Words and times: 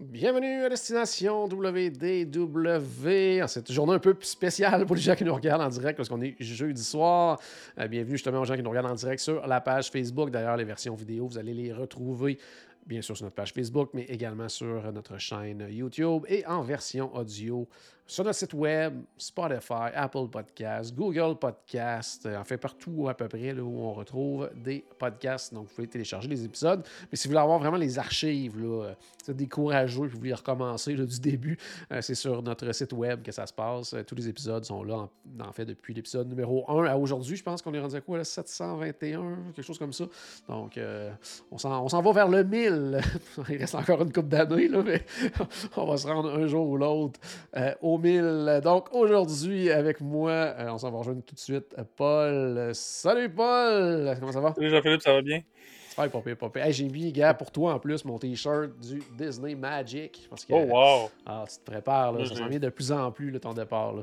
Bienvenue 0.00 0.64
à 0.64 0.68
Destination 0.68 1.44
WDW. 1.44 3.40
En 3.40 3.46
cette 3.46 3.70
journée 3.70 3.92
un 3.92 4.00
peu 4.00 4.16
spéciale 4.20 4.84
pour 4.84 4.96
les 4.96 5.02
gens 5.02 5.14
qui 5.14 5.22
nous 5.22 5.32
regardent 5.32 5.62
en 5.62 5.68
direct 5.68 5.96
parce 5.96 6.08
qu'on 6.08 6.20
est 6.20 6.34
jeudi 6.40 6.82
soir. 6.82 7.40
Euh, 7.78 7.86
bienvenue 7.86 8.16
justement 8.16 8.40
aux 8.40 8.44
gens 8.44 8.56
qui 8.56 8.64
nous 8.64 8.70
regardent 8.70 8.90
en 8.90 8.94
direct 8.94 9.20
sur 9.20 9.46
la 9.46 9.60
page 9.60 9.90
Facebook. 9.90 10.30
D'ailleurs, 10.30 10.56
les 10.56 10.64
versions 10.64 10.96
vidéo, 10.96 11.28
vous 11.28 11.38
allez 11.38 11.54
les 11.54 11.72
retrouver 11.72 12.36
bien 12.84 13.00
sûr 13.00 13.16
sur 13.16 13.26
notre 13.26 13.36
page 13.36 13.52
Facebook, 13.52 13.90
mais 13.94 14.06
également 14.08 14.48
sur 14.48 14.90
notre 14.92 15.18
chaîne 15.18 15.64
YouTube 15.70 16.24
et 16.26 16.44
en 16.46 16.62
version 16.62 17.14
audio 17.14 17.68
sur 18.08 18.24
notre 18.24 18.38
site 18.38 18.54
web, 18.54 19.02
Spotify, 19.18 19.92
Apple 19.94 20.28
Podcasts, 20.32 20.94
Google 20.94 21.38
Podcasts, 21.38 22.24
euh, 22.24 22.38
en 22.38 22.44
fait 22.44 22.56
partout 22.56 23.06
à 23.06 23.14
peu 23.14 23.28
près 23.28 23.52
là, 23.52 23.62
où 23.62 23.80
on 23.80 23.92
retrouve 23.92 24.50
des 24.56 24.82
podcasts. 24.98 25.52
Donc, 25.52 25.68
vous 25.68 25.74
pouvez 25.74 25.88
télécharger 25.88 26.26
les 26.26 26.42
épisodes. 26.42 26.82
Mais 27.12 27.18
si 27.18 27.28
vous 27.28 27.32
voulez 27.32 27.42
avoir 27.42 27.58
vraiment 27.58 27.76
les 27.76 27.98
archives, 27.98 28.58
là, 28.58 28.84
euh, 28.86 28.94
des 29.34 29.46
courageux, 29.46 30.06
puis 30.06 30.12
vous 30.12 30.18
voulez 30.18 30.34
recommencer 30.34 30.94
du 30.94 31.20
début, 31.20 31.58
euh, 31.92 32.00
c'est 32.00 32.14
sur 32.14 32.42
notre 32.42 32.72
site 32.72 32.92
web 32.92 33.22
que 33.22 33.32
ça 33.32 33.46
se 33.46 33.52
passe. 33.52 33.92
Euh, 33.92 34.02
tous 34.02 34.14
les 34.14 34.28
épisodes 34.28 34.64
sont 34.64 34.82
là, 34.82 35.08
en, 35.40 35.52
fait, 35.52 35.64
depuis 35.64 35.94
l'épisode 35.94 36.28
numéro 36.28 36.64
1 36.70 36.86
à 36.86 36.96
aujourd'hui. 36.96 37.36
Je 37.36 37.42
pense 37.42 37.62
qu'on 37.62 37.74
est 37.74 37.80
rendu 37.80 37.96
à 37.96 38.00
quoi, 38.00 38.18
là, 38.18 38.24
721, 38.24 39.52
quelque 39.54 39.66
chose 39.66 39.78
comme 39.78 39.92
ça. 39.92 40.04
Donc, 40.48 40.78
euh, 40.78 41.10
on 41.50 41.58
s'en 41.58 42.02
va 42.02 42.12
vers 42.12 42.28
le 42.28 42.44
1000. 42.44 43.00
Il 43.48 43.56
reste 43.56 43.74
encore 43.74 44.02
une 44.02 44.12
coupe 44.12 44.28
d'années, 44.28 44.68
mais 44.68 45.04
on 45.76 45.86
va 45.86 45.96
se 45.96 46.06
rendre 46.06 46.34
un 46.34 46.46
jour 46.46 46.68
ou 46.68 46.76
l'autre 46.76 47.20
euh, 47.56 47.74
au 47.82 47.97
1000. 47.98 48.60
Donc, 48.62 48.94
aujourd'hui, 48.94 49.70
avec 49.70 50.00
moi, 50.00 50.30
euh, 50.30 50.70
on 50.70 50.78
s'en 50.78 50.90
va 50.90 50.98
rejoindre 50.98 51.22
tout 51.24 51.34
de 51.34 51.40
suite 51.40 51.74
euh, 51.78 51.84
Paul. 51.96 52.70
Salut, 52.74 53.28
Paul! 53.28 54.16
Comment 54.18 54.32
ça 54.32 54.40
va? 54.40 54.54
Salut 54.54 54.70
Jean-Philippe, 54.70 55.02
ça 55.02 55.12
va 55.12 55.22
bien? 55.22 55.42
Super, 55.90 56.10
pas 56.10 56.20
pire, 56.20 56.36
pas 56.36 56.48
pire. 56.50 56.64
Hey, 56.64 56.72
j'ai 56.72 56.88
mis, 56.88 57.12
gars, 57.12 57.34
pour 57.34 57.50
toi 57.50 57.74
en 57.74 57.78
plus, 57.78 58.04
mon 58.04 58.18
t-shirt 58.18 58.70
du 58.78 59.02
Disney 59.18 59.54
Magic. 59.54 60.26
Parce 60.30 60.44
que, 60.44 60.52
Oh 60.52 60.64
wow! 60.68 61.10
ah, 61.26 61.44
tu 61.48 61.58
te 61.58 61.70
prépares, 61.70 62.12
là, 62.12 62.24
ça 62.24 62.34
s'en 62.34 62.46
vient 62.46 62.58
de 62.58 62.68
plus 62.68 62.92
en 62.92 63.10
plus, 63.10 63.30
là, 63.30 63.40
ton 63.40 63.52
départ. 63.52 63.92
Là. 63.92 64.02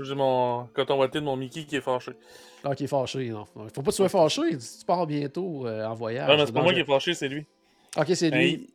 J'ai 0.00 0.14
mon 0.14 0.68
coton 0.74 0.98
watté 0.98 1.20
de 1.20 1.24
mon 1.24 1.36
Mickey 1.36 1.64
qui 1.64 1.76
est 1.76 1.80
fâché. 1.80 2.12
Ah, 2.64 2.74
qui 2.74 2.84
est 2.84 2.88
fâché, 2.88 3.28
non. 3.30 3.44
Faut 3.44 3.60
pas 3.60 3.70
que 3.70 3.90
tu 3.90 3.92
sois 3.92 4.08
fâché, 4.08 4.42
tu 4.58 4.84
pars 4.86 5.06
bientôt 5.06 5.66
euh, 5.66 5.86
en 5.86 5.94
voyage. 5.94 6.28
non, 6.28 6.36
mais 6.36 6.46
c'est 6.46 6.52
pas 6.52 6.62
moi 6.62 6.72
qui 6.72 6.80
est 6.80 6.84
fâché, 6.84 7.14
c'est 7.14 7.28
lui. 7.28 7.46
Ok, 7.96 8.06
c'est 8.14 8.30
lui. 8.30 8.44
Hey, 8.44 8.66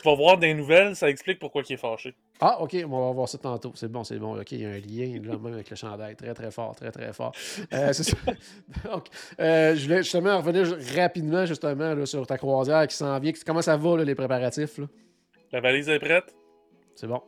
tu 0.00 0.08
vas 0.08 0.14
voir 0.14 0.38
des 0.38 0.54
nouvelles, 0.54 0.96
ça 0.96 1.08
explique 1.08 1.38
pourquoi 1.38 1.62
il 1.68 1.72
est 1.72 1.76
fâché. 1.76 2.14
Ah, 2.44 2.60
ok, 2.60 2.76
on 2.84 2.88
va 3.06 3.12
voir 3.12 3.28
ça 3.28 3.38
tantôt. 3.38 3.70
C'est 3.76 3.86
bon, 3.86 4.02
c'est 4.02 4.18
bon. 4.18 4.36
Ok, 4.40 4.50
il 4.50 4.62
y 4.62 4.66
a 4.66 4.70
un 4.70 4.80
lien 4.80 5.20
là, 5.22 5.38
même 5.38 5.54
avec 5.54 5.70
le 5.70 5.76
chandail. 5.76 6.16
Très, 6.16 6.34
très 6.34 6.50
fort, 6.50 6.74
très, 6.74 6.90
très 6.90 7.12
fort. 7.12 7.32
Euh, 7.72 7.92
c'est 7.92 8.02
ça. 8.02 8.16
Donc, 8.84 9.06
euh, 9.38 9.76
je 9.76 9.84
voulais 9.84 10.02
justement 10.02 10.38
revenir 10.38 10.66
rapidement 10.96 11.46
justement 11.46 11.94
là, 11.94 12.04
sur 12.04 12.26
ta 12.26 12.38
croisière 12.38 12.88
qui 12.88 12.96
s'en 12.96 13.16
vient. 13.20 13.30
Comment 13.46 13.62
ça 13.62 13.76
va, 13.76 13.96
là, 13.98 14.04
les 14.04 14.16
préparatifs? 14.16 14.78
là? 14.78 14.86
La 15.52 15.60
valise 15.60 15.88
est 15.88 16.00
prête. 16.00 16.34
C'est 16.96 17.06
bon. 17.06 17.22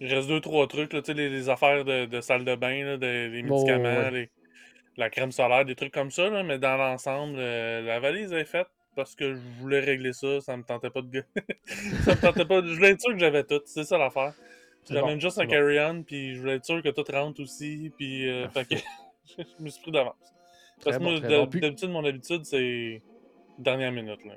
Il 0.00 0.12
reste 0.12 0.28
deux, 0.28 0.40
trois 0.40 0.66
trucs, 0.66 0.92
là, 0.92 1.00
tu 1.00 1.06
sais, 1.06 1.14
les, 1.14 1.28
les 1.28 1.48
affaires 1.48 1.84
de, 1.84 2.06
de 2.06 2.20
salle 2.20 2.44
de 2.44 2.54
bain, 2.56 2.84
là, 2.84 2.96
de- 2.98 3.28
les 3.32 3.42
Bon, 3.42 3.44
médicaments, 3.52 4.00
ouais. 4.02 4.10
les- 4.10 4.30
la 4.96 5.10
crème 5.10 5.32
solaire, 5.32 5.64
des 5.64 5.76
trucs 5.76 5.94
comme 5.94 6.10
ça, 6.10 6.28
là, 6.30 6.42
mais 6.42 6.58
dans 6.58 6.76
l'ensemble, 6.76 7.36
euh, 7.38 7.82
la 7.82 8.00
valise 8.00 8.32
est 8.32 8.44
faite 8.44 8.68
parce 8.96 9.14
que 9.14 9.34
je 9.34 9.40
voulais 9.60 9.80
régler 9.80 10.12
ça, 10.12 10.40
ça 10.40 10.56
me 10.56 10.64
tentait 10.64 10.90
pas 10.90 11.02
de... 11.02 11.24
ça 12.04 12.14
me 12.16 12.20
tentait 12.20 12.44
pas... 12.46 12.62
de- 12.62 12.68
Je 12.68 12.74
voulais 12.74 12.90
être 12.90 13.00
sûr 13.00 13.12
que 13.12 13.18
j'avais 13.18 13.44
tout, 13.44 13.60
c'est 13.66 13.84
ça 13.84 13.98
l'affaire. 13.98 14.34
J'amène 14.90 15.14
bon, 15.14 15.20
juste 15.20 15.38
un 15.38 15.44
bon. 15.44 15.50
carry-on, 15.50 16.02
puis 16.02 16.34
je 16.34 16.40
voulais 16.40 16.54
être 16.56 16.64
sûr 16.64 16.82
que 16.82 16.88
tout 16.88 17.04
rentre 17.12 17.40
aussi, 17.42 17.92
puis 17.96 18.28
euh, 18.28 18.48
fait 18.48 18.64
que 18.68 18.74
je 19.38 19.64
me 19.64 19.68
suis 19.70 19.80
pris 19.82 19.92
d'avance. 19.92 20.14
Parce 20.84 20.98
que 20.98 21.02
bon, 21.02 21.18
bon. 21.20 21.46
D'habitude, 21.46 21.90
mon 21.90 22.04
habitude, 22.04 22.44
c'est 22.44 23.00
dernière 23.58 23.92
minute. 23.92 24.24
Là. 24.24 24.32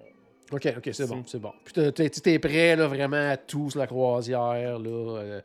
OK, 0.51 0.73
OK, 0.77 0.89
c'est 0.93 1.07
bon, 1.07 1.23
C'est- 1.25 1.39
bon. 1.39 1.51
Puis 1.63 1.73
t'es- 1.73 1.91
t'es 1.91 2.07
t'es 2.09 2.37
prêt 2.37 2.75
là, 2.75 2.85
vraiment 2.85 3.31
à 3.31 3.35
tout 3.35 3.71
sur 3.71 3.79
la 3.79 3.87
croisière. 3.87 4.77
là. 4.77 4.89
euh, 5.17 5.41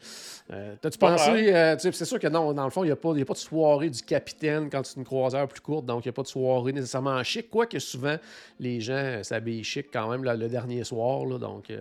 euh, 0.52 0.74
T'as-tu 0.82 0.98
Pas 0.98 1.12
pensé, 1.16 1.54
euh, 1.54 1.74
tu 1.76 1.80
sais, 1.80 1.92
c'est 1.92 2.04
sûr 2.04 2.18
que 2.18 2.26
non, 2.28 2.52
dans 2.52 2.64
le 2.64 2.70
fond, 2.70 2.84
il 2.84 2.88
n'y 2.88 2.90
a, 2.90 2.94
a 2.94 2.96
pas 2.96 3.14
de 3.14 3.38
soirée 3.38 3.88
du 3.88 4.02
capitaine 4.02 4.68
quand 4.68 4.84
c'est 4.84 4.98
une 4.98 5.06
croisière 5.06 5.48
plus 5.48 5.60
courte, 5.62 5.86
donc 5.86 6.04
il 6.04 6.08
n'y 6.08 6.10
a 6.10 6.12
pas 6.12 6.20
de 6.22 6.26
soirée 6.28 6.72
nécessairement 6.74 7.22
chic, 7.24 7.48
quoique 7.48 7.78
souvent 7.78 8.16
les 8.58 8.80
gens 8.82 9.24
s'habillent 9.24 9.64
chic 9.64 9.86
quand 9.90 10.10
même 10.10 10.22
là, 10.22 10.34
le 10.36 10.48
dernier 10.50 10.84
soir. 10.84 11.24
Là, 11.24 11.38
donc, 11.38 11.70
euh, 11.70 11.80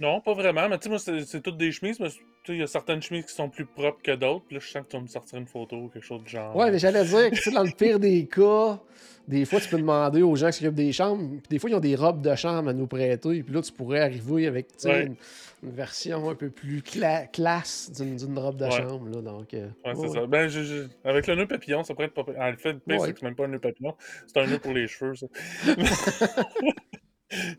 Non, 0.00 0.22
pas 0.22 0.32
vraiment, 0.32 0.66
mais 0.70 0.78
tu 0.78 0.84
sais, 0.84 0.88
moi, 0.88 0.98
c'est 1.26 1.42
toutes 1.42 1.58
des 1.58 1.70
chemises, 1.70 2.00
mais 2.00 2.08
tu 2.08 2.20
il 2.48 2.58
y 2.58 2.62
a 2.62 2.66
certaines 2.66 3.00
chemises 3.02 3.26
qui 3.26 3.34
sont 3.34 3.48
plus 3.48 3.64
propres 3.64 4.02
que 4.02 4.12
d'autres, 4.12 4.44
puis 4.46 4.56
là, 4.56 4.60
je 4.62 4.68
sens 4.70 4.82
que 4.84 4.90
tu 4.90 4.96
vas 4.96 5.02
me 5.02 5.08
sortir 5.08 5.38
une 5.38 5.46
photo 5.46 5.76
ou 5.76 5.88
quelque 5.88 6.04
chose 6.04 6.22
du 6.22 6.30
genre. 6.30 6.54
Ouais, 6.56 6.70
mais 6.70 6.78
j'allais 6.78 7.04
dire 7.04 7.30
que 7.30 7.50
dans 7.54 7.62
le 7.62 7.70
pire 7.70 7.98
des 7.98 8.26
cas, 8.26 8.78
des 9.26 9.44
fois, 9.46 9.58
tu 9.60 9.68
peux 9.68 9.78
demander 9.78 10.20
aux 10.22 10.36
gens 10.36 10.48
qui 10.48 10.58
s'occupent 10.58 10.74
des 10.74 10.92
chambres, 10.92 11.22
puis 11.38 11.48
des 11.48 11.58
fois, 11.58 11.70
ils 11.70 11.76
ont 11.76 11.80
des 11.80 11.96
robes 11.96 12.20
de 12.20 12.34
chambre 12.34 12.68
à 12.68 12.72
nous 12.74 12.86
prêter, 12.86 13.42
puis 13.42 13.54
là, 13.54 13.62
tu 13.62 13.72
pourrais 13.72 14.00
arriver 14.00 14.46
avec 14.46 14.66
Ouais. 14.84 15.06
une, 15.06 15.16
une 15.62 15.70
version 15.74 16.28
un 16.28 16.34
peu 16.34 16.50
plus 16.50 16.80
cla- 16.80 17.30
classe 17.30 17.90
d'une 17.92 18.38
robe 18.38 18.56
de 18.58 18.64
Ouais. 18.66 18.70
chambre. 18.72 19.08
Là, 19.14 19.22
donc, 19.22 19.54
euh, 19.54 19.68
Ouais, 19.86 19.94
c'est 19.94 20.08
ça. 20.10 20.26
Ben, 20.26 20.46
je- 20.48 20.62
je- 20.62 20.86
avec 21.04 21.26
le 21.26 21.36
nœud 21.36 21.46
papillon, 21.48 21.82
ça 21.84 21.94
pourrait 21.94 22.08
être 22.08 22.14
pas. 22.14 22.50
le 22.50 22.56
fait 22.58 22.74
de 22.74 22.80
c'est 22.86 23.22
même 23.22 23.34
pas 23.34 23.44
un 23.46 23.48
nœud 23.48 23.58
papillon, 23.58 23.94
c'est 24.26 24.38
un 24.40 24.46
nœud 24.46 24.58
pour 24.58 24.72
les 24.74 24.86
cheveux, 24.86 25.14
ça. 25.14 25.26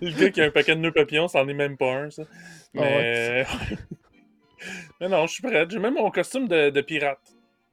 le 0.02 0.12
gars 0.20 0.30
qui 0.30 0.42
a 0.42 0.46
un 0.46 0.52
paquet 0.52 0.76
de 0.76 0.82
nœuds 0.82 0.92
papillons, 0.92 1.28
c'en 1.28 1.48
est 1.48 1.54
même 1.54 1.78
pas 1.78 1.92
un, 1.96 2.10
ça. 2.12 2.24
Ah 2.78 2.82
Mais. 2.82 3.46
mais 5.02 5.08
non, 5.10 5.26
je 5.28 5.34
suis 5.34 5.44
prêt. 5.44 5.66
J'ai 5.70 5.80
même 5.80 5.94
mon 5.96 6.10
costume 6.12 6.48
de, 6.48 6.70
de 6.70 6.82
pirate. 6.82 7.20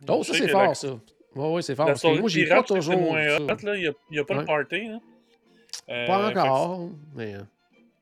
Oh, 0.08 0.22
ça, 0.22 0.34
c'est 0.34 0.48
fort, 0.48 0.62
la- 0.68 0.74
ça. 0.74 0.88
Oui, 1.34 1.46
oui, 1.54 1.62
c'est 1.62 1.74
fort. 1.74 1.86
La 1.86 1.92
Parce 1.92 2.02
que 2.02 2.08
soirée 2.08 2.20
moi, 2.20 2.28
j'ai 2.28 2.42
pas 2.46 2.62
pirate, 2.62 2.66
c'est 2.68 2.74
toujours. 2.74 3.00
moins 3.00 3.36
hot, 3.36 3.46
là. 3.62 3.76
Il 3.76 3.94
n'y 4.10 4.18
a, 4.18 4.24
pas 4.24 4.34
Ouais. 4.34 4.40
le 4.40 4.46
party, 4.46 4.88
là. 4.88 4.98
Euh, 5.88 6.06
Pas 6.06 6.28
fait 6.28 6.34
que 6.34 6.38
encore, 6.38 6.90
mais 7.14 7.34
euh, 7.34 7.40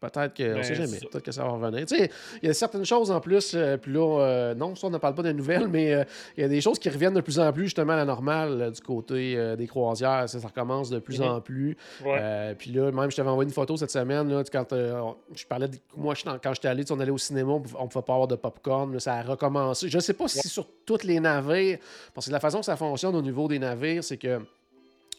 peut-être 0.00 0.34
que. 0.34 0.53
on 0.53 0.55
Ben, 0.56 0.62
sait 0.62 0.75
jamais. 0.75 0.99
Peut-être 0.99 1.22
que 1.25 1.33
ça 1.33 1.43
va 1.44 1.50
revenir. 1.50 1.87
Tu 1.87 1.97
sais, 1.97 2.11
il 2.43 2.47
y 2.47 2.50
a 2.50 2.55
certaines 2.55 2.84
choses 2.84 3.11
en 3.11 3.21
plus. 3.21 3.53
euh, 3.55 3.77
puis 3.77 3.93
là, 3.93 4.21
euh, 4.21 4.55
non, 4.55 4.75
ça, 4.75 4.87
on 4.87 4.91
ne 4.91 4.99
parle 4.99 5.15
pas 5.15 5.22
des 5.22 5.33
nouvelles, 5.33 5.69
mais 5.69 5.93
euh, 5.94 6.05
il 6.37 6.41
y 6.43 6.44
a 6.44 6.49
des 6.49 6.61
choses 6.61 6.78
qui 6.78 6.88
reviennent 6.88 7.15
de 7.15 7.21
plus 7.21 7.38
en 7.38 7.53
plus, 7.53 7.65
justement, 7.65 7.93
à 7.93 7.97
la 7.97 8.05
normale 8.05 8.61
euh, 8.62 8.71
du 8.71 8.81
côté 8.81 9.34
euh, 9.37 9.56
des 9.56 9.66
croisières. 9.66 10.28
Ça, 10.28 10.41
ça 10.41 10.49
recommence 10.49 10.91
de 10.91 10.99
plus 10.99 11.21
Mhm. 11.21 11.27
en 11.28 11.41
plus. 11.41 11.77
Ouais. 12.05 12.19
Euh, 12.21 12.55
puis 12.56 12.71
là, 12.72 12.91
même, 12.91 13.11
je 13.11 13.16
t'avais 13.16 13.31
envoyé 13.31 13.49
une 13.49 13.55
photo 13.55 13.77
cette 13.77 13.91
semaine. 13.91 14.28
Là, 14.28 14.43
quand 14.50 14.66
je 14.72 15.47
parlais 15.47 15.69
de. 15.69 15.77
Moi, 15.97 16.15
je- 16.15 16.25
quand 16.25 16.55
j'étais 16.55 16.69
allé, 16.69 16.84
tu 16.84 16.93
on 16.93 17.00
allait 17.00 17.11
au 17.11 17.19
cinéma, 17.19 17.53
on 17.53 17.62
on 17.78 17.88
pouvait 17.88 18.05
pas 18.05 18.12
avoir 18.15 18.28
de 18.28 18.37
popcorn. 18.37 18.93
là, 18.93 19.00
ça 19.00 19.15
a 19.15 19.22
recommencé. 19.22 19.88
Je 19.88 19.97
ne 19.97 20.03
sais 20.03 20.15
pas 20.15 20.28
si 20.28 20.47
sur 20.49 20.67
tous 20.87 21.05
les 21.05 21.21
navires, 21.21 21.78
parce 22.15 22.27
que 22.27 22.32
la 22.32 22.41
façon 22.41 22.61
que 22.61 22.65
ça 22.67 22.77
fonctionne 22.77 23.15
au 23.17 23.22
niveau 23.22 23.49
des 23.49 23.59
navires, 23.59 24.03
c'est 24.05 24.17
que. 24.17 24.41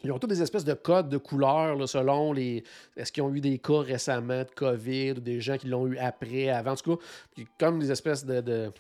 Ils 0.04 0.12
ont 0.12 0.20
tous 0.20 0.28
des 0.28 0.42
espèces 0.42 0.66
de 0.66 0.74
codes 0.74 1.10
de 1.10 1.18
couleurs 1.18 1.88
selon 1.88 2.34
les. 2.34 2.64
Est-ce 2.98 3.12
qu'ils 3.12 3.24
ont 3.24 3.34
eu 3.34 3.42
des 3.42 3.60
cas 3.60 3.82
récemment 3.82 4.40
de 4.44 4.50
COVID 4.56 5.12
ou 5.12 5.20
des 5.20 5.40
gens 5.42 5.58
qui 5.58 5.68
l'ont 5.68 5.86
eu 5.88 5.98
après, 5.98 6.50
avant. 6.50 6.72
En 6.72 6.76
tout 6.76 6.98
cas, 6.98 7.44
comme 7.60 7.80
des 7.80 7.92
espèces 7.92 8.26
de- 8.26 8.72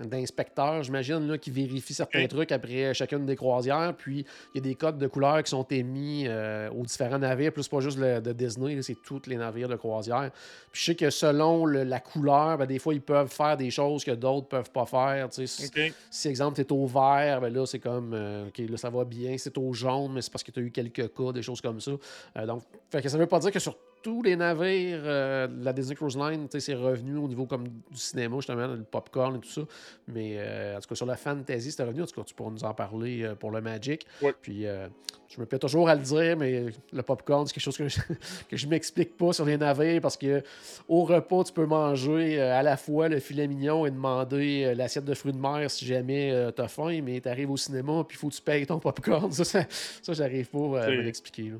d'inspecteurs, 0.00 0.82
j'imagine, 0.82 1.26
là, 1.28 1.38
qui 1.38 1.50
vérifient 1.50 1.94
certains 1.94 2.26
trucs 2.26 2.52
après 2.52 2.94
chacune 2.94 3.26
des 3.26 3.36
croisières. 3.36 3.94
Puis 3.96 4.24
il 4.54 4.58
y 4.58 4.58
a 4.58 4.62
des 4.62 4.74
codes 4.74 4.98
de 4.98 5.06
couleurs 5.06 5.42
qui 5.42 5.50
sont 5.50 5.66
émis 5.70 6.24
euh, 6.26 6.70
aux 6.70 6.84
différents 6.84 7.18
navires. 7.18 7.52
Plus 7.52 7.68
pas 7.68 7.80
juste 7.80 7.98
le, 7.98 8.20
de 8.20 8.32
Disney, 8.32 8.74
là, 8.74 8.82
c'est 8.82 8.96
tous 9.02 9.22
les 9.26 9.36
navires 9.36 9.68
de 9.68 9.76
croisière. 9.76 10.30
Puis 10.72 10.80
je 10.80 10.84
sais 10.86 10.94
que 10.94 11.10
selon 11.10 11.64
le- 11.66 11.84
la 11.84 12.00
couleur, 12.00 12.58
ben, 12.58 12.66
des 12.66 12.78
fois, 12.78 12.94
ils 12.94 13.00
peuvent 13.02 13.30
faire 13.30 13.56
des 13.56 13.70
choses 13.70 14.04
que 14.04 14.12
d'autres 14.12 14.48
peuvent 14.48 14.70
pas 14.70 14.86
faire. 14.86 15.28
tu. 15.28 15.42
Ok. 15.42 15.92
Si, 16.10 16.28
exemple, 16.28 16.56
tu 16.56 16.62
es 16.62 16.72
au 16.72 16.86
vert, 16.86 17.40
ben 17.40 17.52
là, 17.52 17.66
c'est 17.66 17.78
comme, 17.80 18.12
euh, 18.14 18.48
OK, 18.48 18.58
là, 18.58 18.76
ça 18.76 18.90
va 18.90 19.04
bien. 19.04 19.36
Si 19.38 19.50
t'es 19.50 19.58
au 19.58 19.72
jaune, 19.72 20.12
mais 20.14 20.22
c'est 20.22 20.30
parce 20.32 20.42
que 20.44 20.50
tu 20.50 20.60
as 20.60 20.62
eu 20.62 20.70
quelques 20.70 21.14
cas, 21.14 21.32
des 21.32 21.42
choses 21.42 21.60
comme 21.60 21.80
ça. 21.80 21.92
Euh, 22.36 22.46
donc, 22.46 22.62
fait 22.90 23.02
que 23.02 23.08
ça 23.08 23.18
veut 23.18 23.26
pas 23.26 23.38
dire 23.38 23.50
que 23.50 23.58
sur 23.58 23.76
tous 24.02 24.22
les 24.22 24.36
navires 24.36 25.00
euh, 25.04 25.46
de 25.46 25.64
la 25.64 25.72
Disney 25.72 25.94
Cruise 25.94 26.16
Line, 26.16 26.48
tu 26.48 26.60
c'est 26.60 26.74
revenu 26.74 27.16
au 27.16 27.28
niveau 27.28 27.46
comme 27.46 27.64
du 27.68 27.96
cinéma, 27.96 28.36
justement, 28.36 28.66
le 28.66 28.82
popcorn 28.82 29.36
et 29.36 29.40
tout 29.40 29.48
ça. 29.50 29.62
Mais 30.08 30.34
euh, 30.38 30.76
en 30.76 30.80
tout 30.80 30.88
cas, 30.88 30.94
sur 30.94 31.06
la 31.06 31.16
fantasy, 31.16 31.70
c'était 31.70 31.84
revenu. 31.84 32.02
En 32.02 32.06
tout 32.06 32.20
cas, 32.20 32.24
tu 32.24 32.34
pourras 32.34 32.50
nous 32.50 32.64
en 32.64 32.74
parler 32.74 33.22
euh, 33.22 33.34
pour 33.34 33.50
le 33.50 33.60
Magic. 33.60 34.06
Ouais. 34.22 34.34
Puis, 34.40 34.66
euh, 34.66 34.88
je 35.28 35.40
me 35.40 35.46
plais 35.46 35.58
toujours 35.60 35.88
à 35.88 35.94
le 35.94 36.00
dire, 36.02 36.36
mais 36.36 36.66
le 36.92 37.02
popcorn, 37.02 37.46
c'est 37.46 37.52
quelque 37.54 37.62
chose 37.62 37.76
que 37.76 37.88
je, 37.88 38.00
que 38.48 38.56
je 38.56 38.66
m'explique 38.66 39.16
pas 39.16 39.32
sur 39.32 39.44
les 39.44 39.56
navires 39.56 40.00
parce 40.00 40.16
que 40.16 40.42
au 40.88 41.04
repas, 41.04 41.44
tu 41.44 41.52
peux 41.52 41.66
manger 41.66 42.40
à 42.40 42.62
la 42.64 42.76
fois 42.76 43.08
le 43.08 43.20
filet 43.20 43.46
mignon 43.46 43.86
et 43.86 43.90
demander 43.90 44.74
l'assiette 44.74 45.04
de 45.04 45.14
fruits 45.14 45.32
de 45.32 45.38
mer 45.38 45.70
si 45.70 45.86
jamais 45.86 46.32
euh, 46.32 46.50
t'as 46.50 46.66
faim, 46.68 47.00
mais 47.04 47.20
t'arrives 47.20 47.50
au 47.50 47.56
cinéma 47.56 48.04
puis 48.08 48.16
il 48.16 48.18
faut 48.20 48.28
que 48.28 48.34
tu 48.34 48.42
payes 48.42 48.66
ton 48.66 48.78
popcorn. 48.80 49.30
Ça, 49.40 49.44
ça, 49.44 49.64
ça, 50.02 50.12
j'arrive 50.14 50.48
pas 50.48 50.80
à 50.80 50.84
C'est- 50.86 50.96
me 50.96 51.02
l'expliquer. 51.02 51.52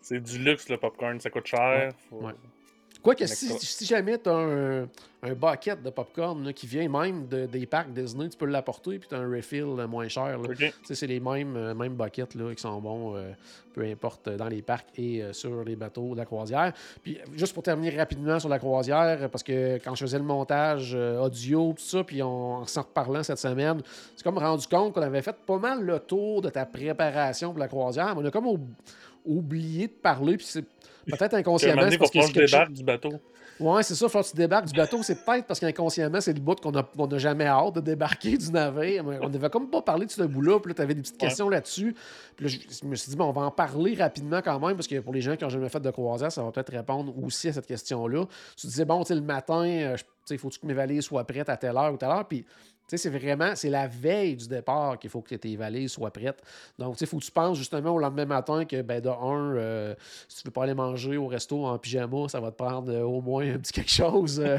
C'est 0.00 0.20
du 0.20 0.38
luxe, 0.38 0.68
le 0.68 0.76
popcorn. 0.76 1.20
Ça 1.20 1.30
coûte 1.30 1.46
cher. 1.46 1.92
Faut- 2.08 2.22
Ouais. 2.22 2.32
Quoique, 3.02 3.26
si, 3.26 3.48
si 3.58 3.86
jamais 3.86 4.18
tu 4.18 4.28
as 4.28 4.34
un, 4.34 4.82
un, 5.22 5.34
bucket 5.34 5.82
de 5.82 5.88
popcorn 5.88 6.52
qui 6.52 6.66
vient 6.66 6.86
même 6.86 7.28
de, 7.28 7.46
des 7.46 7.64
parcs 7.64 7.90
Disney, 7.94 8.28
tu 8.28 8.36
peux 8.36 8.44
l'apporter 8.44 8.98
puis 8.98 9.08
tu 9.08 9.14
as 9.14 9.18
un 9.18 9.30
refill 9.30 9.64
moins 9.88 10.08
cher. 10.08 10.38
C'est 10.84 11.06
les 11.06 11.18
mêmes, 11.18 11.56
euh, 11.56 11.74
mêmes 11.74 11.94
buckets 11.94 12.34
là, 12.34 12.54
qui 12.54 12.60
sont 12.60 12.78
bons, 12.78 13.16
euh, 13.16 13.32
peu 13.72 13.84
importe, 13.84 14.28
dans 14.28 14.48
les 14.48 14.60
parcs 14.60 14.88
et 14.98 15.22
euh, 15.22 15.32
sur 15.32 15.64
les 15.64 15.76
bateaux 15.76 16.12
de 16.12 16.18
la 16.18 16.26
croisière. 16.26 16.74
Puis 17.02 17.18
juste 17.36 17.54
pour 17.54 17.62
terminer 17.62 17.96
rapidement 17.96 18.38
sur 18.38 18.50
la 18.50 18.58
croisière, 18.58 19.30
parce 19.30 19.44
que 19.44 19.76
quand 19.76 19.94
je 19.94 20.04
faisais 20.04 20.18
le 20.18 20.24
montage 20.24 20.94
audio, 20.94 21.72
tout 21.72 21.82
ça, 21.82 22.04
puis 22.04 22.22
on, 22.22 22.56
en 22.56 22.66
s'en 22.66 22.82
reparlant 22.82 23.22
cette 23.22 23.38
semaine, 23.38 23.80
c'est 24.14 24.24
comme 24.24 24.36
rendu 24.38 24.66
compte 24.66 24.92
qu'on 24.92 25.02
avait 25.02 25.22
fait 25.22 25.36
pas 25.46 25.58
mal 25.58 25.82
le 25.82 26.00
tour 26.00 26.42
de 26.42 26.50
ta 26.50 26.66
préparation 26.66 27.50
pour 27.50 27.60
la 27.60 27.68
croisière. 27.68 28.14
Mais 28.14 28.22
on 28.22 28.26
a 28.26 28.30
comme 28.30 28.46
oublié 29.24 29.88
de 29.88 29.92
parler, 29.92 30.36
puis 30.36 30.46
c'est 30.46 30.64
Peut-être 31.06 31.34
inconsciemment. 31.34 31.82
C'est 31.90 31.98
parce 31.98 32.10
que 32.10 32.20
je 32.20 32.32
débarque 32.32 32.72
du 32.72 32.84
bateau. 32.84 33.12
Ouais, 33.58 33.82
c'est 33.82 33.94
ça. 33.94 34.08
Faut 34.08 34.22
que 34.22 34.30
tu 34.30 34.36
débarques 34.36 34.66
du 34.66 34.72
bateau. 34.72 35.02
C'est 35.02 35.22
peut-être 35.22 35.46
parce 35.46 35.60
qu'inconsciemment, 35.60 36.20
c'est 36.22 36.32
le 36.32 36.40
bout 36.40 36.58
qu'on 36.58 36.72
n'a 36.72 37.18
jamais 37.18 37.46
hâte 37.46 37.74
de 37.74 37.80
débarquer 37.80 38.38
du 38.38 38.50
navire. 38.50 39.04
On 39.20 39.28
devait 39.28 39.50
comme 39.50 39.68
pas 39.68 39.82
parler 39.82 40.06
de 40.06 40.10
ce 40.10 40.22
bout-là. 40.22 40.60
Puis 40.60 40.70
là, 40.70 40.74
tu 40.74 40.82
avais 40.82 40.94
des 40.94 41.02
petites 41.02 41.18
questions 41.18 41.48
là-dessus. 41.50 41.94
Puis 42.36 42.46
là, 42.46 42.50
je 42.82 42.86
me 42.86 42.94
suis 42.94 43.10
dit, 43.10 43.16
bon, 43.16 43.26
on 43.26 43.32
va 43.32 43.42
en 43.42 43.50
parler 43.50 43.94
rapidement 43.94 44.40
quand 44.40 44.58
même, 44.60 44.76
parce 44.76 44.86
que 44.86 44.98
pour 45.00 45.12
les 45.12 45.20
gens 45.20 45.36
qui 45.36 45.44
n'ont 45.44 45.50
jamais 45.50 45.68
fait 45.68 45.80
de 45.80 45.90
croisière, 45.90 46.32
ça 46.32 46.42
va 46.42 46.50
peut-être 46.50 46.72
répondre 46.72 47.14
aussi 47.22 47.48
à 47.48 47.52
cette 47.52 47.66
question-là. 47.66 48.24
Tu 48.56 48.66
disais, 48.66 48.86
bon, 48.86 49.04
tu 49.04 49.14
le 49.14 49.20
matin, 49.20 49.66
euh, 49.66 49.96
il 50.30 50.38
faut 50.38 50.48
que 50.48 50.66
mes 50.66 50.74
valises 50.74 51.04
soient 51.04 51.24
prêtes 51.24 51.50
à 51.50 51.56
telle 51.58 51.76
heure 51.76 51.92
ou 51.92 51.98
telle 51.98 52.08
heure. 52.08 52.26
Puis 52.26 52.46
c'est 52.96 53.10
vraiment, 53.10 53.54
c'est 53.54 53.70
la 53.70 53.86
veille 53.86 54.36
du 54.36 54.48
départ 54.48 54.98
qu'il 54.98 55.10
faut 55.10 55.20
que 55.20 55.34
tes 55.34 55.56
valises 55.56 55.92
soient 55.92 56.10
prêtes. 56.10 56.42
Donc, 56.78 57.00
il 57.00 57.06
faut 57.06 57.18
que 57.18 57.24
tu 57.24 57.30
penses 57.30 57.58
justement 57.58 57.90
au 57.90 57.98
lendemain 57.98 58.26
matin 58.26 58.64
que, 58.64 58.82
ben, 58.82 59.00
de 59.00 59.08
un, 59.08 59.56
euh, 59.56 59.94
si 60.28 60.42
tu 60.42 60.48
veux 60.48 60.52
pas 60.52 60.64
aller 60.64 60.74
manger 60.74 61.16
au 61.16 61.26
resto 61.26 61.64
en 61.64 61.78
pyjama, 61.78 62.28
ça 62.28 62.40
va 62.40 62.50
te 62.50 62.56
prendre 62.56 62.92
euh, 62.92 63.02
au 63.02 63.20
moins 63.20 63.54
un 63.54 63.58
petit 63.58 63.72
quelque 63.72 63.90
chose 63.90 64.40
euh, 64.40 64.58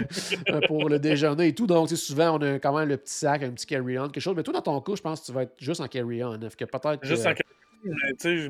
pour 0.67 0.89
le 0.89 0.99
déjeuner 0.99 1.47
et 1.47 1.55
tout. 1.55 1.67
Donc, 1.67 1.89
souvent, 1.89 2.37
on 2.37 2.41
a 2.41 2.59
quand 2.59 2.77
même 2.77 2.89
le 2.89 2.97
petit 2.97 3.13
sac, 3.13 3.43
un 3.43 3.51
petit 3.51 3.65
carry-on, 3.65 4.09
quelque 4.09 4.21
chose. 4.21 4.35
Mais 4.35 4.43
toi, 4.43 4.53
dans 4.53 4.61
ton 4.61 4.81
cas, 4.81 4.95
je 4.95 5.01
pense 5.01 5.21
que 5.21 5.25
tu 5.27 5.31
vas 5.31 5.43
être 5.43 5.53
juste 5.57 5.81
en 5.81 5.87
carry-on. 5.87 6.37
peut-être. 6.39 7.05
Juste 7.05 7.25
en 7.25 7.33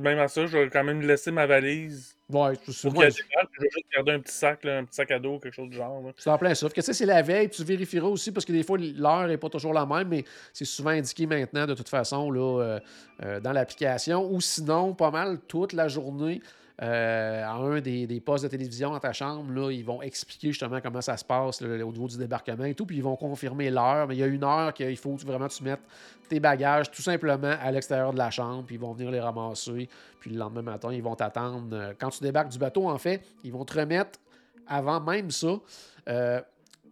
même 0.02 0.20
à 0.20 0.28
ça, 0.28 0.46
je 0.46 0.58
vais 0.58 0.70
quand 0.70 0.84
même 0.84 1.02
laisser 1.02 1.32
ma 1.32 1.46
valise. 1.46 2.18
Ouais, 2.32 2.54
je 2.66 2.72
suis 2.72 2.90
je 2.90 2.96
vais 2.96 3.10
juste 3.10 3.86
garder 3.94 4.12
un 4.14 4.20
petit 4.20 4.34
sac, 4.34 4.66
un 4.66 4.86
petit 4.86 4.96
sac 4.96 5.12
à 5.12 5.20
dos, 5.20 5.40
quelque 5.40 5.54
chose 5.54 5.70
du 5.70 5.76
genre. 5.76 6.02
C'est 6.18 6.30
en 6.30 6.38
plein 6.38 6.54
ça. 6.56 6.70
que 6.70 6.82
c'est 6.82 7.06
la 7.06 7.22
veille, 7.22 7.50
tu 7.50 7.64
vérifieras 7.64 8.08
aussi 8.08 8.32
parce 8.32 8.46
que 8.46 8.52
des 8.52 8.64
fois, 8.64 8.78
l'heure 8.78 9.28
n'est 9.28 9.38
pas 9.38 9.50
toujours 9.50 9.74
la 9.74 9.86
même, 9.86 10.08
mais 10.08 10.24
c'est 10.54 10.66
souvent 10.66 10.92
indiqué 10.92 11.26
maintenant 11.26 11.66
de 11.66 11.74
toute 11.74 11.90
façon 11.90 12.32
là, 12.32 12.62
euh, 12.62 12.80
euh, 13.24 13.40
dans 13.40 13.52
l'application. 13.52 14.32
Ou 14.32 14.40
sinon, 14.42 14.94
pas 14.94 15.12
mal 15.12 15.40
toute 15.48 15.74
la 15.74 15.88
journée. 15.88 16.42
Euh, 16.82 17.44
à 17.44 17.54
un 17.58 17.80
des, 17.80 18.22
postes 18.26 18.44
de 18.44 18.50
télévision 18.50 18.90
dans 18.92 19.00
ta 19.00 19.14
chambre, 19.14 19.54
là, 19.54 19.72
ils 19.72 19.86
vont 19.86 20.02
expliquer 20.02 20.48
justement 20.48 20.82
comment 20.82 21.02
ça 21.02 21.16
se 21.16 21.24
passe 21.24 21.62
au 21.62 21.68
niveau 21.68 22.08
du 22.08 22.18
débarquement 22.18 22.64
et 22.64 22.74
tout, 22.74 22.88
puis 22.88 22.98
ils 22.98 23.04
vont 23.04 23.16
confirmer 23.16 23.70
l'heure. 23.70 24.08
Mais 24.08 24.16
il 24.16 24.20
y 24.20 24.24
a 24.24 24.28
une 24.28 24.44
heure 24.44 24.74
qu'il 24.74 24.98
faut 24.98 25.16
vraiment 25.18 25.48
que 25.48 25.54
tu 25.54 25.64
mettes 25.64 25.82
tes 26.28 26.40
bagages 26.40 26.90
tout 26.90 27.04
simplement 27.04 27.54
à 27.62 27.72
l'extérieur 27.72 28.14
de 28.14 28.18
la 28.18 28.32
chambre, 28.32 28.64
puis 28.66 28.76
ils 28.76 28.82
vont 28.82 28.94
venir 28.94 29.12
les 29.12 29.20
ramasser. 29.20 29.90
Puis 30.20 30.32
le 30.32 30.38
lendemain 30.38 30.64
matin, 30.64 30.92
ils 30.92 31.04
vont 31.04 31.16
t'attendre. 31.16 31.94
Quand 32.00 32.10
tu 32.10 32.21
débarques 32.22 32.50
du 32.50 32.58
bateau, 32.58 32.90
en 32.90 32.98
fait, 32.98 33.24
ils 33.44 33.52
vont 33.52 33.66
te 33.66 33.78
remettre 33.78 34.20
avant 34.68 35.00
même 35.02 35.32
ça. 35.32 35.60
Euh, 36.08 36.42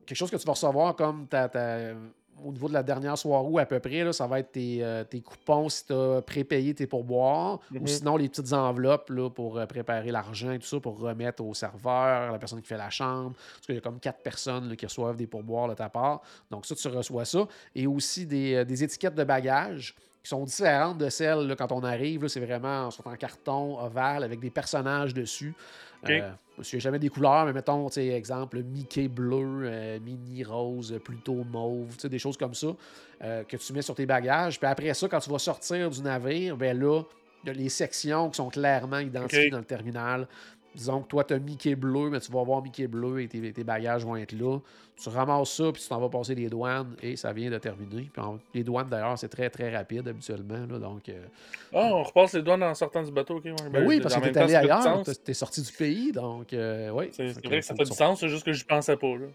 quelque 0.06 0.18
chose 0.18 0.32
que 0.32 0.38
tu 0.38 0.46
vas 0.46 0.54
recevoir 0.54 0.96
comme 0.96 1.28
ta, 1.28 1.50
au 2.44 2.52
niveau 2.52 2.68
de 2.68 2.74
la 2.74 2.84
dernière 2.84 3.18
soirée 3.18 3.62
à 3.62 3.66
peu 3.66 3.80
près, 3.80 4.04
là, 4.04 4.14
ça 4.14 4.28
va 4.28 4.40
être 4.40 4.52
tes, 4.52 4.80
euh, 4.84 5.04
coupons 5.24 5.70
si 5.70 5.86
tu 5.86 5.94
as 5.94 6.22
prépayé 6.22 6.74
tes 6.74 6.88
pourboires 6.88 7.60
ou 7.72 7.80
mhm. 7.80 7.88
sinon 7.88 8.18
les 8.18 8.30
petites 8.30 8.54
enveloppes 8.54 9.10
là, 9.10 9.30
pour 9.30 9.58
euh, 9.58 9.66
préparer 9.66 10.12
l'argent 10.12 10.52
et 10.52 10.60
tout 10.60 10.68
ça 10.68 10.80
pour 10.80 11.00
remettre 11.00 11.44
au 11.44 11.54
serveur, 11.54 12.32
la 12.32 12.40
personne 12.40 12.62
qui 12.62 12.68
fait 12.68 12.78
la 12.78 12.90
chambre. 12.90 13.34
Parce 13.36 13.66
qu'il 13.66 13.76
y 13.76 13.78
a 13.78 13.82
comme 13.82 14.00
quatre 14.00 14.22
personnes 14.22 14.76
qui 14.76 14.86
reçoivent 14.86 15.18
des 15.18 15.28
pourboires 15.28 15.68
de 15.68 15.74
ta 15.74 15.90
part. 15.90 16.22
Donc 16.50 16.66
ça, 16.66 16.76
tu 16.76 16.88
reçois 16.88 17.26
ça. 17.26 17.48
Et 17.76 17.88
aussi 17.88 18.26
des, 18.26 18.64
des 18.66 18.84
étiquettes 18.84 19.16
de 19.16 19.24
bagages 19.24 19.96
qui 20.24 20.30
sont 20.30 20.44
différentes 20.44 20.98
de 20.98 21.10
celles 21.10 21.56
quand 21.58 21.72
on 21.72 21.84
arrive. 21.84 22.28
C'est 22.28 22.40
vraiment 22.40 22.90
en 23.06 23.16
carton 23.16 23.80
ovale 23.80 24.24
avec 24.24 24.40
des 24.40 24.50
personnages 24.50 25.14
dessus. 25.14 25.54
Euh, 26.08 26.32
je 26.60 26.76
n'ai 26.76 26.80
jamais 26.80 27.00
des 27.00 27.10
couleurs, 27.10 27.46
mais 27.46 27.54
mettons, 27.54 27.88
exemple, 27.90 28.62
Mickey 28.64 29.08
bleu, 29.08 29.62
euh, 29.64 30.00
Mini 30.00 30.44
rose, 30.44 31.00
plutôt 31.04 31.44
mauve, 31.44 31.98
des 32.08 32.20
choses 32.20 32.38
comme 32.38 32.54
ça 32.54 32.68
euh, 33.22 33.44
que 33.44 33.58
tu 33.58 33.74
mets 33.74 33.82
sur 33.82 33.96
tes 33.96 34.06
bagages. 34.06 34.60
Puis 34.60 34.68
après 34.68 34.94
ça, 34.94 35.08
quand 35.08 35.20
tu 35.20 35.30
vas 35.30 35.40
sortir 35.40 35.90
du 35.90 36.02
navire, 36.02 36.58
ben 36.58 36.78
là, 36.78 37.02
il 37.44 37.48
y 37.48 37.50
a 37.52 37.54
les 37.54 37.70
sections 37.70 38.30
qui 38.30 38.38
sont 38.38 38.50
clairement 38.50 39.00
identifiées 39.00 39.50
dans 39.50 39.60
le 39.60 39.66
terminal. 39.66 40.28
Disons 40.76 41.02
que 41.02 41.08
toi, 41.08 41.24
tu 41.24 41.34
as 41.34 41.40
Mickey 41.40 41.76
bleu, 41.76 42.10
mais 42.10 42.20
tu 42.20 42.32
vas 42.32 42.44
voir 42.44 42.62
Mickey 42.62 42.88
bleu 42.88 43.22
et 43.22 43.28
tes, 43.28 43.64
bagages 43.64 44.06
vont 44.06 44.16
être 44.16 44.34
là. 44.34 44.60
Tu 45.02 45.10
ramasses 45.10 45.52
ça, 45.52 45.72
puis 45.72 45.82
tu 45.82 45.88
t'en 45.88 46.00
vas 46.00 46.10
passer 46.10 46.36
les 46.36 46.50
douanes 46.50 46.96
et 47.02 47.16
ça 47.16 47.32
vient 47.32 47.50
de 47.50 47.58
terminer. 47.58 48.10
Puis 48.14 48.24
les 48.54 48.64
douanes, 48.64 48.88
d'ailleurs, 48.88 49.18
c'est 49.18 49.30
très, 49.30 49.50
très 49.50 49.76
rapide 49.76 50.08
habituellement. 50.08 50.66
Là, 50.70 50.78
donc, 50.78 51.08
euh, 51.10 51.26
Ah, 51.74 51.90
on 51.94 52.04
repasse 52.04 52.34
les 52.34 52.42
douanes 52.42 52.64
en 52.64 52.76
sortant 52.76 53.02
du 53.02 53.12
bateau. 53.12 53.40
Ben, 53.40 53.56
ben 53.72 53.88
oui, 53.88 54.00
parce 54.02 54.16
que 54.16 54.22
tu 54.22 54.28
es 54.30 54.38
allé 54.38 54.56
ailleurs. 54.56 55.04
Tu 55.04 55.32
es 55.32 55.34
sorti 55.34 55.62
du 55.62 55.72
pays. 55.72 56.12
Donc, 56.12 56.54
euh, 56.54 56.90
oui. 56.92 57.10
C'est 57.12 57.32
vrai 57.46 57.60
que 57.60 57.66
ça 57.66 57.76
fait 57.76 57.86
du 57.86 57.92
sens, 57.92 58.20
c'est 58.20 58.30
juste 58.30 58.46
que 58.46 58.54
je 58.54 58.66
pensais 58.66 58.98
pas. 58.98 59.08
Oui, 59.08 59.28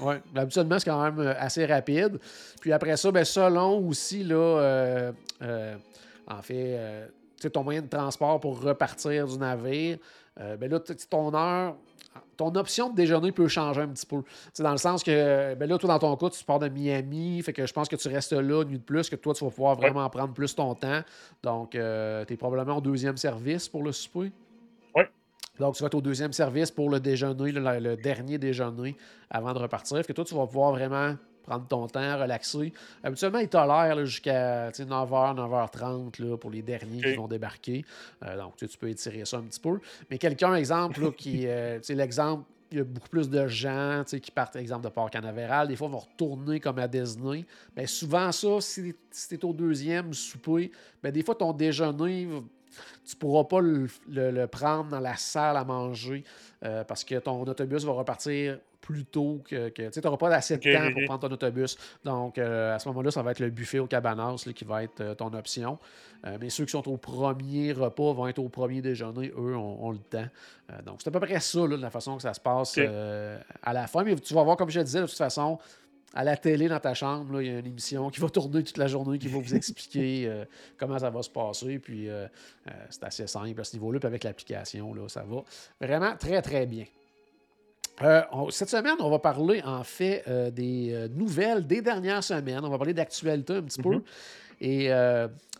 oui. 0.00 0.14
habituellement, 0.34 0.78
c'est 0.78 0.90
quand 0.90 1.02
même 1.02 1.20
euh, 1.20 1.34
assez 1.38 1.66
rapide. 1.66 2.18
Puis 2.60 2.72
après 2.72 2.96
ça, 2.96 3.10
ben, 3.12 3.24
selon 3.24 3.86
aussi, 3.86 4.24
là, 4.24 5.12
en 6.26 6.42
fait, 6.42 7.10
ton 7.50 7.64
moyen 7.64 7.82
de 7.82 7.88
transport 7.88 8.40
pour 8.40 8.60
repartir 8.62 9.26
du 9.26 9.38
navire. 9.38 9.98
Euh, 10.40 10.56
ben 10.56 10.70
là, 10.70 10.80
ton 11.10 11.34
heure, 11.34 11.76
ton 12.36 12.54
option 12.54 12.90
de 12.90 12.96
déjeuner 12.96 13.32
peut 13.32 13.48
changer 13.48 13.82
un 13.82 13.88
petit 13.88 14.06
peu. 14.06 14.22
C'est 14.52 14.62
dans 14.62 14.72
le 14.72 14.78
sens 14.78 15.02
que, 15.02 15.54
ben 15.54 15.68
là, 15.68 15.78
toi, 15.78 15.88
dans 15.88 15.98
ton 15.98 16.16
cas, 16.16 16.30
tu 16.30 16.44
pars 16.44 16.58
de 16.58 16.68
Miami, 16.68 17.42
fait 17.42 17.52
que 17.52 17.66
je 17.66 17.72
pense 17.72 17.88
que 17.88 17.96
tu 17.96 18.08
restes 18.08 18.32
là 18.32 18.62
une 18.62 18.68
nuit 18.68 18.78
de 18.78 18.82
plus, 18.82 19.10
que 19.10 19.16
toi, 19.16 19.34
tu 19.34 19.44
vas 19.44 19.50
pouvoir 19.50 19.76
vraiment 19.76 20.08
prendre 20.08 20.32
plus 20.32 20.54
ton 20.54 20.74
temps. 20.74 21.02
Donc, 21.42 21.74
euh, 21.74 22.24
tu 22.24 22.34
es 22.34 22.36
probablement 22.36 22.78
au 22.78 22.80
deuxième 22.80 23.16
service 23.16 23.68
pour 23.68 23.82
le 23.82 23.92
souper. 23.92 24.32
Oui. 24.94 25.02
Donc, 25.60 25.76
tu 25.76 25.82
vas 25.82 25.88
être 25.88 25.94
au 25.94 26.00
deuxième 26.00 26.32
service 26.32 26.70
pour 26.70 26.88
le 26.88 26.98
déjeuner, 26.98 27.52
le, 27.52 27.78
le 27.78 27.96
dernier 27.96 28.38
déjeuner 28.38 28.96
avant 29.30 29.52
de 29.52 29.58
repartir. 29.58 29.98
Fait 29.98 30.04
que 30.04 30.12
toi, 30.12 30.24
tu 30.24 30.34
vas 30.34 30.46
pouvoir 30.46 30.72
vraiment 30.72 31.14
prendre 31.42 31.66
ton 31.66 31.86
temps, 31.86 32.18
relaxer. 32.18 32.72
Habituellement, 33.02 33.38
ils 33.38 33.48
tolèrent 33.48 34.04
jusqu'à 34.04 34.70
9h, 34.70 35.36
9h30 35.36 36.36
pour 36.36 36.50
les 36.50 36.62
derniers 36.62 37.02
qui 37.02 37.14
vont 37.14 37.28
débarquer. 37.28 37.84
Euh, 38.24 38.36
donc, 38.36 38.56
tu 38.56 38.66
peux 38.78 38.88
étirer 38.88 39.24
ça 39.24 39.38
un 39.38 39.42
petit 39.42 39.60
peu. 39.60 39.80
Mais 40.10 40.18
quelqu'un, 40.18 40.54
exemple, 40.54 41.12
qui. 41.12 41.46
Euh, 41.46 41.78
l'exemple 41.90 42.44
il 42.72 42.78
y 42.78 42.80
a 42.80 42.84
beaucoup 42.84 43.08
plus 43.08 43.28
de 43.28 43.46
gens 43.46 44.02
qui 44.06 44.30
partent, 44.30 44.56
exemple, 44.56 44.84
de 44.84 44.88
Port 44.88 45.10
Canaveral. 45.10 45.68
Des 45.68 45.76
fois, 45.76 45.88
vont 45.88 45.98
retourner 45.98 46.58
comme 46.58 46.78
à 46.78 46.88
Disney. 46.88 47.44
Mais 47.76 47.86
souvent, 47.86 48.32
ça, 48.32 48.60
si, 48.60 48.94
tu 49.28 49.34
es 49.34 49.44
au 49.44 49.52
deuxième 49.52 50.14
souper, 50.14 50.72
ben, 51.02 51.12
des 51.12 51.22
fois, 51.22 51.34
ton 51.34 51.52
déjeuner, 51.52 52.26
tu 53.04 53.14
ne 53.14 53.20
pourras 53.20 53.44
pas 53.44 53.60
le, 53.60 54.46
prendre 54.46 54.90
dans 54.90 55.00
la 55.00 55.16
salle 55.16 55.56
à 55.56 55.64
manger 55.64 56.24
euh, 56.64 56.84
parce 56.84 57.04
que 57.04 57.16
ton 57.16 57.42
autobus 57.42 57.84
va 57.84 57.92
repartir 57.92 58.58
plus 58.82 59.04
tôt 59.04 59.40
que. 59.48 59.68
tu 59.70 60.00
n'auras 60.04 60.16
pas 60.18 60.34
assez 60.34 60.58
de 60.58 60.72
temps 60.72 60.92
pour 60.92 61.02
prendre 61.04 61.20
ton 61.20 61.32
autobus. 61.32 61.78
Donc, 62.04 62.36
euh, 62.36 62.74
à 62.74 62.78
ce 62.78 62.88
moment-là, 62.88 63.10
ça 63.10 63.22
va 63.22 63.30
être 63.30 63.38
le 63.38 63.48
buffet 63.48 63.78
au 63.78 63.86
cabanas 63.86 64.44
qui 64.54 64.64
va 64.64 64.82
être 64.82 65.00
euh, 65.00 65.14
ton 65.14 65.32
option. 65.32 65.78
Euh, 66.26 66.36
mais 66.40 66.50
ceux 66.50 66.64
qui 66.66 66.72
sont 66.72 66.86
au 66.88 66.96
premier 66.96 67.72
repas 67.72 68.12
vont 68.12 68.26
être 68.26 68.40
au 68.40 68.48
premier 68.48 68.82
déjeuner. 68.82 69.32
Eux 69.38 69.56
ont, 69.56 69.90
le 69.92 69.98
temps. 69.98 70.26
donc, 70.84 71.00
c'est 71.02 71.08
à 71.08 71.12
peu 71.12 71.20
près 71.20 71.40
ça, 71.40 71.60
de 71.60 71.76
la 71.76 71.90
façon 71.90 72.16
que 72.16 72.22
ça 72.22 72.34
se 72.34 72.40
passe 72.40 72.76
à 72.76 73.72
la 73.72 73.86
fin. 73.86 74.02
Mais 74.04 74.16
tu 74.16 74.34
vas 74.34 74.42
voir, 74.42 74.56
comme 74.56 74.70
je 74.70 74.80
disais, 74.80 75.00
de 75.00 75.06
toute 75.06 75.16
façon, 75.16 75.58
à 76.14 76.24
la 76.24 76.36
télé 76.36 76.68
dans 76.68 76.80
ta 76.80 76.92
chambre, 76.92 77.40
il 77.40 77.46
y 77.46 77.50
a 77.50 77.58
une 77.58 77.66
émission 77.66 78.10
qui 78.10 78.20
va 78.20 78.28
tourner 78.28 78.62
toute 78.62 78.76
la 78.78 78.88
journée, 78.88 79.18
qui 79.18 79.28
va 79.28 79.38
vous 79.38 79.54
expliquer 79.54 80.44
comment 80.76 80.98
ça 80.98 81.10
va 81.10 81.22
se 81.22 81.30
passer. 81.30 81.78
Puis 81.78 82.08
c'est 82.90 83.04
assez 83.04 83.26
simple 83.28 83.60
à 83.60 83.64
ce 83.64 83.74
niveau-là. 83.74 84.00
Puis 84.00 84.08
avec 84.08 84.24
l'application, 84.24 85.08
ça 85.08 85.22
va 85.22 85.44
vraiment 85.80 86.16
très, 86.16 86.42
très 86.42 86.66
bien. 86.66 86.84
Euh, 88.00 88.22
cette 88.50 88.70
semaine, 88.70 88.96
on 89.00 89.10
va 89.10 89.18
parler 89.18 89.62
en 89.64 89.84
fait 89.84 90.24
euh, 90.26 90.50
des 90.50 90.90
euh, 90.92 91.08
nouvelles 91.08 91.66
des 91.66 91.82
dernières 91.82 92.24
semaines. 92.24 92.60
On 92.64 92.70
va 92.70 92.78
parler 92.78 92.94
d'actualité 92.94 93.54
un 93.54 93.62
petit 93.62 93.82
peu. 93.82 93.96
Mhm. 93.96 94.02
Et 94.60 94.86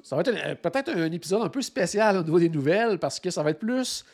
ça 0.05 0.17
va 0.17 0.23
être 0.23 0.61
peut-être 0.63 0.91
un 0.91 1.11
épisode 1.11 1.43
un 1.43 1.49
peu 1.49 1.61
spécial 1.61 2.17
au 2.19 2.23
niveau 2.23 2.39
des 2.39 2.49
nouvelles 2.49 2.99
parce 2.99 3.19
que 3.19 3.31
ça 3.31 3.43
va 3.43 3.51
être 3.51 3.59
plus 3.59 4.05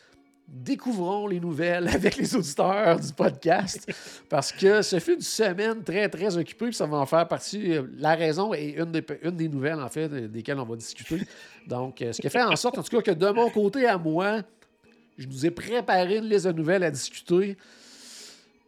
découvrons 0.47 1.27
les 1.27 1.41
nouvelles 1.41 1.89
avec 1.95 2.17
les 2.17 2.35
auditeurs 2.35 2.99
du 2.99 3.13
podcast 3.13 3.87
parce 4.31 4.51
que 4.51 4.81
ce 4.81 4.99
fut 4.99 5.17
une 5.17 5.21
semaine 5.21 5.85
très, 5.85 6.09
très 6.09 6.35
occupée 6.39 6.67
puis 6.67 6.75
ça 6.75 6.87
va 6.87 6.97
en 6.97 7.05
faire 7.05 7.29
partie. 7.29 7.75
La 7.99 8.15
raison 8.15 8.55
est 8.55 8.71
une 8.71 8.91
des, 8.91 9.05
une 9.23 9.37
des 9.37 9.49
nouvelles, 9.51 9.79
en 9.79 9.89
fait, 9.89 10.09
desquelles 10.09 10.59
on 10.59 10.65
va 10.65 10.77
discuter. 10.77 11.21
Donc, 11.67 11.99
ce 12.01 12.19
qui 12.19 12.31
fait 12.31 12.43
en 12.43 12.57
sorte, 12.57 12.79
en 12.79 12.83
tout 12.83 12.97
cas, 12.97 13.13
que 13.13 13.19
de 13.19 13.29
mon 13.29 13.51
côté 13.51 13.87
à 13.87 13.99
moi, 13.99 14.41
je 15.19 15.27
nous 15.27 15.45
ai 15.45 15.51
préparé 15.51 16.17
une 16.17 16.31
liste 16.31 16.47
de 16.47 16.53
nouvelles 16.53 16.85
à 16.85 16.91
discuter. 16.91 17.59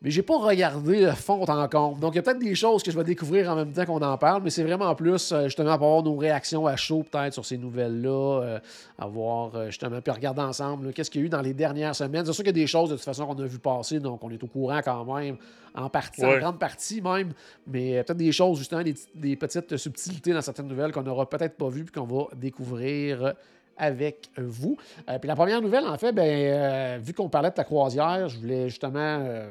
Mais 0.02 0.10
j'ai 0.10 0.22
pas 0.22 0.38
regardé 0.38 1.02
le 1.02 1.12
fond 1.12 1.42
en 1.42 1.68
compte. 1.68 2.00
Donc, 2.00 2.14
il 2.14 2.16
y 2.16 2.18
a 2.20 2.22
peut-être 2.22 2.38
des 2.38 2.54
choses 2.54 2.82
que 2.82 2.90
je 2.90 2.96
vais 2.96 3.04
découvrir 3.04 3.50
en 3.50 3.56
même 3.56 3.70
temps 3.70 3.84
qu'on 3.84 4.00
en 4.00 4.16
parle, 4.16 4.42
mais 4.42 4.48
c'est 4.48 4.62
vraiment 4.62 4.94
plus, 4.94 5.30
euh, 5.32 5.44
justement, 5.44 5.76
pour 5.76 5.86
avoir 5.88 6.02
nos 6.02 6.16
réactions 6.16 6.66
à 6.66 6.74
chaud, 6.76 7.04
peut-être, 7.10 7.34
sur 7.34 7.44
ces 7.44 7.58
nouvelles-là, 7.58 8.40
euh, 8.42 8.58
avoir, 8.98 9.54
euh, 9.54 9.66
justement, 9.66 10.00
puis 10.00 10.10
regarder 10.10 10.40
ensemble, 10.40 10.94
qu'est-ce 10.94 11.10
qu'il 11.10 11.20
y 11.20 11.24
a 11.24 11.26
eu 11.26 11.28
dans 11.28 11.42
les 11.42 11.52
dernières 11.52 11.94
semaines. 11.94 12.24
C'est 12.24 12.32
sûr 12.32 12.44
qu'il 12.44 12.56
y 12.56 12.60
a 12.60 12.62
des 12.62 12.66
choses, 12.66 12.88
de 12.88 12.94
toute 12.94 13.04
façon, 13.04 13.26
qu'on 13.26 13.38
a 13.42 13.46
vu 13.46 13.58
passer, 13.58 14.00
donc 14.00 14.24
on 14.24 14.30
est 14.30 14.42
au 14.42 14.46
courant 14.46 14.80
quand 14.82 15.04
même, 15.14 15.36
en 15.74 15.90
partie, 15.90 16.24
en 16.24 16.38
grande 16.38 16.58
partie 16.58 17.02
même, 17.02 17.34
mais 17.66 18.02
peut-être 18.02 18.16
des 18.16 18.32
choses, 18.32 18.56
justement, 18.58 18.82
des, 18.82 19.36
petites 19.36 19.76
subtilités 19.76 20.32
dans 20.32 20.40
certaines 20.40 20.66
nouvelles 20.66 20.92
qu'on 20.92 21.02
n'aura 21.02 21.28
peut-être 21.28 21.58
pas 21.58 21.68
vues, 21.68 21.84
puis 21.84 22.00
qu'on 22.00 22.06
va 22.06 22.28
découvrir 22.36 23.34
avec 23.76 24.30
vous. 24.38 24.76
puis 25.06 25.28
la 25.28 25.36
première 25.36 25.60
nouvelle, 25.60 25.84
en 25.84 25.98
fait, 25.98 26.12
ben, 26.12 26.98
vu 27.00 27.12
qu'on 27.12 27.28
parlait 27.28 27.50
de 27.50 27.54
ta 27.54 27.64
croisière, 27.64 28.28
je 28.28 28.38
voulais 28.38 28.68
justement 28.68 29.46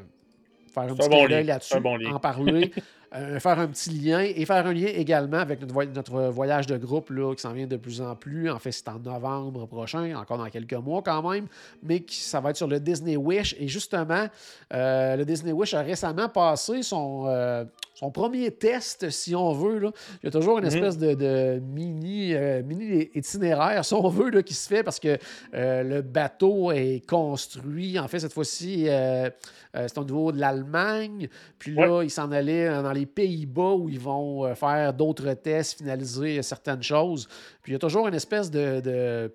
faire 0.81 0.91
un 0.91 0.95
petit 0.95 1.09
bon 1.09 1.25
là-dessus, 1.25 1.77
en 2.13 2.19
parler, 2.19 2.71
euh, 3.15 3.39
faire 3.39 3.59
un 3.59 3.67
petit 3.67 3.89
lien 3.91 4.21
et 4.21 4.45
faire 4.45 4.65
un 4.65 4.73
lien 4.73 4.87
également 4.87 5.37
avec 5.37 5.61
notre, 5.61 6.29
voyage 6.29 6.67
de 6.67 6.77
groupe 6.77 7.09
là, 7.09 7.33
qui 7.35 7.41
s'en 7.41 7.53
vient 7.53 7.67
de 7.67 7.77
plus 7.77 8.01
en 8.01 8.15
plus. 8.15 8.49
En 8.49 8.59
fait, 8.59 8.71
c'est 8.71 8.87
en 8.89 8.99
novembre 8.99 9.65
prochain, 9.65 10.15
encore 10.15 10.37
dans 10.37 10.49
quelques 10.49 10.73
mois 10.73 11.01
quand 11.01 11.29
même, 11.29 11.47
mais 11.83 12.01
qui, 12.01 12.19
ça 12.19 12.39
va 12.39 12.51
être 12.51 12.57
sur 12.57 12.67
le 12.67 12.79
Disney 12.79 13.15
Wish. 13.15 13.55
Et 13.59 13.67
justement, 13.67 14.27
euh, 14.73 15.15
le 15.15 15.25
Disney 15.25 15.51
Wish 15.51 15.73
a 15.73 15.81
récemment 15.81 16.29
passé 16.29 16.83
son, 16.83 17.25
euh, 17.27 17.65
son 17.99 18.11
premier 18.11 18.51
test, 18.51 19.09
si 19.09 19.35
on 19.35 19.51
veut. 19.51 19.79
Là. 19.79 19.91
Il 20.21 20.25
y 20.25 20.29
a 20.29 20.31
toujours 20.31 20.57
une 20.57 20.65
mhm. 20.65 20.73
espèce 20.73 20.97
de, 20.97 21.59
mini, 21.59 22.33
mini 22.63 23.09
itinéraire, 23.13 23.83
si 23.83 23.93
on 23.93 24.07
veut, 24.07 24.29
là, 24.29 24.41
qui 24.43 24.53
se 24.53 24.67
fait 24.67 24.83
parce 24.83 24.99
que 24.99 25.17
le 25.53 26.01
bateau 26.01 26.71
est 26.71 27.05
construit. 27.07 27.99
En 27.99 28.07
fait, 28.07 28.19
cette 28.19 28.33
fois-ci, 28.33 28.87
c'est 29.73 29.97
au 29.97 30.03
niveau 30.03 30.31
de 30.31 30.39
l'Allemagne. 30.39 31.27
Puis 31.57 31.73
là, 31.73 32.03
il 32.03 32.09
s'en 32.09 32.31
allait 32.31 32.69
dans 32.81 32.93
les 32.93 33.05
Pays-Bas 33.05 33.73
où 33.73 33.89
ils 33.89 33.99
vont 33.99 34.45
euh, 34.45 34.55
faire 34.55 34.93
d'autres 34.93 35.33
tests, 35.33 35.77
finaliser 35.79 36.41
certaines 36.41 36.83
choses. 36.83 37.27
Puis 37.61 37.71
il 37.71 37.73
y 37.73 37.75
a 37.75 37.79
toujours 37.79 38.07
une 38.07 38.13
espèce 38.13 38.49
de, 38.49 39.31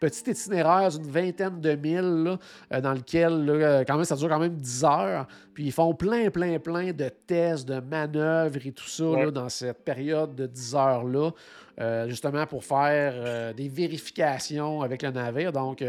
petit 0.00 0.30
itinéraire 0.30 0.90
d'une 0.90 1.10
vingtaine 1.10 1.60
de 1.60 1.74
milles 1.74 2.38
euh, 2.72 2.80
dans 2.80 2.92
lequel 2.92 3.48
euh, 3.48 3.84
quand 3.86 3.96
même, 3.96 4.04
ça 4.04 4.16
dure 4.16 4.28
quand 4.28 4.38
même 4.38 4.56
10 4.56 4.84
heures. 4.84 5.26
Puis 5.54 5.64
ils 5.64 5.72
font 5.72 5.94
plein, 5.94 6.30
plein, 6.30 6.58
plein 6.58 6.92
de 6.92 7.08
tests, 7.26 7.66
de 7.68 7.80
manœuvres 7.80 8.58
et 8.64 8.72
tout 8.72 8.88
ça 8.88 9.30
dans 9.30 9.48
cette 9.48 9.84
période 9.84 10.34
de 10.34 10.46
10 10.46 10.74
heures-là, 10.74 12.06
justement 12.08 12.46
pour 12.46 12.64
faire 12.64 13.54
des 13.54 13.68
vérifications 13.68 14.82
avec 14.82 15.02
le 15.02 15.10
navire. 15.10 15.52
Donc, 15.52 15.82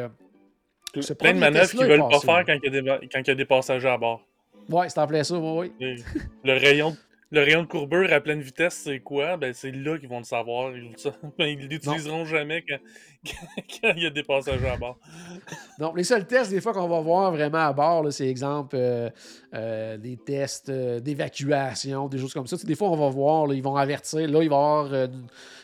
plein 1.19 1.33
de 1.33 1.39
manœuvres 1.39 1.69
qu'ils 1.69 1.81
ne 1.81 1.85
veulent 1.85 2.09
pas 2.09 2.19
faire 2.19 2.45
quand 2.45 2.57
il, 2.63 2.73
y 2.73 2.77
a 2.77 2.81
des, 2.81 3.07
quand 3.11 3.19
il 3.19 3.27
y 3.27 3.31
a 3.31 3.35
des 3.35 3.45
passagers 3.45 3.89
à 3.89 3.97
bord. 3.97 4.21
Ouais, 4.69 4.89
c'est 4.89 4.99
en 4.99 5.07
plein 5.07 5.23
ça, 5.23 5.37
oui. 5.37 5.71
Le 5.79 6.53
rayon, 6.53 6.95
le 7.31 7.41
rayon 7.41 7.61
de 7.61 7.67
courbure 7.67 8.11
à 8.11 8.19
pleine 8.19 8.41
vitesse, 8.41 8.81
c'est 8.85 8.99
quoi? 8.99 9.37
Ben, 9.37 9.53
c'est 9.53 9.71
là 9.71 9.97
qu'ils 9.97 10.09
vont 10.09 10.19
le 10.19 10.23
savoir. 10.23 10.71
Ils 10.75 10.91
ne 11.39 11.67
l'utiliseront 11.67 12.25
jamais 12.25 12.63
quand, 12.67 12.77
quand, 13.81 13.93
il 13.95 14.03
y 14.03 14.05
a 14.05 14.09
des 14.09 14.23
passagers 14.23 14.67
à 14.67 14.77
bord. 14.77 14.97
Donc, 15.79 15.97
les 15.97 16.03
seuls 16.03 16.25
tests, 16.25 16.51
des 16.51 16.61
fois, 16.61 16.73
qu'on 16.73 16.87
va 16.87 16.99
voir 16.99 17.31
vraiment 17.31 17.59
à 17.59 17.73
bord, 17.73 18.05
c'est 18.11 18.27
exemple 18.27 18.75
euh, 18.75 19.09
euh, 19.53 19.97
des 19.97 20.17
tests 20.17 20.69
euh, 20.69 20.99
d'évacuation, 20.99 22.07
des 22.07 22.17
choses 22.17 22.33
comme 22.33 22.47
ça. 22.47 22.57
des 22.57 22.75
fois, 22.75 22.89
on 22.89 22.95
va 22.95 23.09
voir, 23.09 23.53
ils 23.53 23.63
vont 23.63 23.75
avertir. 23.75 24.19
Là, 24.19 24.25
il 24.25 24.33
va 24.33 24.41
y 24.41 24.45
avoir 24.45 24.93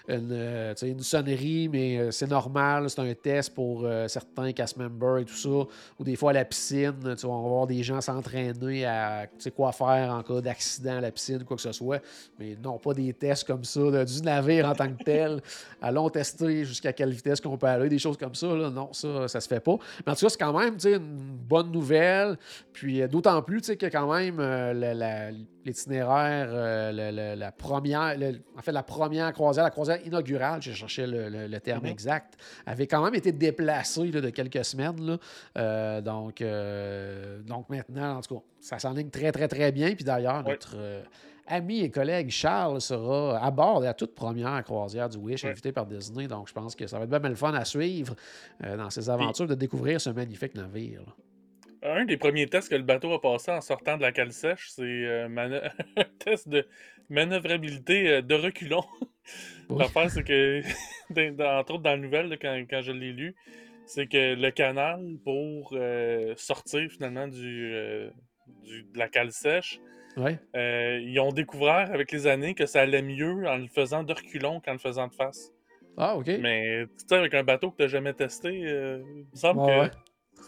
une, 0.07 0.75
une 0.81 1.00
sonnerie, 1.00 1.69
mais 1.69 2.12
c'est 2.12 2.29
normal, 2.29 2.89
c'est 2.89 3.01
un 3.01 3.13
test 3.13 3.53
pour 3.53 3.88
certains 4.07 4.51
cast 4.51 4.77
members 4.77 5.19
et 5.19 5.25
tout 5.25 5.36
ça. 5.36 5.50
Ou 5.50 6.03
des 6.03 6.15
fois 6.15 6.31
à 6.31 6.33
la 6.33 6.45
piscine, 6.45 7.15
tu 7.17 7.27
vas 7.27 7.33
voir 7.33 7.67
des 7.67 7.83
gens 7.83 8.01
s'entraîner 8.01 8.86
à 8.86 9.27
quoi 9.55 9.72
faire 9.72 10.13
en 10.13 10.24
cas 10.24 10.41
d'accident 10.41 10.98
à 10.98 11.01
la 11.01 11.12
piscine, 11.12 11.43
quoi 11.43 11.55
que 11.55 11.62
ce 11.62 11.72
soit. 11.72 12.01
Mais 12.38 12.57
non, 12.62 12.77
pas 12.77 12.93
des 12.93 13.13
tests 13.13 13.45
comme 13.45 13.63
ça, 13.63 14.03
du 14.03 14.22
navire 14.22 14.67
en 14.67 14.75
tant 14.75 14.91
que 14.93 15.03
tel. 15.03 15.41
Allons 15.81 16.10
tester 16.10 16.65
jusqu'à 16.65 16.93
quelle 16.93 17.12
vitesse 17.12 17.41
qu'on 17.44 17.58
peut 17.58 17.68
aller, 17.68 17.90
des 17.90 18.00
choses 18.00 18.18
comme 18.18 18.36
ça. 18.36 18.48
Non, 18.48 18.92
ça, 18.94 19.28
ça 19.28 19.42
se 19.42 19.48
fait 19.48 19.60
pas. 19.60 19.78
Mais 20.06 20.12
en 20.12 20.16
tout 20.16 20.26
cas, 20.26 20.30
c'est 20.30 20.40
quand 20.40 20.58
même 20.58 20.78
une 20.84 21.38
bonne 21.38 21.72
nouvelle. 21.72 22.38
Puis 22.72 23.08
d'autant 23.08 23.42
plus 23.42 23.62
que 23.62 23.86
quand 23.86 24.12
même 24.14 24.42
l'itinéraire, 25.66 26.94
la, 26.94 27.52
première, 27.52 28.18
en 28.58 28.62
fait, 28.62 28.72
la 28.72 28.84
première 28.84 29.32
croisière, 29.34 29.64
la 29.64 29.70
croisière 29.70 30.06
inaugurale, 30.06 30.62
j'ai 30.62 30.74
cherché 30.74 31.06
le, 31.08 31.60
terme 31.60 31.84
mhm. 31.84 31.92
exact, 31.92 32.36
avait 32.66 32.88
quand 32.88 33.04
même 33.04 33.16
été 33.16 33.32
déplacé 33.32 34.12
de 34.22 34.30
quelques 34.30 34.66
semaines. 34.66 35.06
Là. 35.06 35.18
Euh, 35.58 36.02
donc, 36.02 36.42
euh, 36.42 37.42
donc 37.42 37.70
maintenant, 37.70 38.18
en 38.18 38.22
tout 38.22 38.36
cas, 38.36 38.42
ça 38.60 38.80
s'enligne 38.80 39.10
très, 39.10 39.32
très, 39.32 39.48
très 39.48 39.72
bien. 39.72 39.94
Puis 39.96 40.04
d'ailleurs, 40.04 40.44
notre 40.44 40.76
euh, 40.76 41.04
ami 41.48 41.82
et 41.82 41.90
collègue 41.90 42.30
Charles 42.30 42.82
sera 42.82 43.44
à 43.44 43.52
bord 43.52 43.80
de 43.82 43.86
la 43.86 43.94
toute 43.94 44.16
première 44.16 44.64
croisière 44.64 45.10
du 45.10 45.18
Wish, 45.18 45.46
invité 45.46 45.72
par 45.72 45.86
Disney. 45.86 46.28
Donc, 46.28 46.48
je 46.48 46.54
pense 46.54 46.76
que 46.76 46.88
ça 46.88 46.98
va 46.98 47.06
être 47.06 47.20
bien 47.20 47.30
le 47.30 47.36
fun 47.36 47.54
à 47.54 47.66
suivre 47.66 48.16
dans 48.62 48.90
ses 48.90 49.10
aventures 49.10 49.48
de 49.48 49.56
découvrir 49.56 50.00
ce 50.00 50.10
magnifique 50.10 50.56
navire. 50.56 51.04
Un 51.82 52.06
des 52.06 52.16
premiers 52.16 52.48
tests 52.48 52.70
que 52.70 52.76
le 52.76 52.84
bateau 52.84 53.12
a 53.12 53.20
passé 53.20 53.52
en 53.52 53.60
sortant 53.60 53.98
de 53.98 54.04
la 54.04 54.14
cale 54.14 54.32
sèche, 54.32 54.70
c'est 54.70 55.24
un 55.38 56.04
test 56.20 56.48
de 56.48 56.66
manœuvrabilité 57.10 58.22
de 58.22 58.36
reculons. 58.36 58.86
L'affaire, 59.70 60.10
c'est 60.10 60.24
que, 60.24 60.62
entre 61.60 61.74
autres 61.74 61.84
dans 61.84 61.92
la 61.92 61.98
nouvelle, 61.98 62.38
quand, 62.40 62.82
je 62.82 62.92
l'ai 62.92 63.12
lu, 63.12 63.36
c'est 63.86 64.08
que 64.08 64.36
le 64.36 64.52
canal 64.52 65.18
pour 65.24 65.72
euh, 65.74 66.34
sortir 66.38 66.90
finalement 66.90 67.28
euh, 67.34 68.10
du, 68.64 68.84
de 68.84 68.98
la 68.98 69.08
cale 69.10 69.32
sèche, 69.32 69.80
euh, 70.17 71.00
ils 71.01 71.20
ont 71.20 71.32
découvert 71.32 71.91
avec 71.91 72.12
les 72.12 72.27
années 72.27 72.53
que 72.53 72.65
ça 72.65 72.82
allait 72.82 73.01
mieux 73.01 73.48
en 73.48 73.58
le 73.58 73.67
faisant 73.67 74.03
de 74.03 74.13
reculons 74.13 74.60
qu'en 74.60 74.74
le 74.74 74.77
faisant 74.77 75.08
de 75.08 75.13
face. 75.13 75.51
Ah, 75.98 76.15
ok. 76.15 76.27
Mais 76.39 76.86
tu 76.86 77.05
sais, 77.08 77.15
avec 77.15 77.34
un 77.34 77.43
bateau 77.43 77.72
que 77.72 77.77
tu 77.77 77.84
n'as 77.84 77.88
jamais 77.89 78.13
testé, 78.13 78.50
il 78.51 79.25
me 79.32 79.36
semble 79.36 79.65
que 79.65 79.96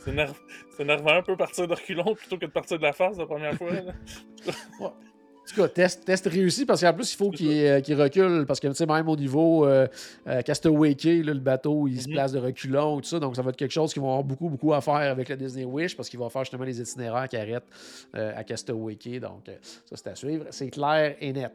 c'est 0.05 0.81
énervant 0.81 1.13
un 1.13 1.21
peu 1.21 1.35
partir 1.37 1.67
de 1.67 1.73
reculons 1.73 2.15
plutôt 2.15 2.37
que 2.37 2.45
de 2.45 2.51
partir 2.51 2.77
de 2.77 2.83
la 2.83 2.93
face 2.93 3.17
la 3.17 3.25
première 3.25 3.55
fois. 3.55 3.69
En 5.45 5.47
tout 5.47 5.61
cas, 5.61 5.67
test, 5.67 6.03
test 6.03 6.25
réussi 6.25 6.65
parce 6.65 6.81
qu'en 6.81 6.91
plus, 6.91 7.13
il 7.13 7.17
faut 7.17 7.29
qu'il 7.29 7.51
euh, 7.51 7.79
recule 7.89 8.45
parce 8.47 8.59
que, 8.59 8.67
tu 8.67 8.73
sais, 8.73 8.87
même 8.87 9.07
au 9.07 9.15
niveau 9.15 9.67
euh, 9.67 9.87
euh 10.27 10.41
Castaway 10.41 10.95
le 11.03 11.33
bateau, 11.35 11.87
il 11.87 12.01
se 12.01 12.07
mhm. 12.07 12.13
place 12.15 12.31
de 12.31 12.39
reculons, 12.39 12.97
tout 12.97 13.07
ça. 13.07 13.19
Donc, 13.19 13.35
ça 13.35 13.43
va 13.43 13.51
être 13.51 13.55
quelque 13.55 13.71
chose 13.71 13.93
qui 13.93 13.99
va 13.99 14.07
avoir 14.07 14.23
beaucoup, 14.23 14.49
beaucoup 14.49 14.73
à 14.73 14.81
faire 14.81 14.95
avec 14.95 15.29
le 15.29 15.37
Disney 15.37 15.63
Wish 15.63 15.95
parce 15.95 16.09
qu'il 16.09 16.19
va 16.19 16.29
faire 16.29 16.43
justement 16.43 16.63
les 16.63 16.81
itinéraires 16.81 17.29
qui 17.29 17.37
arrêtent 17.37 17.67
euh, 18.15 18.33
à 18.35 18.43
Castaway 18.43 18.95
Donc, 19.21 19.43
ça, 19.85 19.95
c'est 19.95 20.07
à 20.07 20.15
suivre. 20.15 20.45
C'est 20.49 20.71
clair 20.71 21.15
et 21.21 21.31
net. 21.31 21.53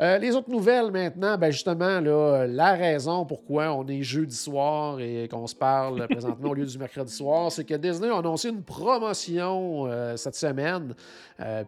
les 0.00 0.34
autres 0.34 0.50
nouvelles 0.50 0.90
maintenant, 0.90 1.38
ben 1.38 1.52
justement, 1.52 2.00
là, 2.00 2.44
la 2.48 2.72
raison 2.72 3.24
pourquoi 3.24 3.72
on 3.72 3.86
est 3.86 4.02
jeudi 4.02 4.34
soir 4.34 4.98
et 4.98 5.28
qu'on 5.28 5.46
se 5.46 5.54
parle 5.54 6.08
présentement 6.10 6.50
au 6.50 6.54
lieu 6.54 6.66
du 6.66 6.76
mercredi 6.76 7.12
soir, 7.12 7.52
c'est 7.52 7.64
que 7.64 7.74
Disney 7.74 8.10
a 8.10 8.18
annoncé 8.18 8.48
une 8.48 8.62
promotion 8.62 9.88
cette 10.16 10.34
semaine. 10.34 10.92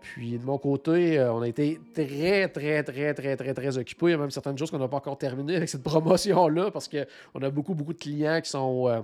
puis, 0.01 0.37
de 0.37 0.45
mon 0.45 0.59
côté, 0.59 1.28
on 1.33 1.43
a 1.43 1.49
été 1.49 1.81
très, 1.95 2.49
très, 2.49 2.83
très, 2.83 3.15
très, 3.15 3.37
très, 3.37 3.55
très 3.55 3.79
occupés. 3.79 4.07
Il 4.07 4.11
y 4.11 4.15
a 4.15 4.19
même 4.19 4.31
certaines 4.31 4.59
choses 4.59 4.71
qu'on 4.71 4.79
n'a 4.79 4.89
pas 4.89 4.97
encore 4.97 5.19
terminées 5.19 5.57
avec 5.57 5.69
cette 5.69 5.83
promotion-là 5.83 6.71
parce 6.71 6.89
qu'on 6.89 7.43
a 7.43 7.51
beaucoup, 7.51 7.75
beaucoup 7.75 7.93
de 7.93 7.99
clients 7.99 8.41
qui 8.41 8.51
sont. 8.51 8.89
Euh, 8.89 9.01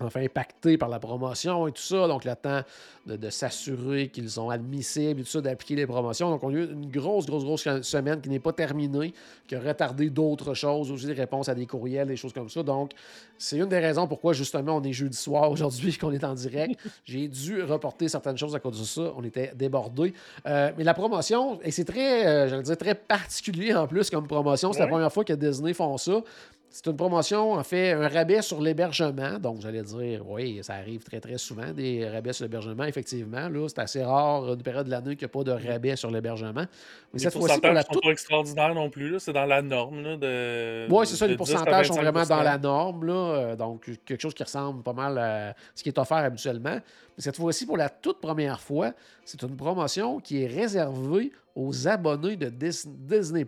enfin 0.00 0.22
impactés 0.22 0.76
par 0.76 0.88
la 0.88 0.98
promotion 0.98 1.66
et 1.66 1.72
tout 1.72 1.82
ça. 1.82 2.06
Donc, 2.06 2.24
le 2.24 2.34
temps 2.34 2.62
de, 3.06 3.30
s'assurer 3.30 4.08
qu'ils 4.08 4.30
sont 4.30 4.50
admissibles 4.50 5.20
et 5.20 5.24
tout 5.24 5.30
ça, 5.30 5.40
d'appliquer 5.40 5.76
les 5.76 5.86
promotions. 5.86 6.30
Donc, 6.30 6.42
on 6.42 6.50
a 6.50 6.52
eu 6.52 6.70
une 6.70 6.90
grosse, 6.90 7.26
grosse, 7.26 7.44
grosse 7.44 7.82
semaine 7.82 8.20
qui 8.20 8.28
n'est 8.28 8.40
pas 8.40 8.52
terminée, 8.52 9.14
qui 9.46 9.54
a 9.54 9.60
retardé 9.60 10.10
d'autres 10.10 10.54
choses, 10.54 10.90
aussi 10.90 11.06
des 11.06 11.14
réponses 11.14 11.48
à 11.48 11.54
des 11.54 11.66
courriels, 11.66 12.08
des 12.08 12.16
choses 12.16 12.32
comme 12.32 12.50
ça. 12.50 12.62
Donc, 12.62 12.92
c'est 13.38 13.56
une 13.56 13.68
des 13.68 13.78
raisons 13.78 14.06
pourquoi, 14.06 14.32
justement, 14.32 14.76
on 14.76 14.82
est 14.82 14.92
jeudi 14.92 15.16
soir 15.16 15.50
aujourd'hui, 15.50 15.96
qu'on 15.98 16.12
est 16.12 16.24
en 16.24 16.34
direct. 16.34 16.78
J'ai 17.04 17.28
dû 17.28 17.62
reporter 17.62 18.08
certaines 18.08 18.36
choses 18.36 18.54
à 18.54 18.60
cause 18.60 18.78
de 18.78 18.84
ça. 18.84 19.12
On 19.16 19.24
était 19.24 19.52
débordés. 19.54 20.12
Euh, 20.46 20.72
mais 20.76 20.84
la 20.84 20.94
promotion, 20.94 21.58
et 21.62 21.70
c'est 21.70 21.84
très, 21.84 22.26
euh, 22.26 22.48
j'allais 22.48 22.62
dire, 22.62 22.76
très 22.76 22.94
particulier 22.94 23.74
en 23.74 23.86
plus 23.86 24.10
comme 24.10 24.26
promotion. 24.26 24.72
C'est 24.72 24.80
la 24.80 24.88
première 24.88 25.12
fois 25.12 25.24
que 25.24 25.32
Disney 25.32 25.72
font 25.72 25.96
ça. 25.96 26.22
C'est 26.68 26.86
une 26.90 26.96
promotion, 26.96 27.52
en 27.52 27.62
fait, 27.62 27.92
un 27.92 28.06
rabais 28.06 28.42
sur 28.42 28.60
l'hébergement. 28.60 29.38
Donc, 29.38 29.60
j'allais 29.60 29.82
dire, 29.82 30.28
oui, 30.28 30.58
ça 30.62 30.74
arrive 30.74 31.02
très, 31.02 31.20
très 31.20 31.38
souvent, 31.38 31.72
des 31.72 32.06
rabais 32.06 32.34
sur 32.34 32.44
l'hébergement, 32.44 32.84
effectivement. 32.84 33.48
Là, 33.48 33.66
c'est 33.68 33.78
assez 33.78 34.04
rare, 34.04 34.52
une 34.52 34.62
période 34.62 34.84
de 34.84 34.90
l'année, 34.90 35.16
qu'il 35.16 35.26
n'y 35.26 35.30
a 35.30 35.42
pas 35.42 35.44
de 35.44 35.52
rabais 35.52 35.96
sur 35.96 36.10
l'hébergement. 36.10 36.66
Mais 37.12 37.18
cette 37.18 37.32
fois-ci, 37.32 37.60
pour 37.60 37.72
la 37.72 37.82
sont 37.82 38.00
pas 38.00 38.10
extraordinaires 38.10 38.74
non 38.74 38.90
plus. 38.90 39.18
C'est 39.20 39.32
dans 39.32 39.46
la 39.46 39.62
norme. 39.62 40.02
Là, 40.02 40.16
de, 40.16 40.86
oui, 40.90 41.06
c'est 41.06 41.16
ça, 41.16 41.26
les 41.26 41.36
pourcentages 41.36 41.88
sont 41.88 41.94
vraiment 41.94 42.24
dans 42.24 42.42
la 42.42 42.58
norme. 42.58 43.06
Là, 43.06 43.14
euh, 43.14 43.56
donc, 43.56 43.88
quelque 44.04 44.20
chose 44.20 44.34
qui 44.34 44.42
ressemble 44.42 44.82
pas 44.82 44.92
mal 44.92 45.16
à 45.18 45.54
ce 45.74 45.82
qui 45.82 45.88
est 45.88 45.98
offert 45.98 46.18
habituellement. 46.18 46.78
Cette 47.16 47.36
fois-ci, 47.36 47.64
pour 47.64 47.78
la 47.78 47.88
toute 47.88 48.20
première 48.20 48.60
fois, 48.60 48.92
c'est 49.24 49.40
une 49.42 49.56
promotion 49.56 50.20
qui 50.20 50.42
est 50.42 50.46
réservée 50.46 51.32
aux 51.56 51.88
abonnés 51.88 52.36
de 52.36 52.50
Disney+. 52.50 53.46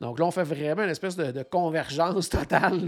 Donc 0.00 0.18
là, 0.18 0.26
on 0.26 0.30
fait 0.32 0.42
vraiment 0.42 0.82
une 0.82 0.90
espèce 0.90 1.16
de, 1.16 1.42
convergence 1.44 2.28
totale 2.28 2.84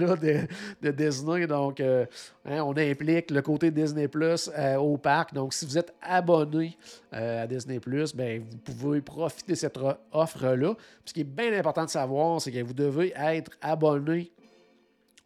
de, 0.82 0.90
Disney. 0.90 1.46
Donc, 1.46 1.80
euh, 1.80 2.04
hein, 2.44 2.62
on 2.62 2.76
implique 2.76 3.30
le 3.30 3.40
côté 3.42 3.70
Disney+, 3.70 4.08
euh, 4.12 4.76
au 4.76 4.96
parc. 4.98 5.32
Donc, 5.32 5.54
si 5.54 5.64
vous 5.64 5.78
êtes 5.78 5.94
abonné 6.02 6.76
euh, 7.14 7.44
à 7.44 7.46
Disney+, 7.46 7.80
ben, 8.14 8.42
vous 8.42 8.58
pouvez 8.58 9.00
profiter 9.00 9.52
de 9.52 9.58
cette 9.58 9.78
offre-là. 10.12 10.74
Ce 11.04 11.14
qui 11.14 11.20
est 11.20 11.24
bien 11.24 11.56
important 11.56 11.84
de 11.84 11.90
savoir, 11.90 12.40
c'est 12.40 12.50
que 12.50 12.62
vous 12.62 12.74
devez 12.74 13.14
être 13.16 13.52
abonné 13.62 14.32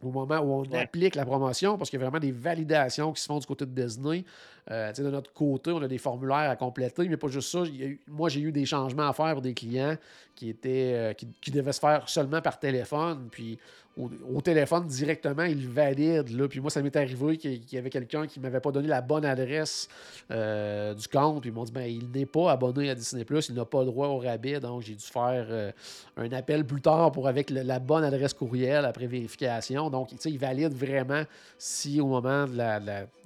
au 0.01 0.11
moment 0.11 0.39
où 0.39 0.53
on 0.53 0.77
applique 0.77 1.15
la 1.15 1.25
promotion, 1.25 1.77
parce 1.77 1.89
qu'il 1.89 1.99
y 1.99 2.01
a 2.01 2.05
vraiment 2.05 2.21
des 2.21 2.31
validations 2.31 3.11
qui 3.11 3.21
se 3.21 3.27
font 3.27 3.39
du 3.39 3.45
côté 3.45 3.65
de 3.65 3.71
Disney. 3.71 4.23
Euh, 4.71 4.93
de 4.93 5.09
notre 5.09 5.33
côté, 5.33 5.71
on 5.71 5.81
a 5.81 5.87
des 5.87 5.97
formulaires 5.97 6.49
à 6.49 6.55
compléter, 6.55 7.07
mais 7.09 7.17
pas 7.17 7.27
juste 7.27 7.49
ça. 7.49 7.63
moi, 8.07 8.29
j'ai 8.29 8.41
eu 8.41 8.51
des 8.51 8.65
changements 8.65 9.09
à 9.09 9.13
faire 9.13 9.33
pour 9.33 9.41
des 9.41 9.53
clients 9.53 9.97
qui, 10.35 10.49
étaient, 10.49 10.93
euh, 10.93 11.13
qui, 11.13 11.51
devaient 11.51 11.73
se 11.73 11.79
faire 11.79 12.07
seulement 12.07 12.41
par 12.41 12.59
téléphone. 12.59 13.27
Puis 13.31 13.57
au, 13.99 14.41
téléphone 14.41 14.87
directement, 14.87 15.43
il 15.43 15.67
valide. 15.67 16.29
Là. 16.29 16.47
Puis 16.47 16.59
moi, 16.59 16.69
ça 16.69 16.81
m'est 16.81 16.95
arrivé 16.95 17.37
qu'il 17.37 17.61
y 17.71 17.77
avait 17.77 17.89
quelqu'un 17.89 18.27
qui 18.27 18.39
ne 18.39 18.43
m'avait 18.43 18.59
pas 18.59 18.71
donné 18.71 18.87
la 18.87 19.01
bonne 19.01 19.25
adresse 19.25 19.87
euh, 20.31 20.93
du 20.93 21.07
compte. 21.07 21.41
Puis 21.41 21.49
ils 21.49 21.53
m'ont 21.53 21.65
dit 21.65 21.71
ben, 21.71 21.83
il 21.83 22.09
n'est 22.09 22.25
pas 22.25 22.51
abonné 22.51 22.89
à 22.89 22.95
Disney, 22.95 23.25
il 23.29 23.55
n'a 23.55 23.65
pas 23.65 23.79
le 23.79 23.87
droit 23.87 24.07
au 24.07 24.19
rabais. 24.19 24.59
Donc 24.59 24.81
j'ai 24.81 24.95
dû 24.95 25.05
faire 25.05 25.47
euh, 25.49 25.71
un 26.17 26.31
appel 26.31 26.65
plus 26.65 26.81
tard 26.81 27.11
pour 27.11 27.27
avec 27.27 27.49
la 27.49 27.79
bonne 27.79 28.03
adresse 28.03 28.33
courriel 28.33 28.85
après 28.85 29.07
vérification. 29.07 29.89
Donc, 29.89 30.09
il 30.25 30.39
valide 30.39 30.73
vraiment 30.73 31.23
si 31.57 31.99
au 31.99 32.07
moment 32.07 32.45
de 32.45 32.57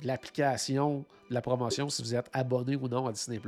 l'application 0.04 1.06
de 1.30 1.34
la 1.34 1.42
promotion, 1.42 1.90
si 1.90 2.02
vous 2.02 2.16
êtes 2.16 2.30
abonné 2.34 2.76
ou 2.76 2.88
non 2.88 3.08
à 3.08 3.12
Disney. 3.12 3.40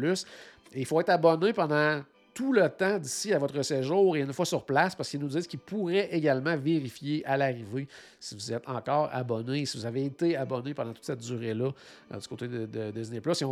Et 0.73 0.81
il 0.81 0.85
faut 0.85 0.99
être 0.99 1.09
abonné 1.09 1.53
pendant 1.53 2.01
tout 2.35 2.51
le 2.51 2.69
temps 2.69 2.99
d'ici 2.99 3.33
à 3.33 3.39
votre 3.39 3.61
séjour 3.63 4.17
et 4.17 4.19
une 4.19 4.33
fois 4.33 4.45
sur 4.45 4.65
place 4.65 4.93
parce 4.93 5.09
qu'ils 5.09 5.21
nous 5.21 5.29
disent 5.29 5.47
qu'ils 5.47 5.57
pourraient 5.57 6.09
également 6.11 6.57
vérifier 6.57 7.25
à 7.25 7.37
l'arrivée 7.37 7.87
si 8.19 8.35
vous 8.35 8.51
êtes 8.51 8.67
encore 8.67 9.09
abonné, 9.13 9.65
si 9.65 9.77
vous 9.77 9.85
avez 9.85 10.03
été 10.03 10.35
abonné 10.35 10.73
pendant 10.73 10.91
toute 10.91 11.05
cette 11.05 11.21
durée-là 11.21 11.71
euh, 12.11 12.19
du 12.19 12.27
côté 12.27 12.47
de, 12.49 13.19
Plus. 13.21 13.43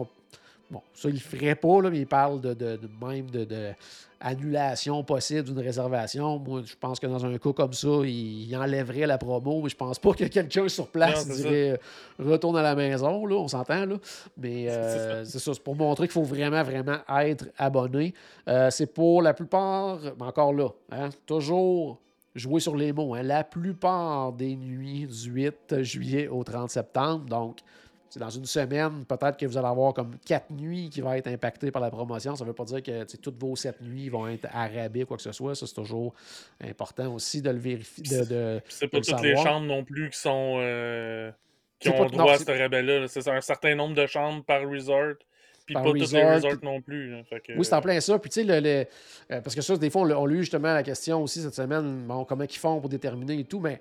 Bon, 0.73 0.81
ça, 0.95 1.07
il 1.07 1.11
ne 1.11 1.19
le 1.19 1.23
ferait 1.23 1.53
pas, 1.53 1.81
là, 1.83 1.91
mais 1.91 1.99
il 1.99 2.07
parle 2.07 2.41
de, 2.41 2.55
de, 2.55 2.79
même 2.99 3.29
de, 3.29 3.73
annulation 4.19 5.03
possible 5.03 5.43
d'une 5.43 5.59
réservation. 5.59 6.39
Moi, 6.39 6.63
je 6.65 6.73
pense 6.79 6.99
que 6.99 7.05
dans 7.05 7.23
un 7.23 7.37
cas 7.37 7.53
comme 7.53 7.73
ça, 7.73 7.89
il, 8.03 8.57
enlèverait 8.57 9.05
la 9.05 9.19
promo, 9.19 9.61
mais 9.61 9.69
je 9.69 9.75
pense 9.75 9.99
pas 9.99 10.13
que 10.13 10.23
quelqu'un 10.23 10.67
sur 10.67 10.87
place 10.87 11.27
dirait 11.27 11.73
euh, 11.73 11.77
retourne 12.17 12.57
à 12.57 12.63
la 12.63 12.73
maison, 12.73 13.23
là, 13.27 13.35
on 13.35 13.47
s'entend, 13.47 13.85
là. 13.85 13.97
Mais 14.35 14.67
euh, 14.67 15.23
c'est 15.25 15.37
ça, 15.37 15.53
c'est 15.53 15.63
pour 15.63 15.75
montrer 15.75 16.07
qu'il 16.07 16.13
faut 16.13 16.23
vraiment, 16.23 16.63
vraiment 16.63 16.97
être 17.19 17.49
abonné. 17.55 18.15
Euh, 18.47 18.71
c'est 18.71 18.91
pour 18.91 19.21
la 19.21 19.35
plupart, 19.35 19.99
mais 20.19 20.25
encore 20.25 20.53
là, 20.53 20.69
hein, 20.91 21.09
toujours 21.27 22.01
jouer 22.33 22.61
sur 22.61 22.75
les 22.75 22.93
mots. 22.93 23.13
Hein, 23.13 23.21
la 23.21 23.43
plupart 23.43 24.33
des 24.33 24.55
nuits 24.55 25.05
du 25.05 25.29
8 25.29 25.83
juillet 25.83 26.27
au 26.29 26.43
30 26.43 26.71
septembre. 26.71 27.25
Donc, 27.25 27.59
dans 28.15 28.29
une 28.29 28.46
semaine, 28.46 29.05
peut-être 29.05 29.38
que 29.38 29.46
vous 29.46 29.58
allez 29.58 29.67
avoir 29.67 29.93
comme 29.93 30.17
quatre 30.25 30.51
nuits 30.51 30.89
qui 30.89 31.01
vont 31.01 31.13
être 31.13 31.27
impactées 31.27 31.72
par 31.72 31.82
la 31.82 31.89
promotion. 31.89 32.36
Ça 32.36 32.43
ne 32.43 32.50
veut 32.50 32.55
pas 32.55 32.65
dire 32.65 32.84
que 32.84 33.03
toutes 33.17 33.39
vos 33.39 33.55
sept 33.55 33.82
nuits 33.82 34.10
vont 34.10 34.27
être 34.27 34.48
à 34.51 34.67
rabais, 34.67 35.05
quoi 35.05 35.17
que 35.17 35.24
ce 35.24 35.32
soit. 35.32 35.55
Ça, 35.55 35.67
c'est 35.67 35.74
toujours 35.74 36.13
important 36.63 37.13
aussi 37.13 37.41
de 37.41 37.50
le 37.50 37.60
vérifier. 37.60 38.03
De, 38.03 38.25
de, 38.25 38.62
c'est 38.70 38.88
pas 38.88 39.01
toutes 39.01 39.22
les 39.22 39.36
chambres 39.36 39.65
non 39.65 39.84
plus 39.84 40.10
qui 40.10 40.20
sont 40.20 40.55
euh, 40.58 41.32
qui 41.79 41.89
ont 41.89 42.05
droit 42.05 42.34
à 42.34 42.38
ce 42.38 42.51
rabais-là. 42.51 43.08
C'est 43.08 43.27
un 43.27 43.41
certain 43.41 43.75
nombre 43.75 43.96
de 43.96 44.05
chambres 44.05 44.43
par 44.43 44.67
resort. 44.67 45.15
Puis 45.65 45.75
pas 45.75 45.84
tous 45.84 45.93
les 45.93 46.34
resorts 46.34 46.62
non 46.62 46.82
plus. 46.82 47.15
Oui, 47.55 47.63
c'est 47.63 47.74
en 47.74 47.82
plein 47.82 48.00
ça. 48.01 48.20
Puis 48.20 48.29
tu 48.29 48.41
sais, 48.41 48.43
le, 48.43 48.60
le 48.60 48.86
euh, 49.32 49.41
parce 49.41 49.55
que 49.55 49.62
ça, 49.62 49.77
des 49.77 49.89
fois, 49.89 50.01
on, 50.01 50.12
on, 50.12 50.27
a 50.27 50.32
eu 50.32 50.39
justement 50.39 50.74
la 50.74 50.84
question 50.84 51.24
aussi 51.24 51.41
cette 51.41 51.55
semaine, 51.55 52.05
bon, 52.05 52.25
comment 52.25 52.43
ils 52.43 52.58
font 52.58 52.82
pour 52.82 52.89
déterminer 52.89 53.39
et 53.39 53.46
tout, 53.46 53.62
mais 53.62 53.79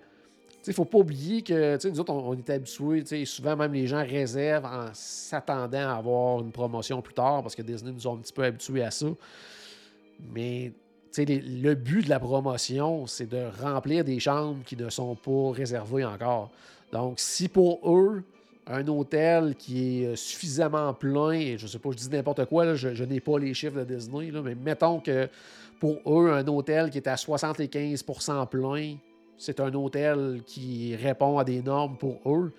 il 0.67 0.71
ne 0.71 0.75
faut 0.75 0.85
pas 0.85 0.99
oublier 0.99 1.43
que 1.43 1.89
nous 1.89 2.01
autres, 2.01 2.13
on, 2.13 2.35
est 2.35 2.51
habitués, 2.51 3.25
souvent 3.25 3.57
même 3.57 3.73
les 3.73 3.87
gens 3.87 4.05
réservent 4.05 4.65
en 4.65 4.87
s'attendant 4.93 5.89
à 5.89 5.95
avoir 5.95 6.41
une 6.41 6.53
promotion 6.53 7.03
plus 7.03 7.15
tard 7.15 7.43
parce 7.43 7.57
que 7.57 7.63
Disney 7.63 7.93
nous 7.93 8.07
ont 8.07 8.15
un 8.15 8.19
petit 8.19 8.33
peu 8.33 8.45
habitués 8.45 8.83
à 8.83 8.91
ça. 8.91 9.07
Mais 10.33 10.73
le 11.19 11.75
but 11.75 12.05
de 12.05 12.11
la 12.11 12.21
promotion, 12.21 13.07
c'est 13.07 13.29
de 13.29 13.45
remplir 13.61 14.05
des 14.05 14.21
chambres 14.21 14.63
qui 14.65 14.77
ne 14.77 14.89
sont 14.89 15.17
pas 15.17 15.51
réservées 15.53 16.05
encore. 16.05 16.51
Donc, 16.93 17.19
si 17.19 17.49
pour 17.49 17.81
eux, 17.93 18.23
un 18.67 18.87
hôtel 18.87 19.57
qui 19.57 20.05
est 20.05 20.17
suffisamment 20.17 20.95
plein, 20.95 21.33
et 21.33 21.59
je 21.59 21.67
sais 21.67 21.79
pas, 21.79 21.91
je 21.91 21.97
dis 21.97 22.09
n'importe 22.09 22.45
quoi, 22.45 22.75
je, 22.75 23.05
n'ai 23.05 23.21
pas 23.21 23.39
les 23.39 23.53
chiffres 23.55 23.79
de 23.81 23.97
Disney, 23.97 24.31
mais 24.31 24.55
mettons 24.55 25.01
que 25.01 25.29
pour 25.81 25.99
eux, 26.07 26.31
un 26.31 26.47
hôtel 26.47 26.91
qui 26.91 26.99
est 26.99 27.09
à 27.09 27.17
75% 27.17 28.47
plein, 28.49 28.97
c'est 29.39 29.61
un 29.61 29.73
hôtel 29.75 30.43
qui 30.47 30.97
répond 30.97 31.39
à 31.39 31.45
des 31.45 31.63
normes 31.63 31.97
pour 31.97 32.21
eux, 32.27 32.53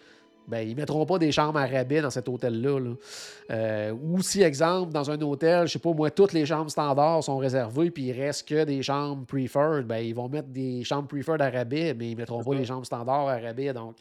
ben, 0.47 0.59
ils 0.59 0.71
ne 0.71 0.75
mettront 0.75 1.05
pas 1.05 1.17
des 1.17 1.31
chambres 1.31 1.57
à 1.57 1.65
rabais 1.65 2.01
dans 2.01 2.09
cet 2.09 2.27
hôtel-là. 2.27 2.79
Euh, 3.49 3.93
ou 4.03 4.21
si, 4.21 4.41
exemple, 4.41 4.91
dans 4.91 5.09
un 5.09 5.21
hôtel, 5.21 5.59
je 5.59 5.63
ne 5.63 5.67
sais 5.67 5.79
pas, 5.79 5.93
moi, 5.93 6.11
toutes 6.11 6.33
les 6.33 6.45
chambres 6.45 6.69
standards 6.69 7.23
sont 7.23 7.37
réservées, 7.37 7.91
puis 7.91 8.05
il 8.05 8.11
reste 8.11 8.47
que 8.47 8.65
des 8.65 8.83
chambres 8.83 9.25
preferred, 9.25 9.85
ben, 9.85 9.99
ils 9.99 10.13
vont 10.13 10.27
mettre 10.27 10.49
des 10.49 10.83
chambres 10.83 11.07
preferred 11.07 11.41
à 11.41 11.49
rabais, 11.49 11.93
mais 11.93 12.09
ils 12.09 12.13
ne 12.13 12.17
mettront 12.17 12.43
pas 12.43 12.55
les 12.55 12.65
chambres 12.65 12.85
standards 12.85 13.29
à 13.29 13.37
rabais. 13.37 13.71
Donc, 13.71 13.95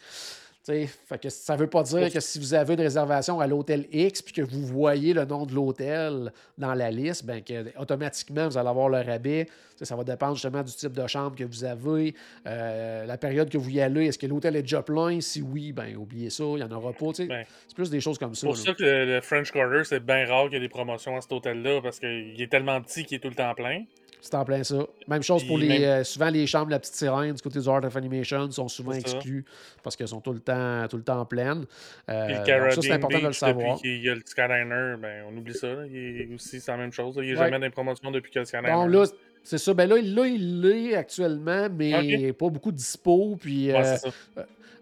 fait 0.64 1.20
que 1.20 1.28
ça 1.28 1.54
ne 1.54 1.60
veut 1.60 1.66
pas 1.66 1.82
dire 1.82 2.12
que 2.12 2.20
si 2.20 2.38
vous 2.38 2.54
avez 2.54 2.74
une 2.74 2.80
réservation 2.80 3.40
à 3.40 3.48
l'hôtel 3.48 3.86
X 3.90 4.22
puis 4.22 4.32
que 4.32 4.42
vous 4.42 4.64
voyez 4.64 5.12
le 5.12 5.24
nom 5.24 5.44
de 5.44 5.52
l'hôtel 5.54 6.32
dans 6.56 6.74
la 6.74 6.90
liste, 6.92 7.26
ben 7.26 7.42
que 7.42 7.76
automatiquement 7.76 8.48
vous 8.48 8.56
allez 8.56 8.68
avoir 8.68 8.88
le 8.88 9.00
rabais. 9.00 9.48
ça 9.80 9.96
va 9.96 10.04
dépendre 10.04 10.34
justement 10.34 10.62
du 10.62 10.72
type 10.72 10.92
de 10.92 11.04
chambre 11.08 11.34
que 11.34 11.42
vous 11.42 11.64
avez, 11.64 12.14
euh, 12.46 13.04
la 13.06 13.18
période 13.18 13.50
que 13.50 13.58
vous 13.58 13.70
y 13.70 13.80
allez. 13.80 14.06
Est-ce 14.06 14.18
que 14.18 14.26
l'hôtel 14.26 14.54
est 14.54 14.62
déjà 14.62 14.82
plein? 14.82 15.20
Si 15.20 15.42
oui, 15.42 15.72
ben 15.72 15.96
oubliez 15.96 16.30
ça, 16.30 16.44
il 16.44 16.56
n'y 16.56 16.62
en 16.62 16.70
aura 16.70 16.92
pas. 16.92 17.10
Ben, 17.26 17.44
c'est 17.66 17.74
plus 17.74 17.90
des 17.90 18.00
choses 18.00 18.18
comme 18.18 18.36
ça. 18.36 18.42
C'est 18.42 18.46
pour 18.46 18.56
ça 18.56 18.74
que 18.74 18.84
le, 18.84 19.20
French 19.20 19.50
Quarter, 19.50 19.82
c'est 19.82 20.04
bien 20.04 20.26
rare 20.26 20.44
qu'il 20.44 20.54
y 20.54 20.56
ait 20.58 20.60
des 20.60 20.68
promotions 20.68 21.16
à 21.16 21.20
cet 21.20 21.32
hôtel-là 21.32 21.80
parce 21.82 21.98
qu'il 21.98 22.40
est 22.40 22.50
tellement 22.50 22.80
petit 22.80 23.04
qu'il 23.04 23.16
est 23.16 23.20
tout 23.20 23.30
le 23.30 23.34
temps 23.34 23.54
plein. 23.54 23.82
C'est 24.22 24.36
en 24.36 24.44
plein 24.44 24.62
ça. 24.62 24.76
Même 25.08 25.22
chose 25.24 25.44
pour 25.44 25.58
les. 25.58 25.84
Euh, 25.84 26.04
souvent, 26.04 26.30
les 26.30 26.46
chambres 26.46 26.66
de 26.66 26.70
la 26.70 26.78
petite 26.78 26.94
sirène 26.94 27.34
du 27.34 27.42
côté 27.42 27.58
du 27.58 27.68
Art 27.68 27.84
of 27.84 27.96
Animation 27.96 28.48
sont 28.52 28.68
souvent 28.68 28.92
exclus 28.92 29.44
parce 29.82 29.96
qu'elles 29.96 30.08
sont 30.08 30.20
tout 30.20 30.32
le 30.32 30.38
temps, 30.38 30.86
tout 30.88 30.96
le 30.96 31.02
temps 31.02 31.24
pleines. 31.24 31.64
Euh, 32.08 32.70
ça, 32.70 32.80
c'est 32.80 32.92
important 32.92 33.18
de 33.18 33.26
le 33.26 33.32
savoir. 33.32 33.76
Depuis 33.78 33.98
qu'il 33.98 34.04
y 34.04 34.08
a 34.08 34.14
le 34.14 34.22
Skyliner, 34.24 34.94
ben, 35.02 35.24
on 35.28 35.36
oublie 35.36 35.54
ça. 35.54 35.84
Il 35.90 36.20
est 36.20 36.28
aussi, 36.32 36.60
c'est 36.60 36.70
la 36.70 36.78
même 36.78 36.92
chose. 36.92 37.16
Il 37.18 37.24
n'y 37.24 37.32
a 37.32 37.34
jamais 37.34 37.58
d'impromotion 37.58 38.12
depuis 38.12 38.30
que 38.30 38.38
le 38.38 38.44
Skyliner. 38.44 38.70
Bon, 38.70 38.86
là, 38.86 39.06
c'est 39.42 39.58
ça. 39.58 39.74
Ben 39.74 39.88
là, 39.88 39.96
là 40.00 40.26
il 40.26 40.60
l'est 40.60 40.94
actuellement, 40.94 41.66
mais 41.68 42.32
pas 42.32 42.48
beaucoup 42.48 42.70
de 42.70 42.76
dispo. 42.76 43.36
Puis, 43.40 43.72
euh, 43.72 43.96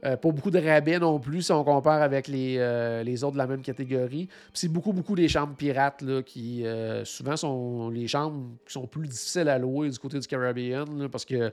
euh, 0.05 0.17
pas 0.17 0.31
beaucoup 0.31 0.51
de 0.51 0.59
rabais 0.59 0.99
non 0.99 1.19
plus 1.19 1.43
si 1.43 1.53
on 1.53 1.63
compare 1.63 2.01
avec 2.03 2.29
les, 2.29 2.57
euh, 2.59 3.03
autres 3.23 3.33
de 3.33 3.39
la 3.39 3.47
même 3.47 3.63
catégorie. 3.63 4.29
c'est 4.55 4.69
beaucoup, 4.69 4.93
beaucoup 4.93 5.15
des 5.15 5.29
chambres 5.29 5.55
pirates 5.55 6.05
qui 6.25 6.65
euh, 6.65 7.05
souvent 7.05 7.37
sont 7.37 7.91
les 7.91 8.07
chambres 8.07 8.49
qui 8.67 8.73
sont 8.73 8.87
plus 8.87 9.09
difficiles 9.09 9.49
à 9.49 9.59
louer 9.59 9.91
du 9.91 9.99
côté 9.99 10.19
du 10.19 10.27
Caribbean. 10.27 11.09
parce 11.11 11.25
que 11.25 11.53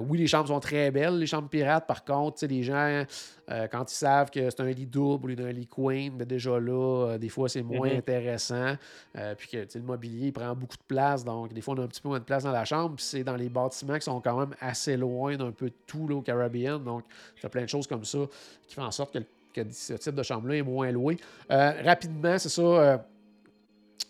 oui, 0.00 0.18
les 0.18 0.26
chambres 0.26 0.48
sont 0.48 0.60
très 0.60 0.90
belles, 0.90 1.18
les 1.18 1.26
chambres 1.26 1.48
pirates. 1.48 1.86
Par 1.86 2.04
contre, 2.04 2.46
les 2.46 2.62
gens 2.62 3.04
euh, 3.50 3.66
quand 3.66 3.90
ils 3.90 3.94
savent 3.94 4.30
que 4.30 4.50
c'est 4.50 4.60
un 4.60 4.70
lit 4.70 4.86
double 4.86 5.24
au 5.24 5.28
lieu 5.28 5.36
d'un 5.36 5.50
lit 5.50 5.66
queen, 5.66 6.14
mais 6.16 6.24
déjà 6.24 6.58
là, 6.58 7.08
euh, 7.08 7.18
des 7.18 7.28
fois, 7.28 7.48
c'est 7.48 7.62
moins 7.62 7.90
mhm. 7.90 7.98
intéressant. 7.98 8.74
Euh, 9.16 9.34
puis 9.34 9.48
que 9.48 9.78
le 9.78 9.84
mobilier 9.84 10.28
il 10.28 10.32
prend 10.32 10.54
beaucoup 10.54 10.76
de 10.76 10.82
place, 10.86 11.24
donc 11.24 11.52
des 11.52 11.60
fois, 11.60 11.74
on 11.74 11.78
a 11.78 11.84
un 11.84 11.88
petit 11.88 12.00
peu 12.00 12.08
moins 12.08 12.20
de 12.20 12.24
place 12.24 12.44
dans 12.44 12.52
la 12.52 12.64
chambre. 12.64 12.96
Puis 12.96 13.04
c'est 13.04 13.24
dans 13.24 13.36
les 13.36 13.48
bâtiments 13.48 13.94
qui 13.94 14.04
sont 14.04 14.20
quand 14.20 14.38
même 14.38 14.54
assez 14.60 14.96
loin 14.96 15.36
d'un 15.36 15.52
peu 15.52 15.66
de 15.66 15.74
tout 15.86 16.06
là, 16.08 16.16
au 16.16 16.22
Caribbean. 16.22 16.82
Donc, 16.82 17.04
il 17.36 17.42
y 17.42 17.46
a 17.46 17.48
plein 17.48 17.62
de 17.62 17.68
choses 17.68 17.86
comme 17.86 18.04
ça 18.04 18.20
qui 18.66 18.74
font 18.74 18.84
en 18.84 18.90
sorte 18.90 19.12
que, 19.12 19.18
que 19.52 19.70
ce 19.72 19.94
type 19.94 20.14
de 20.14 20.22
chambre-là 20.22 20.56
est 20.56 20.62
moins 20.62 20.90
loué. 20.90 21.16
rapidement, 21.48 22.38
c'est 22.38 22.48
ça 22.48 23.04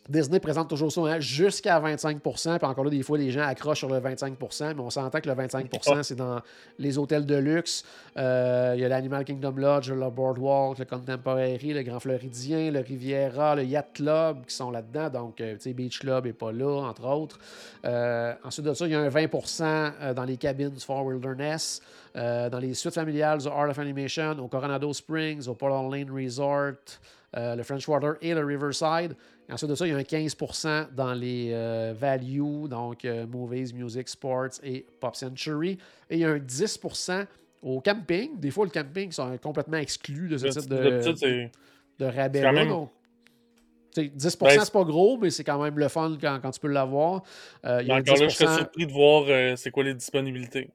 Disney 0.08 0.40
présente 0.40 0.68
toujours 0.68 0.90
ça 0.90 1.00
hein, 1.02 1.20
jusqu'à 1.20 1.80
25% 1.80 2.58
Puis 2.58 2.66
encore 2.66 2.84
là, 2.84 2.90
des 2.90 3.02
fois, 3.02 3.18
les 3.18 3.30
gens 3.30 3.42
accrochent 3.42 3.78
sur 3.78 3.88
le 3.88 4.00
25% 4.00 4.74
mais 4.74 4.80
on 4.80 4.90
s'entend 4.90 5.20
que 5.20 5.28
le 5.28 5.34
25% 5.34 6.02
c'est 6.02 6.16
dans 6.16 6.40
les 6.78 6.98
hôtels 6.98 7.24
de 7.24 7.36
luxe. 7.36 7.84
Euh, 8.16 8.72
il 8.74 8.80
y 8.80 8.84
a 8.84 8.88
l'Animal 8.88 9.24
Kingdom 9.24 9.54
Lodge, 9.56 9.90
le 9.90 10.10
Boardwalk, 10.10 10.78
le 10.78 10.84
Contemporary, 10.84 11.72
le 11.72 11.82
Grand 11.82 12.00
Floridien, 12.00 12.70
le 12.72 12.80
Riviera, 12.80 13.54
le 13.54 13.64
Yacht 13.64 13.92
Club 13.94 14.44
qui 14.46 14.54
sont 14.54 14.70
là-dedans. 14.70 15.08
Donc, 15.08 15.40
euh, 15.40 15.54
tu 15.54 15.60
sais, 15.60 15.72
Beach 15.72 16.00
Club 16.00 16.26
n'est 16.26 16.32
pas 16.32 16.50
là, 16.50 16.82
entre 16.82 17.06
autres. 17.06 17.38
Euh, 17.84 18.34
ensuite 18.42 18.66
de 18.66 18.74
ça, 18.74 18.86
il 18.86 18.92
y 18.92 18.94
a 18.96 19.00
un 19.00 19.08
20% 19.08 20.14
dans 20.14 20.24
les 20.24 20.36
cabines 20.36 20.70
du 20.70 20.80
Fort 20.80 21.06
Wilderness. 21.06 21.80
dans 22.14 22.58
les 22.60 22.74
suites 22.74 22.94
familiales 22.94 23.38
du 23.38 23.48
Art 23.48 23.70
of 23.70 23.78
Animation, 23.78 24.36
au 24.38 24.48
Coronado 24.48 24.92
Springs, 24.92 25.46
au 25.48 25.54
Portal 25.54 25.90
Lane 25.90 26.10
Resort, 26.10 26.98
le 27.34 27.62
French 27.62 27.88
Water 27.88 28.14
et 28.20 28.34
le 28.34 28.44
Riverside. 28.44 29.14
Ensuite 29.52 29.70
de 29.70 29.74
ça, 29.74 29.86
il 29.86 29.90
y 29.90 29.92
a 29.92 29.98
un 29.98 30.02
15% 30.02 30.94
dans 30.94 31.12
les 31.12 31.50
euh, 31.52 31.92
values, 31.96 32.68
donc 32.68 33.04
euh, 33.04 33.26
movies, 33.26 33.74
music, 33.74 34.08
sports 34.08 34.48
et 34.62 34.86
pop 35.00 35.14
century. 35.14 35.78
Et 36.08 36.16
il 36.16 36.18
y 36.20 36.24
a 36.24 36.30
un 36.30 36.38
10% 36.38 37.26
au 37.62 37.80
camping. 37.80 38.38
Des 38.38 38.50
fois, 38.50 38.64
le 38.64 38.70
camping 38.70 39.12
sont 39.12 39.36
complètement 39.38 39.76
exclus 39.76 40.28
de 40.28 40.38
ce 40.38 40.46
type 40.46 40.70
de. 40.70 41.02
de 41.98 42.04
rabais. 42.04 42.40
Même- 42.52 42.68
donc, 42.68 42.90
tu 43.94 44.02
sais, 44.02 44.08
10 44.08 44.38
Ben, 44.40 44.58
c'est 44.58 44.72
pas 44.72 44.84
gros, 44.84 45.18
mais 45.18 45.28
c'est 45.28 45.44
quand 45.44 45.62
même 45.62 45.78
le 45.78 45.88
fun 45.88 46.16
quand, 46.20 46.38
quand 46.40 46.50
tu 46.50 46.60
peux 46.60 46.68
l'avoir. 46.68 47.22
Euh, 47.66 47.82
encore 47.82 48.16
là, 48.16 48.28
je 48.28 48.34
serais 48.34 48.46
10% 48.46 48.56
surpris 48.56 48.86
de 48.86 48.92
voir 48.92 49.24
euh, 49.28 49.54
c'est 49.56 49.70
quoi 49.70 49.84
les 49.84 49.94
disponibilités. 49.94 50.70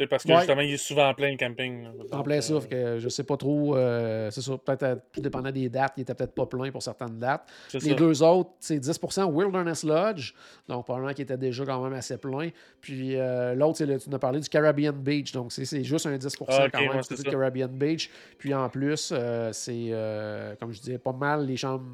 Sais, 0.00 0.06
parce 0.06 0.24
que 0.24 0.30
Ouais. 0.32 0.38
justement, 0.38 0.60
il 0.62 0.72
est 0.72 0.76
souvent 0.78 1.10
en 1.10 1.14
plein 1.14 1.30
le 1.30 1.36
camping. 1.36 1.82
là. 1.84 1.90
En 2.12 2.22
plein 2.22 2.40
fait 2.40 2.68
que 2.68 2.98
je 2.98 3.08
sais 3.10 3.22
pas 3.24 3.36
trop. 3.36 3.76
euh, 3.76 4.30
c'est 4.30 4.40
ça, 4.40 4.56
peut-être 4.56 5.02
tout 5.12 5.20
dépendant 5.20 5.50
des 5.50 5.68
dates, 5.68 5.92
il 5.98 6.02
était 6.02 6.14
peut-être 6.14 6.34
pas 6.34 6.46
plein 6.46 6.70
pour 6.70 6.82
certaines 6.82 7.18
dates. 7.18 7.46
Les 7.74 7.80
ça. 7.80 7.94
deux 7.94 8.22
autres, 8.22 8.50
c'est 8.60 8.78
10% 8.78 9.24
Wilderness 9.30 9.84
Lodge, 9.84 10.32
donc 10.68 10.84
probablement 10.84 11.12
qui 11.12 11.20
était 11.22 11.36
déjà 11.36 11.66
quand 11.66 11.82
même 11.84 11.92
assez 11.92 12.16
plein. 12.16 12.48
Puis 12.80 13.16
euh, 13.16 13.54
l'autre, 13.54 13.76
c'est 13.76 13.98
tu 13.98 14.08
nous 14.08 14.16
as 14.16 14.18
parlé 14.18 14.40
du 14.40 14.48
Caribbean 14.48 14.92
Beach, 14.96 15.32
donc 15.32 15.52
c'est 15.52 15.84
juste 15.84 16.06
un 16.06 16.16
10 16.16 16.34
Ah, 16.48 16.64
ok, 16.64 16.70
quand 16.72 16.80
même 16.80 16.90
ouais, 16.92 16.96
du 16.98 17.02
c'est 17.02 17.22
du. 17.22 17.30
Caribbean 17.30 17.68
Beach. 17.70 18.08
Puis 18.38 18.54
en 18.54 18.68
plus, 18.70 19.10
euh, 19.12 19.50
c'est, 19.52 20.56
comme 20.58 20.72
je 20.72 20.80
disais, 20.80 20.96
pas 20.98 21.12
mal 21.12 21.44
les 21.44 21.58
chambres 21.58 21.84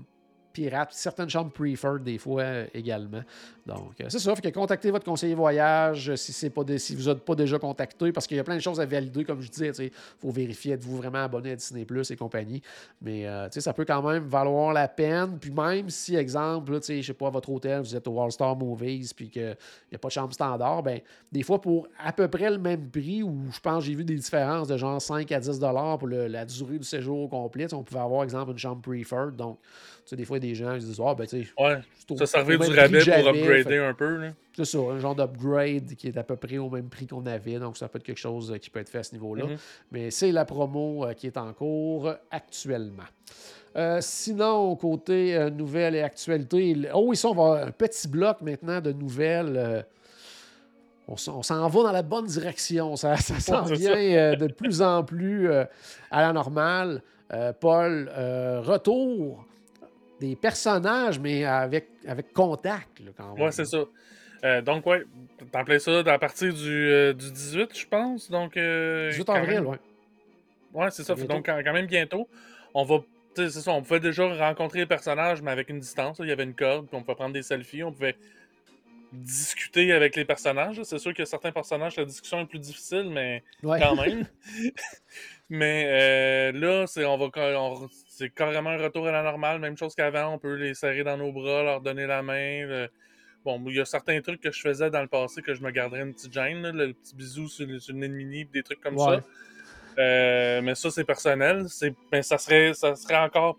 certaines 0.91 1.29
chambres 1.29 1.51
preferred 1.51 2.03
des 2.03 2.19
fois 2.19 2.43
euh, 2.43 2.67
également. 2.75 3.23
Donc, 3.67 4.01
euh, 4.01 4.07
c'est 4.09 4.19
ça. 4.19 4.35
Fait 4.35 4.51
que 4.51 4.59
contactez 4.59 4.91
votre 4.91 5.05
conseiller 5.05 5.35
voyage 5.35 6.11
euh, 6.11 6.17
si, 6.17 6.95
vous 6.95 7.05
n'êtes 7.05 7.25
pas 7.25 7.35
déjà 7.35 7.59
contacté, 7.59 8.13
parce 8.13 8.27
qu'il 8.27 8.37
y 8.37 8.41
a 8.41 8.45
plein 8.45 8.57
de 8.57 8.61
choses 8.61 8.81
à 8.81 8.87
valider, 8.87 9.25
comme 9.25 9.41
je 9.41 9.51
disais. 9.51 9.73
Il 9.79 9.91
faut 10.21 10.31
vérifier, 10.31 10.75
êtes-vous 10.75 10.97
vraiment 10.97 11.25
abonné 11.25 11.53
à 11.53 11.57
Disney 11.57 11.85
Plus 11.85 12.11
et 12.11 12.17
compagnie. 12.17 12.63
Mais 13.01 13.27
ça 13.51 13.73
peut 13.73 13.85
quand 13.85 14.03
même 14.03 14.25
valoir 14.25 14.73
la 14.73 14.89
peine. 14.89 15.39
Puis 15.39 15.51
même 15.51 15.91
si, 15.91 16.17
exemple, 16.17 16.79
je 16.83 17.03
sais 17.03 17.15
pas, 17.15 17.31
votre 17.31 17.51
hôtel, 17.51 17.81
vous 17.81 17.97
êtes 17.97 18.07
au 18.07 18.21
All 18.21 18.33
Star 18.33 18.57
Movies, 18.57 19.13
puis 19.15 19.29
qu'il 19.29 19.57
n'y 19.91 19.97
a 19.97 19.99
pas 19.99 20.09
de 20.09 20.13
chambre 20.13 20.33
standard, 20.33 20.83
ben 20.83 21.01
des 21.33 21.43
fois, 21.43 21.61
pour 21.61 21.89
à 21.99 22.13
peu 22.13 22.29
près 22.29 22.51
le 22.51 22.59
même 22.59 22.89
prix, 22.89 23.23
où 23.23 23.47
je 23.53 23.61
pense 23.61 23.85
j'ai 23.85 23.95
vu 23.95 24.05
des 24.05 24.15
différences 24.15 24.69
de 24.69 24.77
genre 24.77 25.01
5 25.01 25.31
à 25.33 25.41
10 25.41 25.59
dollars 25.59 25.99
pour 25.99 26.09
la 26.09 26.45
durée 26.45 26.79
du 26.79 26.85
séjour 26.85 27.19
au 27.21 27.29
complet, 27.29 27.73
on 27.75 27.83
pouvait 27.83 28.01
avoir, 28.01 28.23
exemple, 28.25 28.53
une 28.53 28.59
chambre 28.59 28.83
preferred. 28.83 29.37
Donc, 29.37 29.59
sais, 30.11 30.17
des 30.17 30.25
fois, 30.25 30.39
il 30.39 30.45
y 30.45 30.49
a 30.49 30.51
des 30.51 30.55
gens 30.55 30.75
qui 30.75 30.81
se 30.83 30.87
disent, 30.87 31.01
ah, 31.05 31.15
ben, 31.15 31.27
tu 31.27 31.43
sais, 31.45 31.49
Ouais, 31.59 31.79
ça 32.19 32.27
servait 32.27 32.57
du 32.59 32.67
rabais 32.73 32.99
pour 33.05 33.29
upgrader 33.29 33.63
fait- 33.65 33.79
un 33.85 33.95
peu. 33.95 34.17
Là. 34.17 34.29
c'est 34.57 34.65
ça, 34.65 34.79
un 34.79 34.99
genre 34.99 35.15
d'upgrade 35.15 35.95
qui 35.97 36.09
est 36.09 36.17
à 36.17 36.23
peu 36.23 36.37
près 36.37 36.59
au 36.59 36.71
même 36.71 36.89
prix 36.89 37.07
qu'on 37.07 37.25
avait. 37.27 37.59
Donc, 37.59 37.77
ça 37.77 37.89
peut 37.89 37.99
être 37.99 38.05
quelque 38.05 38.19
chose 38.19 38.53
euh, 38.53 38.59
qui 38.59 38.71
peut 38.71 38.81
être 38.81 38.89
fait 38.89 38.99
à 38.99 39.03
ce 39.03 39.13
niveau-là. 39.15 39.47
Mhm. 39.47 39.57
Mais 39.93 40.11
c'est 40.11 40.33
la 40.33 40.45
promo 40.45 41.05
euh, 41.07 41.13
qui 41.15 41.27
est 41.27 41.37
en 41.37 41.53
cours 41.53 42.13
actuellement. 42.31 43.03
Euh, 43.77 43.99
sinon, 44.01 44.75
côté 44.77 45.37
euh, 45.37 45.51
nouvelles 45.51 45.95
et 45.97 46.03
actualités, 46.03 46.71
il- 46.71 46.91
oh, 46.95 47.13
ici, 47.13 47.27
on 47.27 47.35
va 47.35 47.43
avoir 47.43 47.67
un 47.67 47.71
petit 47.71 48.09
bloc 48.09 48.41
maintenant 48.41 48.81
de 48.81 48.93
nouvelles. 48.93 49.55
euh, 49.57 49.83
on 51.09 51.17
s'en 51.17 51.69
va 51.69 51.83
dans 51.85 51.93
la 51.93 52.03
bonne 52.03 52.27
direction. 52.27 52.97
Ça, 52.97 53.17
ça 53.17 53.39
s'en 53.39 53.63
vient 53.65 53.93
ça. 53.95 54.37
de 54.37 54.47
plus 54.53 54.83
en 54.83 55.05
plus 55.05 55.49
à 55.53 55.69
la 56.23 56.33
normale. 56.33 57.01
Paul, 57.61 58.11
retour 58.65 59.45
des 60.21 60.37
personnages, 60.37 61.19
mais 61.19 61.45
avec, 61.45 61.89
avec 62.07 62.33
contact. 62.33 63.01
là, 63.01 63.11
quand 63.17 63.35
même. 63.35 63.45
Ouais, 63.45 63.53
c'est 63.53 63.65
ça. 63.65 63.85
Euh, 64.45 64.61
donc, 64.63 64.87
ouais, 64.87 65.03
t'en 65.51 65.65
plais 65.65 65.79
ça 65.79 65.99
à 66.01 66.19
partir 66.19 66.53
du, 66.53 66.89
euh, 66.89 67.13
du 67.13 67.31
18, 67.31 67.77
je 67.79 67.87
pense. 67.87 68.31
Donc, 68.31 68.57
euh, 68.57 69.11
18 69.11 69.25
quand 69.25 69.35
avril, 69.35 69.55
même- 69.57 69.67
ouais. 69.67 69.79
Ouais, 70.75 70.91
c'est 70.91 71.05
ça. 71.05 71.15
Bientôt. 71.15 71.35
Donc, 71.35 71.47
quand, 71.47 71.59
quand 71.65 71.73
même 71.73 71.87
bientôt, 71.87 72.29
on 72.75 72.85
va. 72.85 72.99
C'est 73.35 73.51
ça, 73.51 73.71
on 73.73 73.83
pouvait 73.83 74.01
déjà 74.01 74.27
rencontrer 74.35 74.79
les 74.81 74.87
personnages, 74.87 75.43
mais 75.43 75.51
avec 75.51 75.69
une 75.69 75.79
distance. 75.81 76.19
là. 76.19 76.25
Il 76.25 76.29
y 76.29 76.33
avait 76.33 76.45
une 76.45 76.55
corde, 76.55 76.87
puis 76.87 76.97
on 76.97 77.03
pouvait 77.03 77.15
prendre 77.17 77.35
des 77.35 77.43
selfies, 77.43 77.83
on 77.83 77.93
pouvait 77.93 78.17
discuter 79.13 79.93
avec 79.93 80.17
les 80.17 80.25
personnages. 80.25 80.83
C'est 80.83 80.99
sûr 80.99 81.15
que 81.15 81.25
certains 81.25 81.53
personnages, 81.53 81.97
la 81.97 82.05
discussion 82.05 82.41
est 82.41 82.47
plus 82.47 82.59
difficile, 82.59 83.09
mais 83.11 83.43
Ouais. 83.63 83.81
quand 83.81 83.95
même. 83.97 84.27
mais 85.49 85.87
euh, 85.89 86.53
là, 86.53 86.87
c'est 86.87 87.05
on 87.05 87.17
va 87.17 87.31
on- 87.59 87.89
c'est 88.09 88.31
carrément 88.31 88.71
un 88.71 88.79
retour 88.79 89.07
à 89.07 89.13
la 89.13 89.23
normale, 89.23 89.61
même 89.61 89.77
chose 89.77 89.95
qu'avant. 89.95 90.35
On 90.35 90.39
peut 90.39 90.55
les 90.55 90.75
serrer 90.75 91.05
dans 91.05 91.17
nos 91.17 91.33
bras, 91.33 91.63
leur 91.63 91.81
donner 91.81 92.07
la 92.07 92.23
main. 92.23 92.67
le- 92.67 92.89
Bon, 93.45 93.63
il 93.69 93.77
y 93.77 93.81
a 93.81 93.85
certains 93.85 94.21
trucs 94.21 94.41
que 94.41 94.51
je 94.51 94.61
faisais 94.61 94.91
dans 94.91 95.03
le 95.03 95.07
passé 95.07 95.41
que 95.41 95.55
je 95.55 95.63
me 95.63 95.71
garderais 95.71 96.01
une 96.03 96.13
petite 96.15 96.33
gêne, 96.33 96.63
là, 96.63 96.73
le 96.73 96.93
petit 96.95 97.15
bisou 97.15 97.49
sur, 97.49 97.65
mini, 98.09 98.45
pis 98.45 98.51
des 98.55 98.63
trucs 98.65 98.81
comme 98.81 98.97
Ouais. 98.99 99.19
ça. 99.19 99.23
Euh, 99.99 100.61
mais 100.63 100.75
ça, 100.75 100.91
c'est 100.91 101.05
personnel. 101.05 101.67
C'est, 101.69 101.95
ben, 102.11 102.23
ça, 102.23 102.39
serait, 102.39 102.75
ça 102.75 102.97
serait 102.97 103.17
encore. 103.19 103.59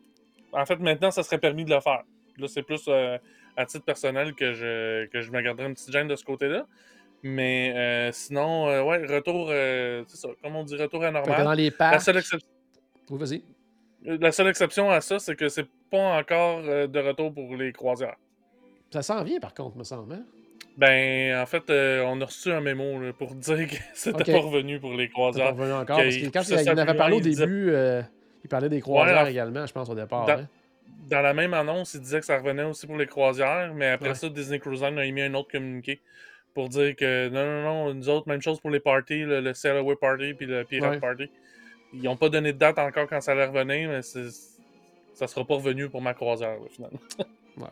En 0.52 0.66
fait, 0.66 0.76
maintenant, 0.80 1.10
ça 1.10 1.24
serait 1.24 1.38
permis 1.38 1.64
de 1.64 1.74
le 1.74 1.80
faire. 1.80 2.04
Là, 2.38 2.48
c'est 2.50 2.64
plus 2.64 2.84
euh, 2.90 3.18
à 3.58 3.66
titre 3.66 3.84
personnel 3.84 4.34
que 4.36 4.54
je, 4.54 5.06
que 5.08 5.20
je 5.22 5.32
me 5.32 5.42
garderais 5.42 5.68
une 5.68 5.74
petite 5.74 5.92
gêne 5.92 6.08
de 6.08 6.16
ce 6.16 6.24
côté-là. 6.24 6.66
Mais 7.24 7.74
euh, 7.76 8.12
sinon, 8.14 8.70
euh, 8.70 8.84
ouais, 8.84 9.06
retour. 9.06 9.48
euh, 9.50 10.04
c'est 10.08 10.18
ça, 10.18 10.30
comme 10.42 10.56
on 10.56 10.64
dit, 10.64 10.76
retour 10.78 11.04
à 11.04 11.12
normal. 11.12 11.44
dans 11.44 11.54
les 11.54 11.72
La 11.72 11.76
parcs. 11.76 12.02
seule, 12.02 12.18
excep- 12.18 12.42
Oui, 13.10 13.18
vas-y. 13.20 13.42
la 14.20 14.32
seule 14.32 14.48
exception 14.48 14.90
à 14.92 15.02
ça, 15.02 15.18
c'est 15.20 15.36
que 15.36 15.50
c'est 15.50 15.66
pas 15.90 16.20
encore 16.20 16.62
de 16.62 17.00
retour 17.00 17.34
pour 17.34 17.56
les 17.56 17.72
croisières. 17.74 18.16
Ça 18.92 19.02
s'en 19.02 19.24
vient, 19.24 19.40
par 19.40 19.54
contre, 19.54 19.76
me 19.78 19.84
semble. 19.84 20.14
hein? 20.14 20.24
Ben, 20.78 21.42
en 21.42 21.46
fait, 21.48 21.64
on 22.06 22.22
a 22.22 22.26
reçu 22.26 22.52
un 22.52 22.62
mémo 22.62 23.02
là, 23.02 23.12
pour 23.14 23.34
dire 23.36 23.68
que 23.68 23.76
c'était 23.96 24.32
pas 24.34 24.40
revenu 24.40 24.80
pour 24.80 24.94
les 24.94 25.10
croisières. 25.10 25.56
revenu 25.56 25.74
encore. 25.74 25.98
que- 25.98 26.04
Parce 26.04 26.18
que 26.18 26.26
quand 26.28 26.44
ça, 26.44 26.62
il, 26.62 26.66
ça 26.66 26.74
en 26.74 26.78
avait 26.78 26.94
parlé 26.96 27.16
au 27.16 27.20
il 27.20 27.36
début, 27.36 27.74
il 28.44 28.48
parlait 28.48 28.70
des 28.70 28.80
croisières 28.80 29.24
Ouais, 29.24 29.32
également, 29.32 29.66
je 29.66 29.74
pense, 29.74 29.90
au 29.90 29.96
départ. 29.96 30.26
Dans- 30.28 30.34
hein. 30.34 30.48
Dans 31.10 31.22
la 31.22 31.34
même 31.34 31.54
annonce, 31.54 31.94
il 31.94 32.02
disait 32.02 32.20
que 32.20 32.26
ça 32.26 32.38
revenait 32.38 32.64
aussi 32.64 32.86
pour 32.86 32.98
les 32.98 33.08
croisières, 33.08 33.74
mais 33.74 33.88
après 33.88 34.10
Ouais. 34.10 34.16
ça, 34.16 34.28
Disney 34.30 34.60
Cruise 34.60 34.82
Line 34.82 34.98
a 35.00 35.06
émis 35.06 35.22
un 35.22 35.34
autre 35.36 35.50
communiqué 35.52 36.02
pour 36.54 36.68
dire 36.70 36.96
que 36.96 37.30
non, 37.30 37.46
non, 37.46 37.64
non, 37.86 37.94
nous 37.94 38.10
autres, 38.10 38.28
même 38.28 38.42
chose 38.42 38.60
pour 38.60 38.72
les 38.72 38.80
parties, 38.80 39.22
le, 39.24 39.40
le 39.40 39.96
Party 39.96 40.34
puis 40.34 40.46
le 40.46 40.64
Pirate 40.66 40.92
Ouais. 40.94 41.00
Party. 41.00 41.30
Ils 41.94 42.02
n'ont 42.04 42.18
pas 42.18 42.28
donné 42.30 42.52
de 42.52 42.58
date 42.58 42.78
encore 42.80 43.08
quand 43.08 43.22
ça 43.22 43.32
allait 43.32 43.46
revenir, 43.46 43.90
mais 43.90 44.02
ça 44.02 45.28
sera 45.28 45.46
pas 45.46 45.56
revenu 45.56 45.88
pour 45.88 46.02
ma 46.02 46.14
croisière, 46.14 46.56
là, 46.60 46.68
finalement. 46.70 47.00
Ouais. 47.58 47.66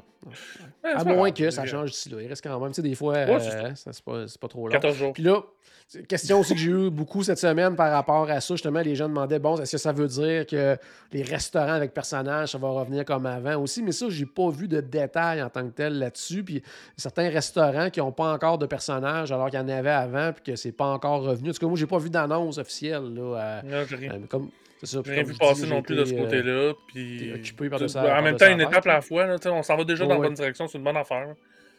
Ouais, 0.83 0.91
À 0.95 1.03
moins 1.03 1.31
que 1.31 1.49
ça 1.51 1.65
change 1.65 1.91
d'ici 1.91 2.09
là. 2.09 2.17
Il 2.21 2.27
reste 2.27 2.43
quand 2.43 2.59
même, 2.59 2.69
tu 2.69 2.75
sais, 2.75 2.81
des 2.81 2.95
fois, 2.95 3.13
Ouais, 3.13 3.29
euh, 3.29 3.75
ça, 3.75 3.91
c'est 3.93 4.03
pas, 4.03 4.27
c'est 4.27 4.39
pas 4.39 4.47
trop 4.47 4.67
long. 4.67 4.71
14 4.73 4.95
jours. 4.97 5.13
Puis 5.13 5.21
là, 5.21 5.43
c'est 5.87 5.99
une 5.99 6.07
question 6.07 6.39
aussi 6.39 6.55
que 6.55 6.59
j'ai 6.59 6.71
eu 6.71 6.89
beaucoup 6.89 7.21
cette 7.21 7.37
semaine 7.37 7.75
par 7.75 7.91
rapport 7.91 8.27
à 8.27 8.41
ça. 8.41 8.55
Justement, 8.55 8.79
les 8.81 8.95
gens 8.95 9.07
demandaient 9.07 9.37
bon, 9.37 9.55
est-ce 9.61 9.73
que 9.73 9.77
ça 9.77 9.91
veut 9.91 10.07
dire 10.07 10.47
que 10.47 10.75
les 11.11 11.21
restaurants 11.21 11.73
avec 11.73 11.93
personnages, 11.93 12.53
ça 12.53 12.57
va 12.57 12.69
revenir 12.69 13.05
comme 13.05 13.27
avant 13.27 13.57
aussi? 13.61 13.83
Mais 13.83 13.91
ça, 13.91 14.07
j'ai 14.09 14.25
pas 14.25 14.49
vu 14.49 14.67
de 14.67 14.81
détails 14.81 15.43
en 15.43 15.49
tant 15.51 15.63
que 15.63 15.73
tel 15.73 15.99
là-dessus. 15.99 16.43
Puis 16.43 16.63
certains 16.97 17.29
restaurants 17.29 17.91
qui 17.91 17.99
n'ont 17.99 18.11
pas 18.11 18.33
encore 18.33 18.57
de 18.57 18.65
personnages 18.65 19.31
alors 19.31 19.51
qu'il 19.51 19.59
y 19.59 19.61
en 19.61 19.67
avait 19.69 19.91
avant, 19.91 20.33
puis 20.33 20.43
que 20.43 20.55
c'est 20.55 20.71
pas 20.71 20.87
encore 20.87 21.21
revenu. 21.21 21.51
En 21.51 21.53
tout 21.53 21.59
cas, 21.59 21.67
moi, 21.67 21.77
j'ai 21.77 21.85
pas 21.85 21.99
vu 21.99 22.09
d'annonce 22.09 22.57
officielle. 22.57 23.13
Là, 23.13 23.35
à- 23.59 23.61
Non, 23.61 23.83
j'ai 23.87 23.95
rien, 23.95 24.13
euh, 24.13 24.19
comme, 24.27 24.49
c'est 24.79 24.87
ça, 24.87 25.01
rien 25.03 25.23
vu 25.23 25.33
passer 25.35 25.67
non 25.67 25.81
plus 25.81 25.95
de 25.95 26.05
ce 26.05 26.13
euh, 26.13 26.17
côté-là. 26.17 26.73
Puis... 26.87 27.33
occupé 27.33 27.69
par 27.69 27.81
en 27.81 28.21
même 28.21 28.37
temps, 28.37 28.51
une 28.51 28.61
étape 28.61 28.85
à 28.87 28.93
la 28.95 29.01
fois. 29.01 29.27
On 29.45 29.63
s'en 29.63 29.77
va 29.77 29.83
déjà 29.83 30.05
dans 30.05 30.15
la 30.15 30.21
bonne 30.21 30.33
direction, 30.33 30.67
c'est 30.67 30.77
une 30.77 30.83
bonne 30.83 30.97
affaire. 30.97 31.27
là. 31.27 31.33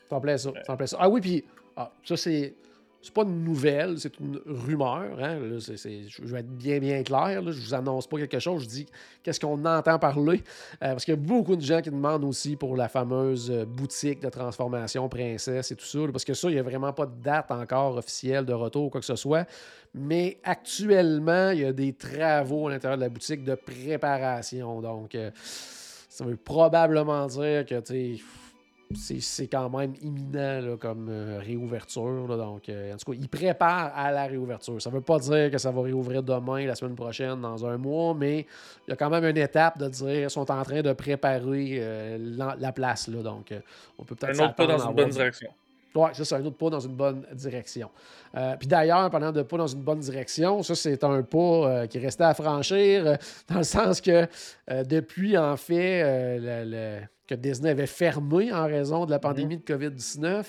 T'en 0.09 0.21
plais 0.21 0.39
ça. 0.39 0.53
t'en 0.67 0.77
plais 0.77 0.87
ça. 0.87 0.97
Ah 1.01 1.09
oui, 1.09 1.21
puis 1.21 1.45
ah, 1.77 1.93
ça, 2.05 2.17
c'est. 2.17 2.55
C'est 3.07 3.15
pas 3.15 3.23
une 3.23 3.45
nouvelle, 3.45 4.01
c'est 4.01 4.19
une 4.19 4.41
rumeur. 4.45 5.17
Hein? 5.21 5.39
Là, 5.39 5.59
je 5.61 6.25
vais 6.25 6.41
être 6.41 6.57
bien, 6.57 6.81
bien 6.81 7.05
clair. 7.05 7.41
Là. 7.41 7.53
Je 7.53 7.61
vous 7.61 7.73
annonce 7.73 8.09
pas 8.09 8.19
quelque 8.19 8.41
chose. 8.41 8.65
Je 8.65 8.69
dis 8.69 8.87
qu'est-ce 9.23 9.39
qu'on 9.39 9.65
entend 9.65 9.97
parler. 10.01 10.43
Euh, 10.83 10.91
parce 10.91 11.05
qu'il 11.05 11.15
y 11.15 11.17
a 11.17 11.21
beaucoup 11.21 11.55
de 11.55 11.61
gens 11.61 11.81
qui 11.81 11.91
demandent 11.91 12.25
aussi 12.25 12.57
pour 12.57 12.77
la 12.77 12.89
fameuse 12.89 13.49
euh, 13.49 13.65
boutique 13.65 14.21
de 14.21 14.29
transformation 14.29 15.09
princesse 15.09 15.71
et 15.71 15.77
tout 15.77 15.85
ça. 15.85 16.01
parce 16.11 16.25
que 16.25 16.35
ça, 16.35 16.49
il 16.49 16.55
n'y 16.55 16.59
a 16.59 16.65
vraiment 16.65 16.93
pas 16.93 17.07
de 17.07 17.15
date 17.23 17.53
encore 17.53 17.97
officielle 17.97 18.45
de 18.45 18.53
retour 18.53 18.87
ou 18.87 18.91
quoi 18.91 19.01
que 19.01 19.07
ce 19.07 19.15
soit. 19.15 19.47
Mais 19.95 20.41
actuellement, 20.43 21.51
il 21.51 21.61
y 21.61 21.65
a 21.65 21.73
des 21.73 21.93
travaux 21.93 22.67
à 22.67 22.73
l'intérieur 22.73 22.99
de 22.99 23.05
la 23.05 23.09
boutique 23.09 23.45
de 23.45 23.55
préparation. 23.55 24.81
Donc, 24.81 25.15
euh, 25.15 25.31
ça 26.09 26.25
veut 26.25 26.37
probablement 26.37 27.25
dire 27.29 27.65
que 27.67 27.79
tu 27.79 28.21
c'est 28.95 29.49
quand 29.49 29.69
même 29.71 29.95
imminent 30.01 30.61
là, 30.61 30.77
comme 30.79 31.09
euh, 31.09 31.41
réouverture. 31.41 32.27
là. 32.29 32.37
donc, 32.37 32.69
euh, 32.69 32.95
en 32.95 32.97
tout 32.97 33.13
cas, 33.13 33.19
ils 33.21 33.29
préparent 33.29 33.93
à 33.95 34.13
la 34.13 34.27
réouverture. 34.27 34.81
Ça 34.81 34.91
ne 34.91 34.95
veut 34.95 35.01
pas 35.01 35.19
dire 35.19 35.51
que 35.51 35.59
ça 35.59 35.71
va 35.71 35.83
réouvrir 35.83 36.23
demain, 36.23 36.65
la 36.67 36.75
semaine 36.75 36.95
prochaine, 36.95 37.41
dans 37.41 37.67
un 37.67 37.77
mois, 37.79 38.15
mais 38.15 38.47
il 38.87 38.91
y 38.91 38.93
a 38.93 38.97
quand 38.97 39.11
même 39.11 39.25
une 39.25 39.39
étape 39.39 39.79
de 39.79 39.89
dire 39.89 40.07
qu'ils 40.07 40.31
sont 40.31 40.51
en 40.51 40.63
train 40.63 40.83
de 40.83 40.93
préparer 40.93 41.79
euh, 41.81 42.19
la, 42.21 42.57
la 42.59 42.73
place. 42.73 43.09
Là, 43.09 43.23
donc, 43.23 43.53
on 43.99 44.05
peut 44.05 44.15
peut-être 44.15 44.41
Un 44.41 44.45
autre 44.45 44.55
pas 44.55 44.67
dans 44.67 44.89
une 44.89 44.95
bonne 44.95 45.11
direction. 45.11 45.51
Ouais, 45.97 46.15
ça, 46.15 46.25
c'est 46.25 46.35
un 46.35 46.45
autre 46.45 46.57
pas 46.57 46.71
dans 46.71 46.81
une 46.81 46.95
bonne 46.95 47.25
direction. 47.33 47.91
Euh, 48.37 48.55
Puis 48.59 48.69
d'ailleurs, 48.69 49.11
parlant 49.11 49.33
de 49.33 49.43
pas 49.43 49.57
dans 49.57 49.67
une 49.67 49.83
bonne 49.83 50.01
direction, 50.01 50.63
ça, 50.63 50.75
c'est 50.75 51.03
un 51.05 51.23
pas 51.23 51.39
euh, 51.39 51.87
qui 51.87 51.99
restait 51.99 52.25
à 52.25 52.35
franchir, 52.35 53.07
euh, 53.07 53.17
dans 53.49 53.59
le 53.59 53.65
sens 53.65 54.01
que 54.01 54.27
depuis, 54.85 55.37
en 55.39 55.57
fait, 55.57 56.39
le- 56.39 56.65
le- 56.71 57.01
que 57.27 57.35
Disney 57.35 57.71
avait 57.71 57.87
fermé 57.87 58.53
en 58.53 58.67
raison 58.67 59.05
de 59.07 59.11
la 59.11 59.19
pandémie 59.19 59.57
de 59.57 59.63
COVID-19, 59.65 60.45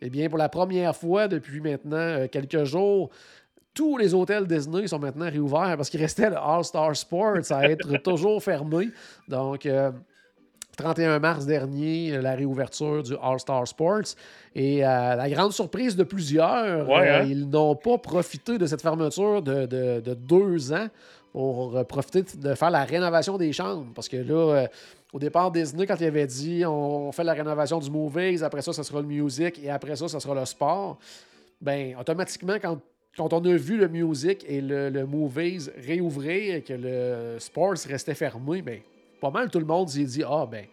eh 0.00 0.08
bien, 0.10 0.28
pour 0.28 0.38
la 0.38 0.48
première 0.48 0.94
fois 0.96 1.28
depuis 1.28 1.60
maintenant 1.60 2.26
quelques 2.28 2.64
jours, 2.64 3.10
tous 3.74 3.96
les 3.98 4.14
hôtels 4.14 4.46
Disney 4.46 4.86
sont 4.86 4.98
maintenant 4.98 5.28
réouverts 5.30 5.76
parce 5.76 5.90
qu'il 5.90 6.00
restait 6.00 6.30
le 6.30 6.36
All-Star 6.36 6.96
Sports 6.96 7.50
à 7.50 7.64
être 7.68 7.96
toujours 8.02 8.42
fermé. 8.42 8.88
Donc, 9.28 9.66
euh, 9.66 9.90
31 10.78 11.18
mars 11.18 11.44
dernier, 11.44 12.12
euh, 12.12 12.22
la 12.22 12.34
réouverture 12.34 13.02
du 13.02 13.14
All-Star 13.20 13.66
Sports. 13.68 14.14
Et 14.54 14.84
euh, 14.86 15.14
la 15.16 15.28
grande 15.28 15.52
surprise 15.52 15.94
de 15.96 16.04
plusieurs, 16.04 16.88
Ouais, 16.88 17.08
euh, 17.08 17.20
hein? 17.20 17.26
ils 17.28 17.48
n'ont 17.50 17.76
pas 17.76 17.98
profité 17.98 18.56
de 18.56 18.64
cette 18.64 18.80
fermeture 18.80 19.42
de, 19.42 19.66
de- 19.66 20.00
de 20.00 20.14
deux 20.14 20.72
ans 20.72 20.86
pour 21.32 21.84
profiter 21.86 22.22
de 22.38 22.54
faire 22.54 22.70
la 22.70 22.84
rénovation 22.84 23.36
des 23.36 23.52
chambres. 23.52 23.86
Parce 23.94 24.08
que 24.08 24.16
là, 24.16 24.66
au 25.12 25.18
départ, 25.18 25.50
Disney, 25.52 25.86
quand 25.86 25.96
il 26.00 26.06
avait 26.06 26.26
dit 26.26 26.64
on 26.66 27.12
fait 27.12 27.24
la 27.24 27.34
rénovation 27.34 27.78
du 27.78 27.90
Movies, 27.90 28.42
après 28.42 28.62
ça, 28.62 28.72
ça 28.72 28.82
sera 28.82 29.00
le 29.00 29.06
music 29.06 29.60
et 29.62 29.70
après 29.70 29.94
ça, 29.96 30.08
ça 30.08 30.20
sera 30.20 30.34
le 30.34 30.44
sport, 30.46 30.98
ben 31.60 31.94
automatiquement, 32.00 32.56
quand, 32.60 32.78
quand 33.16 33.32
on 33.32 33.44
a 33.44 33.56
vu 33.56 33.76
le 33.76 33.88
music 33.88 34.44
et 34.48 34.60
le, 34.60 34.90
le 34.90 35.04
movies 35.06 35.70
réouvrir 35.86 36.54
et 36.56 36.62
que 36.62 36.72
le 36.74 37.38
sports 37.38 37.74
restait 37.88 38.14
fermé, 38.14 38.62
ben 38.62 38.78
pas 39.20 39.30
mal 39.30 39.50
tout 39.50 39.58
le 39.58 39.66
monde 39.66 39.88
s'est 39.88 40.04
dit 40.04 40.22
Ah, 40.26 40.46
ben 40.50 40.64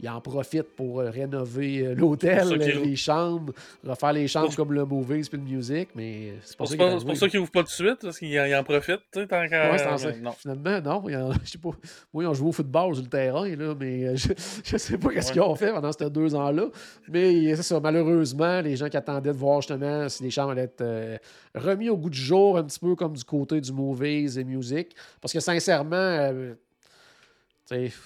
il 0.00 0.08
en 0.08 0.20
profite 0.20 0.74
pour 0.76 1.00
euh, 1.00 1.10
rénover 1.10 1.78
euh, 1.78 1.94
l'hôtel, 1.94 2.48
les, 2.48 2.96
chambres, 2.96 3.52
refaire 3.84 4.12
les 4.12 4.28
chambres 4.28 4.54
comme 4.54 4.72
le 4.72 4.84
movies 4.84 5.28
puis 5.28 5.38
le 5.38 5.44
music, 5.44 5.88
mais 5.94 6.34
c'est 6.42 6.56
pour, 6.56 6.68
ça, 6.68 6.76
pour 6.76 7.16
ça 7.16 7.28
qu'ils 7.28 7.40
ouvrent 7.40 7.50
pas 7.50 7.60
tout 7.60 7.68
de 7.68 7.72
suite, 7.72 7.98
parce 8.02 8.18
qu'ils 8.18 8.38
en, 8.54 8.64
profitent, 8.64 9.00
tu 9.12 9.20
sais, 9.20 9.26
tant 9.26 9.48
qu'à... 9.48 9.72
Ouais, 9.72 10.20
non. 10.20 10.32
Finalement, 10.32 10.80
non, 10.82 11.32
je 11.44 11.50
sais 11.50 11.58
pas, 11.58 11.70
moi, 12.12 12.24
ils 12.24 12.26
ont 12.26 12.34
joué 12.34 12.48
au 12.48 12.52
football 12.52 12.94
sur 12.94 13.04
le 13.04 13.08
terrain, 13.08 13.48
là, 13.48 13.74
mais 13.78 14.04
euh, 14.04 14.16
je, 14.16 14.28
je 14.64 14.76
sais 14.76 14.98
pas 14.98 15.10
qu'est-ce 15.10 15.32
qu'ils 15.32 15.40
ont 15.40 15.54
fait 15.54 15.72
pendant 15.72 15.92
ces 15.92 16.10
deux 16.10 16.34
ans-là, 16.34 16.68
mais 17.08 17.54
c'est 17.56 17.62
ça, 17.62 17.80
malheureusement, 17.80 18.60
les 18.60 18.76
gens 18.76 18.88
qui 18.88 18.98
attendaient 18.98 19.32
de 19.32 19.36
voir 19.36 19.62
justement 19.62 20.08
si 20.08 20.22
les 20.22 20.30
chambres 20.30 20.50
allaient 20.50 20.64
être 20.64 21.20
remis 21.54 21.88
au 21.88 21.96
goût 21.96 22.10
du 22.10 22.20
jour, 22.20 22.58
un 22.58 22.64
petit 22.64 22.78
peu 22.78 22.94
comme 22.96 23.14
du 23.14 23.24
côté 23.24 23.60
du 23.62 23.72
movies 23.72 24.38
et 24.38 24.44
music, 24.44 24.94
parce 25.22 25.32
que 25.32 25.40
sincèrement 25.40 26.30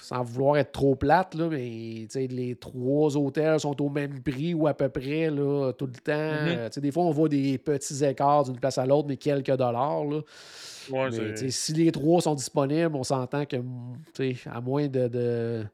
sans 0.01 0.23
vouloir 0.23 0.57
être 0.57 0.71
trop 0.71 0.95
plate, 0.95 1.35
là, 1.35 1.47
mais 1.49 2.07
les 2.15 2.55
trois 2.59 3.15
hôtels 3.15 3.59
sont 3.59 3.79
au 3.81 3.89
même 3.89 4.21
prix 4.21 4.53
ou 4.53 4.67
à 4.67 4.73
peu 4.73 4.89
près 4.89 5.29
là, 5.29 5.71
tout 5.73 5.85
le 5.85 5.93
temps. 5.93 6.11
Mm-hmm. 6.11 6.57
Euh, 6.57 6.69
des 6.81 6.91
fois, 6.91 7.03
on 7.03 7.11
voit 7.11 7.29
des 7.29 7.57
petits 7.57 8.03
écarts 8.03 8.45
d'une 8.45 8.59
place 8.59 8.77
à 8.77 8.85
l'autre, 8.85 9.07
mais 9.07 9.17
quelques 9.17 9.55
dollars. 9.55 10.03
Là. 10.05 10.21
si 11.49 11.73
les 11.73 11.91
trois 11.91 12.21
sont 12.21 12.35
disponibles, 12.35 12.95
on 12.95 13.03
s'entend 13.03 13.45
que 13.45 13.57
à 14.47 14.61
moins 14.61 14.87
de. 14.87 15.07
de 15.07 15.65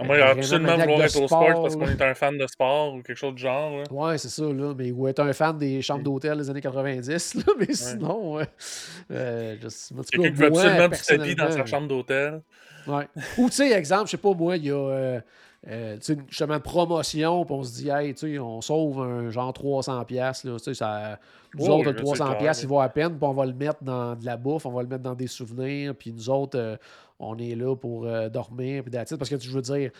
à 0.00 0.04
moins 0.04 0.20
absolument 0.20 0.76
vouloir 0.76 1.02
être 1.02 1.20
au 1.20 1.26
sport 1.26 1.62
parce 1.62 1.76
qu'on 1.76 1.88
est 1.88 2.02
un 2.02 2.14
fan 2.14 2.38
de 2.38 2.46
sport 2.46 2.94
ou 2.94 3.02
quelque 3.02 3.16
chose 3.16 3.34
du 3.34 3.42
genre. 3.42 3.78
Là. 3.78 3.84
Ouais, 3.90 4.18
c'est 4.18 4.28
ça, 4.28 4.44
là. 4.44 4.74
Mais 4.76 4.90
ou 4.90 5.06
être 5.08 5.20
un 5.20 5.32
fan 5.32 5.58
des 5.58 5.82
chambres 5.82 6.02
d'hôtel 6.02 6.38
des 6.38 6.50
années 6.50 6.60
90, 6.60 7.34
là. 7.46 7.52
Mais 7.58 7.74
sinon, 7.74 8.34
ouais. 8.34 8.46
Euh, 9.10 9.56
Quelqu'un 10.10 10.30
qui 10.30 10.36
veut 10.36 10.46
absolument 10.46 10.88
tapis 10.88 11.34
dans 11.34 11.50
sa 11.50 11.66
chambre 11.66 11.88
d'hôtel. 11.88 12.42
Ouais. 12.86 13.06
Ou, 13.38 13.48
tu 13.50 13.56
sais, 13.56 13.72
exemple, 13.72 14.06
je 14.06 14.12
sais 14.12 14.16
pas, 14.16 14.32
moi, 14.32 14.56
il 14.56 14.64
y 14.64 14.70
a 14.70 14.74
euh, 14.74 15.20
euh, 15.68 15.96
justement 16.28 16.54
une 16.54 16.60
promotion, 16.60 17.44
puis 17.44 17.54
on 17.54 17.62
se 17.62 17.74
dit, 17.74 17.90
hey, 17.90 18.14
tu 18.14 18.32
sais, 18.32 18.38
on 18.38 18.62
sauve 18.62 19.00
un 19.02 19.30
genre 19.30 19.52
300$, 19.52 19.86
là, 19.90 20.34
tu 20.34 20.58
sais, 20.58 20.74
ça. 20.74 21.18
Nous 21.54 21.68
autres, 21.68 21.90
le 21.90 22.00
300$, 22.00 22.60
il 22.62 22.68
va 22.68 22.82
à 22.84 22.88
peine, 22.88 23.18
puis 23.18 23.28
on 23.28 23.32
va 23.32 23.44
le 23.44 23.52
mettre 23.52 23.82
dans 23.82 24.14
de 24.14 24.24
la 24.24 24.36
bouffe, 24.36 24.66
on 24.66 24.70
va 24.70 24.82
le 24.82 24.88
mettre 24.88 25.02
dans 25.02 25.14
des 25.14 25.26
souvenirs, 25.26 25.94
puis 25.94 26.12
nous 26.12 26.30
autres, 26.30 26.58
euh, 26.58 26.76
on 27.20 27.36
est 27.38 27.54
là 27.54 27.76
pour 27.76 28.06
dormir, 28.30 28.82
puis 28.82 28.90
Parce 28.92 29.30
que 29.30 29.38
je 29.38 29.50
veux 29.50 29.62
dire, 29.62 29.90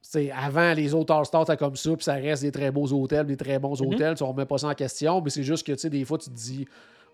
c'est 0.00 0.30
avant, 0.30 0.72
les 0.74 0.94
autres 0.94 1.14
All-Stars, 1.14 1.42
étaient 1.42 1.56
comme 1.56 1.76
ça, 1.76 1.94
puis 1.94 2.04
ça 2.04 2.14
reste 2.14 2.42
des 2.42 2.52
très 2.52 2.70
beaux 2.70 2.86
hôtels, 2.92 3.26
des 3.26 3.36
très 3.36 3.58
bons 3.58 3.80
mm-hmm. 3.80 3.94
hôtels, 3.94 4.14
tu 4.16 4.24
remet 4.24 4.44
pas 4.44 4.58
ça 4.58 4.68
en 4.68 4.74
question, 4.74 5.20
mais 5.20 5.30
c'est 5.30 5.42
juste 5.42 5.66
que, 5.66 5.72
tu 5.72 5.78
sais, 5.78 5.90
des 5.90 6.04
fois, 6.04 6.18
tu 6.18 6.30
te 6.30 6.34
dis, 6.34 6.66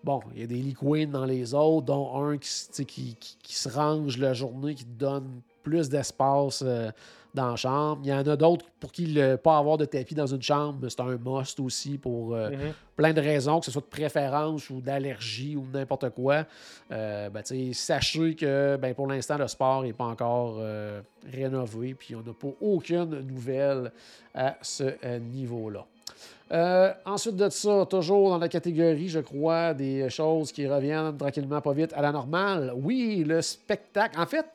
Bon, 0.03 0.19
il 0.33 0.41
y 0.41 0.43
a 0.43 0.47
des 0.47 0.55
liquids 0.55 1.05
dans 1.05 1.25
les 1.25 1.53
autres, 1.53 1.85
dont 1.85 2.15
un 2.15 2.37
qui, 2.37 2.85
qui, 2.85 3.15
qui, 3.15 3.55
se 3.55 3.69
range 3.69 4.17
la 4.17 4.33
journée, 4.33 4.73
qui 4.73 4.85
te 4.85 4.97
donne 4.97 5.41
plus 5.61 5.89
d'espace 5.89 6.63
euh, 6.65 6.89
dans 7.33 7.51
la 7.51 7.55
chambre. 7.55 8.01
Il 8.03 8.09
y 8.09 8.13
en 8.13 8.19
a 8.19 8.35
d'autres 8.35 8.65
pour 8.79 8.91
qui 8.91 9.13
ne 9.13 9.35
pas 9.35 9.57
avoir 9.57 9.77
de 9.77 9.85
tapis 9.85 10.15
dans 10.15 10.27
une 10.27 10.41
chambre, 10.41 10.87
c'est 10.89 10.99
un 10.99 11.17
must 11.17 11.59
aussi 11.59 11.97
pour 11.97 12.33
euh, 12.33 12.49
mm-hmm. 12.49 12.73
plein 12.95 13.13
de 13.13 13.21
raisons, 13.21 13.59
que 13.59 13.65
ce 13.65 13.71
soit 13.71 13.81
de 13.81 13.87
préférence 13.87 14.69
ou 14.69 14.81
d'allergie 14.81 15.55
ou 15.55 15.65
n'importe 15.71 16.09
quoi. 16.09 16.45
Euh, 16.91 17.29
ben, 17.29 17.43
sachez 17.73 18.35
que 18.35 18.77
ben, 18.77 18.93
pour 18.93 19.07
l'instant, 19.07 19.37
le 19.37 19.47
sport 19.47 19.83
n'est 19.83 19.93
pas 19.93 20.05
encore 20.05 20.59
rénové, 21.31 21.93
puis 21.93 22.15
on 22.15 22.21
n'a 22.21 22.33
pas 22.33 22.53
aucune 22.59 23.19
nouvelle 23.21 23.91
à 24.33 24.57
ce 24.61 25.17
niveau-là. 25.19 25.85
Euh, 26.51 26.91
ensuite 27.05 27.37
de 27.37 27.49
ça, 27.49 27.85
toujours 27.89 28.29
dans 28.29 28.37
la 28.37 28.49
catégorie, 28.49 29.07
je 29.07 29.19
crois, 29.19 29.73
des 29.73 30.09
choses 30.09 30.51
qui 30.51 30.67
reviennent 30.67 31.15
tranquillement 31.17 31.61
pas 31.61 31.71
vite 31.71 31.93
à 31.93 32.01
la 32.01 32.11
normale. 32.11 32.73
Oui, 32.75 33.23
le 33.25 33.41
spectacle. 33.41 34.19
En 34.19 34.25
fait, 34.25 34.45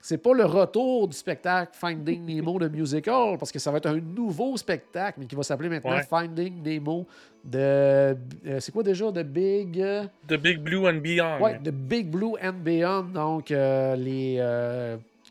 c'est 0.00 0.18
pas 0.18 0.32
le 0.32 0.44
retour 0.44 1.08
du 1.08 1.16
spectacle 1.16 1.72
Finding 1.74 2.24
Nemo 2.24 2.58
de 2.58 2.68
musical, 2.68 3.36
parce 3.38 3.52
que 3.52 3.58
ça 3.58 3.70
va 3.70 3.78
être 3.78 3.86
un 3.86 4.00
nouveau 4.00 4.56
spectacle, 4.56 5.20
mais 5.20 5.26
qui 5.26 5.34
va 5.34 5.42
s'appeler 5.42 5.68
maintenant 5.68 5.98
Finding 6.08 6.62
Nemo 6.62 7.06
de. 7.44 7.58
Euh, 7.58 8.16
c'est 8.60 8.72
quoi 8.72 8.82
déjà? 8.82 9.12
The 9.12 9.22
Big. 9.22 9.84
The 10.26 10.34
Big 10.34 10.60
Blue 10.60 10.86
and 10.88 11.00
Beyond. 11.00 11.38
Oui, 11.40 11.50
The 11.62 11.70
Big 11.70 12.10
Blue 12.10 12.34
and 12.42 12.60
Beyond. 12.64 13.10
Donc, 13.14 13.50
euh, 13.50 13.96
les. 13.96 14.36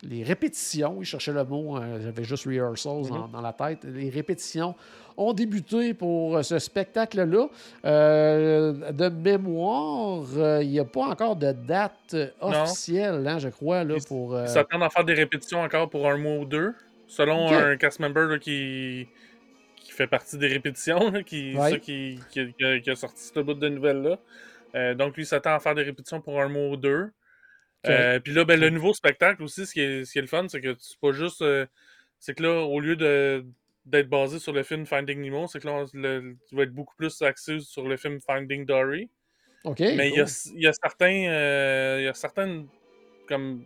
les 0.04 0.24
répétitions, 0.24 0.98
il 1.00 1.06
cherchait 1.06 1.34
le 1.34 1.44
mot, 1.44 1.78
j'avais 2.02 2.24
juste 2.24 2.46
rehearsals 2.46 3.10
mm-hmm. 3.10 3.32
dans, 3.32 3.42
la 3.42 3.54
tête. 3.54 3.84
Les 3.84 4.10
répétitions 4.10 4.76
ont 5.20 5.34
débuté 5.34 5.94
pour 5.94 6.38
euh, 6.38 6.44
ce 6.44 6.58
spectacle-là. 6.60 7.50
Euh, 7.86 8.92
de 8.92 9.10
mémoire, 9.10 10.26
euh, 10.38 10.64
il 10.64 10.70
n'y 10.70 10.80
a 10.80 10.86
pas 10.86 11.02
encore 11.02 11.36
de 11.36 11.52
date 11.52 12.16
officielle, 12.40 13.28
hein, 13.28 13.38
je 13.38 13.50
crois, 13.50 13.84
là, 13.84 13.96
pour... 14.08 14.40
Ils 14.40 14.48
s'attendent 14.48 14.84
à 14.84 14.90
faire 14.90 15.04
des 15.04 15.14
répétitions 15.14 15.62
encore 15.62 15.90
pour 15.90 16.10
un 16.10 16.18
mois 16.18 16.38
ou 16.38 16.46
deux, 16.46 16.74
selon 17.08 17.52
un 17.52 17.78
cast 17.78 18.00
member 18.00 18.40
qui 18.40 19.08
qui 19.76 19.92
fait 19.92 20.08
partie 20.08 20.38
des 20.38 20.48
répétitions, 20.48 21.12
qui, 21.26 21.56
qui, 21.82 22.20
qui, 22.30 22.90
a, 22.90 22.96
sorti 22.96 23.24
ce 23.24 23.40
bout 23.40 23.54
de 23.54 23.70
nouvelles-là. 23.70 24.96
donc, 24.96 25.18
lui, 25.18 25.26
s'attend 25.26 25.56
à 25.56 25.60
faire 25.60 25.76
des 25.76 25.84
répétitions 25.84 26.22
pour 26.22 26.40
un 26.42 26.48
mois 26.48 26.70
ou 26.70 26.78
deux. 26.78 27.12
puis 27.84 28.34
là, 28.34 28.46
ben, 28.46 28.60
le 28.60 28.70
nouveau 28.70 28.94
spectacle 28.94 29.44
aussi, 29.44 29.66
ce 29.66 29.74
qui 29.74 29.82
est, 29.82 30.06
ce 30.06 30.14
qui 30.14 30.20
est 30.20 30.22
le 30.22 30.28
fun, 30.28 30.46
c'est 30.48 30.62
que 30.62 30.76
c'est 30.80 31.00
pas 31.00 31.12
juste. 31.12 31.44
c'est 32.20 32.36
que 32.36 32.44
là, 32.44 32.62
au 32.62 32.80
lieu 32.80 32.96
de, 32.96 33.44
d'être 33.86 34.10
basé 34.10 34.40
sur 34.40 34.54
le 34.54 34.64
film 34.64 34.86
Finding 34.86 35.22
Nemo, 35.22 35.48
c'est 35.48 35.60
que 35.60 35.68
là, 35.68 35.86
tu 35.92 36.56
vas 36.56 36.64
être 36.64 36.74
beaucoup 36.74 36.96
plus 36.96 37.22
axé 37.22 37.60
sur 37.60 37.88
le 37.88 37.98
film 37.98 38.20
Finding 38.20 38.66
Dory. 38.66 39.10
OK. 39.64 39.80
Mais 39.80 40.10
il 40.10 40.16
y, 40.16 40.22
a, 40.22 40.52
y, 40.56 40.68
a, 40.68 40.74
certains. 40.74 41.26
Euh, 41.28 41.98
il 42.00 42.06
y 42.06 42.08
a 42.08 42.14
certaines. 42.14 42.68
Comme. 43.28 43.66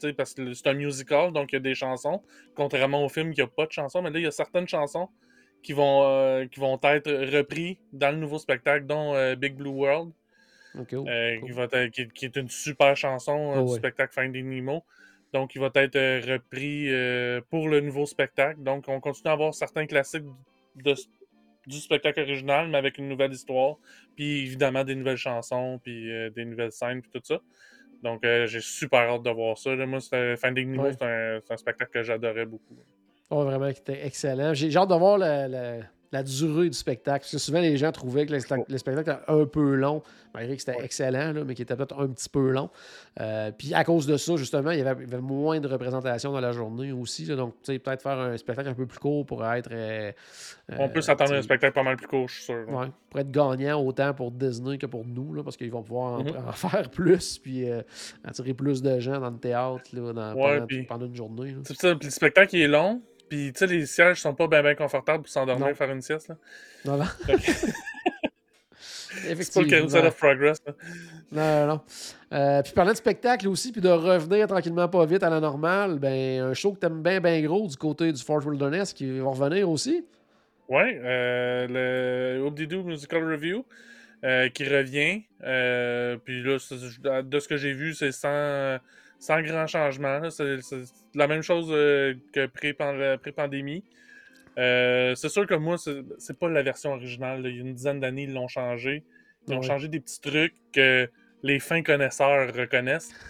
Tu 0.00 0.08
sais, 0.08 0.12
parce 0.14 0.34
que 0.34 0.52
c'est 0.54 0.66
un 0.66 0.74
musical, 0.74 1.32
donc 1.32 1.52
il 1.52 1.56
y 1.56 1.58
a 1.58 1.60
des 1.60 1.74
chansons. 1.74 2.22
Contrairement 2.54 3.04
au 3.04 3.08
film, 3.08 3.32
qui 3.32 3.40
n'y 3.40 3.44
a 3.44 3.48
pas 3.48 3.66
de 3.66 3.72
chansons. 3.72 4.02
Mais 4.02 4.10
là, 4.10 4.18
il 4.18 4.22
y 4.22 4.26
a 4.26 4.30
certaines 4.30 4.66
chansons 4.66 5.08
qui 5.62 5.74
vont, 5.74 6.04
euh, 6.04 6.46
qui 6.46 6.58
vont 6.58 6.80
être 6.82 7.12
reprises 7.36 7.76
dans 7.92 8.10
le 8.10 8.16
nouveau 8.16 8.38
spectacle, 8.38 8.86
dont 8.86 9.14
euh, 9.14 9.36
Big 9.36 9.54
Blue 9.54 9.70
World. 9.70 10.12
qui, 10.88 10.96
va 11.50 11.68
qui, 11.90 12.24
est 12.24 12.36
une 12.36 12.48
super 12.48 12.96
chanson 12.96 13.64
du 13.64 13.74
spectacle 13.74 14.14
Finding 14.14 14.48
Nemo. 14.48 14.84
Donc, 15.32 15.54
il 15.54 15.60
va 15.60 15.70
être 15.74 15.96
euh, 15.96 16.20
repris 16.26 16.88
euh, 16.88 17.40
pour 17.50 17.68
le 17.68 17.80
nouveau 17.80 18.06
spectacle. 18.06 18.62
Donc, 18.62 18.86
on 18.88 19.00
continue 19.00 19.28
à 19.28 19.32
avoir 19.32 19.54
certains 19.54 19.86
classiques 19.86 20.24
du 20.74 21.78
spectacle 21.78 22.20
original, 22.20 22.68
mais 22.68 22.78
avec 22.78 22.98
une 22.98 23.08
nouvelle 23.08 23.32
histoire. 23.32 23.76
Puis, 24.16 24.40
évidemment, 24.40 24.82
des 24.82 24.94
nouvelles 24.94 25.16
chansons, 25.16 25.78
puis 25.82 26.10
euh, 26.10 26.30
des 26.30 26.44
nouvelles 26.44 26.72
scènes, 26.72 27.00
puis 27.00 27.10
tout 27.12 27.20
ça. 27.22 27.40
Donc, 28.02 28.22
j'ai 28.22 28.60
super 28.60 29.00
hâte 29.00 29.22
de 29.22 29.30
voir 29.30 29.58
ça. 29.58 29.76
moi, 29.76 30.00
Finding 30.00 30.70
Nemo, 30.70 30.90
c'est 30.90 31.02
un, 31.04 31.56
spectacle 31.58 31.90
que 31.92 32.02
j'adorais 32.02 32.46
beaucoup. 32.46 32.78
Oh, 33.28 33.44
vraiment, 33.44 33.70
c'était 33.74 34.06
excellent. 34.06 34.54
J'ai 34.54 34.74
hâte 34.74 34.88
de 34.88 34.94
voir 34.94 35.18
le 35.18 35.46
la 35.48 35.80
durée 36.12 36.68
du 36.68 36.76
spectacle. 36.76 37.20
Parce 37.20 37.32
que 37.32 37.38
souvent, 37.38 37.60
les 37.60 37.76
gens 37.76 37.92
trouvaient 37.92 38.26
que 38.26 38.32
le, 38.32 38.40
spectacle 38.40 39.00
était 39.00 39.18
un 39.28 39.46
peu 39.46 39.74
long, 39.74 40.02
malgré 40.34 40.56
que 40.56 40.62
c'était 40.62 40.82
excellent, 40.82 41.32
mais 41.46 41.54
qui 41.54 41.62
était 41.62 41.76
peut-être 41.76 42.00
un 42.00 42.08
petit 42.08 42.28
peu 42.28 42.50
long. 42.50 42.70
Euh, 43.20 43.52
puis 43.56 43.74
à 43.74 43.84
cause 43.84 44.06
de 44.06 44.16
ça, 44.16 44.36
justement, 44.36 44.72
il 44.72 44.80
y, 44.80 44.82
avait, 44.82 45.20
moins 45.20 45.60
de 45.60 45.68
représentation 45.68 46.32
dans 46.32 46.40
la 46.40 46.52
journée 46.52 46.92
aussi. 46.92 47.26
donc, 47.26 47.54
tu 47.62 47.72
sais, 47.72 47.78
peut-être 47.78 48.02
faire 48.02 48.18
un 48.18 48.36
spectacle 48.36 48.68
un 48.68 48.74
peu 48.74 48.86
plus 48.86 48.98
court 48.98 49.24
pour 49.24 49.46
être. 49.46 49.70
Euh, 49.72 50.12
On 50.78 50.88
peut 50.88 51.00
s'attendre 51.00 51.34
à 51.34 51.36
un 51.36 51.42
spectacle 51.42 51.74
pas 51.74 51.82
mal 51.82 51.96
plus 51.96 52.08
court, 52.08 52.28
je 52.28 52.34
suis 52.34 52.44
sûr. 52.44 52.68
Ouais, 52.68 52.86
pour 53.08 53.20
être 53.20 53.30
gagnant 53.30 53.80
autant 53.82 54.12
pour 54.14 54.30
Disney 54.32 54.78
que 54.78 54.86
pour 54.86 55.06
nous, 55.06 55.34
là, 55.34 55.42
parce 55.44 55.56
qu'ils 55.56 55.70
vont 55.70 55.82
pouvoir 55.82 56.20
en, 56.20 56.24
mm-hmm. 56.24 56.52
faire 56.70 56.90
plus, 56.90 57.38
puis 57.38 57.70
euh, 57.70 57.82
attirer 58.24 58.54
plus 58.54 58.82
de 58.82 58.98
gens 58.98 59.20
dans 59.20 59.30
le 59.30 59.38
théâtre 59.38 59.84
là, 59.92 60.34
pendant, 60.88 61.06
une 61.06 61.16
journée. 61.16 61.54
C'est 61.64 61.76
ça, 61.76 61.94
puis 61.94 62.06
le 62.06 62.12
spectacle 62.12 62.56
il 62.56 62.62
est 62.62 62.68
long, 62.68 63.00
puis, 63.30 63.52
tu 63.52 63.60
sais, 63.60 63.66
les 63.66 63.86
sièges 63.86 64.20
sont 64.20 64.34
pas 64.34 64.48
bien 64.48 64.62
ben 64.62 64.76
confortables 64.76 65.22
pour 65.22 65.32
s'endormir 65.32 65.68
et 65.68 65.74
faire 65.74 65.90
une 65.90 66.02
sieste. 66.02 66.28
Là. 66.28 66.36
Non, 66.84 66.96
non. 66.98 67.06
C'est 69.10 69.54
pas 69.54 69.60
le 69.60 69.66
carousel 69.66 70.06
of 70.06 70.16
progress. 70.16 70.58
Non, 71.32 71.42
non, 71.42 71.66
non. 71.66 71.80
Euh, 72.32 72.62
puis 72.62 72.72
parlant 72.72 72.92
de 72.92 72.96
spectacle 72.96 73.48
aussi, 73.48 73.72
puis 73.72 73.80
de 73.80 73.88
revenir 73.88 74.46
tranquillement 74.46 74.88
pas 74.88 75.04
vite 75.04 75.22
à 75.22 75.30
la 75.30 75.40
normale, 75.40 75.98
ben 75.98 76.40
un 76.40 76.54
show 76.54 76.72
que 76.72 76.78
t'aimes 76.78 77.02
bien, 77.02 77.20
bien 77.20 77.40
gros 77.42 77.66
du 77.66 77.76
côté 77.76 78.12
du 78.12 78.22
Fort 78.22 78.46
Wilderness 78.46 78.92
qui 78.92 79.18
va 79.18 79.30
revenir 79.30 79.68
aussi. 79.68 80.04
Ouais, 80.68 81.00
euh, 81.02 82.36
le 82.38 82.44
Oop 82.44 82.86
Musical 82.86 83.24
Review 83.24 83.64
euh, 84.24 84.48
qui 84.48 84.64
revient. 84.64 85.22
Euh, 85.42 86.16
puis 86.24 86.42
là, 86.42 86.58
de 87.22 87.40
ce 87.40 87.48
que 87.48 87.56
j'ai 87.56 87.72
vu, 87.72 87.94
c'est 87.94 88.12
sans 88.12 88.78
sans 89.20 89.42
grand 89.42 89.66
changement. 89.66 90.28
C'est 90.30 90.58
la 91.14 91.28
même 91.28 91.42
chose 91.42 91.68
euh, 91.70 92.14
que 92.32 92.46
pré-pandémie. 92.46 93.84
Euh, 94.58 95.14
c'est 95.14 95.28
sûr 95.28 95.46
que 95.46 95.54
moi, 95.54 95.76
c'est 95.78 96.38
pas 96.38 96.48
la 96.48 96.62
version 96.62 96.92
originale. 96.94 97.42
Il 97.44 97.54
y 97.54 97.58
a 97.58 97.60
une 97.60 97.74
dizaine 97.74 98.00
d'années, 98.00 98.24
ils 98.24 98.34
l'ont 98.34 98.48
changé. 98.48 99.04
Ils 99.46 99.54
ont 99.54 99.62
changé 99.62 99.88
des 99.88 100.00
petits 100.00 100.20
trucs 100.20 100.54
que 100.72 101.08
les 101.42 101.60
fins 101.60 101.82
connaisseurs 101.82 102.52
reconnaissent. 102.52 103.12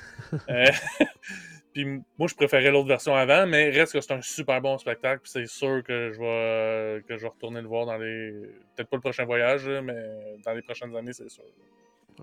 Euh, 0.50 0.66
puis 1.72 1.86
moi, 2.18 2.28
je 2.28 2.34
préférais 2.34 2.70
l'autre 2.70 2.86
version 2.86 3.16
avant, 3.16 3.46
mais 3.46 3.70
reste 3.70 3.94
que 3.94 4.00
c'est 4.02 4.12
un 4.12 4.20
super 4.20 4.60
bon 4.60 4.76
spectacle. 4.76 5.22
c'est 5.24 5.46
sûr 5.46 5.82
que 5.82 6.12
je 6.12 6.20
vais 6.20 7.02
que 7.08 7.16
je 7.16 7.22
vais 7.22 7.28
retourner 7.28 7.62
le 7.62 7.66
voir 7.66 7.86
dans 7.86 7.96
les. 7.96 8.32
Peut-être 8.76 8.90
pas 8.90 8.98
le 8.98 9.00
prochain 9.00 9.24
voyage, 9.24 9.66
mais 9.66 9.96
dans 10.44 10.52
les 10.52 10.60
prochaines 10.60 10.94
années, 10.94 11.14
c'est 11.14 11.30
sûr. 11.30 11.42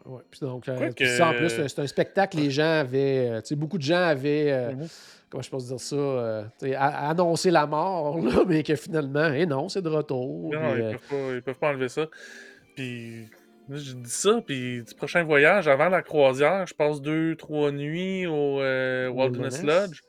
Ouais. 0.05 0.21
Puis 0.29 0.39
donc, 0.41 0.67
euh, 0.67 0.91
ça, 1.17 1.29
en 1.29 1.33
plus, 1.33 1.49
c'est 1.49 1.79
un 1.79 1.87
spectacle, 1.87 2.37
les 2.37 2.51
gens 2.51 2.79
avaient. 2.79 3.29
Euh, 3.29 3.55
beaucoup 3.55 3.77
de 3.77 3.83
gens 3.83 4.03
avaient. 4.03 4.73
Mhm. 4.73 4.87
Comment 5.29 5.41
je 5.41 5.49
peux 5.49 5.57
dire 5.57 5.79
ça? 5.79 6.49
annoncé 7.09 7.51
la 7.51 7.67
mort, 7.67 8.17
là, 8.19 8.43
mais 8.47 8.63
que 8.63 8.75
finalement, 8.75 9.29
eh 9.33 9.45
non, 9.45 9.67
c'est 9.67 9.81
de 9.81 9.89
retour. 9.89 10.53
Non, 10.53 10.75
ils, 10.75 10.81
peuvent 10.91 11.09
pas, 11.09 11.33
ils 11.35 11.41
peuvent 11.41 11.59
pas 11.59 11.69
enlever 11.69 11.89
ça. 11.89 12.07
Puis 12.75 13.27
je 13.69 13.93
dis 13.93 14.09
ça, 14.09 14.41
puis 14.45 14.83
du 14.83 14.95
prochain 14.95 15.23
voyage, 15.23 15.67
avant 15.67 15.89
la 15.89 16.01
croisière, 16.01 16.65
je 16.67 16.73
passe 16.73 17.01
deux, 17.01 17.35
trois 17.35 17.71
nuits 17.71 18.25
au 18.25 18.61
euh, 18.61 19.09
Wilderness 19.09 19.63
Lodge. 19.63 20.01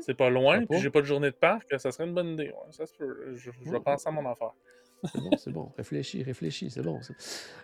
C'est 0.00 0.16
pas 0.16 0.30
loin, 0.30 0.64
puis 0.64 0.78
j'ai 0.80 0.90
pas 0.90 1.00
de 1.00 1.06
journée 1.06 1.30
de 1.30 1.36
parc, 1.36 1.74
ça 1.78 1.90
serait 1.90 2.04
une 2.04 2.14
bonne 2.14 2.30
idée. 2.30 2.52
ça 2.70 2.84
peut. 2.98 3.34
Je, 3.34 3.50
je 3.64 3.76
pense 3.76 4.06
à 4.06 4.10
mon 4.10 4.28
affaire. 4.30 4.52
C'est 5.04 5.20
bon, 5.20 5.30
c'est 5.36 5.52
bon. 5.52 5.72
Réfléchis, 5.76 6.22
réfléchis, 6.22 6.70
c'est 6.70 6.82
bon. 6.82 6.98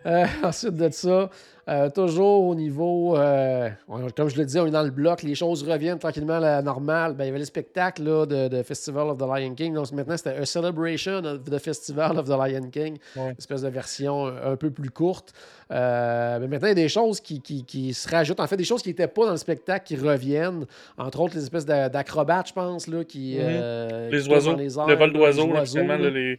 Euh, 0.07 0.25
ensuite 0.43 0.75
de 0.75 0.91
ça, 0.91 1.31
euh, 1.69 1.91
toujours 1.91 2.45
au 2.45 2.55
niveau, 2.55 3.17
euh, 3.17 3.71
comme 4.17 4.29
je 4.29 4.37
le 4.37 4.45
disais, 4.45 4.61
on 4.61 4.67
est 4.67 4.73
dans 4.73 4.83
le 4.83 4.91
bloc, 4.91 5.23
les 5.23 5.35
choses 5.35 5.63
reviennent 5.63 5.99
tranquillement 5.99 6.35
à 6.35 6.41
la 6.41 6.63
normale. 6.63 7.15
Ben, 7.15 7.25
il 7.25 7.29
y 7.29 7.31
avait 7.31 7.39
le 7.39 7.45
spectacle 7.45 8.03
là, 8.03 8.27
de, 8.27 8.63
Festival 8.63 9.09
of 9.09 9.19
the 9.19 9.23
Lion 9.23 9.55
King. 9.55 9.75
Donc 9.75 9.91
maintenant, 9.93 10.17
c'était 10.17 10.37
A 10.37 10.45
Celebration 10.45 11.25
of 11.25 11.45
the 11.45 11.59
Festival 11.59 12.19
of 12.19 12.27
the 12.27 12.31
Lion 12.31 12.69
King, 12.71 12.99
une 13.17 13.35
espèce 13.39 13.63
de 13.63 13.69
version 13.69 14.27
un 14.27 14.57
peu 14.57 14.71
plus 14.71 14.91
courte. 14.91 15.33
mais 15.71 16.39
maintenant, 16.39 16.69
il 16.69 16.69
y 16.69 16.73
a 16.73 16.75
des 16.75 16.89
choses 16.89 17.21
qui, 17.21 17.41
qui, 17.41 17.95
se 17.95 18.09
rajoutent. 18.09 18.41
En 18.41 18.47
fait, 18.47 18.57
des 18.57 18.65
choses 18.65 18.83
qui 18.83 18.91
n'étaient 18.91 19.09
pas 19.09 19.25
dans 19.25 19.33
le 19.33 19.37
spectacle 19.37 19.87
qui 19.87 19.97
reviennent. 19.97 20.67
Entre 20.99 21.21
autres, 21.21 21.35
les 21.35 21.43
espèces 21.43 21.67
d'acrobates, 21.67 22.49
je 22.49 22.53
pense, 22.53 22.87
là, 22.89 23.05
qui. 23.05 23.39
Mhm. 23.39 24.11
les 24.11 24.29
oiseaux, 24.29 24.57
les 24.57 24.65
le 24.65 24.95
vol 24.95 25.13
d'oiseaux, 25.13 25.47
les 25.47 26.39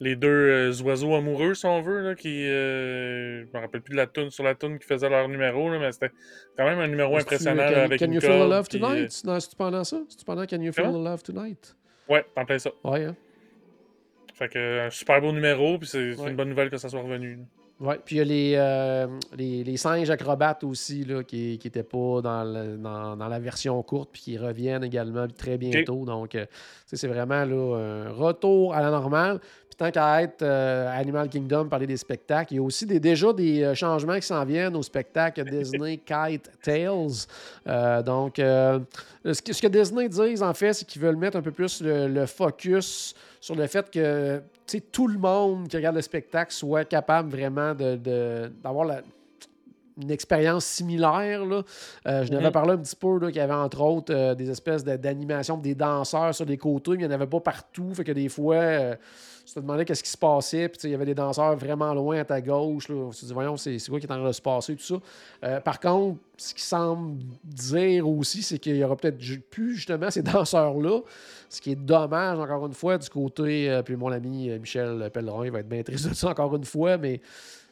les 0.00 0.16
deux 0.16 0.28
euh, 0.28 0.82
oiseaux 0.82 1.14
amoureux, 1.14 1.54
si 1.54 1.66
on 1.66 1.80
veut, 1.80 2.00
là, 2.00 2.14
qui. 2.14 2.46
Euh, 2.46 3.44
je 3.46 3.56
me 3.56 3.60
rappelle 3.60 3.80
plus 3.80 3.92
de 3.92 3.96
la 3.96 4.06
tune 4.06 4.30
sur 4.30 4.44
la 4.44 4.54
tune 4.54 4.78
qui 4.78 4.86
faisait 4.86 5.08
leur 5.08 5.28
numéro, 5.28 5.70
là, 5.70 5.78
mais 5.78 5.92
c'était 5.92 6.10
quand 6.56 6.64
même 6.64 6.78
un 6.78 6.88
numéro 6.88 7.16
impressionnant 7.16 7.62
avec 7.62 8.00
Can 8.00 8.12
You 8.12 8.20
Feel 8.20 8.46
the 8.46 8.50
Love 8.50 8.68
Tonight? 8.68 9.22
Euh... 9.24 9.28
Non, 9.28 9.40
c'est-tu 9.40 9.56
pendant 9.56 9.84
ça? 9.84 10.00
C'est-tu 10.08 10.24
pendant 10.24 10.46
Can 10.46 10.60
You 10.60 10.72
Feel 10.72 10.86
the 10.86 11.04
Love 11.04 11.22
Tonight? 11.22 11.76
Ouais, 12.08 12.24
en 12.36 12.44
plein 12.44 12.58
ça. 12.58 12.70
Ouais, 12.82 13.04
hein? 13.04 13.16
Fait 14.34 14.48
que 14.48 14.86
un 14.86 14.90
super 14.90 15.20
beau 15.20 15.32
numéro, 15.32 15.78
puis 15.78 15.88
c'est 15.88 16.12
une 16.12 16.36
bonne 16.36 16.48
nouvelle 16.48 16.70
que 16.70 16.76
ça 16.76 16.88
soit 16.88 17.00
revenu. 17.00 17.38
Oui, 17.80 17.94
puis 18.04 18.16
il 18.16 18.18
y 18.18 18.20
a 18.20 18.24
les, 18.24 18.54
euh, 18.56 19.06
les, 19.36 19.64
les, 19.64 19.76
singes 19.76 20.08
acrobates 20.08 20.62
aussi 20.62 21.04
là, 21.04 21.24
qui 21.24 21.58
n'étaient 21.62 21.82
pas 21.82 22.20
dans, 22.22 22.78
dans, 22.78 23.16
dans, 23.16 23.28
la 23.28 23.38
version 23.40 23.82
courte 23.82 24.10
puis 24.12 24.22
qui 24.22 24.38
reviennent 24.38 24.84
également 24.84 25.26
très 25.26 25.58
bientôt. 25.58 26.04
Donc, 26.04 26.36
euh, 26.36 26.46
c'est 26.86 27.08
vraiment 27.08 27.44
là, 27.44 27.76
un 27.76 28.10
retour 28.12 28.74
à 28.74 28.80
la 28.80 28.90
normale. 28.90 29.40
Puis 29.76 29.86
tant 29.86 29.90
qu'à 29.90 30.22
être 30.22 30.42
euh, 30.42 30.88
Animal 30.98 31.28
Kingdom, 31.28 31.68
parler 31.68 31.86
des 31.86 31.96
spectacles, 31.96 32.54
il 32.54 32.56
y 32.56 32.58
a 32.58 32.62
aussi 32.62 32.86
des, 32.86 33.00
déjà 33.00 33.32
des 33.32 33.74
changements 33.74 34.16
qui 34.16 34.26
s'en 34.26 34.44
viennent 34.44 34.76
au 34.76 34.82
spectacle 34.82 35.44
Disney 35.50 35.98
Kite 35.98 36.50
Tales. 36.62 38.04
donc, 38.04 38.34
ce 38.36 39.42
que, 39.42 39.52
ce, 39.52 39.62
que, 39.62 39.68
Disney 39.68 40.08
disent 40.08 40.42
en 40.42 40.54
fait, 40.54 40.72
c'est 40.74 40.86
qu'ils 40.86 41.02
veulent 41.02 41.16
mettre 41.16 41.36
un 41.36 41.42
peu 41.42 41.50
plus 41.50 41.82
le 41.82 42.26
focus 42.26 43.14
sur 43.40 43.54
le 43.54 43.66
fait 43.66 43.90
que 43.90 44.40
tout 44.92 45.08
le 45.08 45.18
monde 45.18 45.68
qui 45.68 45.76
regarde 45.76 45.96
le 45.96 46.02
spectacle 46.02 46.52
soit 46.52 46.84
capable 46.84 47.30
vraiment 47.30 47.74
d'avoir 47.74 48.86
de, 48.86 49.02
une 50.00 50.10
expérience 50.10 50.64
similaire. 50.64 51.44
Là. 51.44 51.62
Euh, 52.06 52.24
je 52.24 52.32
n'avais 52.32 52.48
mm-hmm. 52.48 52.52
parlé 52.52 52.72
un 52.72 52.78
petit 52.78 52.96
peu 52.96 53.18
qu'il 53.26 53.36
y 53.36 53.40
avait 53.40 53.52
entre 53.52 53.80
autres 53.80 54.14
euh, 54.14 54.34
des 54.34 54.50
espèces 54.50 54.84
d'animation, 54.84 55.56
des 55.56 55.74
danseurs 55.74 56.34
sur 56.34 56.44
les 56.44 56.56
côtés, 56.56 56.92
mais 56.92 56.96
il 56.96 57.00
n'y 57.00 57.06
en 57.06 57.10
avait 57.12 57.26
pas 57.26 57.40
partout. 57.40 57.94
Fait 57.94 58.04
que 58.04 58.12
des 58.12 58.28
fois, 58.28 58.56
euh, 58.56 58.96
tu 59.46 59.52
te 59.52 59.60
demandais 59.60 59.84
qu'est-ce 59.84 60.02
qui 60.02 60.10
se 60.10 60.16
passait. 60.16 60.68
Puis 60.68 60.78
il 60.84 60.90
y 60.90 60.94
avait 60.94 61.04
des 61.04 61.14
danseurs 61.14 61.56
vraiment 61.56 61.92
loin 61.92 62.18
à 62.18 62.24
ta 62.24 62.40
gauche. 62.40 62.88
Là. 62.88 63.10
Tu 63.12 63.20
te 63.20 63.26
dis, 63.26 63.32
voyons, 63.32 63.56
c'est 63.56 63.78
quoi 63.88 64.00
qui 64.00 64.06
est 64.06 64.12
en 64.12 64.16
train 64.16 64.26
de 64.26 64.32
se 64.32 64.40
passer, 64.40 64.74
tout 64.74 64.82
ça. 64.82 64.94
Euh, 65.44 65.60
par 65.60 65.80
contre, 65.80 66.18
ce 66.36 66.54
qui 66.54 66.62
semble 66.62 67.22
dire 67.44 68.08
aussi, 68.08 68.42
c'est 68.42 68.58
qu'il 68.58 68.76
y 68.76 68.84
aura 68.84 68.96
peut-être 68.96 69.18
plus 69.50 69.76
justement 69.76 70.10
ces 70.10 70.22
danseurs-là. 70.22 71.00
Ce 71.50 71.60
qui 71.60 71.72
est 71.72 71.76
dommage, 71.76 72.38
encore 72.38 72.66
une 72.66 72.72
fois, 72.72 72.96
du 72.96 73.08
côté. 73.08 73.70
Euh, 73.70 73.82
puis 73.82 73.96
mon 73.96 74.10
ami 74.10 74.50
euh, 74.50 74.58
Michel 74.58 75.10
Pellerin, 75.12 75.44
il 75.44 75.52
va 75.52 75.60
être 75.60 75.68
bien 75.68 75.82
triste 75.82 76.08
de 76.08 76.14
ça 76.14 76.28
encore 76.28 76.54
une 76.56 76.64
fois, 76.64 76.96
mais. 76.96 77.20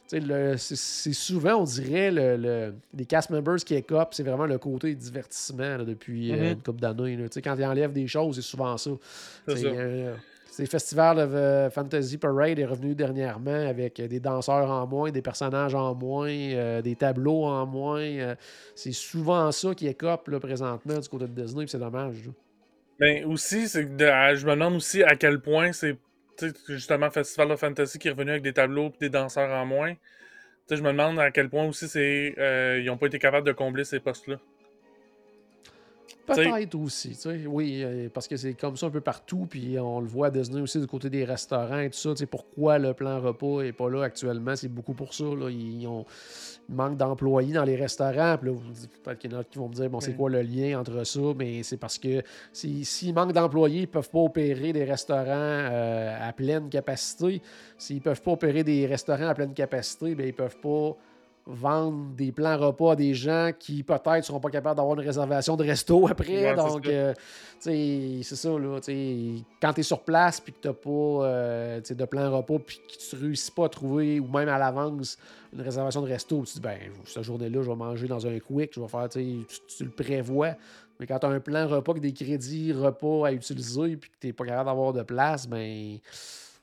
C'est 0.05 1.13
souvent, 1.13 1.61
on 1.61 1.63
dirait, 1.63 2.11
le, 2.11 2.75
les 2.93 3.05
cast 3.05 3.31
members 3.31 3.55
qui 3.55 3.73
écopent, 3.73 4.13
c'est 4.13 4.21
vraiment 4.21 4.45
le 4.45 4.59
côté 4.59 4.93
divertissement 4.93 5.79
depuis 5.79 6.31
mm-hmm. 6.31 6.51
une 6.51 6.61
couple 6.61 6.81
d'années. 6.81 7.17
Quand 7.43 7.55
ils 7.57 7.65
enlèvent 7.65 7.93
des 7.93 8.05
choses, 8.05 8.35
c'est 8.35 8.43
souvent 8.43 8.77
ça. 8.77 8.91
C'est 10.53 10.61
le 10.61 10.69
Festival 10.69 11.17
of 11.17 11.31
euh, 11.33 11.71
Fantasy 11.71 12.19
Parade 12.19 12.59
est 12.59 12.65
revenu 12.65 12.93
dernièrement 12.93 13.67
avec 13.67 13.99
des 13.99 14.19
danseurs 14.19 14.69
en 14.69 14.85
moins, 14.85 15.09
des 15.09 15.23
personnages 15.23 15.73
en 15.73 15.95
moins, 15.95 16.29
euh, 16.29 16.79
des 16.83 16.95
tableaux 16.95 17.45
en 17.45 17.65
moins. 17.65 18.03
Euh, 18.03 18.35
c'est 18.75 18.91
souvent 18.91 19.51
ça 19.51 19.73
qui 19.73 19.87
écope 19.87 20.27
là, 20.27 20.39
présentement 20.39 20.99
du 20.99 21.09
côté 21.09 21.25
de 21.25 21.41
Disney, 21.41 21.65
c'est 21.65 21.79
dommage. 21.79 22.29
Mais 22.99 23.21
ben, 23.21 23.31
aussi, 23.31 23.67
c'est 23.67 23.81
je 23.81 24.45
me 24.45 24.51
demande 24.51 24.75
aussi 24.75 25.01
à 25.01 25.15
quel 25.15 25.41
point 25.41 25.71
c'est 25.71 25.97
justement 26.67 27.09
Festival 27.09 27.51
of 27.51 27.59
Fantasy 27.59 27.97
qui 27.97 28.09
est 28.09 28.11
revenu 28.11 28.29
avec 28.29 28.43
des 28.43 28.53
tableaux 28.53 28.89
et 28.89 28.99
des 28.99 29.09
danseurs 29.09 29.49
en 29.49 29.65
moins. 29.65 29.95
je 30.69 30.83
me 30.83 30.91
demande 30.91 31.17
à 31.17 31.31
quel 31.31 31.49
point 31.49 31.65
aussi 31.65 31.87
c'est 31.87 32.35
ils 32.79 32.85
n'ont 32.85 32.97
pas 32.97 33.07
été 33.07 33.17
capables 33.17 33.47
de 33.47 33.53
combler 33.53 33.85
ces 33.85 33.99
postes-là. 33.99 34.37
Peut-être 36.25 36.75
aussi, 36.75 37.17
oui, 37.47 37.81
euh, 37.83 38.09
parce 38.13 38.27
que 38.27 38.37
c'est 38.37 38.53
comme 38.53 38.77
ça 38.77 38.85
un 38.85 38.89
peu 38.89 39.01
partout, 39.01 39.45
puis 39.49 39.77
on 39.77 39.99
le 39.99 40.07
voit 40.07 40.27
à 40.27 40.29
Disney 40.29 40.61
aussi 40.61 40.79
du 40.79 40.87
côté 40.87 41.09
des 41.09 41.25
restaurants 41.25 41.79
et 41.79 41.89
tout 41.89 41.97
ça. 41.97 42.13
Pourquoi 42.29 42.79
le 42.79 42.93
plan 42.93 43.19
repas 43.19 43.63
n'est 43.63 43.73
pas 43.73 43.89
là 43.89 44.03
actuellement, 44.03 44.55
c'est 44.55 44.69
beaucoup 44.69 44.93
pour 44.93 45.13
ça. 45.13 45.25
Là. 45.25 45.49
Ils, 45.49 45.85
ont, 45.85 46.05
manque 46.69 46.97
d'employés 46.97 47.53
dans 47.53 47.63
les 47.63 47.75
restaurants. 47.75 48.37
Puis 48.37 48.49
là, 48.49 48.55
peut-être 49.03 49.19
qu'il 49.19 49.31
y 49.31 49.35
en 49.35 49.39
a 49.39 49.43
qui 49.43 49.57
vont 49.57 49.69
me 49.69 49.73
dire, 49.73 49.89
bon, 49.89 49.99
c'est 49.99 50.15
quoi 50.15 50.29
le 50.29 50.41
lien 50.41 50.79
entre 50.79 51.03
ça? 51.03 51.19
Mais 51.37 51.63
c'est 51.63 51.77
parce 51.77 51.97
que 51.97 52.21
s'ils 52.51 53.13
manquent 53.13 53.33
d'employés, 53.33 53.79
ils 53.79 53.81
ne 53.81 53.85
peuvent 53.87 54.09
pas 54.09 54.19
opérer 54.19 54.73
des 54.73 54.83
restaurants 54.83 55.25
euh, 55.27 56.29
à 56.29 56.33
pleine 56.33 56.69
capacité. 56.69 57.41
S'ils 57.77 57.97
ne 57.97 58.01
peuvent 58.01 58.21
pas 58.21 58.31
opérer 58.31 58.63
des 58.63 58.85
restaurants 58.85 59.27
à 59.27 59.33
pleine 59.33 59.53
capacité, 59.53 60.15
bien, 60.15 60.25
ils 60.25 60.29
ne 60.29 60.33
peuvent 60.33 60.57
pas 60.57 60.97
vendre 61.45 62.15
des 62.15 62.31
plans 62.31 62.57
repas 62.57 62.93
à 62.93 62.95
des 62.95 63.13
gens 63.13 63.51
qui 63.57 63.83
peut-être 63.83 64.15
ne 64.15 64.21
seront 64.21 64.39
pas 64.39 64.49
capables 64.49 64.77
d'avoir 64.77 64.97
une 64.97 65.05
réservation 65.05 65.57
de 65.57 65.63
resto 65.63 66.07
après. 66.09 66.55
Donc, 66.55 66.87
euh, 66.87 67.13
c'est 67.59 68.23
ça. 68.23 68.49
Là, 68.49 68.79
quand 69.61 69.73
tu 69.73 69.79
es 69.79 69.83
sur 69.83 69.99
place 70.01 70.41
et 70.47 70.51
que 70.51 70.57
tu 70.61 70.67
n'as 70.67 70.73
pas 70.73 71.25
euh, 71.25 71.81
de 71.81 72.05
plan 72.05 72.31
repas 72.37 72.59
puis 72.59 72.79
que 72.87 73.09
tu 73.09 73.15
ne 73.15 73.21
réussis 73.21 73.51
pas 73.51 73.65
à 73.65 73.69
trouver, 73.69 74.19
ou 74.19 74.27
même 74.27 74.49
à 74.49 74.57
l'avance, 74.57 75.17
une 75.53 75.61
réservation 75.61 76.01
de 76.01 76.07
resto, 76.07 76.43
tu 76.45 76.53
dis, 76.53 76.59
ben, 76.61 76.77
cette 77.05 77.23
journée-là, 77.23 77.61
je 77.61 77.69
vais 77.69 77.75
manger 77.75 78.07
dans 78.07 78.25
un 78.25 78.39
quick, 78.39 78.71
je 78.73 78.79
vais 78.79 78.87
faire, 78.87 79.09
tu, 79.09 79.45
tu 79.77 79.83
le 79.83 79.91
prévois. 79.91 80.55
Mais 80.99 81.07
quand 81.07 81.19
tu 81.19 81.25
as 81.25 81.29
un 81.29 81.39
plan 81.39 81.67
repas 81.67 81.91
avec 81.91 82.03
des 82.03 82.13
crédits 82.13 82.71
repas 82.71 83.27
à 83.27 83.31
utiliser 83.31 83.91
et 83.91 83.97
que 83.97 84.05
tu 84.21 84.27
n'es 84.27 84.33
pas 84.33 84.45
capable 84.45 84.69
d'avoir 84.69 84.93
de 84.93 85.03
place, 85.03 85.47
ben 85.47 85.99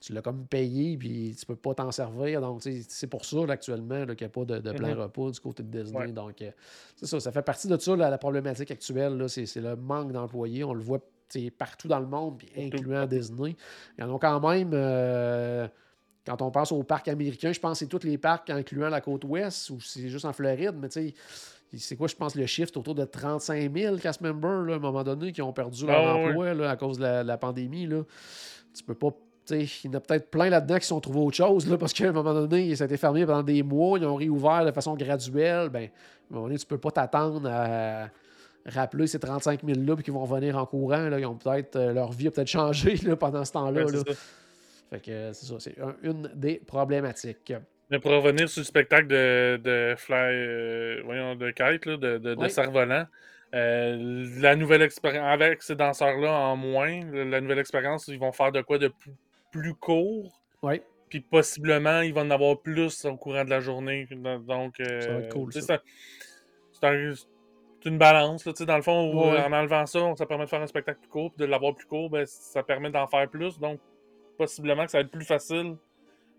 tu 0.00 0.14
l'as 0.14 0.22
comme 0.22 0.46
payé, 0.46 0.96
puis 0.96 1.36
tu 1.38 1.44
peux 1.44 1.56
pas 1.56 1.74
t'en 1.74 1.92
servir. 1.92 2.40
Donc, 2.40 2.62
c'est 2.62 3.06
pour 3.06 3.24
ça, 3.24 3.38
actuellement, 3.48 4.06
qu'il 4.06 4.16
n'y 4.20 4.24
a 4.24 4.28
pas 4.30 4.44
de, 4.46 4.72
plein 4.72 4.94
mm-hmm. 4.94 5.02
repas 5.02 5.30
du 5.30 5.40
côté 5.40 5.62
de 5.62 5.82
Disney. 5.82 6.12
Donc, 6.12 6.40
euh, 6.40 6.50
c'est 6.96 7.06
ça. 7.06 7.20
Ça 7.20 7.30
fait 7.30 7.42
partie 7.42 7.68
de 7.68 7.76
ça, 7.76 7.94
la 7.94 8.16
problématique 8.16 8.70
actuelle. 8.70 9.22
C'est 9.28 9.54
le 9.56 9.76
manque 9.76 10.12
d'employés. 10.12 10.64
On 10.64 10.72
le 10.72 10.82
voit 10.82 11.00
partout 11.58 11.86
dans 11.86 12.00
le 12.00 12.06
monde, 12.06 12.38
puis 12.38 12.48
incluant 12.56 13.06
Disney. 13.06 13.54
Il 13.98 14.00
y 14.00 14.04
en 14.04 14.14
a 14.14 14.18
quand 14.18 14.48
même. 14.48 14.70
Euh, 14.72 15.68
quand 16.26 16.42
on 16.42 16.50
pense 16.50 16.72
aux 16.72 16.82
parcs 16.82 17.08
américains, 17.08 17.52
je 17.52 17.60
pense 17.60 17.72
que 17.72 17.84
c'est 17.84 17.88
tous 17.88 18.06
les 18.06 18.18
parcs 18.18 18.50
incluant 18.50 18.88
la 18.88 19.00
côte 19.00 19.24
ouest, 19.24 19.70
ou 19.70 19.80
c'est 19.80 20.08
juste 20.08 20.24
en 20.24 20.32
Floride, 20.32 20.74
mais 20.78 20.88
tu 20.88 21.08
sais, 21.08 21.14
c'est 21.78 21.96
quoi, 21.96 22.08
je 22.08 22.16
pense, 22.16 22.34
le 22.34 22.46
chiffre 22.46 22.76
autour 22.76 22.94
de 22.94 23.04
35 23.04 23.72
000 23.74 23.96
cast 23.96 24.20
members, 24.20 24.72
à 24.72 24.76
un 24.76 24.78
moment 24.78 25.02
donné, 25.02 25.32
qui 25.32 25.40
ont 25.40 25.52
perdu 25.52 25.86
leur 25.86 26.08
ah 26.08 26.16
emploi 26.16 26.50
à 26.68 26.76
cause 26.76 26.98
de 26.98 27.02
la, 27.02 27.22
la 27.22 27.38
pandémie. 27.38 27.86
Là. 27.86 28.02
Tu 28.74 28.84
peux 28.84 28.94
pas 28.94 29.14
il 29.50 29.68
y 29.84 29.88
en 29.88 29.94
a 29.94 30.00
peut-être 30.00 30.30
plein 30.30 30.50
là-dedans 30.50 30.78
qui 30.78 30.86
sont 30.86 31.00
trouvés 31.00 31.20
autre 31.20 31.36
chose, 31.36 31.68
là, 31.68 31.76
parce 31.78 31.92
qu'à 31.92 32.08
un 32.08 32.12
moment 32.12 32.34
donné, 32.34 32.74
ça 32.76 32.84
a 32.84 32.86
été 32.86 32.96
fermé 32.96 33.26
pendant 33.26 33.42
des 33.42 33.62
mois, 33.62 33.98
ils 33.98 34.06
ont 34.06 34.16
réouvert 34.16 34.64
de 34.64 34.72
façon 34.72 34.94
graduelle. 34.94 35.68
Ben, 35.68 35.84
à 35.84 35.86
un 35.86 36.34
moment 36.34 36.46
donné, 36.46 36.58
tu 36.58 36.66
peux 36.66 36.78
pas 36.78 36.90
t'attendre 36.90 37.48
à 37.50 38.08
rappeler 38.66 39.06
ces 39.06 39.18
35 39.18 39.64
000-là 39.64 39.94
puis 39.96 40.04
qu'ils 40.04 40.14
vont 40.14 40.24
revenir 40.24 40.56
en 40.56 40.66
courant. 40.66 41.08
Là. 41.08 41.18
Ils 41.18 41.26
ont 41.26 41.36
peut-être, 41.36 41.76
euh, 41.76 41.92
leur 41.92 42.12
vie 42.12 42.28
a 42.28 42.30
peut-être 42.30 42.48
changé 42.48 42.96
là, 42.96 43.16
pendant 43.16 43.44
ce 43.44 43.52
temps-là. 43.52 43.86
fait 44.90 45.00
que 45.00 45.32
c'est 45.32 45.46
ça, 45.46 45.54
c'est 45.58 45.76
une 46.02 46.30
des 46.34 46.60
problématiques. 46.66 47.52
Mais 47.90 47.98
pour 47.98 48.12
revenir 48.12 48.48
sur 48.48 48.60
le 48.60 48.64
spectacle 48.66 49.08
de, 49.08 49.60
de 49.62 49.94
Fly, 49.96 50.16
euh, 50.16 51.02
voyons, 51.04 51.34
de 51.34 51.50
Kite, 51.50 51.86
là, 51.86 51.96
de, 51.96 52.18
de, 52.18 52.48
Cerf-Volant, 52.48 53.06
euh, 53.52 54.26
la 54.40 54.54
nouvelle 54.54 54.82
expérience, 54.82 55.26
avec 55.26 55.62
ces 55.62 55.74
danseurs-là 55.74 56.30
en 56.30 56.56
moins, 56.56 57.00
la 57.12 57.40
nouvelle 57.40 57.58
expérience, 57.58 58.06
ils 58.06 58.18
vont 58.18 58.30
faire 58.30 58.52
de 58.52 58.62
quoi 58.62 58.78
de 58.78 58.88
plus 58.88 59.12
plus 59.50 59.74
court. 59.74 60.40
Oui. 60.62 60.80
Puis 61.08 61.20
possiblement, 61.20 62.00
il 62.00 62.14
va 62.14 62.22
en 62.22 62.30
avoir 62.30 62.60
plus 62.60 63.04
au 63.04 63.16
courant 63.16 63.44
de 63.44 63.50
la 63.50 63.60
journée. 63.60 64.06
Donc, 64.10 64.76
ça 64.78 65.12
va 65.12 65.20
être 65.20 65.32
cool. 65.32 65.52
C'est 65.52 67.88
une 67.88 67.98
balance, 67.98 68.44
là, 68.44 68.52
dans 68.66 68.76
le 68.76 68.82
fond, 68.82 69.12
où, 69.12 69.20
en 69.20 69.52
enlevant 69.52 69.86
ça, 69.86 70.14
ça 70.16 70.26
permet 70.26 70.44
de 70.44 70.50
faire 70.50 70.60
un 70.60 70.66
spectacle 70.66 71.00
plus 71.00 71.08
court, 71.08 71.30
puis 71.30 71.46
de 71.46 71.50
l'avoir 71.50 71.74
plus 71.74 71.86
court, 71.86 72.10
ben, 72.10 72.26
ça 72.26 72.62
permet 72.62 72.90
d'en 72.90 73.06
faire 73.06 73.28
plus. 73.28 73.58
Donc, 73.58 73.80
possiblement 74.36 74.84
que 74.84 74.90
ça 74.90 74.98
va 74.98 75.02
être 75.02 75.10
plus 75.10 75.24
facile 75.24 75.76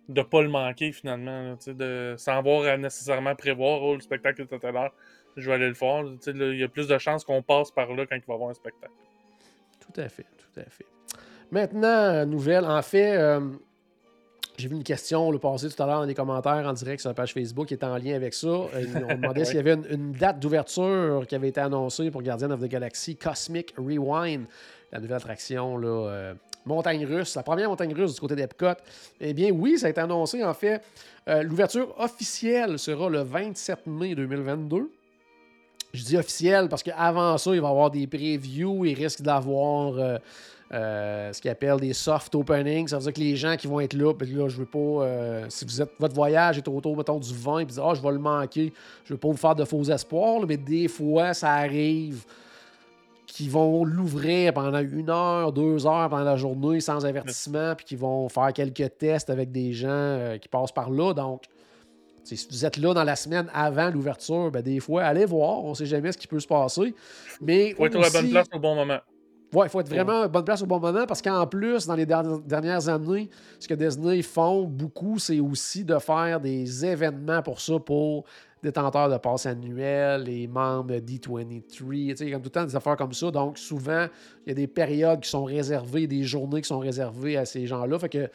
de 0.10 0.22
pas 0.22 0.42
le 0.42 0.50
manquer 0.50 0.92
finalement, 0.92 1.58
de, 1.66 2.16
sans 2.18 2.38
avoir 2.38 2.66
à 2.66 2.78
nécessairement 2.78 3.36
prévoir 3.36 3.82
oh, 3.82 3.96
le 3.96 4.02
spectacle 4.02 4.46
tout 4.46 4.66
à 4.66 4.72
l'heure, 4.72 4.94
je 5.38 5.48
vais 5.48 5.56
aller 5.56 5.68
le 5.68 5.74
faire. 5.74 6.04
Il 6.28 6.60
y 6.60 6.64
a 6.64 6.68
plus 6.68 6.88
de 6.88 6.98
chances 6.98 7.24
qu'on 7.24 7.42
passe 7.42 7.72
par 7.72 7.94
là 7.94 8.06
quand 8.06 8.16
il 8.16 8.24
va 8.28 8.34
y 8.34 8.34
avoir 8.34 8.50
un 8.50 8.54
spectacle. 8.54 8.94
Tout 9.80 10.00
à 10.00 10.10
fait, 10.10 10.26
tout 10.38 10.60
à 10.60 10.66
fait. 10.66 10.86
Maintenant, 11.52 12.26
nouvelle, 12.26 12.66
en 12.66 12.82
fait, 12.82 13.18
euh, 13.18 13.42
j'ai 14.62 14.68
vu 14.68 14.76
une 14.76 14.84
question 14.84 15.32
le 15.32 15.40
passé 15.40 15.70
tout 15.70 15.82
à 15.82 15.88
l'heure 15.88 16.02
dans 16.02 16.06
les 16.06 16.14
commentaires 16.14 16.68
en 16.68 16.74
direct 16.74 17.02
sur 17.02 17.10
la 17.10 17.14
page 17.14 17.34
Facebook 17.34 17.68
qui 17.68 17.74
est 17.74 17.84
en 17.84 17.98
lien 17.98 18.16
avec 18.16 18.34
ça. 18.34 18.48
Euh, 18.48 18.86
on 19.10 19.16
demandait 19.16 19.44
s'il 19.44 19.56
y 19.56 19.60
avait 19.60 19.74
une, 19.74 20.12
date 20.12 20.40
d'ouverture 20.40 21.26
qui 21.28 21.36
avait 21.36 21.50
été 21.50 21.60
annoncée 21.60 22.12
pour 22.12 22.22
Guardian 22.22 22.52
of 22.52 22.62
the 22.62 22.68
Galaxy 22.68 23.16
Cosmic 23.16 23.74
Rewind, 23.78 24.46
la 24.92 25.00
nouvelle 25.00 25.18
attraction 25.18 25.78
là, 25.78 25.88
euh, 25.88 26.34
montagne 26.66 27.06
russe, 27.06 27.36
la 27.36 27.44
première 27.44 27.70
montagne 27.70 27.94
russe 27.94 28.14
du 28.14 28.20
côté 28.20 28.36
d'Epcot. 28.36 28.80
Eh 29.20 29.34
bien, 29.34 29.50
oui, 29.52 29.80
ça 29.80 29.88
a 29.88 29.90
été 29.90 30.02
annoncé 30.02 30.44
en 30.44 30.54
fait. 30.54 30.82
Euh, 31.28 31.42
l'ouverture 31.42 31.96
officielle 32.00 32.78
sera 32.78 33.10
le 33.10 33.22
27 33.22 33.88
mai 33.88 34.14
2022. 34.14 34.92
Je 35.94 36.04
dis 36.04 36.18
officiel 36.18 36.70
parce 36.70 36.84
qu'avant 36.84 37.38
ça, 37.38 37.54
il 37.56 37.62
va 37.62 37.68
y 37.68 37.72
avoir 37.72 37.90
des 37.90 38.06
previews. 38.06 38.86
Il 38.86 38.94
risque 38.94 39.22
d'avoir 39.22 40.20
euh, 40.74 41.34
ce 41.34 41.42
qu'ils 41.42 41.52
appellent 41.52 41.80
des 41.80 41.94
soft 41.94 42.34
openings. 42.34 42.88
Ça 42.88 42.98
veut 42.98 43.04
dire 43.04 43.14
que 43.14 43.20
les 43.20 43.36
gens 43.36 43.58
qui 43.58 43.68
vont 43.68 43.80
être 43.82 43.94
là, 43.94 44.14
là, 44.14 44.48
je 44.48 44.58
veux 44.58 44.66
pas. 44.66 44.80
Euh, 44.80 45.46
si 45.50 45.66
vous 45.66 45.82
êtes, 45.82 45.92
votre 46.00 46.16
voyage 46.16 46.58
est 46.58 46.68
autour, 46.68 46.96
mettons, 46.96 47.20
du 47.20 47.34
vin, 47.34 47.60
et 47.60 47.68
ah, 47.82 47.94
je 47.94 48.02
vais 48.02 48.12
le 48.12 48.20
manquer, 48.20 48.72
je 49.04 49.14
veux 49.14 49.20
pas 49.20 49.28
vous 49.28 49.38
faire 49.38 49.56
de 49.56 49.66
faux 49.66 49.84
espoirs, 49.84 50.46
mais 50.48 50.58
des 50.58 50.88
fois, 50.88 51.34
ça 51.34 51.52
arrive 51.52 52.26
qu'ils 53.26 53.50
vont 53.50 53.84
l'ouvrir 53.86 54.54
pendant 54.54 54.80
une 54.80 55.10
heure, 55.10 55.52
deux 55.52 55.86
heures 55.88 56.10
pendant 56.10 56.24
la 56.24 56.38
journée 56.38 56.80
sans 56.80 57.06
avertissement, 57.06 57.76
puis 57.76 57.86
qu'ils 57.86 57.98
vont 57.98 58.30
faire 58.30 58.52
quelques 58.54 58.98
tests 58.98 59.30
avec 59.30 59.52
des 59.52 59.74
gens 59.74 59.90
euh, 59.90 60.38
qui 60.38 60.48
passent 60.48 60.72
par 60.72 60.90
là. 60.90 61.14
Donc, 61.14 61.44
si 62.24 62.48
vous 62.50 62.66
êtes 62.66 62.78
là 62.78 62.94
dans 62.94 63.04
la 63.04 63.16
semaine 63.16 63.50
avant 63.54 63.90
l'ouverture, 63.90 64.52
ben, 64.52 64.62
des 64.62 64.80
fois, 64.80 65.04
allez 65.04 65.26
voir, 65.26 65.64
on 65.64 65.74
sait 65.74 65.86
jamais 65.86 66.12
ce 66.12 66.18
qui 66.18 66.28
peut 66.28 66.40
se 66.40 66.48
passer. 66.48 66.94
Mais 67.42 67.74
faut 67.74 67.86
être 67.86 67.98
à 67.98 68.02
la 68.02 68.10
bonne 68.10 68.30
place 68.30 68.48
au 68.54 68.60
bon 68.60 68.76
moment. 68.76 69.00
Oui, 69.54 69.66
il 69.66 69.70
faut 69.70 69.82
être 69.82 69.90
vraiment 69.90 70.22
à 70.22 70.28
bonne 70.30 70.46
place 70.46 70.62
au 70.62 70.66
bon 70.66 70.80
moment 70.80 71.06
parce 71.06 71.22
qu'en 71.22 71.46
plus, 71.46 71.86
dans 71.86 71.96
les 71.96 72.06
dernières 72.06 72.88
années, 72.88 73.30
ce 73.60 73.68
que 73.68 73.74
Disney 73.74 74.22
font 74.22 74.64
beaucoup, 74.64 75.20
c'est 75.20 75.42
aussi 75.42 75.84
de 75.84 76.00
faire 76.00 76.40
des 76.40 76.86
événements 76.86 77.42
pour 77.42 77.60
ça, 77.60 77.78
pour 77.78 78.24
détenteurs 78.64 79.10
de 79.10 79.18
passes 79.18 79.46
annuels, 79.46 80.24
les 80.24 80.48
membres 80.48 80.94
D23, 80.94 81.46
il 81.82 82.30
y 82.30 82.30
a 82.30 82.32
comme 82.32 82.42
tout 82.42 82.48
le 82.48 82.50
temps 82.50 82.66
des 82.66 82.76
affaires 82.76 82.96
comme 82.96 83.14
ça. 83.14 83.32
Donc, 83.32 83.58
souvent, 83.58 84.08
il 84.46 84.50
y 84.50 84.52
a 84.52 84.56
des 84.56 84.68
périodes 84.68 85.22
qui 85.22 85.30
sont 85.30 85.44
réservées, 85.44 86.08
des 86.08 86.24
journées 86.24 86.62
qui 86.62 86.68
sont 86.68 86.80
réservées 86.80 87.38
à 87.38 87.46
ces 87.46 87.66
gens-là. 87.66 88.00
Fait 88.00 88.10
que 88.10 88.30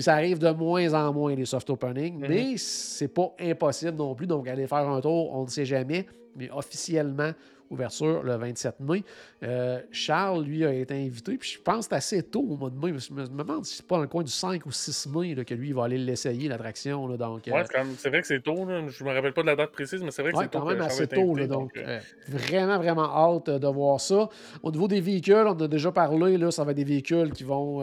ça 0.00 0.14
arrive 0.14 0.38
de 0.38 0.50
moins 0.50 0.92
en 0.94 1.12
moins, 1.12 1.34
les 1.34 1.44
soft 1.44 1.70
openings, 1.70 2.20
mm-hmm. 2.20 2.28
mais 2.28 2.56
c'est 2.56 3.08
pas 3.08 3.32
impossible 3.40 3.96
non 3.96 4.14
plus. 4.14 4.26
Donc, 4.26 4.48
aller 4.48 4.66
faire 4.66 4.88
un 4.88 5.00
tour, 5.00 5.34
on 5.34 5.44
ne 5.44 5.48
sait 5.48 5.64
jamais. 5.64 6.06
Mais 6.34 6.50
officiellement, 6.50 7.30
ouverture 7.72 8.22
le 8.22 8.36
27 8.36 8.80
mai. 8.80 9.02
Euh, 9.42 9.80
Charles, 9.90 10.44
lui, 10.44 10.64
a 10.64 10.72
été 10.72 10.94
invité, 10.94 11.36
puis 11.36 11.50
je 11.56 11.60
pense 11.60 11.86
que 11.86 11.90
c'est 11.90 11.96
assez 11.96 12.22
tôt 12.22 12.46
au 12.48 12.56
mois 12.56 12.70
de 12.70 12.76
mai. 12.76 12.96
Je 12.98 13.12
me, 13.12 13.26
demande 13.26 13.64
si 13.64 13.76
c'est 13.76 13.86
pas 13.86 13.96
dans 13.96 14.02
le 14.02 14.08
coin 14.08 14.22
du 14.22 14.30
5 14.30 14.64
ou 14.66 14.70
6 14.70 15.08
mai 15.08 15.44
que 15.44 15.54
lui, 15.54 15.68
il 15.68 15.74
va 15.74 15.84
aller 15.84 15.98
l'essayer, 15.98 16.48
l'attraction. 16.48 17.08
Donc, 17.08 17.48
euh, 17.48 17.64
c'est 17.96 18.10
vrai 18.10 18.20
que 18.20 18.26
c'est 18.26 18.40
tôt. 18.40 18.64
Là. 18.66 18.86
Je 18.88 19.04
me 19.04 19.12
rappelle 19.12 19.32
pas 19.32 19.42
de 19.42 19.46
la 19.46 19.56
date 19.56 19.72
précise, 19.72 20.02
mais 20.02 20.10
c'est 20.10 20.22
vrai 20.22 20.32
que 20.32 20.38
c'est 20.38 20.48
tôt. 20.48 20.60
quand 20.60 20.66
même 20.66 20.80
assez 20.82 21.06
tôt. 21.06 21.34
donc, 21.46 21.76
euh, 21.76 21.98
vraiment, 22.28 22.78
vraiment 22.78 23.04
hâte 23.04 23.50
de 23.50 23.68
voir 23.68 24.00
ça. 24.00 24.28
Au 24.62 24.70
niveau 24.70 24.86
des 24.86 25.00
véhicules, 25.00 25.44
on 25.46 25.58
a 25.58 25.68
déjà 25.68 25.90
parlé, 25.90 26.36
là, 26.36 26.50
ça 26.50 26.64
va 26.64 26.72
être 26.72 26.76
des 26.76 26.84
véhicules 26.84 27.32
qui 27.32 27.44
vont 27.44 27.82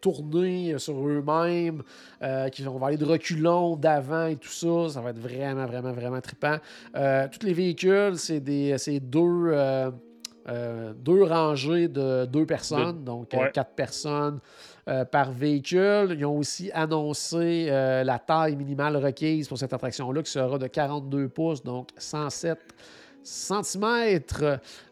tourner 0.00 0.78
sur 0.78 1.06
eux-mêmes, 1.06 1.82
qui 2.52 2.62
vont 2.62 2.84
aller 2.84 2.96
de 2.96 3.04
reculons, 3.04 3.76
d'avant 3.76 4.26
et 4.26 4.36
tout 4.36 4.48
ça. 4.48 4.88
Ça 4.90 5.00
va 5.00 5.10
être 5.10 5.20
vraiment, 5.20 5.66
vraiment, 5.66 5.92
vraiment 5.92 6.20
trippant. 6.20 6.58
tous 6.92 7.46
les 7.46 7.52
véhicules, 7.54 8.16
c'est 8.16 8.40
deux 9.00 9.27
euh, 9.28 9.90
euh, 10.48 10.92
deux, 10.94 11.24
rangées 11.24 11.88
de 11.88 12.24
deux 12.24 12.46
personnes, 12.46 13.04
donc 13.04 13.34
euh, 13.34 13.50
quatre 13.52 13.74
personnes 13.74 14.40
par 15.12 15.30
véhicule. 15.32 16.16
Ils 16.18 16.24
ont 16.24 16.38
aussi 16.38 16.70
annoncé 16.72 17.66
la 17.66 18.18
taille 18.18 18.56
minimale 18.56 18.96
requise 18.96 19.46
pour 19.46 19.58
cette 19.58 19.74
attraction-là 19.74 20.22
qui 20.22 20.30
sera 20.30 20.56
de 20.56 20.66
42 20.66 21.28
pouces, 21.28 21.62
donc 21.62 21.88
107 21.98 22.58
cm. 23.22 24.22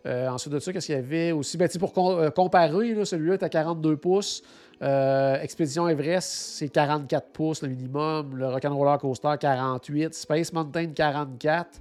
ensuite 0.05 0.53
de 0.53 0.59
ça, 0.59 0.71
qu'est-ce 0.71 0.87
qu'il 0.87 0.95
y 0.97 0.99
avait 0.99 1.33
aussi? 1.33 1.57
Ben, 1.57 1.67
pour 1.81 1.95
comparer, 2.35 3.07
celui-là 3.07 3.35
est 3.35 3.43
à 3.43 3.49
42 3.49 3.97
pouces. 3.97 4.43
Expédition 4.83 5.89
Everest, 5.89 6.29
c'est 6.29 6.69
44 6.69 7.29
pouces 7.29 7.63
le 7.63 7.71
minimum. 7.71 8.37
Le 8.37 8.49
Rock'n'Roller 8.49 8.99
Coaster, 9.01 9.33
48. 9.41 10.13
Space 10.13 10.53
Mountain, 10.53 10.89
44. 10.89 11.81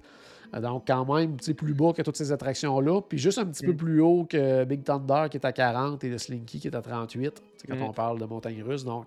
Euh, 0.56 0.60
donc, 0.62 0.86
quand 0.88 1.14
même, 1.14 1.38
plus 1.38 1.74
bas 1.74 1.94
que 1.94 2.02
toutes 2.02 2.16
ces 2.16 2.32
attractions-là. 2.32 3.02
Puis 3.02 3.18
juste 3.18 3.38
un 3.38 3.46
petit 3.46 3.66
peu 3.66 3.74
mm. 3.74 3.78
plus 3.78 4.02
haut 4.02 4.26
que 4.30 4.64
Big 4.66 4.84
Thunder 4.84 5.26
qui 5.30 5.38
est 5.38 5.46
à 5.46 5.52
40 5.52 6.04
et 6.04 6.10
le 6.10 6.18
Slinky 6.18 6.60
qui 6.60 6.68
est 6.68 6.76
à 6.76 6.82
38. 6.82 7.44
quand 7.68 7.76
mm. 7.76 7.82
on 7.82 7.94
parle 7.94 8.20
de 8.20 8.26
montagne 8.26 8.64
russe. 8.64 8.84
Donc, 8.84 9.06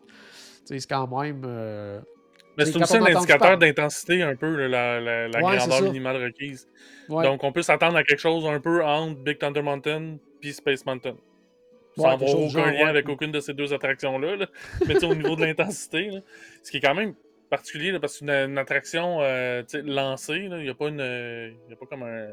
c'est 0.65 0.79
quand 0.87 1.07
même. 1.21 1.43
Euh, 1.47 2.01
mais 2.57 2.65
c'est 2.65 2.77
aussi 2.77 2.97
un 2.97 3.05
indicateur 3.05 3.57
d'intensité 3.57 4.23
un 4.23 4.35
peu, 4.35 4.67
la, 4.67 5.01
la, 5.01 5.41
grandeur 5.41 5.83
minimale 5.83 6.23
requise. 6.23 6.67
Donc, 7.09 7.45
on 7.45 7.53
peut 7.53 7.63
s'attendre 7.63 7.97
à 7.97 8.03
quelque 8.03 8.19
chose 8.19 8.47
un 8.47 8.61
peu 8.61 8.85
entre 8.85 9.21
Big 9.21 9.39
Thunder 9.39 9.63
Mountain 9.63 10.17
puis 10.41 10.53
Space 10.53 10.85
Mountain. 10.85 11.15
Sans 11.97 12.05
avoir 12.05 12.39
aucun 12.39 12.71
lien 12.71 12.87
avec 12.87 13.09
aucune 13.09 13.33
de 13.33 13.41
ces 13.41 13.55
deux 13.55 13.73
attractions-là. 13.73 14.37
Là. 14.37 14.47
Mais 14.87 15.03
au 15.05 15.15
niveau 15.15 15.35
de 15.35 15.45
l'intensité, 15.45 16.11
ce 16.63 16.71
qui 16.71 16.77
est 16.77 16.81
quand 16.81 16.95
même 16.95 17.15
particulier 17.49 17.99
parce 17.99 18.19
que 18.19 18.27
c'est 18.27 18.45
une, 18.45 18.59
attraction 18.59 19.21
euh, 19.23 19.63
lancée. 19.85 20.49
Il 20.51 20.57
n'y 20.57 20.69
a 20.69 20.75
pas 20.75 20.89
une. 20.89 21.57
Y 21.69 21.73
a 21.73 21.77
pas 21.77 21.87
comme 21.87 22.03
un. 22.03 22.29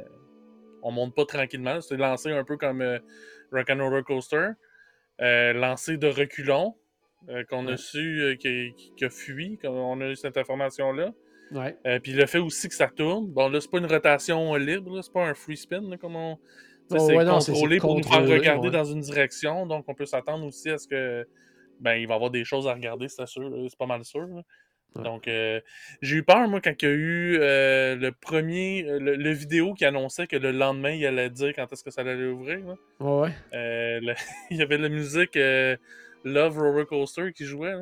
On 0.84 0.92
monte 0.92 1.16
pas 1.16 1.26
tranquillement. 1.26 1.82
C'est 1.82 1.98
lancé 1.98 2.32
un 2.32 2.44
peu 2.44 2.58
comme 2.58 2.82
euh, 2.82 3.00
Rock'n'Roller 3.52 4.04
Coaster. 4.04 4.50
Euh, 5.22 5.54
lancé 5.54 5.98
de 5.98 6.08
reculons. 6.08 6.76
Euh, 7.30 7.44
qu'on 7.44 7.66
a 7.68 7.76
su 7.76 8.38
qui, 8.40 9.04
a 9.04 9.10
fui, 9.10 9.58
on 9.64 10.00
a 10.00 10.10
eu 10.10 10.16
cette 10.16 10.38
information-là. 10.38 11.12
Puis 12.04 12.14
le 12.14 12.26
fait 12.28 12.38
aussi 12.38 12.70
que 12.70 12.76
ça 12.76 12.88
tourne. 12.88 13.32
Bon, 13.32 13.50
là, 13.50 13.60
c'est 13.60 13.72
pas 13.72 13.80
une 13.80 13.88
rotation 13.88 14.54
libre, 14.56 15.02
c'est 15.02 15.12
pas 15.12 15.26
un 15.26 15.34
free 15.34 15.58
spin, 15.58 15.98
comme 16.00 16.16
on. 16.16 16.38
Oh, 16.92 17.00
c'est 17.00 17.16
contrôlé 17.26 17.80
pour 17.80 17.98
nous 17.98 18.04
faire 18.04 18.28
regarder 18.28 18.70
dans 18.70 18.84
une 18.84 19.00
direction. 19.00 19.66
Donc, 19.66 19.86
on 19.88 19.96
peut 19.96 20.06
s'attendre 20.06 20.46
aussi 20.46 20.70
à 20.70 20.78
ce 20.78 20.88
que. 20.88 21.28
Ben, 21.80 21.96
il 21.96 22.08
va 22.08 22.14
y 22.14 22.16
avoir 22.16 22.30
des 22.30 22.46
choses 22.46 22.68
à 22.68 22.74
regarder, 22.74 23.08
c'est 23.08 23.26
sûr. 23.26 23.52
C'est 23.68 23.78
pas 23.78 23.88
mal 23.88 24.06
sûr. 24.06 24.28
Donc, 24.96 25.28
euh, 25.28 25.60
j'ai 26.02 26.18
eu 26.18 26.24
peur, 26.24 26.48
moi, 26.48 26.62
quand 26.62 26.72
il 26.82 26.86
y 26.86 26.92
a 26.92 26.94
eu 26.94 27.38
euh, 27.40 27.96
le 27.96 28.12
premier, 28.12 28.86
euh, 28.88 29.00
le, 29.00 29.32
vidéo 29.32 29.74
qui 29.74 29.84
annonçait 29.84 30.26
que 30.26 30.38
le 30.38 30.52
lendemain, 30.52 30.92
il 30.92 31.06
allait 31.06 31.30
dire 31.30 31.54
quand 31.54 31.72
est-ce 31.72 31.84
que 31.84 31.92
ça 31.92 32.02
allait 32.02 32.26
ouvrir. 32.26 32.60
Ouais. 33.00 33.32
il 34.52 34.58
y 34.58 34.62
avait 34.62 34.78
la 34.78 34.90
musique 34.90 35.38
Love 36.24 36.58
Roller 36.58 36.86
Coaster 36.88 37.34
qui 37.34 37.46
jouait. 37.46 37.74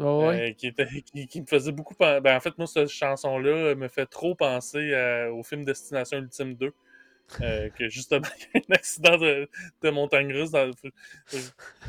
ouais. 0.00 0.54
qui, 0.58 0.66
était, 0.66 0.86
qui, 1.28 1.40
me 1.40 1.46
faisait 1.46 1.72
beaucoup 1.72 1.94
penser. 1.94 2.20
Ben, 2.20 2.36
en 2.36 2.40
fait, 2.40 2.56
moi, 2.58 2.66
cette 2.66 2.88
chanson-là 2.88 3.74
me 3.76 3.88
fait 3.88 4.06
trop 4.06 4.34
penser 4.34 4.94
au 5.32 5.42
film 5.44 5.64
Destination 5.64 6.18
Ultime 6.18 6.54
2. 6.54 6.72
Euh, 7.40 7.68
que 7.70 7.88
justement, 7.88 8.26
il 8.54 8.60
y 8.60 8.64
a 8.64 8.66
un 8.70 8.74
accident 8.74 9.18
de, 9.18 9.48
de 9.82 9.90
montagne 9.90 10.32
russe. 10.32 10.50
Dans... 10.50 10.70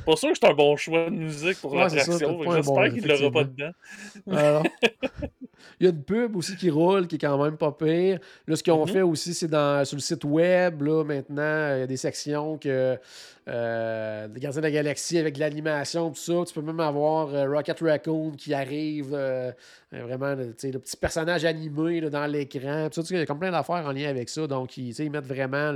Pas 0.06 0.16
sûr 0.16 0.30
que 0.30 0.38
c'est 0.40 0.48
un 0.48 0.54
bon 0.54 0.76
choix 0.76 1.06
de 1.06 1.16
musique 1.16 1.60
pour 1.60 1.76
l'attraction. 1.76 2.44
J'espère 2.52 2.92
qu'il 2.92 3.04
ne 3.04 3.08
l'aura 3.08 3.32
pas 3.32 3.44
dedans. 3.44 3.72
il 5.80 5.86
y 5.86 5.88
a 5.88 5.92
une 5.92 6.04
pub 6.04 6.36
aussi 6.36 6.56
qui 6.56 6.70
roule, 6.70 7.08
qui 7.08 7.16
est 7.16 7.20
quand 7.20 7.42
même 7.44 7.58
pas 7.58 7.72
pire. 7.72 8.20
Là, 8.48 8.56
ce 8.56 8.64
qu'ils 8.64 8.74
ont 8.74 8.86
mm-hmm. 8.86 8.92
fait 8.92 9.02
aussi, 9.02 9.34
c'est 9.34 9.48
dans 9.48 9.86
sur 9.86 9.96
le 9.96 10.02
site 10.02 10.24
web. 10.24 10.82
Là, 10.82 11.04
maintenant, 11.04 11.76
il 11.76 11.80
y 11.80 11.84
a 11.84 11.88
des 11.88 11.98
sections 11.98 12.58
que 12.58 12.98
euh, 13.48 14.28
les 14.34 14.40
Gardiens 14.40 14.62
de 14.62 14.66
la 14.68 14.72
Galaxie 14.72 15.18
avec 15.18 15.38
l'animation, 15.38 16.10
tout 16.12 16.20
ça. 16.20 16.34
Tu 16.48 16.54
peux 16.54 16.62
même 16.62 16.80
avoir 16.80 17.34
euh, 17.34 17.50
Rocket 17.50 17.80
Raccoon 17.80 18.32
qui 18.32 18.54
arrive, 18.54 19.12
euh, 19.14 19.52
vraiment, 19.92 20.36
le 20.36 20.52
petit 20.52 20.98
personnage 20.98 21.46
animé 21.46 22.02
dans 22.02 22.28
l'écran. 22.28 22.90
Il 22.96 23.18
y 23.18 23.22
a 23.22 23.26
comme 23.26 23.40
plein 23.40 23.52
d'affaires 23.52 23.86
en 23.86 23.92
lien 23.92 24.10
avec 24.10 24.30
ça. 24.30 24.46
Donc, 24.46 24.78
ils, 24.78 25.00
ils 25.00 25.10
mettent 25.10 25.26
vraiment 25.26 25.72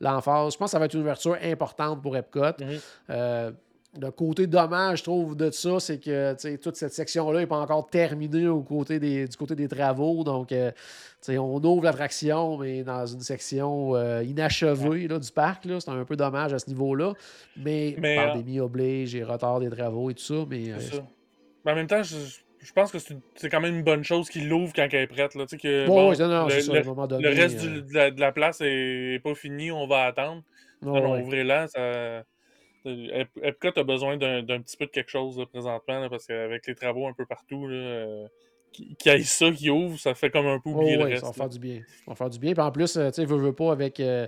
l'emphase. 0.00 0.52
Je 0.52 0.58
pense 0.58 0.66
que 0.68 0.72
ça 0.72 0.78
va 0.78 0.84
être 0.86 0.94
une 0.94 1.02
ouverture 1.02 1.36
importante 1.42 2.02
pour 2.02 2.16
Epcot. 2.16 2.40
Mm-hmm 2.40 3.52
le 4.00 4.10
côté 4.10 4.46
dommage, 4.46 4.98
je 4.98 5.04
trouve, 5.04 5.36
de 5.36 5.50
ça, 5.50 5.78
c'est 5.78 5.98
que 5.98 6.56
toute 6.56 6.76
cette 6.76 6.92
section-là 6.92 7.40
n'est 7.40 7.46
pas 7.46 7.58
encore 7.58 7.86
terminée 7.88 8.48
au 8.48 8.60
côté 8.62 8.98
des, 8.98 9.28
du 9.28 9.36
côté 9.36 9.54
des 9.54 9.68
travaux. 9.68 10.24
Donc, 10.24 10.50
euh, 10.52 10.70
on 11.28 11.62
ouvre 11.64 11.84
l'attraction, 11.84 12.58
mais 12.58 12.82
dans 12.82 13.06
une 13.06 13.20
section 13.20 13.94
euh, 13.94 14.22
inachevée 14.24 15.06
du 15.08 15.32
parc. 15.32 15.64
C'est 15.78 15.88
un 15.88 16.04
peu 16.04 16.16
dommage 16.16 16.52
à 16.52 16.58
ce 16.58 16.68
niveau-là. 16.68 17.12
Mais, 17.56 17.92
pandémie 17.92 18.58
euh, 18.58 18.64
oblige 18.64 19.14
et 19.14 19.22
retard 19.22 19.60
des 19.60 19.70
travaux 19.70 20.10
et 20.10 20.14
tout 20.14 20.22
ça. 20.24 20.44
Mais, 20.50 20.72
Mais 21.64 21.72
en 21.72 21.74
même 21.76 21.86
temps, 21.86 22.02
je, 22.02 22.16
je 22.58 22.72
pense 22.72 22.90
que 22.90 22.98
c'est 22.98 23.48
quand 23.48 23.60
même 23.60 23.76
une 23.76 23.84
bonne 23.84 24.02
chose 24.04 24.28
qu'il 24.28 24.48
l'ouvre 24.48 24.72
quand 24.74 24.88
elle 24.90 25.02
est 25.02 25.06
prête. 25.06 25.34
Là. 25.34 25.44
Que, 25.46 25.86
Bon, 25.86 25.94
bon, 25.94 26.10
ouais, 26.10 26.18
non, 26.18 26.46
le, 26.46 26.60
ça, 26.60 26.72
le- 26.72 26.82
moment 26.82 27.06
donné. 27.06 27.22
le 27.22 27.34
reste 27.34 27.60
du- 27.60 27.68
euh, 27.78 27.80
de, 27.82 27.94
la, 27.94 28.10
de 28.10 28.20
la 28.20 28.32
place 28.32 28.60
est, 28.60 29.14
est 29.14 29.20
pas 29.22 29.34
fini, 29.34 29.70
on 29.70 29.86
va 29.86 30.04
attendre. 30.06 30.42
non, 30.82 31.12
ouais. 31.12 31.22
ouvrez-la. 31.22 31.68
Ça... 31.68 32.24
Ep- 32.84 33.38
Epcot 33.42 33.78
a 33.78 33.82
besoin 33.84 34.16
d'un 34.16 34.42
petit 34.60 34.76
peu 34.76 34.86
de 34.86 34.90
quelque 34.90 35.10
chose 35.10 35.38
là, 35.38 35.46
présentement, 35.46 36.00
là, 36.00 36.08
parce 36.10 36.26
qu'avec 36.26 36.66
les 36.66 36.74
travaux 36.74 37.06
un 37.06 37.12
peu 37.12 37.26
partout, 37.26 37.66
là, 37.68 37.74
euh, 37.76 38.26
qui, 38.72 38.96
qui 38.96 39.08
aille 39.10 39.24
ça, 39.24 39.50
qui 39.52 39.70
ouvre, 39.70 39.98
ça 39.98 40.14
fait 40.14 40.30
comme 40.30 40.46
un 40.46 40.58
peu 40.58 40.70
Oh, 40.70 40.74
oublier 40.74 40.96
le 40.96 41.04
ouais, 41.04 41.10
reste. 41.10 41.20
ça 41.20 41.26
va 41.28 41.32
faire 41.32 41.48
du 41.48 41.58
bien. 41.58 41.80
Ça 42.04 42.10
va 42.10 42.14
faire 42.16 42.30
du 42.30 42.38
bien. 42.38 42.52
Puis 42.52 42.62
en 42.62 42.72
plus, 42.72 42.96
euh, 42.96 43.08
tu 43.10 43.14
sais, 43.16 43.24
veux, 43.24 43.36
veux 43.38 43.52
pas 43.54 43.70
avec 43.72 44.00
euh, 44.00 44.26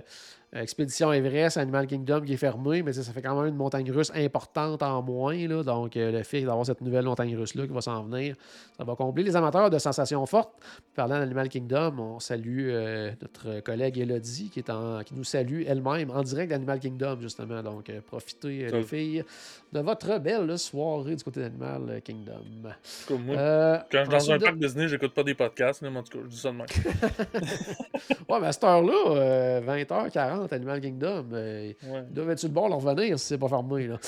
euh, 0.55 0.61
Expédition 0.61 1.11
Everest, 1.11 1.57
Animal 1.57 1.87
Kingdom 1.87 2.21
qui 2.21 2.33
est 2.33 2.37
fermé, 2.37 2.81
mais 2.81 2.93
ça 2.93 3.11
fait 3.11 3.21
quand 3.21 3.35
même 3.35 3.49
une 3.49 3.57
montagne 3.57 3.91
russe 3.91 4.13
importante 4.15 4.81
en 4.81 5.01
moins. 5.01 5.35
Là, 5.45 5.61
donc, 5.61 5.97
euh, 5.97 6.09
le 6.09 6.23
fait 6.23 6.41
d'avoir 6.41 6.65
cette 6.65 6.79
nouvelle 6.79 7.03
montagne 7.03 7.35
russe-là 7.35 7.67
qui 7.67 7.73
va 7.73 7.81
s'en 7.81 8.03
venir, 8.03 8.35
ça 8.77 8.85
va 8.85 8.95
combler 8.95 9.23
les 9.23 9.35
amateurs 9.35 9.69
de 9.69 9.77
sensations 9.77 10.25
fortes. 10.25 10.53
Parlant 10.95 11.19
d'Animal 11.19 11.49
Kingdom, 11.49 11.99
on 11.99 12.19
salue 12.21 12.69
euh, 12.69 13.11
notre 13.21 13.59
collègue 13.59 13.97
Elodie 13.97 14.49
qui, 14.49 14.59
est 14.59 14.69
en, 14.69 15.03
qui 15.03 15.15
nous 15.15 15.25
salue 15.25 15.63
elle-même 15.67 16.11
en 16.11 16.23
direct 16.23 16.49
d'Animal 16.49 16.79
Kingdom, 16.79 17.17
justement. 17.19 17.61
Donc, 17.61 17.91
profitez, 18.05 18.67
les 18.71 18.83
filles, 18.83 19.25
de 19.73 19.79
votre 19.81 20.17
belle 20.17 20.57
soirée 20.57 21.17
du 21.17 21.23
côté 21.25 21.41
d'Animal 21.41 22.01
Kingdom. 22.05 22.71
Comme 23.05 23.25
moi, 23.25 23.85
quand 23.91 24.05
je 24.05 24.17
suis 24.17 24.29
dans 24.29 24.31
un 24.31 24.37
de... 24.37 24.43
parc 24.43 24.57
Disney, 24.59 24.87
j'écoute 24.87 25.13
pas 25.13 25.23
des 25.23 25.35
podcasts, 25.35 25.81
mais 25.81 25.89
en 25.89 26.03
tout 26.03 26.17
cas, 26.17 26.23
je 26.23 26.29
dis 26.29 26.37
ça 26.37 26.51
de 26.51 26.55
même. 26.55 26.67
ouais, 28.29 28.39
mais 28.39 28.47
à 28.47 28.51
cette 28.53 28.63
heure-là, 28.63 29.59
20h40, 29.59 30.36
Animal 30.51 30.81
Kingdom. 30.81 31.25
Ouais. 31.31 31.75
Ils 31.81 32.13
doivent 32.13 32.31
être 32.31 32.43
le 32.43 32.49
bord, 32.49 32.69
leur 32.69 32.81
revenir 32.81 33.17
si 33.19 33.25
c'est 33.25 33.37
pas 33.37 33.47
fermé. 33.47 33.87
Là. 33.87 33.97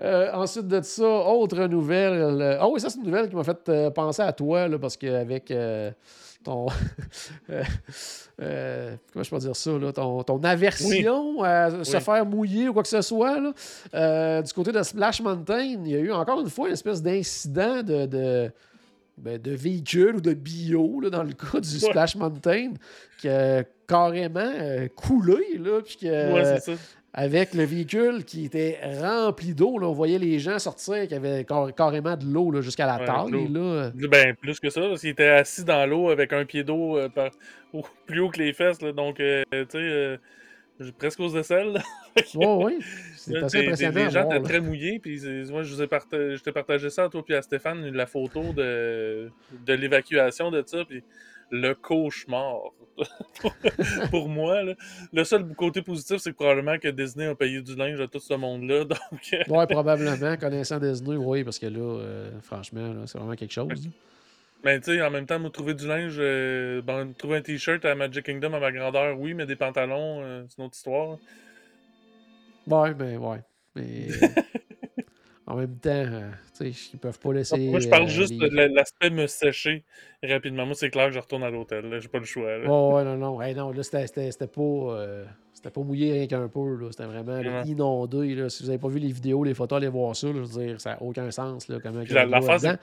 Euh, 0.00 0.32
ensuite 0.32 0.66
de 0.66 0.80
ça, 0.82 1.04
autre 1.04 1.64
nouvelle. 1.66 2.56
Ah 2.58 2.66
oh, 2.66 2.72
oui, 2.74 2.80
ça, 2.80 2.90
c'est 2.90 2.98
une 2.98 3.04
nouvelle 3.04 3.28
qui 3.28 3.36
m'a 3.36 3.44
fait 3.44 3.68
euh, 3.68 3.90
penser 3.90 4.22
à 4.22 4.32
toi, 4.32 4.66
là, 4.66 4.78
parce 4.78 4.96
qu'avec 4.96 5.50
euh, 5.50 5.90
ton. 6.44 6.66
Euh, 8.40 8.96
comment 9.12 9.22
je 9.22 9.30
peux 9.30 9.38
dire 9.38 9.54
ça, 9.54 9.70
là, 9.78 9.92
ton, 9.92 10.22
ton 10.24 10.42
aversion 10.42 11.42
à 11.44 11.84
se 11.84 12.00
faire 12.00 12.26
mouiller 12.26 12.68
ou 12.68 12.72
quoi 12.72 12.82
que 12.82 12.88
ce 12.88 13.02
soit, 13.02 13.38
du 13.38 14.52
côté 14.52 14.72
de 14.72 14.82
Splash 14.82 15.20
Mountain, 15.20 15.60
il 15.60 15.88
y 15.88 15.94
a 15.94 15.98
eu 15.98 16.10
encore 16.10 16.40
une 16.40 16.48
fois 16.48 16.66
une 16.66 16.72
espèce 16.72 17.02
d'incident 17.02 17.82
de 17.84 18.50
ben, 19.18 19.38
de 19.40 19.52
véhicule 19.52 20.16
ou 20.16 20.20
de 20.20 20.32
bio, 20.34 21.00
là, 21.00 21.10
dans 21.10 21.22
le 21.22 21.32
cas 21.32 21.60
du 21.60 21.68
Splash 21.68 22.16
Mountain, 22.16 22.72
qui 23.20 23.28
a 23.28 23.62
carrément 23.86 24.40
euh, 24.40 24.88
coulé, 24.94 25.58
là, 25.58 25.80
puis 25.84 25.96
que, 26.00 26.32
Ouais, 26.32 26.60
ça. 26.60 26.72
avec 27.12 27.52
le 27.54 27.64
véhicule 27.64 28.24
qui 28.24 28.46
était 28.46 28.78
rempli 29.00 29.54
d'eau, 29.54 29.78
là, 29.78 29.86
on 29.88 29.92
voyait 29.92 30.18
les 30.18 30.38
gens 30.38 30.58
sortir 30.58 31.06
qui 31.06 31.14
avaient 31.14 31.44
car- 31.44 31.74
carrément 31.74 32.16
de 32.16 32.24
l'eau 32.24 32.50
là, 32.50 32.62
jusqu'à 32.62 32.86
la 32.86 32.98
Ouais, 32.98 33.04
taille. 33.04 33.48
Là. 33.52 33.90
Ben, 34.08 34.34
plus 34.34 34.58
que 34.58 34.70
ça, 34.70 34.80
parce 34.80 35.02
qu'il 35.02 35.10
était 35.10 35.28
assis 35.28 35.62
dans 35.64 35.84
l'eau 35.88 36.08
avec 36.10 36.32
un 36.32 36.44
pied 36.46 36.64
d'eau 36.64 36.96
euh, 36.96 37.08
par- 37.10 37.30
plus 38.06 38.20
haut 38.20 38.30
que 38.30 38.38
les 38.38 38.52
fesses, 38.54 38.80
là, 38.80 38.92
donc, 38.92 39.20
euh, 39.20 39.42
tu 39.52 39.58
sais, 39.70 39.78
euh, 39.78 40.16
presque 40.98 41.20
aux 41.20 41.36
aisselles. 41.36 41.80
Ouais, 42.34 42.46
oui, 42.64 42.78
c'est 43.22 43.36
assez 43.42 43.58
impressionnant. 43.66 43.94
Les 43.94 44.04
à 44.04 44.08
gens 44.08 44.30
étaient 44.30 44.40
très 44.40 44.60
mouillés, 44.60 44.98
puis 44.98 45.20
moi, 45.50 45.62
je 45.62 45.74
vous 45.74 45.82
ai 45.82 45.86
partagé, 45.86 46.36
je 46.36 46.42
t'ai 46.42 46.52
partagé 46.52 46.90
ça 46.90 47.04
à 47.04 47.08
toi 47.08 47.24
puis 47.24 47.34
à 47.34 47.42
Stéphane, 47.42 47.88
la 47.90 48.06
photo 48.06 48.52
de, 48.52 49.30
de 49.66 49.72
l'évacuation 49.72 50.50
de 50.50 50.62
ça, 50.66 50.84
puis 50.84 51.02
le 51.50 51.74
cauchemar. 51.74 52.60
Pour 54.10 54.28
moi, 54.28 54.62
là. 54.62 54.74
le 55.12 55.24
seul 55.24 55.46
côté 55.54 55.82
positif, 55.82 56.18
c'est 56.18 56.30
que 56.30 56.36
probablement 56.36 56.78
que 56.78 56.88
Disney 56.88 57.26
a 57.26 57.34
payé 57.34 57.60
du 57.62 57.74
linge 57.74 58.00
à 58.00 58.06
tout 58.06 58.20
ce 58.20 58.34
monde-là, 58.34 58.84
donc... 58.84 58.98
euh, 59.32 59.42
Ouais, 59.48 59.66
probablement, 59.66 60.36
connaissant 60.36 60.78
Disney, 60.78 61.16
oui, 61.16 61.44
parce 61.44 61.58
que 61.58 61.66
là, 61.66 61.80
euh, 61.80 62.30
franchement, 62.42 63.06
c'est 63.06 63.18
vraiment 63.18 63.34
quelque 63.34 63.52
chose. 63.52 63.68
là. 63.68 63.90
Mais 64.64 64.78
tu 64.78 64.94
sais, 64.94 65.02
en 65.02 65.10
même 65.10 65.26
temps, 65.26 65.40
me 65.40 65.48
trouver 65.48 65.74
du 65.74 65.88
linge, 65.88 66.16
euh, 66.18 66.82
bon, 66.82 67.12
trouver 67.14 67.38
un 67.38 67.42
t-shirt 67.42 67.84
à 67.84 67.94
Magic 67.94 68.24
Kingdom 68.24 68.54
à 68.54 68.60
ma 68.60 68.70
grandeur, 68.70 69.18
oui, 69.18 69.34
mais 69.34 69.44
des 69.44 69.56
pantalons, 69.56 70.22
euh, 70.22 70.44
c'est 70.48 70.58
une 70.58 70.64
autre 70.66 70.76
histoire. 70.76 71.18
Ouais, 72.66 72.94
mais 72.98 73.16
ouais. 73.16 73.38
Mais 73.74 74.08
en 75.46 75.56
même 75.56 75.76
temps, 75.78 75.90
euh, 75.90 76.30
tu 76.56 76.72
sais, 76.72 76.90
ils 76.94 76.98
peuvent 76.98 77.18
pas 77.18 77.32
laisser. 77.32 77.68
Moi, 77.70 77.80
je 77.80 77.88
parle 77.88 78.04
euh, 78.04 78.06
juste 78.08 78.32
les- 78.32 78.48
de 78.50 78.54
la- 78.54 78.68
l'aspect 78.68 79.10
me 79.10 79.26
sécher 79.26 79.84
rapidement. 80.22 80.66
Moi, 80.66 80.74
c'est 80.74 80.90
clair 80.90 81.08
que 81.08 81.14
je 81.14 81.18
retourne 81.18 81.42
à 81.42 81.50
l'hôtel. 81.50 81.88
là. 81.90 81.98
J'ai 81.98 82.08
pas 82.08 82.18
le 82.18 82.24
choix. 82.24 82.58
là. 82.58 82.64
Ouais, 82.70 82.94
ouais, 82.94 83.04
non, 83.04 83.16
non. 83.16 83.42
Hey, 83.42 83.54
non, 83.54 83.72
là, 83.72 83.82
c'était- 83.82 84.06
pas, 84.46 84.60
euh, 84.62 85.24
c'était 85.52 85.70
pas 85.70 85.80
mouillé 85.80 86.12
rien 86.12 86.26
qu'un 86.26 86.48
peu. 86.48 86.76
là. 86.76 86.88
C'était 86.90 87.06
vraiment 87.06 87.40
là, 87.40 87.62
inondé. 87.66 88.34
Là. 88.34 88.48
Si 88.48 88.62
vous 88.62 88.68
avez 88.68 88.78
pas 88.78 88.88
vu 88.88 88.98
les 89.00 89.10
vidéos, 89.12 89.42
les 89.42 89.54
photos, 89.54 89.78
allez 89.78 89.88
voir 89.88 90.14
ça. 90.14 90.28
là. 90.28 90.34
Je 90.34 90.38
veux 90.40 90.64
dire, 90.66 90.80
ça 90.80 90.90
n'a 90.90 91.02
aucun 91.02 91.30
sens. 91.30 91.66
Là, 91.68 91.78
comment 91.82 92.00
Puis 92.02 92.10
il 92.10 92.14
y 92.14 92.18
a 92.18 92.24
la- 92.26 92.38
de 92.40 92.78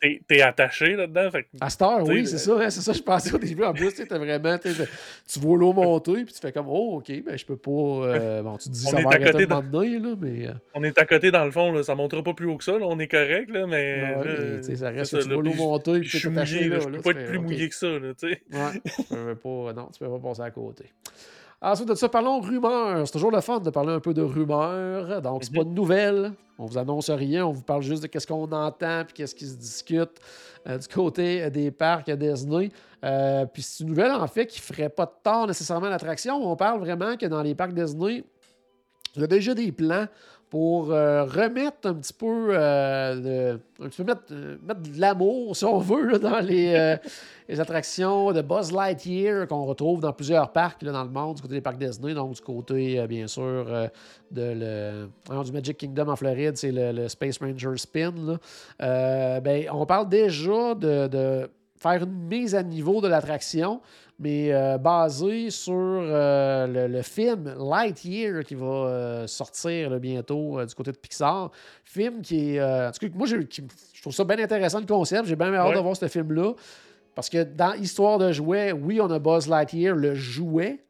T'es 0.00 0.20
t'es 0.26 0.40
attaché 0.40 0.96
là-dedans. 0.96 1.30
Fait 1.30 1.42
que- 1.42 1.48
À 1.60 1.68
cette 1.68 1.82
heure, 1.82 2.04
tu 2.04 2.10
oui, 2.12 2.26
c'est 2.26 2.38
ça. 2.38 2.52
hein, 2.58 2.70
c'est 2.70 2.80
ça, 2.80 2.92
je 2.94 3.02
pensais 3.02 3.34
au 3.34 3.38
début. 3.38 3.64
En 3.64 3.74
plus, 3.74 3.92
tu 3.92 4.06
t'as 4.06 4.16
vraiment. 4.16 4.56
tu 4.58 4.70
Tu 4.72 5.38
vois 5.40 5.58
l'eau 5.58 5.72
monter, 5.74 6.24
puis 6.24 6.32
tu 6.32 6.40
fais 6.40 6.52
comme, 6.52 6.68
oh, 6.68 6.96
OK, 6.96 7.12
ben, 7.24 7.36
je 7.36 7.44
peux 7.44 7.56
pas. 7.56 7.70
euh, 7.70 8.42
bon, 8.42 8.56
tu 8.56 8.70
te 8.70 8.74
dis, 8.74 8.84
On 8.86 8.90
ça 8.92 9.00
est 9.00 9.02
va 9.02 9.10
à 9.10 9.14
arrêter 9.16 9.46
m'emmener, 9.46 9.98
là, 9.98 10.14
mais. 10.18 10.48
euh, 10.48 10.52
on 10.74 10.82
est 10.84 10.96
à 10.98 11.04
côté 11.04 11.30
dans 11.30 11.44
le 11.44 11.50
fond. 11.50 11.70
Là. 11.72 11.82
Ça 11.82 11.94
montera 11.94 12.22
pas 12.22 12.32
plus 12.32 12.46
haut 12.46 12.56
que 12.56 12.64
ça. 12.64 12.72
là. 12.78 12.86
On 12.88 12.98
est 12.98 13.08
correct, 13.08 13.50
là, 13.50 13.66
mais. 13.66 14.02
ouais, 14.02 14.24
là, 14.24 14.34
mais, 14.38 14.56
tu 14.60 14.64
sais, 14.64 14.76
ça 14.76 14.88
reste 14.90 15.10
ça, 15.10 15.18
tu 15.18 15.28
vois 15.34 15.42
l'eau 15.42 15.52
monter, 15.54 16.00
puis 16.00 16.20
t'es 16.20 16.28
attaché 16.28 16.56
mouillé. 16.56 16.68
là. 16.70 16.78
Je 16.80 16.86
peux 16.88 16.92
tu 16.96 17.02
pas 17.02 17.10
être 17.10 17.26
plus 17.26 17.38
mouillé 17.38 17.68
que 17.68 17.74
ça. 17.74 17.86
Là, 17.86 18.14
tu 18.18 18.28
sais. 18.30 18.42
Ouais, 18.52 18.80
tu 18.96 19.02
peux 19.14 19.34
pas, 19.34 19.72
non, 19.74 19.88
tu 19.92 19.98
peux 19.98 20.08
pas 20.10 20.18
passer 20.28 20.42
à 20.42 20.50
côté. 20.50 20.84
Ensuite 21.62 21.88
de 21.88 21.94
ça, 21.94 22.08
parlons 22.08 22.40
rumeurs. 22.40 23.06
C'est 23.06 23.12
toujours 23.12 23.30
le 23.30 23.40
fun 23.42 23.60
de 23.60 23.68
parler 23.68 23.92
un 23.92 24.00
peu 24.00 24.14
de 24.14 24.22
rumeurs. 24.22 25.20
Donc, 25.20 25.44
c'est 25.44 25.52
pas 25.52 25.64
de 25.64 25.68
nouvelles. 25.68 26.32
On 26.58 26.64
vous 26.64 26.78
annonce 26.78 27.10
rien. 27.10 27.46
On 27.46 27.52
vous 27.52 27.62
parle 27.62 27.82
juste 27.82 28.02
de 28.02 28.06
qu'est-ce 28.06 28.26
qu'on 28.26 28.50
entend 28.50 29.04
puis 29.04 29.14
qu'est-ce 29.14 29.34
qui 29.34 29.46
se 29.46 29.56
discute 29.56 30.20
euh, 30.66 30.78
du 30.78 30.88
côté 30.88 31.42
euh, 31.42 31.50
des 31.50 31.70
parcs 31.70 32.08
à 32.08 32.16
Disney. 32.16 32.70
Euh, 33.04 33.44
puis 33.44 33.62
c'est 33.62 33.82
une 33.82 33.90
nouvelle, 33.90 34.12
en 34.12 34.26
fait, 34.26 34.46
qui 34.46 34.58
ferait 34.58 34.88
pas 34.88 35.04
de 35.04 35.12
tort 35.22 35.46
nécessairement 35.46 35.88
à 35.88 35.90
l'attraction. 35.90 36.36
On 36.50 36.56
parle 36.56 36.80
vraiment 36.80 37.16
que 37.18 37.26
dans 37.26 37.42
les 37.42 37.54
parcs 37.54 37.74
Disney, 37.74 38.24
il 39.16 39.20
y 39.20 39.24
a 39.24 39.26
déjà 39.26 39.54
des 39.54 39.70
plans 39.70 40.06
pour 40.50 40.90
euh, 40.90 41.24
remettre 41.24 41.88
un 41.88 41.94
petit 41.94 42.12
peu, 42.12 42.48
euh, 42.50 43.54
de, 43.54 43.60
un 43.84 43.88
petit 43.88 44.02
peu 44.02 44.04
mettre, 44.04 44.22
euh, 44.32 44.56
mettre 44.66 44.80
de 44.80 45.00
l'amour, 45.00 45.56
si 45.56 45.64
on 45.64 45.78
veut, 45.78 46.10
là, 46.10 46.18
dans 46.18 46.40
les, 46.40 46.74
euh, 46.74 46.96
les 47.48 47.60
attractions 47.60 48.32
de 48.32 48.42
Buzz 48.42 48.72
Lightyear 48.72 49.46
qu'on 49.46 49.64
retrouve 49.64 50.00
dans 50.00 50.12
plusieurs 50.12 50.50
parcs 50.50 50.82
là, 50.82 50.90
dans 50.90 51.04
le 51.04 51.10
monde, 51.10 51.36
du 51.36 51.42
côté 51.42 51.54
des 51.54 51.60
parcs 51.60 51.78
Disney, 51.78 52.14
donc 52.14 52.34
du 52.34 52.40
côté, 52.40 52.98
euh, 52.98 53.06
bien 53.06 53.28
sûr, 53.28 53.42
euh, 53.42 53.86
de 54.32 55.08
le, 55.30 55.42
du 55.44 55.52
Magic 55.52 55.78
Kingdom 55.78 56.08
en 56.08 56.16
Floride, 56.16 56.56
c'est 56.56 56.72
le, 56.72 56.90
le 56.90 57.08
Space 57.08 57.38
Ranger 57.38 57.76
Spin. 57.76 58.12
là. 58.16 58.36
Euh, 58.82 59.40
ben, 59.40 59.66
on 59.72 59.86
parle 59.86 60.08
déjà 60.08 60.74
de, 60.74 61.06
de 61.06 61.48
faire 61.76 62.02
une 62.02 62.26
mise 62.28 62.56
à 62.56 62.62
niveau 62.64 63.00
de 63.00 63.06
l'attraction, 63.08 63.80
mais 64.22 64.52
euh, 64.52 64.76
basée 64.78 65.48
sur 65.50 65.72
euh, 65.74 66.66
le, 66.66 66.86
le 66.86 67.02
film 67.02 67.52
Lightyear 67.58 68.44
qui 68.44 68.54
va 68.54 68.66
euh, 68.66 69.26
sortir 69.26 69.88
là, 69.90 69.98
bientôt 69.98 70.64
du 70.64 70.74
côté 70.74 70.92
de 70.92 70.96
Pixar. 70.98 71.50
Film 71.82 72.20
qui 72.20 72.54
est. 72.56 72.62
en 72.62 72.90
tout 72.92 73.08
cas, 73.08 73.12
moi, 73.16 73.26
qui- 73.48 73.66
je 73.94 74.00
trouve 74.02 74.12
ça 74.14 74.22
bien 74.24 74.38
intéressant 74.38 74.78
le 74.80 74.86
concept. 74.86 75.24
J'ai 75.26 75.36
bien 75.36 75.52
hâte 75.54 75.70
Ouais. 75.70 75.74
de 75.74 75.80
voir 75.80 75.96
ce 75.96 76.06
film-là. 76.06 76.52
Parce 77.14 77.28
que 77.28 77.42
dans 77.42 77.72
Histoire 77.72 78.18
de 78.18 78.30
jouets, 78.30 78.70
oui, 78.72 79.00
on 79.00 79.10
a 79.10 79.18
Buzz 79.18 79.48
Lightyear, 79.48 79.96
le 79.96 80.14
jouet, 80.14 80.84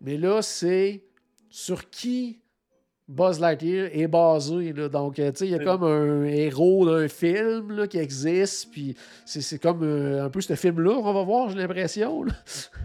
mais 0.00 0.18
là, 0.18 0.42
c'est 0.42 1.02
sur 1.48 1.88
qui 1.88 2.40
Buzz 3.12 3.38
Lightyear 3.40 3.90
est 3.92 4.06
basé. 4.08 4.72
là. 4.72 4.88
Donc, 4.88 5.18
euh, 5.18 5.30
tu 5.32 5.38
sais, 5.38 5.46
il 5.46 5.50
y 5.52 5.54
a 5.54 5.58
comme 5.58 5.84
un 5.84 6.24
héros 6.24 6.86
d'un 6.86 7.06
film 7.08 7.70
là, 7.76 7.86
qui 7.86 7.98
existe, 7.98 8.72
puis 8.72 8.96
c'est 9.24 9.60
comme 9.60 9.82
euh, 9.82 10.24
un 10.24 10.30
peu 10.30 10.40
ce 10.40 10.54
film-là 10.54 10.94
qu'on 10.94 11.12
va 11.12 11.22
voir, 11.22 11.48
j'ai 11.50 11.58
l'impression. 11.58 12.24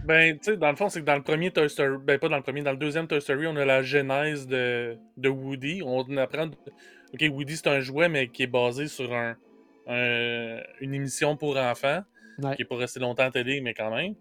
Ben, 0.06 0.38
tu 0.38 0.52
sais, 0.52 0.58
dans 0.58 0.70
le 0.70 0.76
fond, 0.76 0.90
c'est 0.90 1.00
que 1.02 1.06
dans 1.06 1.16
le 1.16 1.24
premier 1.24 1.52
Toy 1.52 1.70
Story, 1.70 1.98
ben 2.06 2.20
pas 2.20 2.30
dans 2.30 2.36
le 2.38 2.44
premier, 2.44 2.62
dans 2.62 2.72
le 2.72 2.78
deuxième 2.78 3.08
Toy 3.08 3.22
Story, 3.22 3.48
on 3.48 3.56
a 3.56 3.66
la 3.66 3.82
genèse 3.84 4.48
de, 4.48 4.98
de 5.16 5.30
Woody. 5.30 5.82
On 5.86 6.02
apprend, 6.18 6.48
ok, 7.14 7.26
Woody 7.32 7.56
c'est 7.58 7.68
un 7.68 7.80
jouet, 7.80 8.10
mais 8.10 8.28
qui 8.28 8.44
est 8.44 8.48
basé 8.48 8.88
sur 8.88 9.14
un, 9.14 9.36
un- 9.88 10.60
une 10.82 10.94
émission 10.94 11.36
pour 11.38 11.58
enfants, 11.58 12.02
Ouais. 12.40 12.56
qui 12.56 12.62
est 12.62 12.66
pas 12.66 12.76
resté 12.76 13.00
longtemps 13.00 13.24
à 13.24 13.32
télé, 13.32 13.62
mais 13.62 13.74
quand 13.74 13.90
même. 13.96 14.14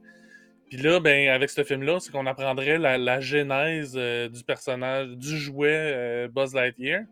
Puis 0.69 0.79
là, 0.79 0.99
ben, 0.99 1.29
avec 1.29 1.51
ce 1.51 1.63
film-là, 1.63 2.01
c'est 2.01 2.11
qu'on 2.11 2.27
apprendrait 2.27 2.79
la, 2.79 2.99
la 2.99 3.21
genèse 3.21 3.95
euh, 3.97 4.29
du 4.29 4.43
personnage, 4.43 5.11
du 5.11 5.39
jouet 5.39 5.69
euh, 5.71 6.29
Buzz 6.29 6.55
Lightyear. 6.55 7.03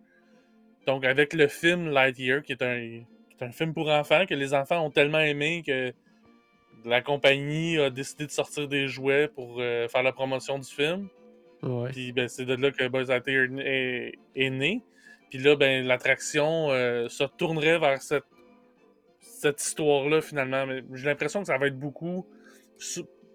Donc, 0.87 1.05
avec 1.05 1.33
le 1.33 1.47
film 1.47 1.89
Lightyear, 1.89 2.43
qui 2.43 2.53
est 2.53 2.63
un, 2.63 2.81
qui 2.81 3.37
est 3.41 3.45
un 3.45 3.53
film 3.53 3.73
pour 3.73 3.89
enfants, 3.91 4.27
que 4.27 4.35
les 4.35 4.55
enfants 4.55 4.85
ont 4.85 4.91
tellement 4.91 5.21
aimé 5.21 5.63
que 5.65 5.93
la 6.85 7.01
compagnie 7.01 7.79
a 7.79 7.91
décidé 7.91 8.27
de 8.27 8.31
sortir 8.31 8.69
des 8.69 8.89
jouets 8.89 9.29
pour 9.29 9.61
euh, 9.61 9.89
faire 9.89 10.03
la 10.03 10.13
promotion 10.13 10.59
du 10.59 10.69
film. 10.69 11.09
Ouais. 11.63 11.91
Puis 11.91 12.13
ben, 12.13 12.29
c'est 12.29 12.45
de 12.45 12.55
là 12.55 12.73
que 12.73 12.89
Buzz 12.89 13.09
Lightyear 13.09 13.47
est, 13.61 14.19
est 14.35 14.51
né. 14.51 14.83
Puis 15.31 15.39
là, 15.39 15.57
ben, 15.57 15.87
l'attraction 15.87 16.71
euh, 16.71 17.09
se 17.09 17.25
tournerait 17.25 17.79
vers 17.79 18.03
cette, 18.03 18.25
cette 19.21 19.63
histoire-là, 19.63 20.21
finalement. 20.21 20.67
Mais 20.67 20.83
j'ai 20.93 21.07
l'impression 21.07 21.41
que 21.41 21.47
ça 21.47 21.57
va 21.57 21.69
être 21.69 21.79
beaucoup 21.79 22.27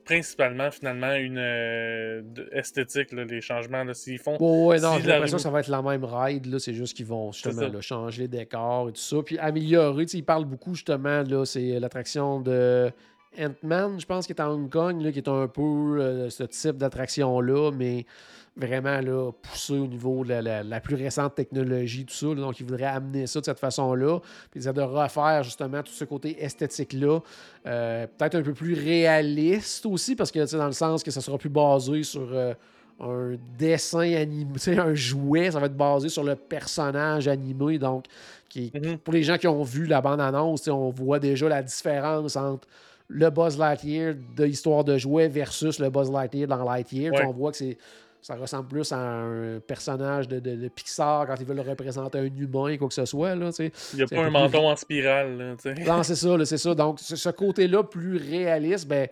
principalement, 0.10 0.72
finalement, 0.72 1.14
une 1.14 1.38
euh, 1.38 2.22
esthétique, 2.52 3.12
les 3.12 3.42
changements. 3.42 3.84
S'ils 3.94 4.18
font. 4.18 4.38
ouais, 4.40 4.80
non, 4.80 4.98
j'ai 5.00 5.08
l'impression 5.08 5.38
que 5.38 5.44
ça 5.44 5.52
va 5.52 5.60
être 5.60 5.68
la 5.68 5.84
même 5.84 6.04
ride. 6.04 6.58
C'est 6.58 6.74
juste 6.74 6.98
qu'ils 6.98 7.06
vont 7.06 7.32
justement 7.32 7.82
changer 7.82 8.24
les 8.24 8.28
décors 8.28 8.90
et 8.90 8.94
tout 8.94 9.02
ça. 9.02 9.18
Puis 9.24 9.38
améliorer. 9.38 10.06
Ils 10.14 10.26
parlent 10.26 10.46
beaucoup, 10.46 10.74
justement, 10.74 11.22
là, 11.22 11.46
c'est 11.46 11.80
l'attraction 11.80 12.42
de. 12.42 12.92
Ant-Man, 13.40 14.00
je 14.00 14.08
pense, 14.08 14.26
qui 14.26 14.34
est 14.34 14.42
à 14.42 14.52
Hong 14.52 14.72
Kong, 14.72 15.00
là, 15.02 15.12
qui 15.12 15.20
est 15.20 15.30
un 15.30 15.48
peu 15.48 15.62
euh, 15.62 16.32
ce 16.32 16.44
type 16.44 16.78
d'attraction-là, 16.78 17.72
mais 17.72 18.08
vraiment 18.56 19.00
là, 19.00 19.32
poussé 19.32 19.74
au 19.74 19.88
niveau 19.88 20.24
de 20.26 20.34
la, 20.34 20.82
plus 20.82 20.96
récente 20.96 21.36
technologie, 21.36 22.06
tout 22.06 22.14
ça. 22.14 22.28
donc, 22.36 22.60
ils 22.60 22.66
voudraient 22.66 22.86
amener 22.86 23.28
ça 23.28 23.40
de 23.40 23.46
cette 23.46 23.60
façon-là. 23.60 24.20
Puis, 24.52 24.62
de 24.62 24.82
refaire 24.82 25.44
justement 25.44 25.82
tout 25.82 25.92
ce 25.92 26.06
côté 26.06 26.44
esthétique-là. 26.44 27.20
Euh, 27.66 28.08
peut-être 28.18 28.36
un 28.36 28.42
peu 28.42 28.54
plus 28.54 28.74
réaliste 28.74 29.86
aussi, 29.86 30.16
parce 30.16 30.32
que 30.32 30.58
dans 30.58 30.68
le 30.68 30.72
sens 30.72 31.04
que 31.04 31.12
ça 31.12 31.22
sera 31.22 31.38
plus 31.38 31.50
basé 31.50 32.04
sur. 32.04 32.28
Euh, 32.32 32.54
un 33.02 33.38
dessin 33.58 34.14
animé, 34.14 34.58
un 34.78 34.94
jouet, 34.94 35.52
ça 35.52 35.60
va 35.60 35.68
être 35.68 35.78
basé 35.78 36.10
sur 36.10 36.24
le 36.24 36.36
personnage 36.36 37.30
animé. 37.30 37.80
Donc, 37.80 38.06
qui, 38.50 38.72
mm-hmm. 38.72 38.98
pour 38.98 39.14
les 39.14 39.24
gens 39.24 39.38
qui 39.38 39.48
ont 39.48 39.64
vu 39.64 39.86
la 39.86 40.02
bande-annonce, 40.02 40.68
on 40.68 40.90
voit 40.90 41.20
déjà 41.20 41.48
la 41.48 41.64
différence 41.64 42.36
entre 42.36 42.68
le 43.08 43.30
Buzz 43.30 43.58
Lightyear 43.58 44.16
de 44.36 44.46
Histoire 44.46 44.84
de 44.84 44.98
jouet 44.98 45.28
versus 45.28 45.80
le 45.80 45.90
Buzz 45.90 46.12
Lightyear 46.12 46.48
dans 46.48 46.64
Lightyear. 46.64 47.14
On 47.26 47.32
voit 47.32 47.52
que 47.52 47.58
c'est 47.58 47.78
ça 48.22 48.36
ressemble 48.36 48.68
plus 48.68 48.92
à 48.92 48.98
un 48.98 49.60
personnage 49.60 50.28
de, 50.28 50.68
Pixar 50.68 51.26
quand 51.28 51.36
ils 51.40 51.46
veulent 51.46 51.62
représenter 51.62 52.20
un 52.20 52.26
humain, 52.26 52.78
quoi 52.78 52.88
que 52.88 52.94
ce 52.94 53.06
soit. 53.06 53.36
Là, 53.36 53.50
Il 53.60 53.72
n'y 53.96 54.02
a 54.04 54.08
pas 54.08 54.24
un, 54.24 54.30
menton 54.30 54.70
en 54.70 54.76
spirale. 54.76 55.38
Là, 55.38 55.74
non, 55.86 56.04
c'est 56.04 56.16
ça, 56.16 56.46
c'est 56.46 56.58
ça. 56.58 56.76
Donc, 56.76 57.00
ce 57.00 57.30
côté-là 57.30 57.84
plus 57.84 58.18
réaliste, 58.18 58.88
ben, 58.88 59.08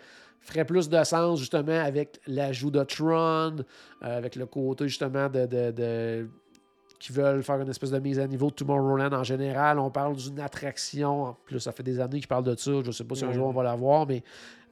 ferait 0.47 0.65
plus 0.65 0.89
de 0.89 1.03
sens 1.03 1.39
justement 1.39 1.79
avec 1.79 2.19
l'ajout 2.27 2.71
de 2.71 2.83
Tron, 2.83 3.57
euh, 4.03 4.17
avec 4.17 4.35
le 4.35 4.45
côté 4.45 4.87
justement 4.87 5.29
de, 5.29 5.45
de, 5.45 6.27
qui 6.99 7.11
veulent 7.13 7.43
faire 7.43 7.61
une 7.61 7.69
espèce 7.69 7.91
de 7.91 7.99
mise 7.99 8.19
à 8.19 8.27
niveau 8.27 8.47
de 8.49 8.55
Tomorrowland 8.55 9.13
en 9.13 9.23
général. 9.23 9.79
On 9.79 9.89
parle 9.89 10.15
d'une 10.15 10.39
attraction. 10.39 11.35
Plus, 11.45 11.59
ça 11.59 11.71
fait 11.71 11.83
des 11.83 11.99
années 11.99 12.19
qu'ils 12.19 12.27
parlent 12.27 12.43
de 12.43 12.55
ça. 12.55 12.71
Je 12.81 12.87
ne 12.87 12.91
sais 12.91 13.03
pas 13.03 13.15
si 13.15 13.25
un 13.25 13.31
jour 13.31 13.47
on 13.47 13.51
va 13.51 13.63
la 13.63 13.75
voir, 13.75 14.07
mais 14.07 14.23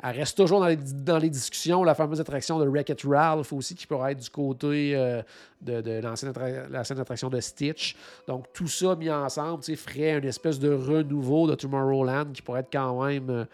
elle 0.03 0.17
reste 0.17 0.37
toujours 0.37 0.59
dans 0.59 0.67
les, 0.67 0.75
dans 0.75 1.17
les 1.17 1.29
discussions. 1.29 1.83
La 1.83 1.95
fameuse 1.95 2.19
attraction 2.19 2.59
de 2.59 2.67
Wreck-It 2.67 3.01
Ralph 3.05 3.53
aussi, 3.53 3.75
qui 3.75 3.87
pourrait 3.87 4.11
être 4.11 4.21
du 4.21 4.29
côté 4.29 4.95
euh, 4.95 5.21
de, 5.61 5.81
de 5.81 6.01
l'ancienne 6.01 6.99
attraction 6.99 7.29
de 7.29 7.39
Stitch. 7.39 7.95
Donc, 8.27 8.45
tout 8.53 8.67
ça 8.67 8.95
mis 8.95 9.09
ensemble 9.09 9.63
ferait 9.63 10.17
une 10.17 10.25
espèce 10.25 10.59
de 10.59 10.73
renouveau 10.73 11.47
de 11.47 11.55
Tomorrowland 11.55 12.31
qui 12.33 12.41
pourrait 12.41 12.61
être 12.61 12.71
quand 12.71 13.05
même 13.05 13.29
euh, 13.29 13.45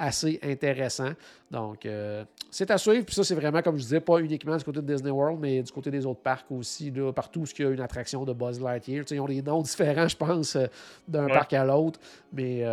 assez 0.00 0.40
intéressant. 0.42 1.10
Donc, 1.50 1.86
euh, 1.86 2.24
c'est 2.50 2.70
à 2.70 2.78
suivre. 2.78 3.04
Puis 3.04 3.14
ça, 3.14 3.22
c'est 3.22 3.34
vraiment, 3.34 3.62
comme 3.62 3.76
je 3.76 3.82
disais, 3.82 4.00
pas 4.00 4.18
uniquement 4.18 4.56
du 4.56 4.64
côté 4.64 4.80
de 4.80 4.92
Disney 4.92 5.10
World, 5.10 5.38
mais 5.40 5.62
du 5.62 5.70
côté 5.70 5.90
des 5.90 6.06
autres 6.06 6.20
parcs 6.20 6.50
aussi, 6.50 6.90
là, 6.90 7.12
partout 7.12 7.40
où 7.40 7.44
il 7.58 7.64
y 7.64 7.68
a 7.68 7.70
une 7.70 7.80
attraction 7.80 8.24
de 8.24 8.32
Buzz 8.32 8.60
Lightyear. 8.60 9.04
ils 9.10 9.20
ont 9.20 9.26
des 9.26 9.42
noms 9.42 9.62
différents, 9.62 10.08
je 10.08 10.16
pense, 10.16 10.56
d'un 11.06 11.28
parc 11.28 11.52
à 11.52 11.64
l'autre. 11.64 12.00
Mais, 12.32 12.64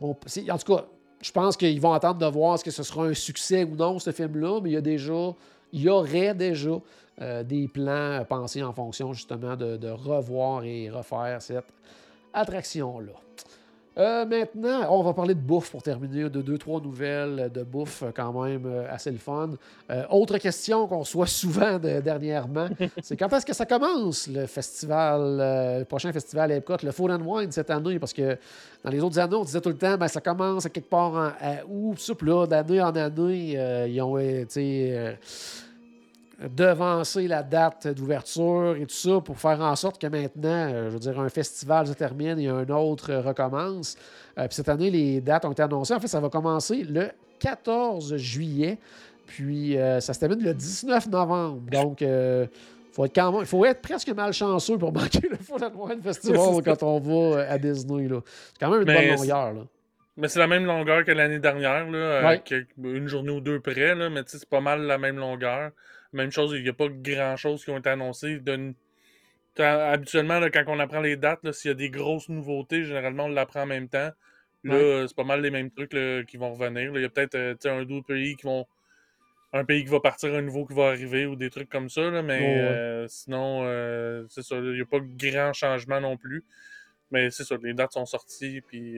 en 0.00 0.14
tout 0.14 0.76
cas, 0.76 0.84
je 1.24 1.32
pense 1.32 1.56
qu'ils 1.56 1.80
vont 1.80 1.94
attendre 1.94 2.18
de 2.18 2.26
voir 2.26 2.56
est-ce 2.56 2.64
que 2.64 2.70
ce 2.70 2.82
sera 2.82 3.06
un 3.06 3.14
succès 3.14 3.64
ou 3.64 3.74
non, 3.74 3.98
ce 3.98 4.12
film-là, 4.12 4.60
mais 4.62 4.70
il 4.70 4.72
y 4.74 4.76
a 4.76 4.82
déjà, 4.82 5.34
il 5.72 5.80
y 5.80 5.88
aurait 5.88 6.34
déjà 6.34 6.78
euh, 7.22 7.42
des 7.42 7.66
plans 7.68 8.24
pensés 8.28 8.62
en 8.62 8.72
fonction 8.72 9.12
justement 9.12 9.56
de, 9.56 9.88
revoir 9.88 10.64
et 10.64 10.90
refaire 10.90 11.40
cette 11.40 11.72
attraction-là. 12.32 13.12
Euh, 13.96 14.26
maintenant, 14.26 14.86
on 14.90 15.02
va 15.02 15.12
parler 15.12 15.34
de 15.34 15.40
bouffe 15.40 15.70
pour 15.70 15.82
terminer, 15.82 16.28
de 16.28 16.42
deux, 16.42 16.58
trois 16.58 16.80
nouvelles 16.80 17.50
de 17.54 17.62
bouffe 17.62 18.02
quand 18.14 18.42
même 18.42 18.66
euh, 18.66 18.92
assez 18.92 19.10
le 19.10 19.18
fun. 19.18 19.50
autre 20.10 20.38
question 20.38 20.86
qu'on 20.86 21.04
soit 21.04 21.26
souvent 21.26 21.78
dernièrement, 21.78 22.68
c'est 23.02 23.16
quand 23.16 23.32
est-ce 23.32 23.46
que 23.46 23.54
ça 23.54 23.66
commence 23.66 24.26
le 24.28 24.46
festival, 24.46 25.78
le 25.78 25.84
prochain 25.84 26.12
festival 26.12 26.50
Epcot, 26.52 26.78
le 26.82 26.90
Food 26.92 27.12
and 27.12 27.22
Wine 27.24 27.52
cette 27.52 27.70
année? 27.70 27.98
Parce 27.98 28.12
que 28.12 28.36
dans 28.84 28.90
les 28.90 29.00
autres 29.00 29.18
années, 29.18 29.34
on 29.34 29.44
disait 29.44 29.62
tout 29.62 29.70
le 29.70 29.78
temps, 29.78 29.96
ben, 29.96 30.08
ça 30.08 30.20
commence 30.20 30.66
à 30.66 30.68
quelque 30.68 30.90
part 30.90 31.14
en, 31.14 31.32
à 31.40 31.64
août. 31.66 31.98
Puis 32.18 32.28
là, 32.28 32.46
d'année 32.46 32.82
en 32.82 32.94
année, 32.94 33.54
euh, 33.56 33.88
ils 33.88 34.00
ont 34.02 34.18
été 34.18 34.90
euh, 34.92 35.12
devancer 36.40 37.28
la 37.28 37.42
date 37.42 37.88
d'ouverture 37.88 38.76
et 38.76 38.86
tout 38.86 38.94
ça 38.94 39.20
pour 39.20 39.38
faire 39.38 39.60
en 39.60 39.76
sorte 39.76 40.00
que 40.00 40.06
maintenant, 40.06 40.68
euh, 40.72 40.88
je 40.88 40.94
veux 40.94 40.98
dire, 40.98 41.20
un 41.20 41.28
festival 41.28 41.86
se 41.86 41.92
termine 41.92 42.38
et 42.38 42.48
un 42.48 42.68
autre 42.70 43.14
recommence. 43.14 43.96
puis 44.36 44.48
cette 44.50 44.68
année, 44.68 44.90
les 44.90 45.20
dates 45.20 45.44
ont 45.44 45.52
été 45.52 45.62
annoncées. 45.62 45.94
En 45.94 46.00
fait, 46.00 46.08
ça 46.08 46.20
va 46.20 46.28
commencer 46.28 46.82
le 46.82 47.10
14 47.38 48.16
juillet. 48.16 48.78
Puis 49.26 49.76
ça 50.00 50.12
se 50.12 50.20
termine 50.20 50.42
le 50.42 50.52
19 50.52 51.08
novembre. 51.08 51.62
Donc, 51.70 52.02
faut 52.94 53.04
être 53.06 53.40
il 53.40 53.46
faut 53.46 53.64
être 53.64 53.82
presque 53.82 54.08
malchanceux 54.10 54.78
pour 54.78 54.92
manquer 54.92 55.28
le 55.28 55.36
and 55.36 55.72
Wine 55.74 56.02
Festival 56.02 56.62
quand 56.64 56.82
on 56.82 57.00
va 57.00 57.38
euh, 57.38 57.52
à 57.52 57.58
Disney. 57.58 58.08
C'est 58.08 58.60
quand 58.60 58.70
même 58.70 58.82
une 58.82 58.86
bonne 58.86 59.16
longueur. 59.16 59.52
Là. 59.52 59.60
Mais 60.16 60.28
c'est 60.28 60.38
la 60.38 60.46
même 60.46 60.64
longueur 60.64 61.04
que 61.04 61.10
l'année 61.10 61.40
dernière, 61.40 61.90
là, 61.90 62.38
une 62.78 63.08
journée 63.08 63.32
ou 63.32 63.40
deux 63.40 63.58
près, 63.58 63.96
là, 63.96 64.08
mais 64.10 64.22
c'est 64.26 64.48
pas 64.48 64.60
mal 64.60 64.82
la 64.82 64.96
même 64.96 65.16
longueur. 65.16 65.72
Même 66.14 66.30
chose, 66.30 66.52
il 66.56 66.62
n'y 66.62 66.68
a 66.68 66.72
pas 66.72 66.88
grand-chose 66.88 67.64
qui 67.64 67.70
ont 67.70 67.78
été 67.78 67.90
annoncées. 67.90 68.40
Habituellement, 69.58 70.40
quand 70.52 70.64
on 70.68 70.78
apprend 70.78 71.00
les 71.00 71.16
dates, 71.16 71.50
s'il 71.52 71.70
y 71.70 71.72
a 71.72 71.74
des 71.74 71.90
grosses 71.90 72.28
nouveautés, 72.28 72.84
généralement, 72.84 73.24
on 73.24 73.28
l'apprend 73.28 73.62
en 73.62 73.66
même 73.66 73.88
temps. 73.88 74.10
Là, 74.62 75.06
c'est 75.06 75.16
pas 75.16 75.24
mal 75.24 75.42
les 75.42 75.50
mêmes 75.50 75.70
trucs 75.70 75.90
qui 76.26 76.36
vont 76.38 76.54
revenir. 76.54 76.92
Il 76.96 77.02
y 77.02 77.04
a 77.04 77.10
peut-être 77.10 77.34
euh, 77.34 77.54
un 77.66 77.82
ou 77.82 77.84
deux 77.84 78.02
pays 78.02 78.34
qui 78.36 78.44
vont 78.44 78.66
un 79.52 79.64
pays 79.64 79.84
qui 79.84 79.90
va 79.90 80.00
partir, 80.00 80.34
un 80.34 80.42
nouveau 80.42 80.64
qui 80.64 80.74
va 80.74 80.88
arriver 80.88 81.26
ou 81.26 81.36
des 81.36 81.50
trucs 81.50 81.68
comme 81.68 81.88
ça. 81.88 82.22
mais 82.22 82.58
euh, 82.60 83.06
sinon, 83.08 83.60
euh, 83.64 84.24
c'est 84.28 84.42
ça. 84.42 84.56
Il 84.56 84.72
n'y 84.72 84.80
a 84.80 84.86
pas 84.86 84.98
grand 85.00 85.52
changement 85.52 86.00
non 86.00 86.16
plus. 86.16 86.44
Mais 87.10 87.30
c'est 87.30 87.44
ça, 87.44 87.56
les 87.62 87.74
dates 87.74 87.92
sont 87.92 88.06
sorties. 88.06 88.62
Puis. 88.62 88.96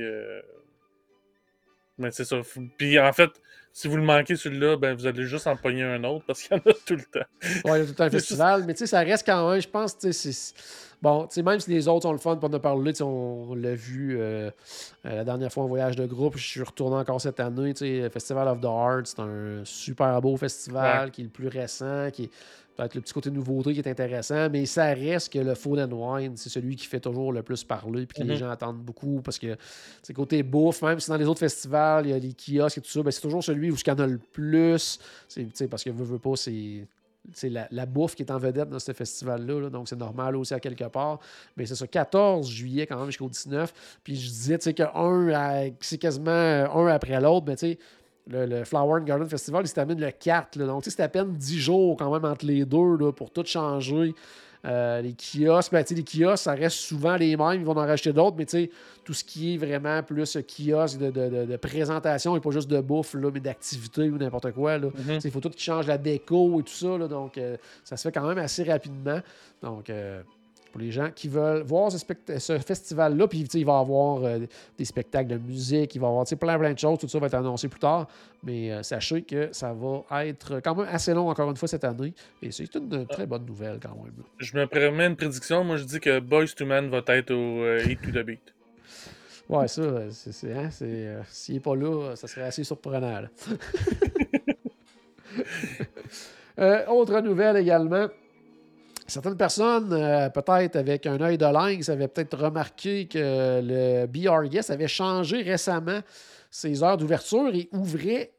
Mais 1.98 2.10
c'est 2.10 2.24
ça. 2.24 2.36
Puis 2.76 2.98
en 2.98 3.12
fait, 3.12 3.30
si 3.72 3.88
vous 3.88 3.96
le 3.96 4.02
manquez 4.02 4.36
celui-là, 4.36 4.76
ben 4.76 4.94
vous 4.94 5.06
allez 5.06 5.24
juste 5.24 5.46
en 5.46 5.56
pogner 5.56 5.82
un 5.82 6.02
autre 6.04 6.24
parce 6.26 6.42
qu'il 6.42 6.56
y 6.56 6.60
en 6.60 6.70
a 6.70 6.74
tout 6.86 6.96
le 6.96 7.04
temps. 7.04 7.26
Oui, 7.42 7.50
il 7.64 7.68
y 7.68 7.70
a 7.70 7.82
tout 7.82 7.88
le 7.88 7.94
temps 7.94 8.04
un 8.04 8.10
festival. 8.10 8.64
mais 8.66 8.74
tu 8.74 8.80
sais, 8.80 8.86
ça 8.86 9.00
reste 9.00 9.26
quand 9.26 9.50
même, 9.50 9.60
je 9.60 9.68
pense, 9.68 9.98
tu 9.98 10.12
sais, 10.12 10.54
Bon, 11.02 11.28
même 11.44 11.60
si 11.60 11.70
les 11.70 11.88
autres 11.88 12.04
sont 12.04 12.12
le 12.12 12.18
fun 12.18 12.36
pour 12.36 12.48
nous 12.48 12.58
parler, 12.58 12.92
on, 13.02 13.54
l'a 13.54 13.74
vu 13.74 14.18
euh, 14.18 14.50
euh, 15.04 15.16
la 15.16 15.24
dernière 15.24 15.52
fois 15.52 15.64
en 15.64 15.66
voyage 15.66 15.94
de 15.94 16.06
groupe, 16.06 16.38
je 16.38 16.46
suis 16.46 16.62
retourné 16.62 16.96
encore 16.96 17.20
cette 17.20 17.38
année. 17.38 17.74
Le 17.78 18.08
Festival 18.08 18.48
of 18.48 18.60
the 18.60 18.64
Arts, 18.64 19.02
c'est 19.04 19.20
un 19.20 19.60
super 19.64 20.20
beau 20.22 20.36
festival 20.38 21.10
qui 21.10 21.20
est 21.20 21.24
le 21.24 21.30
plus 21.30 21.48
récent, 21.48 22.08
qui 22.10 22.24
est 22.24 22.30
peut-être 22.76 22.94
le 22.94 23.00
petit 23.00 23.12
côté 23.12 23.30
nouveauté 23.30 23.72
qui 23.72 23.80
est 23.80 23.88
intéressant, 23.88 24.48
mais 24.50 24.66
ça 24.66 24.86
reste 24.86 25.32
que 25.32 25.38
le 25.38 25.54
Food 25.54 25.78
and 25.78 25.92
Wine, 25.92 26.36
c'est 26.36 26.50
celui 26.50 26.76
qui 26.76 26.86
fait 26.86 27.00
toujours 27.00 27.32
le 27.32 27.42
plus 27.42 27.64
parler 27.64 28.06
puis 28.06 28.20
que 28.20 28.26
les 28.26 28.34
mm-hmm. 28.34 28.38
gens 28.38 28.50
attendent 28.50 28.82
beaucoup 28.82 29.20
parce 29.22 29.38
que 29.38 29.56
c'est 30.02 30.12
côté 30.12 30.42
bouffe, 30.42 30.82
même 30.82 31.00
si 31.00 31.08
dans 31.08 31.16
les 31.16 31.26
autres 31.26 31.40
festivals, 31.40 32.06
il 32.06 32.10
y 32.10 32.12
a 32.12 32.18
les 32.18 32.34
kiosques 32.34 32.78
et 32.78 32.80
tout 32.80 32.90
ça, 32.90 33.02
ben, 33.02 33.10
c'est 33.10 33.20
toujours 33.20 33.42
celui 33.42 33.70
où 33.70 33.76
y 33.86 33.90
en 33.90 33.98
a 33.98 34.06
le 34.06 34.18
plus. 34.18 34.98
Parce 35.70 35.84
que 35.84 35.90
veut, 35.90 36.04
veut 36.04 36.18
pas, 36.18 36.36
c'est 36.36 36.86
c'est 37.32 37.48
la, 37.48 37.86
bouffe 37.86 38.14
qui 38.14 38.22
est 38.22 38.30
en 38.30 38.38
vedette 38.38 38.68
dans 38.68 38.78
ce 38.78 38.92
festival-là. 38.92 39.70
donc, 39.70 39.88
c'est 39.88 39.96
normal 39.96 40.36
aussi 40.36 40.54
à 40.54 40.60
quelque 40.60 40.84
part. 40.84 41.18
Mais 41.56 41.66
c'est 41.66 41.74
ça, 41.74 41.86
14 41.86 42.48
juillet 42.48 42.86
quand 42.86 42.98
même 42.98 43.06
jusqu'au 43.06 43.28
19. 43.28 43.98
Puis 44.04 44.16
je 44.16 44.28
disais 44.28 44.58
que 44.58 45.74
c'est 45.80 45.98
quasiment 45.98 46.30
un 46.30 46.86
après 46.86 47.20
l'autre. 47.20 47.46
Mais 47.48 47.56
tu 47.56 47.72
sais, 47.72 47.78
le, 48.28 48.64
Flower 48.64 49.00
and 49.00 49.04
Garden 49.04 49.28
Festival, 49.28 49.64
il 49.64 49.68
se 49.68 49.74
termine 49.74 50.00
le 50.00 50.10
4. 50.10 50.58
donc, 50.58 50.84
c'est 50.84 51.00
à 51.00 51.08
peine 51.08 51.32
10 51.32 51.58
jours 51.58 51.96
quand 51.96 52.12
même 52.12 52.30
entre 52.30 52.46
les 52.46 52.64
deux 52.64 52.96
là, 52.96 53.12
pour 53.12 53.30
tout 53.30 53.44
changer. 53.44 54.14
Euh, 54.64 55.00
les 55.00 55.14
kiosques, 55.14 55.70
ben, 55.70 55.84
les 55.88 56.02
kiosques, 56.02 56.42
ça 56.42 56.54
reste 56.54 56.76
souvent 56.76 57.14
les 57.16 57.36
mêmes, 57.36 57.60
ils 57.60 57.64
vont 57.64 57.76
en 57.76 57.86
racheter 57.86 58.12
d'autres, 58.12 58.36
mais 58.36 58.46
tout 59.04 59.12
ce 59.12 59.22
qui 59.22 59.54
est 59.54 59.58
vraiment 59.58 60.02
plus 60.02 60.36
kiosque 60.38 60.98
de, 60.98 61.10
de, 61.10 61.56
présentation 61.56 62.36
et 62.36 62.40
pas 62.40 62.50
juste 62.50 62.68
de 62.68 62.80
bouffe, 62.80 63.14
là, 63.14 63.30
mais 63.32 63.38
d'activité 63.38 64.10
ou 64.10 64.18
n'importe 64.18 64.50
quoi. 64.52 64.78
Mm-hmm. 64.78 65.20
Il 65.24 65.30
faut 65.30 65.40
tout 65.40 65.50
qui 65.50 65.62
change 65.62 65.86
la 65.86 65.98
déco 65.98 66.58
et 66.58 66.64
tout 66.64 66.72
ça. 66.72 66.98
donc, 67.06 67.38
euh, 67.38 67.56
ça 67.84 67.96
se 67.96 68.08
fait 68.08 68.12
quand 68.12 68.26
même 68.26 68.38
assez 68.38 68.64
rapidement. 68.64 69.20
Donc, 69.62 69.88
euh, 69.88 70.22
pour 70.76 70.84
les 70.84 70.90
gens 70.90 71.10
qui 71.10 71.28
veulent 71.28 71.62
voir 71.62 71.90
ce, 71.90 72.58
festival-là. 72.58 73.26
Puis 73.28 73.40
il 73.40 73.64
va 73.64 73.78
y 73.78 73.80
avoir 73.80 74.22
euh, 74.22 74.40
des 74.76 74.84
spectacles 74.84 75.28
de 75.28 75.38
musique, 75.38 75.94
il 75.94 76.00
va 76.00 76.08
y 76.08 76.10
avoir 76.10 76.26
plein, 76.26 76.58
plein 76.58 76.74
de 76.74 76.78
choses. 76.78 76.98
Tout 76.98 77.08
ça 77.08 77.18
va 77.18 77.28
être 77.28 77.34
annoncé 77.34 77.68
plus 77.68 77.80
tard. 77.80 78.06
Mais 78.42 78.70
euh, 78.70 78.82
sachez 78.82 79.22
que 79.22 79.48
ça 79.52 79.72
va 79.72 80.26
être 80.26 80.60
quand 80.60 80.74
même 80.74 80.88
assez 80.90 81.14
long 81.14 81.30
encore 81.30 81.48
une 81.48 81.56
fois 81.56 81.66
cette 81.66 81.84
année. 81.84 82.12
Et 82.42 82.50
c'est 82.50 82.74
une 82.74 83.06
très 83.06 83.24
bonne 83.24 83.46
nouvelle 83.46 83.78
quand 83.80 83.96
même. 83.96 84.12
Je 84.36 84.54
me 84.54 84.66
permets 84.66 85.06
une 85.06 85.16
prédiction. 85.16 85.64
Moi, 85.64 85.78
je 85.78 85.84
dis 85.84 85.98
que 85.98 86.20
Boys 86.20 86.48
to 86.54 86.66
Men 86.66 86.90
va 86.90 87.00
être 87.06 87.30
au 87.30 87.64
euh, 87.64 87.88
Eat 87.88 88.02
to 88.02 88.10
the 88.10 88.22
Beat. 88.22 88.52
Ouais, 89.48 89.68
ça, 89.68 90.10
c'est. 90.10 90.52
Hein, 90.52 90.68
S'il 91.30 91.54
n'est 91.54 91.60
pas 91.60 91.74
là, 91.74 92.14
ça 92.16 92.28
serait 92.28 92.42
assez 92.42 92.64
surprenant. 92.64 93.22
autre 96.88 97.20
nouvelle 97.20 97.56
également. 97.56 98.08
Certaines 99.06 99.36
personnes, 99.36 99.92
euh, 99.92 100.28
peut-être 100.30 100.76
avec 100.76 101.06
un 101.06 101.20
œil 101.20 101.38
de 101.38 101.46
lynx, 101.46 101.88
avaient 101.88 102.08
peut-être 102.08 102.36
remarqué 102.36 103.06
que 103.06 103.60
le 103.62 104.06
BRS 104.06 104.70
avait 104.70 104.88
changé 104.88 105.42
récemment 105.42 106.00
ses 106.50 106.82
heures 106.82 106.96
d'ouverture 106.96 107.54
et 107.54 107.68
ouvrait 107.72 108.32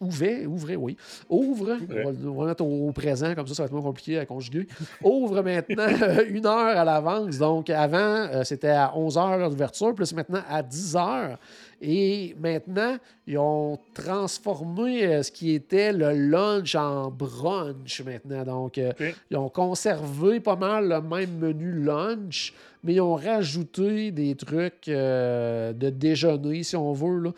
Ouvrait, 0.00 0.44
ouvrez, 0.44 0.76
oui. 0.76 0.96
Ouvre, 1.28 1.78
on 2.04 2.32
va, 2.42 2.46
mettre 2.46 2.64
au, 2.64 2.92
présent, 2.92 3.34
comme 3.34 3.46
ça, 3.46 3.54
ça 3.54 3.62
va 3.62 3.66
être 3.66 3.72
moins 3.72 3.82
compliqué 3.82 4.18
à 4.18 4.26
conjuguer. 4.26 4.66
Ouvre 5.02 5.40
maintenant 5.42 5.86
une 6.28 6.44
heure 6.46 6.76
à 6.76 6.84
l'avance. 6.84 7.38
Donc, 7.38 7.70
avant, 7.70 7.96
euh, 7.98 8.44
c'était 8.44 8.68
à 8.68 8.92
11 8.96 9.16
heures 9.16 9.50
d'ouverture, 9.50 9.94
plus 9.94 10.12
maintenant 10.12 10.42
à 10.48 10.62
10 10.62 10.96
heures. 10.96 11.38
Et 11.80 12.34
maintenant, 12.40 12.96
ils 13.26 13.38
ont 13.38 13.78
transformé 13.94 15.04
euh, 15.04 15.22
ce 15.22 15.30
qui 15.30 15.54
était 15.54 15.92
le 15.92 16.12
lunch 16.12 16.74
en 16.74 17.10
brunch 17.10 18.02
maintenant. 18.02 18.44
Donc, 18.44 18.78
euh, 18.78 18.92
ils 19.30 19.36
ont 19.36 19.48
conservé 19.48 20.40
pas 20.40 20.56
mal 20.56 20.88
le 20.88 21.00
même 21.00 21.38
menu 21.38 21.72
lunch, 21.72 22.54
mais 22.82 22.94
ils 22.94 23.00
ont 23.00 23.14
rajouté 23.14 24.10
des 24.10 24.34
trucs 24.34 24.88
euh, 24.88 25.72
de 25.72 25.90
déjeuner, 25.90 26.62
si 26.62 26.76
on 26.76 26.92
veut. 26.92 27.32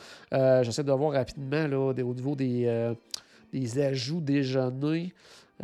J'essaie 0.62 0.84
de 0.84 0.92
voir 0.92 1.12
rapidement 1.12 1.66
là, 1.66 1.78
au 1.78 2.14
niveau 2.14 2.34
des, 2.34 2.92
des 3.52 3.82
ajouts 3.82 4.20
déjeuner. 4.20 5.12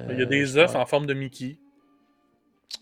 Il 0.08 0.18
y 0.18 0.22
a 0.22 0.26
des 0.26 0.56
œufs 0.56 0.74
en 0.74 0.86
forme 0.86 1.06
de 1.06 1.14
Mickey. 1.14 1.56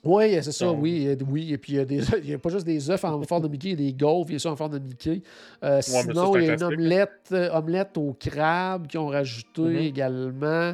Oui, 0.02 0.42
c'est 0.42 0.52
ça, 0.52 0.70
oui. 0.72 1.14
oui. 1.28 1.52
Et 1.52 1.58
puis, 1.58 1.74
il 1.74 2.22
n'y 2.24 2.34
a, 2.34 2.38
pas 2.38 2.48
juste 2.48 2.64
des 2.64 2.90
œufs 2.90 3.04
en 3.04 3.22
forme 3.22 3.42
de 3.42 3.48
Mickey, 3.48 3.70
il 3.70 3.80
y 3.80 3.88
a 3.88 3.90
des 3.90 3.92
gaufres, 3.92 4.30
il 4.30 4.34
y 4.34 4.36
a 4.36 4.38
ça 4.38 4.50
en 4.50 4.56
forme 4.56 4.72
de 4.72 4.78
Mickey. 4.78 5.22
Euh, 5.62 5.80
sinon, 5.82 6.36
il 6.36 6.44
y 6.44 6.50
a 6.50 6.54
une 6.54 6.62
omelette, 6.62 7.28
euh, 7.32 7.50
omelette 7.52 7.96
au 7.98 8.16
crabe 8.18 8.86
qu'ils 8.86 9.00
ont 9.00 9.08
rajouté 9.08 9.62
mm-hmm. 9.62 9.88
également. 9.88 10.72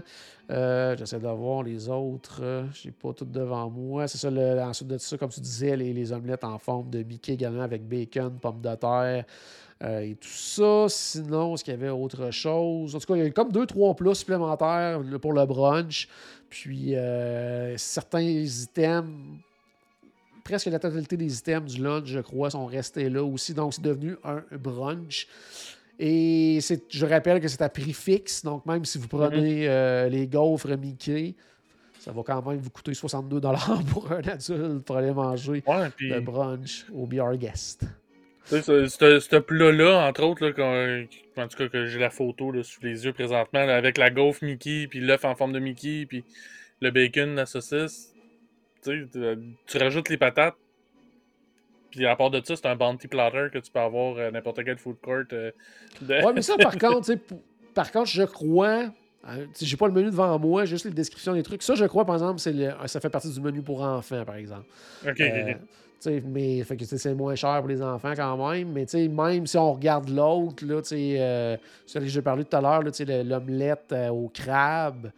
Euh, 0.49 0.97
j'essaie 0.97 1.19
de 1.19 1.27
voir 1.27 1.65
les 1.65 1.89
autres. 1.89 2.41
Je 2.73 2.87
n'ai 2.87 2.93
pas 2.93 3.13
tout 3.13 3.25
devant 3.25 3.69
moi. 3.69 4.07
C'est 4.07 4.19
ça, 4.19 4.31
ensuite 4.65 4.89
de 4.89 4.99
ça, 4.99 5.19
comme 5.19 5.31
tu 5.31 5.41
disais, 5.41 5.77
les, 5.77 5.93
les, 5.93 6.13
omelettes 6.13 6.45
en 6.45 6.59
forme 6.59 6.89
de 6.89 7.03
Mickey 7.03 7.33
également 7.33 7.63
avec 7.63 7.83
bacon, 7.83 8.39
pommes 8.41 8.61
de 8.61 8.75
terre. 8.77 9.25
et 9.83 10.15
tout 10.15 10.29
ça. 10.29 10.87
Sinon, 10.89 11.55
est-ce 11.55 11.65
qu'il 11.65 11.75
y 11.75 11.77
avait 11.77 11.89
autre 11.89 12.31
chose? 12.31 12.95
En 12.95 13.01
tout 13.01 13.07
cas, 13.07 13.17
il 13.17 13.25
y 13.25 13.27
a 13.27 13.31
comme 13.31 13.51
deux, 13.51 13.67
trois 13.67 13.97
plats 13.97 14.15
supplémentaires 14.15 15.01
pour 15.21 15.33
le 15.33 15.45
brunch. 15.47 16.07
Puis 16.49 16.95
euh, 16.95 17.77
certains 17.77 18.21
items, 18.21 19.11
presque 20.45 20.67
la 20.67 20.79
totalité 20.79 21.17
des 21.17 21.39
items 21.39 21.75
du 21.75 21.83
lunch, 21.83 22.07
je 22.07 22.21
crois, 22.21 22.51
sont 22.51 22.67
restés 22.67 23.09
là 23.09 23.23
aussi. 23.25 23.55
Donc, 23.55 23.75
c'est 23.75 23.83
devenu 23.83 24.17
un 24.25 24.43
brunch. 24.53 25.27
Et 25.99 26.59
je 26.91 27.07
rappelle 27.07 27.41
que 27.41 27.49
c'est 27.49 27.63
à 27.63 27.69
prix 27.69 27.93
fixe. 27.93 28.45
Donc, 28.45 28.67
même 28.67 28.85
si 28.85 28.99
vous 28.99 29.09
prenez 29.09 29.63
mhm. 29.63 29.71
euh, 29.71 30.09
les 30.09 30.27
gaufres 30.27 30.77
Mickey, 30.77 31.35
ça 31.99 32.13
va 32.13 32.23
quand 32.23 32.47
même 32.47 32.61
vous 32.61 32.71
coûter 32.71 32.95
62 32.95 33.41
pour 33.91 34.13
un 34.13 34.19
adulte 34.19 34.85
pour 34.85 34.97
aller 34.97 35.13
manger 35.13 35.65
le 36.01 36.21
brunch 36.21 36.87
au 36.95 37.07
BR 37.07 37.37
Guest. 37.37 37.85
Ce 38.47 39.37
plat-là, 39.37 40.09
entre 40.09 40.23
autres, 40.23 40.49
en 41.37 41.49
tout 41.49 41.57
cas 41.57 41.69
que 41.69 41.87
j'ai 41.87 41.99
la 41.99 42.11
photo 42.11 42.53
là, 42.53 42.63
sous 42.63 42.81
les 42.83 43.05
yeux 43.05 43.13
présentement, 43.13 43.61
avec 43.61 43.99
la 43.99 44.11
gaufre 44.11 44.45
Mickey, 44.45 44.87
puis 44.89 45.01
l'œuf 45.01 45.25
en 45.25 45.35
forme 45.35 45.53
de 45.53 45.59
Mickey, 45.59 46.07
puis 46.07 46.25
le 46.81 46.91
bacon, 46.91 47.35
la 47.35 47.47
saucisse, 47.47 48.15
tu 48.83 49.79
rajoutes 49.79 50.09
les 50.09 50.17
patates, 50.17 50.57
puis 51.97 52.07
à 52.07 52.15
part 52.15 52.31
de 52.31 52.41
ça, 52.45 52.57
c'est 52.57 52.67
un 52.67 52.77
bounty 52.77 53.09
platter 53.09 53.49
que 53.53 53.59
tu 53.59 53.71
peux 53.71 53.81
avoir 53.81 54.19
à 54.19 54.31
n'importe 54.31 54.63
quel 54.65 54.77
food 54.77 54.97
court. 55.03 55.25
Euh, 55.33 55.51
ouais, 56.03 56.33
mais 56.35 56.43
ça, 56.43 56.57
par 56.57 56.77
contre, 56.79 57.11
par 57.75 57.91
contre, 57.91 58.11
je 58.11 58.23
crois. 58.23 58.91
Hein, 59.29 59.47
j'ai 59.61 59.77
pas 59.77 59.89
le 59.89 59.93
menu 59.93 60.07
devant 60.07 60.39
moi, 60.39 60.67
juste 60.67 60.85
les 60.85 60.93
descriptions 60.93 61.35
des 61.35 61.43
trucs. 61.43 61.63
Ça, 61.63 61.75
je 61.75 61.85
crois, 61.87 62.05
par 62.05 62.15
exemple, 62.15 62.39
ça 62.39 63.01
fait 63.01 63.11
partie 63.11 63.33
du 63.33 63.41
menu 63.41 63.63
pour 63.63 63.83
enfants, 63.83 64.25
par 64.25 64.37
exemple. 64.37 64.67
OK, 65.05 65.21
euh, 65.21 65.55
mais 66.25 66.63
fait 66.63 66.77
que 66.77 66.85
c'est 66.85 67.15
moins 67.15 67.35
cher 67.35 67.59
pour 67.59 67.69
les 67.69 67.83
enfants 67.83 68.13
quand 68.15 68.51
même. 68.51 68.73
Mais 68.73 68.87
même 69.09 69.47
si 69.47 69.57
on 69.57 69.73
regarde 69.73 70.09
l'autre, 70.09 70.65
là, 70.65 70.81
euh, 70.93 71.57
celui 71.87 72.07
que 72.07 72.13
j'ai 72.13 72.23
parlé 72.23 72.45
tout 72.45 72.57
à 72.57 72.61
l'heure, 72.61 72.83
l'omelette 72.83 73.93
euh, 73.93 74.09
au 74.09 74.29
crabe, 74.29 75.11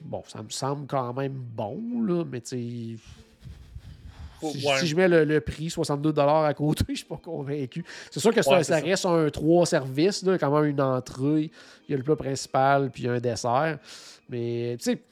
bon, 0.00 0.22
ça 0.26 0.42
me 0.42 0.50
semble 0.50 0.86
quand 0.86 1.12
même 1.14 1.32
bon, 1.32 1.80
là, 2.02 2.24
mais 2.30 2.40
si, 2.44 2.98
si, 4.42 4.86
je 4.86 4.96
mets 4.96 5.08
le, 5.08 5.40
prix, 5.40 5.70
62 5.70 6.14
à 6.18 6.54
côté, 6.54 6.84
je 6.90 6.94
suis 6.96 7.04
pas 7.04 7.20
convaincu. 7.22 7.84
C'est 8.10 8.20
sûr 8.20 8.32
que 8.32 8.42
ça, 8.42 8.56
reste 8.56 9.06
un 9.06 9.28
trois 9.30 9.66
services, 9.66 10.22
là, 10.22 10.38
quand 10.38 10.50
même 10.50 10.70
une 10.70 10.80
entrée, 10.80 11.50
il 11.88 11.90
y 11.90 11.94
a 11.94 11.96
le 11.96 12.02
plat 12.02 12.16
principal, 12.16 12.90
puis 12.90 13.08
un 13.08 13.18
dessert. 13.18 13.78
Mais, 14.28 14.76
tu 14.78 14.84
sais, 14.84 15.02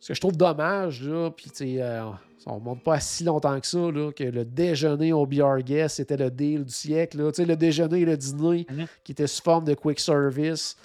ce 0.00 0.08
que 0.08 0.14
je 0.14 0.20
trouve 0.20 0.36
dommage, 0.36 1.02
là, 1.02 1.30
puis, 1.30 1.50
tu 1.50 1.56
sais, 1.56 1.82
euh, 1.82 2.04
on 2.46 2.58
ne 2.58 2.64
monte 2.64 2.82
pas 2.82 3.00
si 3.00 3.24
longtemps 3.24 3.58
que 3.60 3.66
ça, 3.66 3.78
que 4.16 4.24
le 4.24 4.44
déjeuner 4.44 5.12
au 5.12 5.26
BR 5.26 5.58
Guest, 5.58 5.96
c'était 5.96 6.16
le 6.16 6.30
deal 6.30 6.64
du 6.64 6.72
siècle. 6.72 7.18
Là. 7.18 7.30
Le 7.36 7.56
déjeuner 7.56 8.00
et 8.00 8.04
le 8.04 8.16
dîner 8.16 8.66
mhm. 8.70 8.86
qui 9.04 9.12
était 9.12 9.26
sous 9.26 9.42
forme 9.42 9.64
de 9.64 9.74
quick 9.74 10.00
service, 10.00 10.76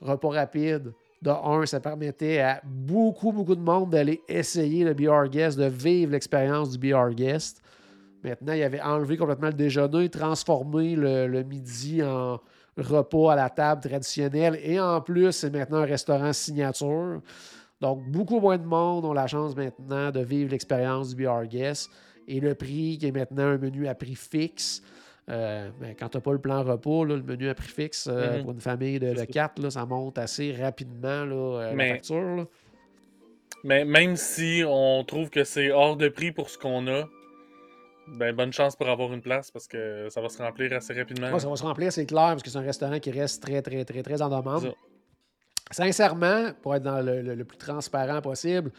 repas 0.00 0.30
rapide. 0.30 0.92
De 1.20 1.30
un, 1.30 1.66
ça 1.66 1.80
permettait 1.80 2.38
à 2.38 2.60
beaucoup, 2.64 3.32
beaucoup 3.32 3.56
de 3.56 3.60
monde 3.60 3.90
d'aller 3.90 4.20
essayer 4.28 4.84
le 4.84 4.94
BR 4.94 5.28
Guest, 5.28 5.58
de 5.58 5.64
vivre 5.64 6.12
l'expérience 6.12 6.70
du 6.70 6.78
BR 6.78 7.10
Guest. 7.10 7.60
Maintenant, 8.22 8.52
il 8.52 8.62
avait 8.62 8.80
enlevé 8.80 9.16
complètement 9.16 9.48
le 9.48 9.54
déjeuner, 9.54 10.08
transformé 10.08 10.94
le, 10.94 11.42
midi 11.42 12.02
en 12.04 12.38
repas 12.76 13.32
à 13.32 13.36
la 13.36 13.50
table 13.50 13.80
traditionnelle. 13.80 14.60
Et 14.62 14.78
en 14.78 15.00
plus, 15.00 15.32
c'est 15.32 15.50
maintenant 15.50 15.78
un 15.78 15.86
restaurant 15.86 16.32
signature. 16.32 17.20
Donc, 17.80 18.02
beaucoup 18.10 18.40
moins 18.40 18.58
de 18.58 18.64
monde 18.64 19.04
ont 19.04 19.12
la 19.12 19.26
chance 19.26 19.54
maintenant 19.54 20.10
de 20.10 20.20
vivre 20.20 20.50
l'expérience 20.50 21.14
du 21.14 21.24
BR 21.24 21.46
Guest. 21.46 21.90
Et 22.26 22.40
le 22.40 22.54
prix, 22.54 22.98
qui 22.98 23.06
est 23.06 23.12
maintenant 23.12 23.44
un 23.44 23.58
menu 23.58 23.86
à 23.86 23.94
prix 23.94 24.14
fixe, 24.14 24.82
euh, 25.28 25.70
ben, 25.80 25.94
quand 25.98 26.08
tu 26.08 26.16
n'as 26.16 26.20
pas 26.20 26.32
le 26.32 26.40
plan 26.40 26.62
repos, 26.62 27.04
le 27.04 27.22
menu 27.22 27.48
à 27.48 27.54
prix 27.54 27.68
fixe 27.68 28.08
euh, 28.10 28.36
mhm. 28.36 28.42
pour 28.42 28.52
une 28.52 28.60
famille 28.60 28.98
de, 28.98 29.24
4, 29.24 29.70
ça 29.70 29.84
monte 29.86 30.18
assez 30.18 30.52
rapidement 30.52 31.08
euh, 31.08 31.74
la 31.74 31.86
facture. 31.94 32.46
Mais 33.64 33.84
même 33.84 34.16
si 34.16 34.62
on 34.66 35.04
trouve 35.04 35.30
que 35.30 35.44
c'est 35.44 35.70
hors 35.70 35.96
de 35.96 36.08
prix 36.08 36.32
pour 36.32 36.48
ce 36.48 36.58
qu'on 36.58 36.86
a, 36.86 37.04
ben, 38.06 38.34
bonne 38.34 38.52
chance 38.52 38.74
pour 38.74 38.88
avoir 38.88 39.12
une 39.12 39.20
place 39.20 39.50
parce 39.50 39.68
que 39.68 40.08
ça 40.08 40.20
va 40.22 40.28
se 40.28 40.40
remplir 40.40 40.72
assez 40.72 40.94
rapidement. 40.94 41.38
ça 41.38 41.48
va 41.48 41.56
se 41.56 41.62
remplir, 41.62 41.92
c'est 41.92 42.06
clair, 42.06 42.28
parce 42.28 42.42
que 42.42 42.50
c'est 42.50 42.58
un 42.58 42.62
restaurant 42.62 42.98
qui 42.98 43.10
reste 43.10 43.42
très, 43.42 43.60
très, 43.60 43.84
très, 43.84 44.02
très 44.02 44.22
en 44.22 44.28
demande. 44.28 44.72
Sincèrement, 45.70 46.50
pour 46.62 46.74
être 46.74 46.82
dans 46.82 47.00
le, 47.00 47.44
plus 47.44 47.58
transparent 47.58 48.20
possible, 48.22 48.70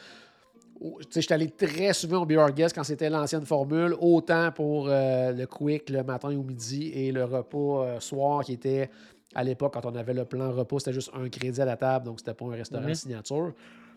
je 1.14 1.20
suis 1.20 1.34
allé 1.34 1.50
très 1.50 1.94
souvent 1.94 2.22
au 2.22 2.26
Beer 2.26 2.52
Guest 2.56 2.74
quand 2.74 2.84
c'était 2.84 3.10
l'ancienne 3.10 3.46
formule, 3.46 3.96
autant 4.00 4.52
pour 4.52 4.88
euh, 4.88 5.34
le 5.34 5.46
quick 5.46 5.90
le 5.90 6.04
matin 6.04 6.34
ou 6.34 6.42
midi 6.42 6.92
et 6.94 7.12
le 7.12 7.26
repas 7.26 7.84
euh, 7.84 8.00
soir 8.00 8.44
qui 8.44 8.54
était 8.54 8.90
à 9.36 9.44
l'époque 9.44 9.74
quand 9.74 9.86
on 9.86 9.96
avait 9.96 10.14
le 10.14 10.26
plan 10.26 10.52
repas, 10.52 10.80
c'était 10.80 10.94
juste 10.94 11.12
un 11.14 11.30
crédit 11.30 11.62
à 11.62 11.66
la 11.66 11.78
table, 11.78 12.06
donc 12.06 12.20
c'était 12.20 12.34
pas 12.34 12.46
un 12.46 12.52
restaurant 12.52 12.88
mhm. 12.88 12.96
signature. 12.96 13.54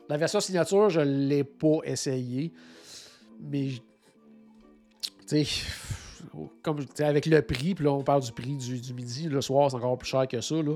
La 0.09 0.17
version 0.17 0.41
signature, 0.41 0.91
je 0.91 1.01
ne 1.01 1.29
l'ai 1.29 1.45
pas 1.45 1.79
essayé, 1.85 2.53
mais 3.41 3.69
tu 5.27 5.45
sais, 5.45 5.47
comme 6.63 6.81
avec 6.99 7.27
le 7.27 7.41
prix, 7.43 7.75
puis 7.75 7.85
là 7.85 7.93
on 7.93 8.03
parle 8.03 8.23
du 8.23 8.33
prix 8.33 8.57
du, 8.57 8.81
du 8.81 8.93
midi, 8.93 9.29
le 9.29 9.41
soir 9.41 9.71
c'est 9.71 9.77
encore 9.77 9.97
plus 9.97 10.09
cher 10.09 10.27
que 10.29 10.41
ça. 10.41 10.57
Là 10.57 10.75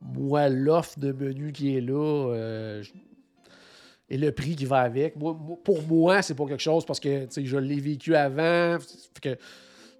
moi, 0.00 0.48
l'offre 0.48 0.98
de 0.98 1.12
menu 1.12 1.52
qui 1.52 1.76
est 1.76 1.80
là 1.80 2.32
euh, 2.32 2.82
et 4.08 4.16
le 4.16 4.32
prix 4.32 4.56
qui 4.56 4.64
va 4.64 4.80
avec, 4.80 5.14
pour 5.18 5.82
moi, 5.88 6.22
c'est 6.22 6.34
pas 6.34 6.46
quelque 6.46 6.62
chose 6.62 6.86
parce 6.86 7.00
que 7.00 7.26
je 7.36 7.56
l'ai 7.58 7.80
vécu 7.80 8.14
avant. 8.14 8.78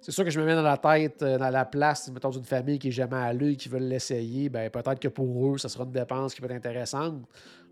c'est 0.01 0.11
sûr 0.11 0.23
que 0.23 0.31
je 0.31 0.39
me 0.39 0.45
mets 0.45 0.55
dans 0.55 0.63
la 0.63 0.77
tête, 0.77 1.21
euh, 1.21 1.37
dans 1.37 1.49
la 1.49 1.65
place, 1.65 2.09
mettons, 2.11 2.29
d'une 2.29 2.45
famille 2.45 2.79
qui 2.79 2.87
n'est 2.87 2.93
jamais 2.93 3.17
allée, 3.17 3.55
qui 3.55 3.69
veut 3.69 3.79
l'essayer. 3.79 4.49
Ben, 4.49 4.69
peut-être 4.69 4.99
que 4.99 5.09
pour 5.09 5.53
eux, 5.53 5.57
ça 5.57 5.69
sera 5.69 5.83
une 5.83 5.91
dépense 5.91 6.33
qui 6.33 6.41
peut 6.41 6.47
être 6.47 6.53
intéressante. 6.53 7.21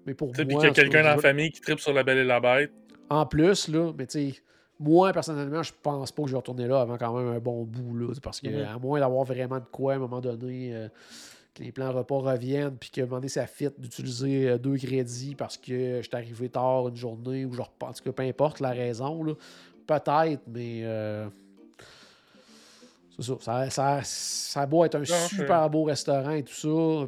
Mais 0.05 0.13
pour 0.13 0.27
moi. 0.27 0.35
Puis 0.35 0.47
qu'il 0.47 0.61
y 0.61 0.65
a 0.65 0.71
quelqu'un 0.71 1.03
dans 1.03 1.15
la 1.15 1.17
famille 1.17 1.51
qui 1.51 1.61
tripe 1.61 1.79
sur 1.79 1.93
la 1.93 2.03
belle 2.03 2.19
et 2.19 2.23
la 2.23 2.39
bête. 2.39 2.71
En 3.09 3.25
plus, 3.25 3.67
là, 3.67 3.91
mais 3.97 4.05
tu 4.05 4.31
sais. 4.31 4.41
Moi, 4.79 5.11
personnellement, 5.11 5.63
je 5.63 5.73
pense 5.81 6.11
pas 6.11 6.21
que 6.21 6.27
je 6.27 6.33
vais 6.33 6.37
retourner 6.37 6.67
là 6.67 6.81
avant 6.81 6.99
quand 6.99 7.17
même 7.17 7.35
un 7.35 7.39
bon 7.39 7.63
bout. 7.63 7.97
Là, 7.97 8.13
parce 8.21 8.39
que, 8.39 8.47
mm-hmm. 8.47 8.75
à 8.75 8.77
moins 8.77 8.99
d'avoir 8.99 9.23
vraiment 9.23 9.57
de 9.57 9.65
quoi 9.71 9.93
à 9.93 9.95
un 9.95 9.99
moment 9.99 10.21
donné, 10.21 10.69
euh, 10.71 10.87
les 11.59 11.71
plans 11.71 11.91
repas 11.91 12.17
reviennent, 12.17 12.77
puis 12.77 12.89
que 12.89 13.01
demander 13.01 13.29
ça 13.29 13.47
fit 13.47 13.69
d'utiliser 13.77 14.49
euh, 14.49 14.57
deux 14.57 14.77
crédits 14.77 15.35
parce 15.35 15.57
que 15.57 15.97
je 15.97 16.01
suis 16.01 16.15
arrivé 16.15 16.49
tard 16.49 16.87
une 16.87 16.95
journée 16.95 17.45
ou 17.45 17.53
je 17.53 17.61
repense 17.61 18.01
que 18.01 18.09
peu 18.09 18.23
importe 18.23 18.59
la 18.59 18.71
raison, 18.71 19.23
peut-être, 19.85 20.41
mais 20.47 20.81
euh, 20.83 21.27
c'est 23.19 23.39
ça. 23.39 23.69
Ça, 23.69 24.01
ça. 24.03 24.65
beau 24.65 24.85
être 24.85 24.95
un 24.95 25.05
super 25.05 25.69
beau 25.69 25.83
restaurant 25.83 26.31
et 26.31 26.43
tout 26.43 26.53
ça. 26.53 26.69
En 26.69 27.07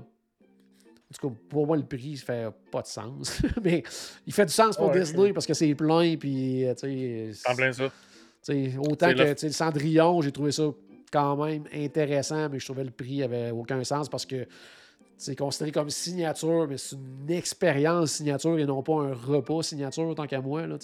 tout 1.19 1.29
cas, 1.29 1.35
pour 1.49 1.65
moi, 1.65 1.75
le 1.75 1.85
prix, 1.85 2.17
ça 2.17 2.25
fait 2.25 2.51
pas 2.71 2.81
de 2.81 2.87
sens. 2.87 3.41
mais 3.63 3.83
il 4.27 4.33
fait 4.33 4.45
du 4.45 4.53
sens 4.53 4.77
pour 4.77 4.91
Disney 4.91 5.33
parce 5.33 5.47
que 5.47 5.55
c'est 5.55 5.73
plein, 5.73 6.15
puis, 6.17 6.65
euh, 6.65 6.73
tu 6.75 7.33
sais. 7.33 7.49
En 7.49 7.55
plein 7.55 7.73
ça. 7.73 7.89
autant 8.77 9.13
que 9.13 9.45
le 9.45 9.51
Cendrillon, 9.51 10.21
j'ai 10.21 10.31
trouvé 10.31 10.51
ça 10.51 10.69
quand 11.11 11.35
même 11.45 11.63
intéressant, 11.73 12.49
mais 12.49 12.59
je 12.59 12.65
trouvais 12.65 12.83
le 12.83 12.91
prix 12.91 13.23
avait 13.23 13.51
aucun 13.51 13.83
sens 13.83 14.09
parce 14.09 14.25
que 14.25 14.47
c'est 15.19 15.35
considéré 15.35 15.73
comme 15.73 15.89
signature, 15.89 16.65
mais 16.69 16.77
c'est 16.77 16.95
une 16.95 17.29
expérience 17.29 18.13
signature 18.13 18.57
et 18.57 18.65
non 18.65 18.81
pas 18.81 19.01
un 19.01 19.13
repas 19.13 19.61
signature, 19.63 20.15
tant 20.15 20.25
qu'à 20.25 20.39
moi. 20.39 20.65
Là, 20.65 20.77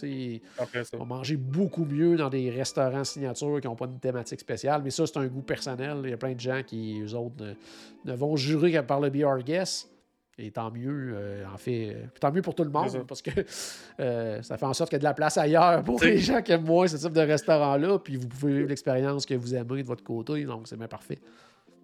on 0.99 1.05
manger 1.05 1.38
beaucoup 1.38 1.86
mieux 1.86 2.17
dans 2.17 2.30
des 2.30 2.49
restaurants 2.49 3.05
signature 3.05 3.61
qui 3.61 3.67
n'ont 3.67 3.78
pas 3.78 3.86
une 3.86 3.99
thématique 3.99 4.41
spéciale, 4.41 4.82
mais 4.84 4.89
ça, 4.89 5.07
c'est 5.07 5.17
un 5.17 5.28
goût 5.28 5.41
personnel. 5.41 6.01
Il 6.03 6.09
y 6.09 6.13
a 6.13 6.17
plein 6.17 6.34
de 6.34 6.39
gens 6.39 6.61
qui, 6.67 7.01
eux 7.01 7.15
autres, 7.15 7.55
ne, 8.03 8.13
vont 8.13 8.36
jurer 8.36 8.73
qu'à 8.73 8.84
par 8.84 8.99
le 8.99 9.09
BR 9.09 9.41
Guest. 9.41 9.89
Et 10.38 10.51
tant 10.51 10.69
mieux, 10.69 11.15
en 11.53 11.57
fait, 11.57 11.95
tant 12.19 12.29
mieux 12.29 12.41
pour 12.41 12.55
tout 12.55 12.65
le 12.65 12.69
monde, 12.69 13.05
parce 13.07 13.21
que 13.21 13.31
ça 14.43 14.57
fait 14.57 14.65
en 14.65 14.73
sorte 14.73 14.89
qu'il 14.89 14.97
y 14.97 14.99
a 14.99 14.99
de 14.99 15.05
la 15.05 15.13
place 15.13 15.38
ailleurs 15.38 15.81
pour 15.83 16.03
les 16.03 16.17
gens 16.17 16.41
qui 16.41 16.51
aiment 16.51 16.65
moins 16.65 16.88
ce 16.88 16.97
type 16.97 17.13
de 17.13 17.21
restaurant-là, 17.21 17.99
puis 17.99 18.17
vous 18.17 18.27
pouvez 18.27 18.53
vivre 18.53 18.69
l'expérience 18.69 19.25
que 19.25 19.33
vous 19.33 19.55
aimez 19.55 19.83
de 19.83 19.88
votre 19.88 20.03
côté, 20.03 20.43
donc 20.43 20.67
c'est 20.67 20.77
bien 20.77 20.89
parfait. 20.89 21.19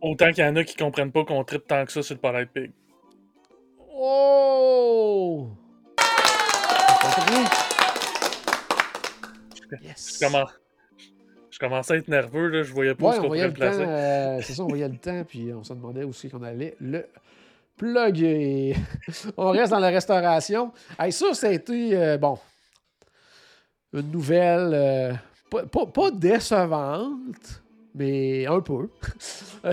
Autant 0.01 0.31
qu'il 0.31 0.43
y 0.43 0.47
en 0.47 0.55
a 0.55 0.63
qui 0.63 0.75
comprennent 0.75 1.11
pas 1.11 1.23
qu'on 1.23 1.43
tripe 1.43 1.67
tant 1.67 1.85
que 1.85 1.91
ça 1.91 2.01
sur 2.01 2.15
le 2.15 2.19
Polite 2.19 2.49
Pig. 2.51 2.71
Oh! 3.93 5.47
Yes. 9.81 10.17
Je, 10.19 10.25
commence... 10.25 10.49
je 11.49 11.59
commençais 11.59 11.93
à 11.93 11.97
être 11.97 12.07
nerveux, 12.07 12.47
là. 12.47 12.63
je 12.63 12.73
voyais 12.73 12.95
pas 12.95 13.13
ce 13.13 13.19
qu'on 13.19 13.27
pouvait 13.27 13.47
le 13.47 13.53
placer. 13.53 13.83
Euh, 13.83 14.41
c'est 14.41 14.53
ça, 14.53 14.63
on 14.63 14.67
voyait 14.67 14.89
le 14.89 14.97
temps, 14.97 15.23
puis 15.23 15.53
on 15.53 15.63
se 15.63 15.73
demandait 15.73 16.03
aussi 16.03 16.29
qu'on 16.29 16.43
allait 16.43 16.75
le 16.81 17.05
plugger. 17.81 18.75
on 19.37 19.49
reste 19.49 19.71
dans 19.71 19.79
la 19.79 19.89
restauration. 19.89 20.71
Hey, 20.99 21.11
ça, 21.11 21.33
ça 21.33 21.47
a 21.47 21.51
été, 21.51 21.97
euh, 21.97 22.17
bon, 22.17 22.37
une 23.91 24.11
nouvelle 24.11 24.71
euh, 24.73 25.13
pas, 25.49 25.85
pas, 25.87 26.11
décevante, 26.11 27.63
mais 27.95 28.45
un 28.45 28.61
peu. 28.61 28.89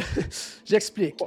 J'explique. 0.64 1.22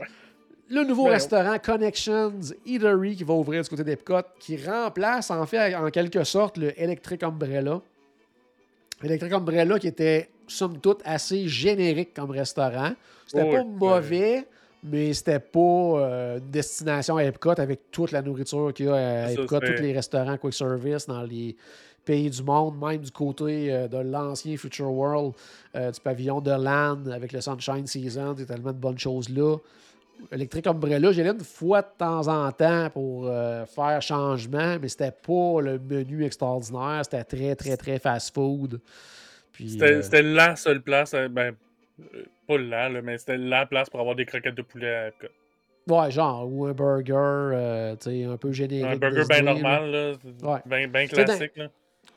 Le 0.70 0.84
nouveau 0.84 1.06
ben, 1.06 1.12
restaurant 1.12 1.58
Connections 1.60 2.40
Eatery 2.66 3.16
qui 3.16 3.24
va 3.24 3.34
ouvrir 3.34 3.62
du 3.62 3.70
côté 3.70 3.84
d'Epcot, 3.84 4.24
qui 4.40 4.58
remplace 4.58 5.30
en 5.30 5.46
fait 5.46 5.76
en 5.76 5.90
quelque 5.90 6.24
sorte 6.24 6.58
le 6.58 6.80
Electric 6.82 7.22
Umbrella. 7.24 7.82
Electric 9.04 9.34
Umbrella 9.34 9.78
qui 9.78 9.88
était 9.88 10.30
somme 10.48 10.80
toute 10.80 11.02
assez 11.06 11.48
générique 11.48 12.14
comme 12.14 12.32
restaurant. 12.32 12.94
C'était 13.28 13.52
pas 13.52 13.64
mauvais, 13.64 14.48
mais 14.84 15.14
c'était 15.14 15.40
pas 15.40 15.60
euh, 15.60 16.40
une 16.40 16.50
destination 16.50 17.18
à 17.18 17.24
Epcot 17.24 17.60
avec 17.60 17.92
toute 17.92 18.12
la 18.12 18.22
nourriture 18.22 18.74
qu'il 18.74 18.88
y 18.88 18.90
a 18.90 19.26
à 19.26 19.32
Epcot, 19.32 19.60
tous 19.60 19.82
les 19.82 19.94
restaurants 19.94 20.38
quick 20.38 20.54
service 20.54 21.08
dans 21.08 21.24
les 21.24 21.56
pays 22.04 22.30
du 22.30 22.44
monde, 22.44 22.80
même 22.80 22.98
du 22.98 23.12
côté 23.12 23.72
euh, 23.72 23.88
de 23.88 23.98
l'ancien 23.98 24.58
Future 24.58 24.92
World, 24.92 25.34
euh, 25.76 25.92
du 25.92 26.00
pavillon 26.00 26.42
de 26.42 26.52
Land 26.52 27.12
avec 27.12 27.32
le 27.32 27.42
Sunshine 27.42 27.86
Season, 27.86 28.34
il 28.34 28.40
y 28.40 28.44
a 28.44 28.46
tellement 28.46 28.72
de 28.72 28.80
bonnes 28.80 28.98
choses 29.00 29.30
là. 29.30 29.58
Electric 30.32 30.68
Umbrella, 30.68 31.12
j'allais 31.12 31.32
une 31.32 31.44
fois 31.44 31.82
de 31.82 31.88
temps 31.98 32.28
en 32.28 32.52
temps 32.52 32.90
pour 32.92 33.28
euh, 33.28 33.66
faire 33.66 34.02
changement, 34.02 34.78
mais 34.80 34.88
c'était 34.88 35.12
pas 35.12 35.62
le 35.62 35.80
menu 35.80 36.24
extraordinaire. 36.26 37.02
C'était 37.04 37.24
très, 37.24 37.56
très, 37.56 37.78
très 37.78 38.00
fast-food. 38.00 38.80
C'était 39.58 40.22
la 40.22 40.56
seule 40.56 40.82
place, 40.82 41.14
euh, 41.14 41.28
ben, 41.28 41.56
pas 42.48 42.58
la, 42.58 42.90
mais 43.02 43.18
c'était 43.18 43.38
la 43.38 43.66
place 43.66 43.90
pour 43.90 44.00
avoir 44.00 44.16
des 44.16 44.26
croquettes 44.26 44.56
de 44.56 44.62
poulet 44.62 44.94
à 44.94 45.08
Epcot. 45.08 45.28
Ouais, 45.88 46.12
genre, 46.12 46.48
ou 46.48 46.66
un 46.66 46.74
burger, 46.74 47.96
tu 48.00 48.10
sais, 48.10 48.24
un 48.24 48.38
peu 48.38 48.52
générique. 48.52 48.86
Un 48.86 48.98
burger 48.98 49.24
bien 49.28 49.42
normal, 49.42 50.18
là. 50.42 50.62
Bien 50.66 51.08
classique, 51.08 51.58
là 51.58 51.70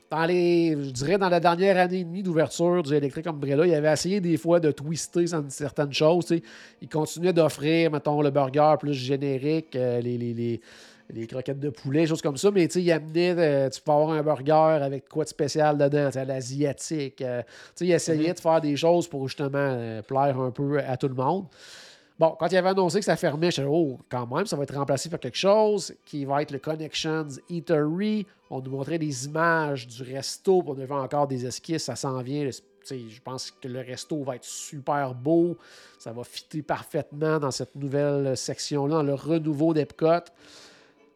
dans 0.09 0.25
les, 0.25 0.71
je 0.71 0.91
dirais, 0.91 1.17
dans 1.17 1.29
la 1.29 1.39
dernière 1.39 1.77
année 1.77 1.99
et 1.99 2.03
demie 2.03 2.23
d'ouverture 2.23 2.83
du 2.83 2.93
Electric 2.93 3.25
Umbrella, 3.27 3.65
il 3.65 3.73
avait 3.73 3.91
essayé 3.91 4.21
des 4.21 4.37
fois 4.37 4.59
de 4.59 4.71
twister 4.71 5.25
certaines 5.49 5.93
choses. 5.93 6.33
Il 6.81 6.89
continuait 6.89 7.33
d'offrir, 7.33 7.91
mettons, 7.91 8.21
le 8.21 8.29
burger 8.29 8.75
plus 8.79 8.93
générique, 8.93 9.75
euh, 9.75 9.99
les, 10.01 10.17
les, 10.17 10.33
les, 10.33 10.61
croquettes 11.27 11.59
de 11.59 11.69
poulet, 11.69 12.05
choses 12.05 12.21
comme 12.21 12.37
ça. 12.37 12.51
Mais 12.51 12.65
il 12.65 12.91
amenait, 12.91 13.35
euh, 13.37 13.69
tu 13.69 13.81
peux 13.81 13.91
avoir 13.91 14.11
un 14.11 14.23
burger 14.23 14.83
avec 14.83 15.09
quoi 15.09 15.23
de 15.23 15.29
spécial 15.29 15.77
dedans, 15.77 16.09
l'asiatique. 16.25 17.21
Euh, 17.21 17.41
il 17.81 17.91
essayait 17.91 18.31
mm-hmm. 18.31 18.35
de 18.35 18.39
faire 18.39 18.61
des 18.61 18.75
choses 18.75 19.07
pour 19.07 19.27
justement 19.27 20.01
plaire 20.07 20.39
un 20.39 20.51
peu 20.51 20.79
à 20.79 20.97
tout 20.97 21.07
le 21.07 21.15
monde. 21.15 21.45
Bon, 22.17 22.33
quand 22.39 22.47
il 22.47 22.55
avait 22.55 22.69
annoncé 22.69 22.99
que 22.99 23.05
ça 23.05 23.17
fermait, 23.17 23.51
je 23.51 23.61
me 23.61 23.67
oh, 23.67 23.99
quand 24.09 24.25
même, 24.33 24.45
ça 24.45 24.55
va 24.55 24.63
être 24.63 24.73
remplacé 24.73 25.09
par 25.09 25.19
quelque 25.19 25.37
chose 25.37 25.93
qui 26.05 26.23
va 26.23 26.41
être 26.41 26.51
le 26.51 26.59
Connections 26.59 27.27
Eatery. 27.49 28.25
On 28.49 28.61
nous 28.61 28.71
montrait 28.71 28.97
des 28.97 29.25
images 29.25 29.85
du 29.85 30.01
resto, 30.01 30.63
on 30.65 30.79
avait 30.79 30.93
encore 30.93 31.27
des 31.27 31.45
esquisses, 31.45 31.83
ça 31.83 31.97
s'en 31.97 32.21
vient. 32.21 32.49
Je 32.49 33.21
pense 33.21 33.51
que 33.51 33.67
le 33.67 33.81
resto 33.81 34.23
va 34.23 34.37
être 34.37 34.45
super 34.45 35.13
beau. 35.13 35.57
Ça 35.99 36.13
va 36.13 36.23
fitter 36.23 36.61
parfaitement 36.61 37.37
dans 37.37 37.51
cette 37.51 37.75
nouvelle 37.75 38.37
section-là, 38.37 38.95
dans 38.95 39.03
le 39.03 39.15
renouveau 39.15 39.73
d'Epcot. 39.73 40.31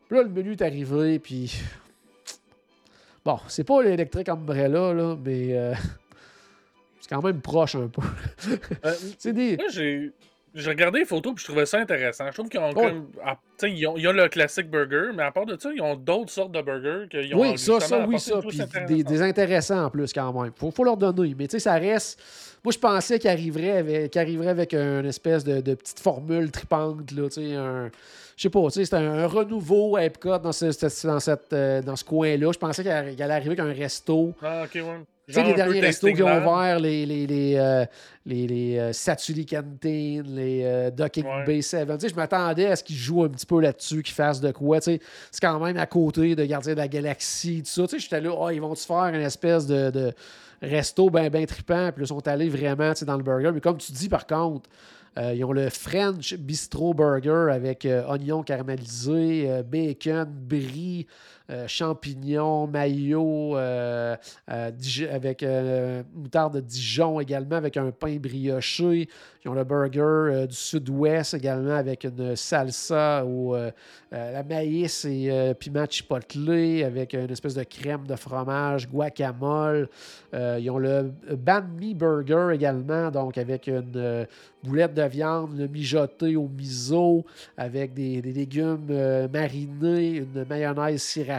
Puis 0.09 0.17
là, 0.17 0.23
le 0.23 0.29
menu 0.29 0.51
est 0.51 0.61
arrivé, 0.61 1.19
puis. 1.19 1.55
Bon, 3.25 3.37
c'est 3.49 3.65
pas 3.65 3.83
l'électrique 3.83 4.29
Umbrella, 4.29 4.93
là, 4.93 5.15
mais. 5.23 5.55
Euh, 5.55 5.75
c'est 6.99 7.09
quand 7.09 7.21
même 7.21 7.41
proche 7.41 7.75
un 7.75 7.87
peu. 7.87 8.01
Euh, 8.85 8.95
c'est 9.19 9.33
des. 9.33 9.57
Moi, 9.57 9.67
j'ai 9.69 10.11
j'ai 10.59 10.69
regardé 10.69 10.99
les 10.99 11.05
photos 11.05 11.33
et 11.33 11.39
je 11.39 11.43
trouvais 11.45 11.65
ça 11.65 11.79
intéressant. 11.79 12.25
Je 12.27 12.33
trouve 12.33 12.49
qu'ils 12.49 12.59
ont, 12.59 12.73
comme, 12.73 13.09
ah, 13.25 13.37
ils 13.63 13.87
ont, 13.87 13.95
le 13.95 14.27
classique 14.27 14.69
burger, 14.69 15.11
mais 15.15 15.23
à 15.23 15.31
part 15.31 15.45
de 15.45 15.57
ça, 15.59 15.69
ils 15.73 15.81
ont 15.81 15.95
d'autres 15.95 16.31
sortes 16.31 16.51
de 16.51 16.61
burgers. 16.61 17.07
Qu'ils 17.09 17.33
ont 17.35 17.41
oui, 17.41 17.57
ça, 17.57 17.79
ça, 17.79 18.05
oui, 18.07 18.19
ça. 18.19 18.39
Puis 18.41 18.59
des, 18.87 19.03
des, 19.03 19.21
intéressants 19.21 19.85
en 19.85 19.89
plus, 19.89 20.13
quand 20.13 20.33
même. 20.33 20.51
Faut, 20.55 20.71
faut 20.71 20.83
leur 20.83 20.97
donner. 20.97 21.35
Mais 21.37 21.47
tu 21.47 21.53
sais, 21.53 21.59
ça 21.59 21.73
reste. 21.73 22.21
Moi, 22.63 22.73
je 22.73 22.79
pensais 22.79 23.19
qu'il 23.19 23.29
arriverait 23.29 23.77
avec, 23.77 24.17
arriverait 24.17 24.49
avec 24.49 24.73
une 24.73 25.05
espèce 25.05 25.43
de, 25.43 25.61
de 25.61 25.75
petite 25.75 25.99
formule 25.99 26.51
tripante, 26.51 27.11
là, 27.11 27.29
tu 27.29 27.41
sais, 27.41 27.55
un 27.55 27.89
je 28.39 28.43
sais 28.43 28.49
pas, 28.49 28.69
c'est 28.69 28.93
un, 28.93 29.27
renouveau 29.27 29.97
à 29.97 30.05
Epcot 30.05 30.37
dans 30.37 30.53
ce, 30.53 31.05
dans 31.05 31.19
cette, 31.19 31.51
euh, 31.51 31.81
dans 31.81 31.97
ce 31.97 32.05
coin-là. 32.05 32.53
Je 32.53 32.57
pensais 32.57 32.83
qu'il 32.83 32.91
allait 32.91 33.33
arriver 33.33 33.49
avec 33.49 33.59
un 33.59 33.73
resto. 33.77 34.33
Ah, 34.41 34.63
ok, 34.63 34.75
ouais. 34.75 35.03
Tu 35.29 35.35
sais, 35.35 35.43
les 35.43 35.53
derniers 35.53 35.79
restos 35.79 36.11
qui 36.11 36.23
ont 36.23 36.37
ouvert, 36.37 36.79
les, 36.79 37.05
les, 37.05 37.27
les, 37.27 37.55
euh, 37.55 37.85
les, 38.25 38.47
les 38.47 38.79
euh, 38.79 38.93
Satuli 38.93 39.45
Canteen, 39.45 40.23
les 40.35 40.63
euh, 40.63 40.89
Docking 40.89 41.23
Bay 41.45 41.61
7. 41.61 41.87
Tu 41.87 41.99
sais, 41.99 42.09
je 42.09 42.15
m'attendais 42.15 42.65
à 42.65 42.75
ce 42.75 42.83
qu'ils 42.83 42.95
jouent 42.95 43.25
un 43.25 43.29
petit 43.29 43.45
peu 43.45 43.61
là-dessus, 43.61 44.01
qu'ils 44.01 44.15
fassent 44.15 44.41
de 44.41 44.51
quoi. 44.51 44.79
Tu 44.79 44.93
sais, 44.93 44.99
c'est 45.29 45.41
quand 45.41 45.59
même 45.59 45.77
à 45.77 45.85
côté 45.85 46.35
de 46.35 46.43
Gardien 46.45 46.73
de 46.73 46.79
la 46.79 46.87
Galaxie, 46.87 47.61
tout 47.63 47.69
ça. 47.69 47.83
Tu 47.83 47.89
sais, 47.89 47.99
j'étais 47.99 48.21
là, 48.21 48.31
oh, 48.35 48.49
ils 48.49 48.59
vont-tu 48.59 48.83
faire 48.83 49.05
une 49.05 49.21
espèce 49.21 49.67
de, 49.67 49.91
de 49.91 50.13
resto 50.61 51.09
bien 51.11 51.29
ben 51.29 51.45
trippant, 51.45 51.91
puis 51.93 52.03
ils 52.03 52.07
sont 52.07 52.27
allés 52.27 52.49
vraiment 52.49 52.91
dans 53.05 53.17
le 53.17 53.23
burger. 53.23 53.51
Mais 53.53 53.61
comme 53.61 53.77
tu 53.77 53.91
dis, 53.91 54.09
par 54.09 54.25
contre, 54.25 54.67
euh, 55.17 55.33
ils 55.35 55.43
ont 55.43 55.51
le 55.51 55.69
French 55.69 56.35
Bistro 56.35 56.93
Burger 56.93 57.51
avec 57.51 57.85
euh, 57.85 58.05
oignons 58.07 58.43
caramélisés, 58.43 59.45
euh, 59.49 59.63
bacon, 59.63 60.27
brie, 60.29 61.07
champignons, 61.67 62.67
maillot, 62.67 63.55
avec 63.55 65.45
moutarde 66.13 66.55
de 66.55 66.59
Dijon 66.61 67.19
également, 67.19 67.55
avec 67.55 67.77
un 67.77 67.91
pain 67.91 68.17
brioché. 68.17 69.09
Ils 69.43 69.49
ont 69.49 69.53
le 69.53 69.63
burger 69.63 70.47
du 70.47 70.55
sud-ouest 70.55 71.33
également 71.33 71.75
avec 71.75 72.03
une 72.03 72.35
salsa 72.35 73.25
au 73.25 73.55
la 74.11 74.43
maïs 74.43 75.05
et 75.05 75.53
piment 75.57 75.85
chipotle 75.89 76.83
avec 76.83 77.13
une 77.13 77.31
espèce 77.31 77.55
de 77.55 77.63
crème 77.63 78.05
de 78.05 78.15
fromage, 78.15 78.89
guacamole. 78.89 79.89
ils 80.33 80.69
ont 80.69 80.77
le 80.77 81.11
banh 81.31 81.67
mi 81.79 81.93
burger 81.95 82.49
également, 82.53 83.09
donc 83.11 83.37
avec 83.37 83.67
une 83.67 84.27
boulette 84.63 84.93
de 84.93 85.03
viande 85.03 85.69
mijotée 85.71 86.35
au 86.35 86.47
miso 86.47 87.25
avec 87.57 87.93
des, 87.93 88.21
légumes 88.21 88.87
euh, 88.89 89.27
marinés, 89.31 90.17
une 90.17 90.45
mayonnaise 90.45 91.01
sriracha. 91.01 91.38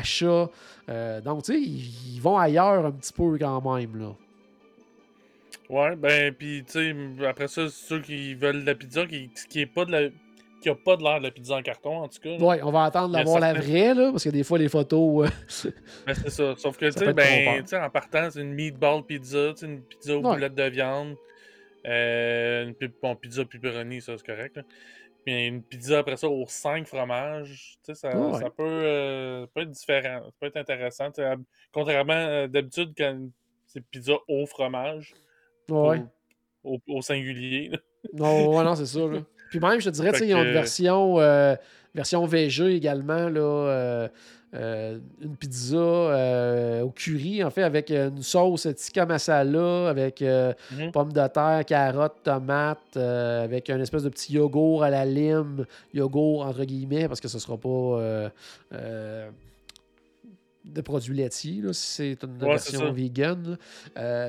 Euh, 0.88 1.20
donc, 1.20 1.44
tu 1.44 1.52
sais, 1.52 1.60
ils, 1.60 2.20
vont 2.20 2.36
ailleurs 2.36 2.84
un 2.84 2.92
petit 2.92 3.12
peu 3.12 3.38
quand 3.38 3.76
même, 3.76 3.98
là. 3.98 4.14
Ouais, 5.68 5.94
ben, 5.94 6.34
puis, 6.34 6.64
tu 6.64 6.72
sais, 6.72 7.26
après 7.26 7.46
ça, 7.46 7.68
ceux 7.68 8.00
qui 8.00 8.34
veulent 8.34 8.62
de 8.62 8.66
la 8.66 8.74
pizza, 8.74 9.06
qui, 9.06 9.30
qui 9.48 9.60
est 9.60 9.66
pas 9.66 9.84
de 9.84 9.92
la 9.92 10.08
qui 10.60 10.68
a 10.68 10.74
pas 10.74 10.96
de 10.96 11.02
l'air 11.02 11.18
de 11.18 11.24
la 11.24 11.30
pizza 11.30 11.56
en 11.56 11.62
carton, 11.62 12.02
en 12.02 12.08
tout 12.08 12.20
cas. 12.20 12.36
Oui, 12.38 12.56
on 12.62 12.70
va 12.70 12.84
attendre 12.84 13.14
d'avoir 13.16 13.40
la 13.40 13.54
vraie, 13.54 13.94
là, 13.94 14.10
parce 14.10 14.24
que 14.24 14.28
des 14.28 14.44
fois, 14.44 14.58
les 14.58 14.68
photos. 14.68 15.26
Euh, 15.26 15.70
ben, 16.06 16.14
c'est 16.14 16.30
ça. 16.30 16.54
Sauf 16.56 16.76
que, 16.76 16.86
tu 16.86 16.98
sais, 16.98 17.12
ben, 17.12 17.64
en 17.72 17.90
partant, 17.90 18.30
c'est 18.30 18.40
une 18.40 18.52
meatball 18.52 19.02
pizza, 19.02 19.54
une 19.62 19.80
pizza 19.80 20.16
aux 20.16 20.20
boulettes 20.20 20.54
de 20.54 20.64
viande. 20.64 21.16
Euh, 21.86 22.66
une 22.66 22.90
bon, 23.02 23.16
pizza 23.16 23.44
pepperoni, 23.44 24.02
ça 24.02 24.12
c'est 24.16 24.26
correct. 24.26 24.60
Puis 25.24 25.46
une 25.46 25.62
pizza 25.62 25.98
après 25.98 26.16
ça 26.16 26.28
aux 26.28 26.46
5 26.46 26.86
fromages, 26.86 27.78
ça, 27.82 27.94
ça, 27.94 28.10
peut, 28.10 28.62
euh, 28.62 29.46
peut, 29.54 29.62
être 29.62 29.70
différent, 29.70 30.22
ça 30.24 30.30
peut 30.40 30.46
être 30.46 30.56
intéressant. 30.56 31.10
contrairement 31.72 32.12
euh, 32.14 32.46
d'habitude 32.48 32.92
quand 32.96 33.28
c'est 33.66 33.82
pizza 33.82 34.14
au 34.28 34.46
fromage, 34.46 35.14
ouais. 35.68 36.02
au, 36.64 36.78
au, 36.88 37.02
singulier. 37.02 37.70
Non, 38.14 38.64
non, 38.64 38.74
c'est 38.74 38.86
ça. 38.86 39.00
Puis 39.50 39.60
même, 39.60 39.80
je 39.80 39.90
te 39.90 39.94
dirais, 39.94 40.12
ils 40.22 40.34
ont 40.34 40.42
une 40.42 40.52
version, 40.52 41.16
version 41.94 42.24
VG 42.24 42.74
également. 42.74 43.28
Là, 43.28 44.08
euh, 44.52 44.98
une 45.22 45.36
pizza 45.36 45.76
euh, 45.76 46.82
au 46.82 46.90
curry, 46.90 47.44
en 47.44 47.50
fait, 47.50 47.62
avec 47.62 47.90
une 47.90 48.22
sauce 48.22 48.66
tikka 48.74 49.06
masala, 49.06 49.88
avec 49.88 50.22
euh, 50.22 50.52
mhm. 50.72 50.90
pommes 50.90 51.12
de 51.12 51.26
terre, 51.28 51.64
carottes, 51.64 52.22
tomates, 52.24 52.96
avec 52.96 53.70
une 53.70 53.80
espèce 53.80 54.02
de 54.02 54.08
petit 54.08 54.32
yogourt 54.32 54.82
à 54.82 54.90
la 54.90 55.04
lime, 55.04 55.66
yogourt 55.94 56.44
entre 56.44 56.64
guillemets, 56.64 57.06
parce 57.06 57.20
que 57.20 57.28
ce 57.28 57.36
ne 57.36 57.40
sera 57.40 57.56
pas 57.56 58.30
de 60.62 60.80
produits 60.82 61.16
laitiers, 61.16 61.62
si 61.72 61.86
c'est 62.18 62.24
une 62.24 62.38
version 62.38 62.92
vegan. 62.92 63.56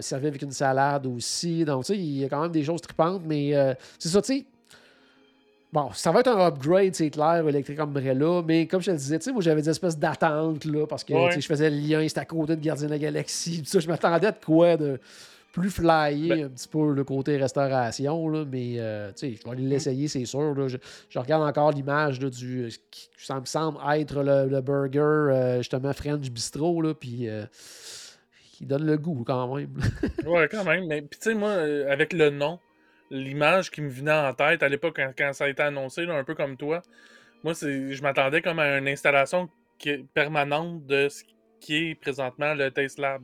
servi 0.01 0.27
avec 0.27 0.41
une 0.43 0.51
salade 0.51 1.07
aussi. 1.07 1.65
Donc, 1.65 1.83
tu 1.83 1.93
sais, 1.93 1.99
il 1.99 2.19
y 2.19 2.25
a 2.25 2.29
quand 2.29 2.41
même 2.41 2.51
des 2.51 2.63
choses 2.63 2.81
tripantes, 2.81 3.23
mais 3.25 3.53
c'est 3.97 4.09
ça, 4.09 4.21
tu 4.21 4.37
sais 4.37 4.45
Bon, 5.73 5.89
ça 5.93 6.11
va 6.11 6.19
être 6.19 6.27
un 6.27 6.47
upgrade, 6.47 6.93
c'est 6.95 7.09
clair, 7.09 7.47
Electric 7.47 7.79
Umbrella, 7.79 8.41
mais 8.45 8.67
comme 8.67 8.81
je 8.81 8.87
te 8.87 8.91
le 8.91 8.97
disais, 8.97 9.19
tu 9.19 9.25
sais, 9.25 9.31
moi 9.31 9.41
j'avais 9.41 9.61
des 9.61 9.69
espèces 9.69 9.97
d'attentes, 9.97 10.65
là, 10.65 10.85
parce 10.85 11.05
que 11.05 11.13
je 11.31 11.39
faisais 11.45 11.69
le 11.69 11.77
lien, 11.77 12.05
c'était 12.05 12.19
à 12.19 12.25
côté 12.25 12.57
de 12.57 12.61
Gardien 12.61 12.87
de 12.87 12.91
la 12.91 12.99
Galaxie, 12.99 13.63
ça, 13.65 13.79
je 13.79 13.87
m'attendais 13.87 14.27
à 14.27 14.33
quoi 14.33 14.75
de 14.75 14.99
plus 15.53 15.69
flyé 15.69 16.29
ben 16.29 16.45
un 16.45 16.49
petit 16.49 16.67
peu 16.67 16.93
le 16.93 17.03
côté 17.03 17.37
restauration, 17.37 18.27
là, 18.27 18.45
mais 18.49 18.75
euh, 18.77 19.11
tu 19.11 19.29
sais, 19.29 19.35
je 19.39 19.43
vais 19.43 19.51
aller 19.51 19.63
l'essayer, 19.63 20.07
c'est 20.07 20.25
sûr. 20.25 20.55
Là. 20.55 20.67
Je, 20.67 21.19
regarde 21.19 21.43
encore 21.43 21.71
l'image 21.71 22.19
du 22.19 22.69
qui 22.89 23.09
ça 23.17 23.39
me 23.39 23.45
semble 23.45 23.77
être 23.93 24.23
le, 24.23 24.61
burger 24.61 24.99
euh, 24.99 25.57
justement 25.57 25.93
French 25.93 26.29
Bistro, 26.29 26.81
là, 26.81 26.93
puis 26.93 27.27
euh, 27.29 27.45
qui 28.53 28.65
donne 28.65 28.85
le 28.85 28.97
goût 28.97 29.23
quand 29.25 29.55
même. 29.55 29.73
ouais, 30.25 30.47
quand 30.49 30.63
même. 30.63 30.87
Mais 30.87 31.01
puis 31.01 31.19
tu 31.19 31.29
sais, 31.29 31.35
moi, 31.35 31.51
avec 31.89 32.13
le 32.13 32.29
nom, 32.29 32.59
l'image 33.11 33.69
qui 33.69 33.81
me 33.81 33.89
venait 33.89 34.11
en 34.11 34.33
tête 34.33 34.63
à 34.63 34.69
l'époque 34.69 34.99
quand, 35.17 35.33
ça 35.33 35.43
a 35.43 35.49
été 35.49 35.61
annoncé, 35.61 36.05
un 36.07 36.23
peu 36.23 36.33
comme 36.33 36.57
toi, 36.57 36.81
moi, 37.43 37.53
je 37.53 38.01
m'attendais 38.01 38.41
comme 38.41 38.59
à 38.59 38.77
une 38.77 38.87
installation 38.87 39.49
permanente 40.13 40.85
de 40.85 41.09
ce 41.09 41.23
qui 41.59 41.75
est 41.75 41.95
présentement 41.95 42.53
le 42.53 42.69
Taste 42.71 42.99
Lab. 42.99 43.21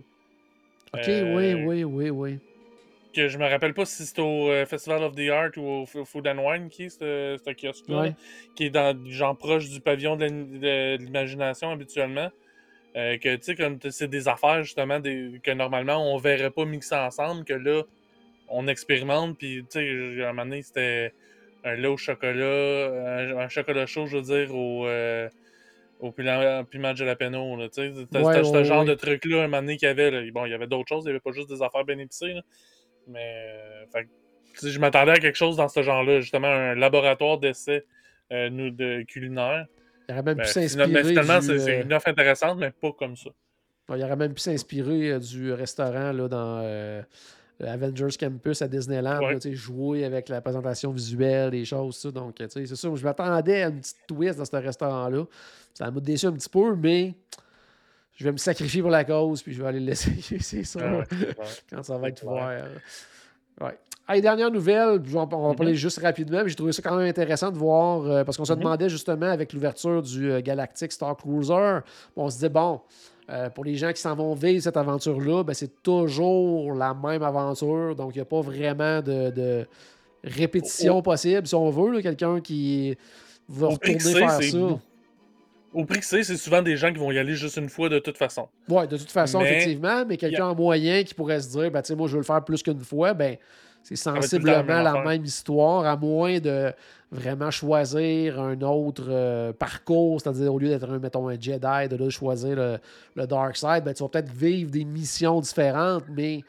Ok, 0.94 1.08
oui, 1.08 1.54
oui, 1.54 1.84
oui, 1.84 2.10
oui. 2.10 2.40
Que 3.14 3.28
je 3.28 3.38
me 3.38 3.48
rappelle 3.48 3.74
pas 3.74 3.86
si 3.86 4.06
c'est 4.06 4.20
au 4.20 4.50
euh, 4.50 4.66
Festival 4.66 5.04
of 5.04 5.16
the 5.16 5.30
Art 5.30 5.52
ou 5.58 5.86
au 5.94 6.06
Food 6.06 6.28
and 6.28 6.38
Wine 6.38 6.70
qui 6.70 6.84
est 6.84 6.90
ce 6.90 7.52
kiosque-là, 7.52 8.14
qui 8.56 8.66
est 8.66 8.70
dans 8.70 8.96
genre 9.08 9.36
proche 9.38 9.70
du 9.70 9.80
pavillon 9.82 10.16
de 10.18 10.98
l'imagination 10.98 11.72
habituellement. 11.72 12.30
Euh, 12.96 13.18
que 13.18 13.36
tu 13.36 13.44
sais, 13.44 13.56
comme 13.56 13.78
c'est 13.90 14.08
des 14.08 14.28
affaires 14.28 14.64
justement 14.64 15.00
que 15.02 15.52
normalement 15.52 16.14
on 16.14 16.18
verrait 16.18 16.52
pas 16.52 16.66
mixer 16.66 16.96
ensemble, 16.96 17.44
que 17.44 17.54
là, 17.54 17.84
on 18.50 18.68
expérimente, 18.68 19.38
puis 19.38 19.64
tu 19.70 19.80
sais, 19.80 20.24
à 20.24 20.30
un 20.30 20.34
moment 20.34 20.46
donné, 20.46 20.62
c'était 20.62 21.14
un 21.64 21.76
lait 21.76 21.88
au 21.88 21.98
chocolat, 21.98 23.38
un, 23.38 23.50
chocolat 23.50 23.86
chaud, 23.86 24.06
je 24.08 24.18
veux 24.18 24.24
dire, 24.24 24.56
au, 24.56 24.88
euh, 24.88 25.30
au 26.00 26.12
piment, 26.12 26.64
de 26.64 26.96
jalapeno. 26.96 27.58
Tu 27.68 27.74
sais, 27.74 27.94
c'était 27.94 28.24
ce 28.24 28.64
genre 28.64 28.86
de 28.86 28.94
truc-là, 28.94 29.44
un 29.44 29.48
moment 29.48 29.62
donné, 29.62 29.78
qu'il 29.78 29.88
y 29.88 29.92
avait. 29.92 30.32
Bon, 30.32 30.46
il 30.46 30.52
y 30.52 30.54
avait 30.54 30.68
d'autres 30.68 30.88
choses, 30.88 31.04
il 31.04 31.08
n'y 31.08 31.12
avait 31.12 31.20
pas 31.20 31.32
juste 31.32 31.50
des 31.50 31.62
affaires 31.62 31.84
bien 31.84 31.98
épicées. 31.98 32.36
Mais, 33.08 33.46
euh, 33.96 34.04
je 34.62 34.80
m'attendais 34.80 35.12
à 35.12 35.18
quelque 35.18 35.38
chose 35.38 35.58
dans 35.58 35.68
ce 35.68 35.82
genre-là, 35.82 36.20
justement, 36.20 36.48
un 36.48 36.76
laboratoire 36.76 37.38
d'essai 37.38 37.86
euh, 38.32 38.50
de 38.50 39.04
culinaire. 39.04 39.66
Il 40.10 40.14
aurait 40.14 40.24
même 40.24 40.38
pu 40.38 40.48
s'inspirer. 40.48 41.04
Finalement, 41.04 41.42
c'est 41.42 41.82
une 41.82 41.94
offre 41.94 42.08
intéressante, 42.08 42.58
mais 42.60 42.72
pas 42.72 42.92
comme 42.94 43.16
ça. 43.16 43.30
il 43.90 44.04
aurait 44.04 44.16
même 44.16 44.34
pu 44.34 44.42
s'inspirer 44.42 45.20
du 45.20 45.52
restaurant 45.52 46.12
là, 46.12 46.28
dans 46.28 47.04
Avengers 47.66 48.18
Campus 48.20 48.62
à 48.62 48.68
Disneyland, 48.68 49.20
jouer 49.52 50.06
avec 50.06 50.30
la 50.30 50.42
présentation 50.42 50.92
visuelle, 50.92 51.52
des 51.52 51.66
choses, 51.66 51.98
ça. 51.98 52.12
Donc, 52.12 52.36
c'est 52.50 52.76
sûr, 52.76 52.96
je 52.96 53.04
m'attendais 53.04 53.64
à 53.64 53.70
une 53.70 53.80
petite 53.80 53.98
twist 54.08 54.38
dans 54.38 54.46
ce 54.46 54.56
restaurant-là. 54.56 55.26
Ça 55.74 55.90
m'a 55.90 56.00
déçu 56.00 56.28
un 56.28 56.34
petit 56.34 56.50
peu, 56.50 56.76
mais 56.76 57.16
je 58.14 58.24
vais 58.24 58.32
me 58.32 58.38
sacrifier 58.38 58.82
pour 58.82 58.92
la 58.92 59.04
cause, 59.04 59.42
puis 59.42 59.54
je 59.54 59.62
vais 59.62 59.68
aller 59.68 59.80
l'essayer, 59.80 60.40
c'est 60.40 60.64
ça, 60.64 61.04
quand 61.70 61.84
ça 61.84 61.98
va 61.98 62.10
être 62.10 62.24
ouvert. 62.24 62.68
Ouais. 63.62 63.78
Allez, 64.10 64.22
dernière 64.22 64.50
nouvelle, 64.50 65.02
on 65.14 65.26
va 65.26 65.26
mm-hmm. 65.26 65.56
parler 65.56 65.76
juste 65.76 66.00
rapidement, 66.00 66.42
mais 66.44 66.50
j'ai 66.50 66.56
trouvé 66.56 66.72
ça 66.72 66.82
quand 66.82 66.96
même 66.96 67.10
intéressant 67.10 67.52
de 67.52 67.58
voir, 67.58 68.06
euh, 68.06 68.24
parce 68.24 68.38
qu'on 68.38 68.46
se 68.46 68.54
mm-hmm. 68.54 68.60
demandait 68.60 68.90
justement 68.90 69.30
avec 69.30 69.52
l'ouverture 69.52 70.02
du 70.02 70.32
euh, 70.32 70.42
Galactic 70.42 70.92
Star 70.92 71.18
Cruiser, 71.18 71.80
on 72.16 72.30
se 72.30 72.36
disait, 72.36 72.50
bon, 72.50 72.82
euh, 73.30 73.50
pour 73.50 73.66
les 73.66 73.76
gens 73.76 73.92
qui 73.92 74.02
s'en 74.02 74.16
vont 74.16 74.34
vivre 74.34 74.62
cette 74.62 74.78
aventure-là, 74.78 75.44
ben, 75.44 75.54
c'est 75.54 75.84
toujours 75.84 76.74
la 76.74 76.94
même 76.94 77.24
aventure. 77.24 77.96
Donc, 77.96 78.16
il 78.16 78.20
n'y 78.20 78.22
a 78.22 78.26
pas 78.26 78.42
vraiment 78.42 79.02
de, 79.02 79.68
répétition 80.24 81.02
possible, 81.02 81.46
si 81.46 81.56
on 81.56 81.70
veut. 81.70 82.02
Quelqu'un 82.02 82.40
qui 82.40 82.98
va 83.50 83.68
retourner 83.68 84.00
faire 84.00 84.42
ça. 84.42 84.58
Au 85.74 85.86
prix 85.86 86.00
que 86.00 86.06
c'est, 86.06 86.24
c'est 86.24 86.38
souvent 86.38 86.62
des 86.62 86.78
gens 86.78 86.92
qui 86.92 86.98
vont 86.98 87.12
y 87.12 87.20
aller 87.20 87.36
juste 87.36 87.58
une 87.58 87.70
fois 87.70 87.90
de 87.90 88.00
toute 88.00 88.18
façon. 88.18 88.48
Oui, 88.70 88.88
de 88.88 88.98
toute 88.98 89.12
façon, 89.12 89.42
effectivement. 89.42 90.06
Mais 90.06 90.18
quelqu'un 90.18 90.48
en 90.48 90.56
moyen 90.56 91.04
qui 91.04 91.14
pourrait 91.14 91.42
se 91.42 91.50
dire, 91.50 91.70
ben, 91.70 91.84
moi, 91.96 92.08
je 92.08 92.14
veux 92.14 92.20
le 92.20 92.24
faire 92.24 92.44
plus 92.44 92.64
qu'une 92.64 92.80
fois, 92.80 93.14
ben, 93.14 93.38
c'est 93.88 93.96
sensiblement 93.96 94.82
la 94.82 95.02
même 95.02 95.24
histoire, 95.24 95.86
à 95.86 95.96
moins 95.96 96.40
de 96.40 96.74
vraiment 97.10 97.52
choisir 97.52 98.38
un 98.38 98.60
autre 98.62 99.06
euh, 99.08 99.54
parcours, 99.54 100.20
c'est-à-dire 100.20 100.54
au 100.54 100.60
lieu 100.60 100.68
d'être, 100.68 100.90
un, 100.90 101.00
mettons, 101.00 101.30
un 101.30 101.40
Jedi, 101.40 101.88
de 101.90 102.10
choisir 102.10 102.58
le, 103.16 103.26
Dark 103.26 103.56
Side, 103.56 103.84
ben, 103.86 103.94
tu 103.94 104.04
vas 104.04 104.10
peut-être 104.10 104.30
vivre 104.30 104.72
des 104.72 104.84
missions 104.84 105.40
différentes, 105.40 106.04
mais 106.10 106.42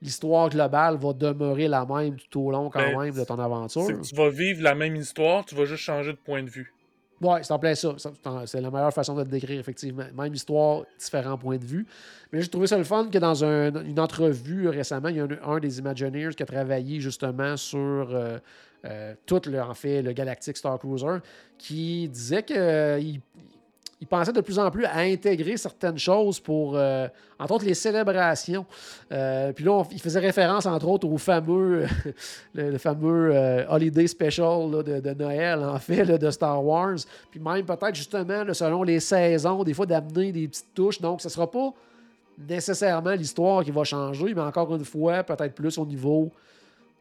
l'histoire 0.00 0.48
globale 0.50 0.96
va 0.96 1.12
demeurer 1.12 1.66
la 1.66 1.84
même 1.84 2.14
tout 2.30 2.42
au 2.42 2.50
long 2.52 2.70
quand 2.70 2.78
ben, 2.78 2.96
même 2.96 3.14
de 3.14 3.24
ton 3.24 3.40
aventure. 3.40 4.00
tu 4.00 4.14
vas 4.14 4.30
vivre 4.30 4.62
la 4.62 4.76
même 4.76 4.94
histoire, 4.94 5.44
tu 5.44 5.56
vas 5.56 5.64
juste 5.64 5.82
changer 5.82 6.12
de 6.12 6.18
point 6.18 6.44
de 6.44 6.50
vue. 6.50 6.73
Oui, 7.20 7.38
c'est 7.42 7.52
en 7.52 7.58
plein 7.58 7.74
ça. 7.74 7.94
C'est 8.46 8.60
la 8.60 8.70
meilleure 8.70 8.92
façon 8.92 9.14
de 9.14 9.22
le 9.22 9.28
décrire, 9.28 9.60
effectivement. 9.60 10.04
Même 10.14 10.34
histoire, 10.34 10.84
différents 10.98 11.38
points 11.38 11.58
de 11.58 11.64
vue. 11.64 11.86
Mais 12.32 12.42
j'ai 12.42 12.48
trouvé 12.48 12.66
ça 12.66 12.76
le 12.76 12.84
fun 12.84 13.08
que 13.10 13.18
dans 13.18 13.44
une 13.44 14.00
entrevue 14.00 14.68
récemment, 14.68 15.08
il 15.08 15.16
y 15.16 15.20
a 15.20 15.26
un, 15.46 15.58
des 15.58 15.78
Imagineers 15.78 16.30
qui 16.36 16.42
a 16.42 16.46
travaillé 16.46 17.00
justement 17.00 17.56
sur 17.56 17.80
euh, 17.80 18.38
euh, 18.84 19.14
tout, 19.26 19.42
le, 19.46 19.60
en 19.62 19.74
fait, 19.74 20.02
le 20.02 20.12
Galactic 20.12 20.56
Star 20.56 20.78
Cruiser, 20.78 21.18
qui 21.56 22.08
disait 22.08 22.42
qu'il 22.42 22.56
euh, 22.58 23.00
il 24.04 24.06
pensait 24.06 24.34
de 24.34 24.40
plus 24.42 24.58
en 24.58 24.70
plus 24.70 24.84
à 24.84 24.98
intégrer 24.98 25.56
certaines 25.56 25.96
choses 25.96 26.38
pour, 26.38 26.76
euh, 26.76 27.08
entre 27.38 27.54
autres, 27.54 27.64
les 27.64 27.72
célébrations. 27.72 28.66
puis 29.08 29.64
là, 29.64 29.82
il 29.90 29.98
faisait 30.00 30.20
référence, 30.20 30.66
entre 30.66 30.86
autres, 30.88 31.08
au 31.08 31.16
fameux, 31.16 31.86
le, 32.54 32.76
fameux 32.76 33.34
Holiday 33.70 34.06
Special 34.06 34.84
de, 34.84 35.14
Noël, 35.14 35.64
en 35.64 35.78
fait, 35.78 36.04
de 36.04 36.30
Star 36.30 36.62
Wars. 36.62 36.98
Puis 37.30 37.40
même 37.40 37.64
peut-être, 37.64 37.94
justement, 37.94 38.44
selon 38.52 38.82
les 38.82 39.00
saisons, 39.00 39.64
des 39.64 39.72
fois, 39.72 39.86
d'amener 39.86 40.32
des 40.32 40.48
petites 40.48 40.74
touches. 40.74 41.00
Donc, 41.00 41.22
ce 41.22 41.28
ne 41.28 41.32
sera 41.32 41.50
pas 41.50 41.72
nécessairement 42.38 43.12
l'histoire 43.12 43.64
qui 43.64 43.70
va 43.70 43.84
changer, 43.84 44.34
mais 44.34 44.42
encore 44.42 44.74
une 44.74 44.84
fois, 44.84 45.22
peut-être 45.22 45.54
plus 45.54 45.78
au 45.78 45.86
niveau 45.86 46.30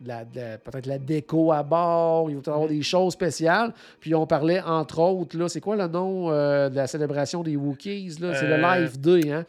peut-être 0.03 0.85
la 0.85 0.97
déco 0.97 1.51
à 1.51 1.63
bord, 1.63 2.29
il 2.29 2.37
va 2.37 2.53
avoir 2.53 2.67
des 2.67 2.81
choses 2.81 3.13
spéciales. 3.13 3.73
Puis 3.99 4.13
on 4.13 4.25
parlait, 4.25 4.61
entre 4.61 4.99
autres, 4.99 5.37
là, 5.37 5.49
c'est 5.49 5.61
quoi 5.61 5.75
le 5.75 5.87
nom 5.87 6.31
euh, 6.31 6.69
de 6.69 6.75
la 6.75 6.87
célébration 6.87 7.43
des 7.43 7.55
Wookiees? 7.55 8.17
Là? 8.19 8.35
C'est 8.35 8.47
le 8.47 8.63
euh, 8.63 8.79
Live 8.79 8.99
Day, 8.99 9.31
hein? 9.31 9.45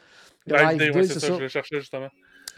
Le 0.46 0.76
Day, 0.76 0.90
oui, 0.94 1.06
c'est 1.06 1.20
ça, 1.20 1.34
je 1.34 1.40
le 1.40 1.48
cherchais 1.48 1.80
justement. 1.80 2.08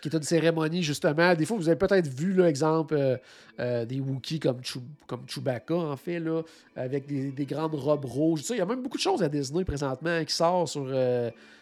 Qui 0.09 0.15
est 0.15 0.19
une 0.19 0.23
cérémonie, 0.23 0.83
justement. 0.83 1.35
Des 1.35 1.45
fois, 1.45 1.57
vous 1.57 1.69
avez 1.69 1.79
peut-être 1.79 2.07
vu 2.07 2.33
l'exemple 2.33 3.19
euh, 3.59 3.85
des 3.85 4.01
Wookiees 4.01 4.39
comme, 4.39 4.61
comme 5.07 5.23
Chewbacca, 5.27 5.75
en 5.75 5.97
fait, 5.97 6.21
là, 6.21 6.43
avec 6.77 7.07
des, 7.07 7.33
des 7.33 7.47
grandes 7.47 7.75
robes 7.75 8.05
rouges. 8.05 8.43
Il 8.51 8.59
y 8.59 8.61
a 8.61 8.67
même 8.67 8.83
beaucoup 8.83 8.99
de 8.99 9.03
choses 9.03 9.23
à 9.23 9.29
Disney 9.29 9.65
présentement 9.65 10.25
qui 10.25 10.35
sortent 10.35 10.69
sur 10.69 10.87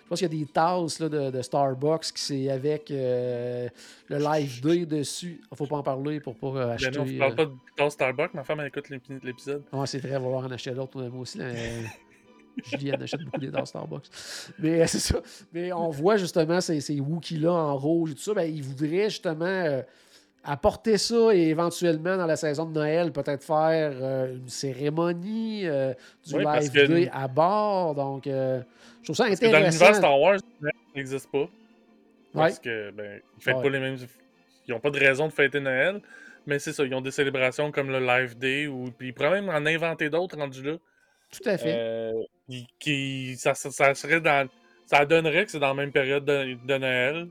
je 0.04 0.08
pense 0.10 0.18
qu'il 0.18 0.38
y 0.38 0.42
a 0.42 0.44
des 0.44 0.52
tasses 0.52 1.00
de, 1.00 1.42
Starbucks 1.42 2.12
qui 2.12 2.20
c'est 2.20 2.50
avec 2.50 2.90
euh, 2.90 3.68
le 4.08 4.18
Live 4.18 4.60
Day 4.60 4.84
dessus. 4.84 5.40
Il 5.40 5.48
ne 5.52 5.56
faut 5.56 5.66
pas 5.66 5.76
en 5.76 5.82
parler 5.82 6.20
pour 6.20 6.36
pas 6.36 6.48
euh, 6.48 6.74
acheter. 6.74 6.90
Ben 6.90 6.98
non, 6.98 7.10
on 7.10 7.12
ne 7.12 7.18
parle 7.18 7.34
pas 7.34 7.44
de 7.46 7.52
tasse 7.74 7.92
Starbucks. 7.94 8.34
Ma 8.34 8.44
femme 8.44 8.60
elle 8.60 8.66
écoute 8.66 8.90
l'épisode. 9.22 9.62
Ouais, 9.72 9.86
c'est 9.86 9.98
vrai, 9.98 10.10
elle 10.10 10.22
va 10.22 10.28
voir 10.28 10.44
en 10.44 10.50
acheter 10.50 10.72
d'autres. 10.72 11.02
Moi 11.04 11.22
aussi. 11.22 11.38
Là, 11.38 11.46
Julie, 12.62 12.90
elle 12.90 13.02
achète 13.02 13.22
beaucoup 13.22 13.40
des 13.40 13.50
tasses 13.50 13.70
Starbucks. 13.70 14.06
Mais 14.58 14.82
euh, 14.82 14.86
c'est 14.86 14.98
ça. 14.98 15.20
Mais 15.52 15.72
on 15.72 15.90
voit 15.90 16.16
justement 16.16 16.60
ces, 16.60 16.80
ces 16.80 17.00
Wookiees-là 17.00 17.52
en 17.52 17.76
rouge 17.76 18.12
et 18.12 18.14
tout 18.14 18.22
ça. 18.22 18.34
Ben, 18.34 18.42
ils 18.44 18.62
voudraient 18.62 19.10
justement 19.10 19.82
apporter 20.44 20.98
ça 20.98 21.34
et 21.34 21.48
éventuellement 21.48 22.16
dans 22.16 22.26
la 22.26 22.36
saison 22.36 22.66
de 22.66 22.72
Noël, 22.72 23.12
peut-être 23.12 23.42
faire 23.42 23.92
une 24.30 24.48
cérémonie 24.48 25.62
du 25.62 26.38
live 26.38 26.72
day 26.72 27.10
à 27.12 27.28
bord. 27.28 27.94
Donc, 27.94 28.24
je 28.26 28.62
trouve 29.02 29.16
ça 29.16 29.24
intéressant. 29.24 29.52
dans 29.52 29.64
l'univers 29.64 29.94
Star 29.94 30.20
Wars, 30.20 30.38
ça 30.38 30.68
n'existe 30.94 31.30
pas. 31.30 31.48
Parce 32.34 32.58
que, 32.58 32.90
ben, 32.90 33.20
ils 33.38 33.42
fêtent 33.42 33.62
pas 33.62 33.70
les 33.70 33.78
mêmes. 33.80 33.96
Ils 34.66 34.72
n'ont 34.72 34.80
pas 34.80 34.90
de 34.90 34.98
raison 34.98 35.28
de 35.28 35.32
fêter 35.32 35.60
Noël. 35.60 36.00
Mais 36.46 36.58
c'est 36.58 36.72
ça, 36.72 36.84
ils 36.84 36.94
ont 36.94 37.00
des 37.00 37.10
célébrations 37.10 37.70
comme 37.72 37.90
le 37.90 38.00
Live 38.00 38.36
Day, 38.36 38.66
ou 38.66 38.90
puis 38.96 39.08
ils 39.08 39.14
pourraient 39.14 39.40
même 39.40 39.48
en 39.48 39.66
inventer 39.66 40.10
d'autres 40.10 40.36
rendus 40.36 40.62
là. 40.62 40.76
Tout 41.30 41.48
à 41.48 41.56
fait. 41.56 41.74
Euh, 41.76 42.22
qui, 42.78 43.36
ça, 43.36 43.54
ça, 43.54 43.94
serait 43.94 44.20
dans. 44.20 44.48
Ça 44.86 45.06
donnerait 45.06 45.44
que 45.44 45.50
c'est 45.50 45.58
dans 45.58 45.68
la 45.68 45.74
même 45.74 45.92
période 45.92 46.24
de, 46.24 46.78
Noël. 46.78 47.28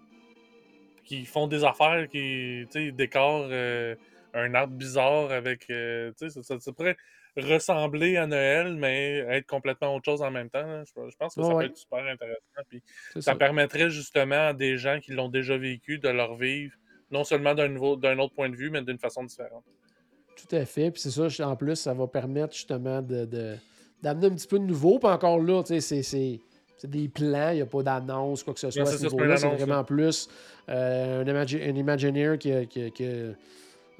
Qui 1.05 1.25
font 1.25 1.47
des 1.47 1.65
affaires, 1.65 2.07
qui 2.09 2.65
décorent 2.93 3.49
euh, 3.51 3.95
un 4.33 4.53
arbre 4.55 4.73
bizarre 4.73 5.31
avec. 5.31 5.69
Euh, 5.69 6.11
ça, 6.15 6.29
ça, 6.29 6.59
ça, 6.59 6.71
pourrait 6.71 6.97
ressembler 7.35 8.17
à 8.17 8.27
Noël, 8.27 8.75
mais 8.75 9.17
être 9.29 9.47
complètement 9.47 9.95
autre 9.95 10.05
chose 10.05 10.21
en 10.21 10.31
même 10.31 10.49
temps. 10.49 10.83
Je, 10.85 11.15
pense 11.17 11.35
que 11.35 11.43
ça 11.43 11.55
peut 11.55 11.65
être 11.65 11.77
super 11.77 12.05
intéressant. 12.05 13.19
ça, 13.19 13.35
permettrait 13.35 13.89
justement 13.89 14.47
à 14.47 14.53
des 14.53 14.77
gens 14.77 14.99
qui 14.99 15.11
l'ont 15.11 15.29
déjà 15.29 15.57
vécu 15.57 15.99
de 15.99 16.09
leur 16.09 16.35
vivre, 16.35 16.73
non 17.11 17.23
seulement 17.23 17.53
d'un 17.53 17.69
d'un 17.97 18.19
autre 18.19 18.33
point 18.33 18.49
de 18.49 18.55
vue, 18.55 18.69
mais 18.69 18.81
d'une 18.81 18.99
façon 18.99 19.23
différente. 19.23 19.65
Tout 20.35 20.55
à 20.55 20.65
fait. 20.65 20.91
Puis 20.91 21.01
c'est 21.01 21.11
ça, 21.29 21.47
en 21.47 21.55
plus, 21.55 21.75
ça 21.75 21.93
va 21.93 22.07
permettre 22.07 22.53
justement 22.53 23.01
de, 23.01 23.57
d'amener 24.03 24.27
un 24.27 24.35
petit 24.35 24.47
peu 24.47 24.59
de 24.59 24.65
nouveau. 24.65 24.99
Puis 24.99 25.09
encore 25.09 25.39
là, 25.39 25.63
c'est, 25.65 25.79
c'est, 25.81 26.39
des 26.83 27.07
plans, 27.07 27.51
il 27.51 27.55
n'y 27.55 27.61
a 27.61 27.65
pas 27.65 27.81
d'annonce, 27.81 28.43
quoi 28.43 28.53
que 28.53 28.59
ce 28.59 28.69
soit. 28.69 28.85
c'est, 28.85 29.07
vraiment 29.07 29.83
plus 29.85 30.27
euh, 30.67 31.23
un, 31.23 31.75
Imagineer 31.75 32.37
qui, 32.37 32.67
qui, 32.67 32.91
qui 32.91 33.05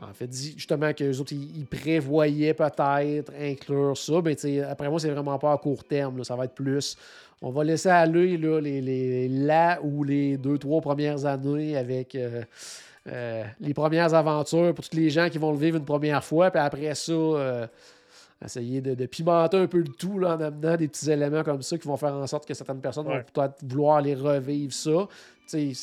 en 0.02 0.14
fait, 0.14 0.28
dit 0.28 0.54
justement 0.58 0.92
que 0.94 1.04
les 1.04 1.22
autres, 1.22 1.34
ils, 1.34 1.66
prévoyaient 1.66 2.54
peut-être 2.54 3.32
inclure 3.40 3.98
ça. 3.98 4.14
Mais 4.24 4.62
après 4.62 4.90
moi, 4.90 5.00
c'est 5.00 5.10
vraiment 5.10 5.40
pas 5.40 5.54
à 5.54 5.58
court 5.58 5.84
terme. 5.84 6.24
ça 6.24 6.36
va 6.36 6.46
être 6.46 6.56
plus. 6.56 6.98
On 7.42 7.52
va 7.52 7.64
laisser 7.64 7.90
aller 7.90 8.38
là, 8.38 8.60
les, 8.60 8.82
les, 8.82 9.28
là 9.28 9.80
ou 9.82 10.04
les 10.04 10.38
deux, 10.38 10.58
trois 10.58 10.82
premières 10.82 11.26
années 11.26 11.78
avec 11.78 12.16
euh, 12.16 12.42
euh, 13.08 13.44
les 13.60 13.74
premières 13.74 14.14
aventures 14.14 14.74
pour 14.74 14.88
tous 14.88 14.98
les 14.98 15.10
gens 15.10 15.30
qui 15.30 15.38
vont 15.38 15.52
le 15.52 15.58
vivre 15.58 15.78
une 15.78 15.86
première 15.86 16.24
fois. 16.24 16.52
Puis 16.52 16.62
après 16.62 16.96
ça, 16.96 17.70
essayer 18.46 18.82
de, 18.82 19.06
pimenter 19.06 19.58
un 19.58 19.68
peu 19.68 19.80
le 19.80 19.88
tout 19.88 20.20
là, 20.20 20.36
en 20.36 20.42
amenant 20.42 20.76
des 20.76 20.88
petits 20.88 21.12
éléments 21.12 21.44
comme 21.44 21.62
ça 21.62 21.78
qui 21.78 21.88
vont 21.88 21.98
faire 21.98 22.14
en 22.14 22.28
sorte 22.28 22.48
que 22.48 22.54
certaines 22.54 22.82
personnes 22.82 23.06
vont 23.06 23.24
peut-être 23.34 23.64
vouloir 23.64 23.98
aller 23.98 24.16
revivre 24.16 24.74
ça. 24.74 25.08
ils 25.54 25.76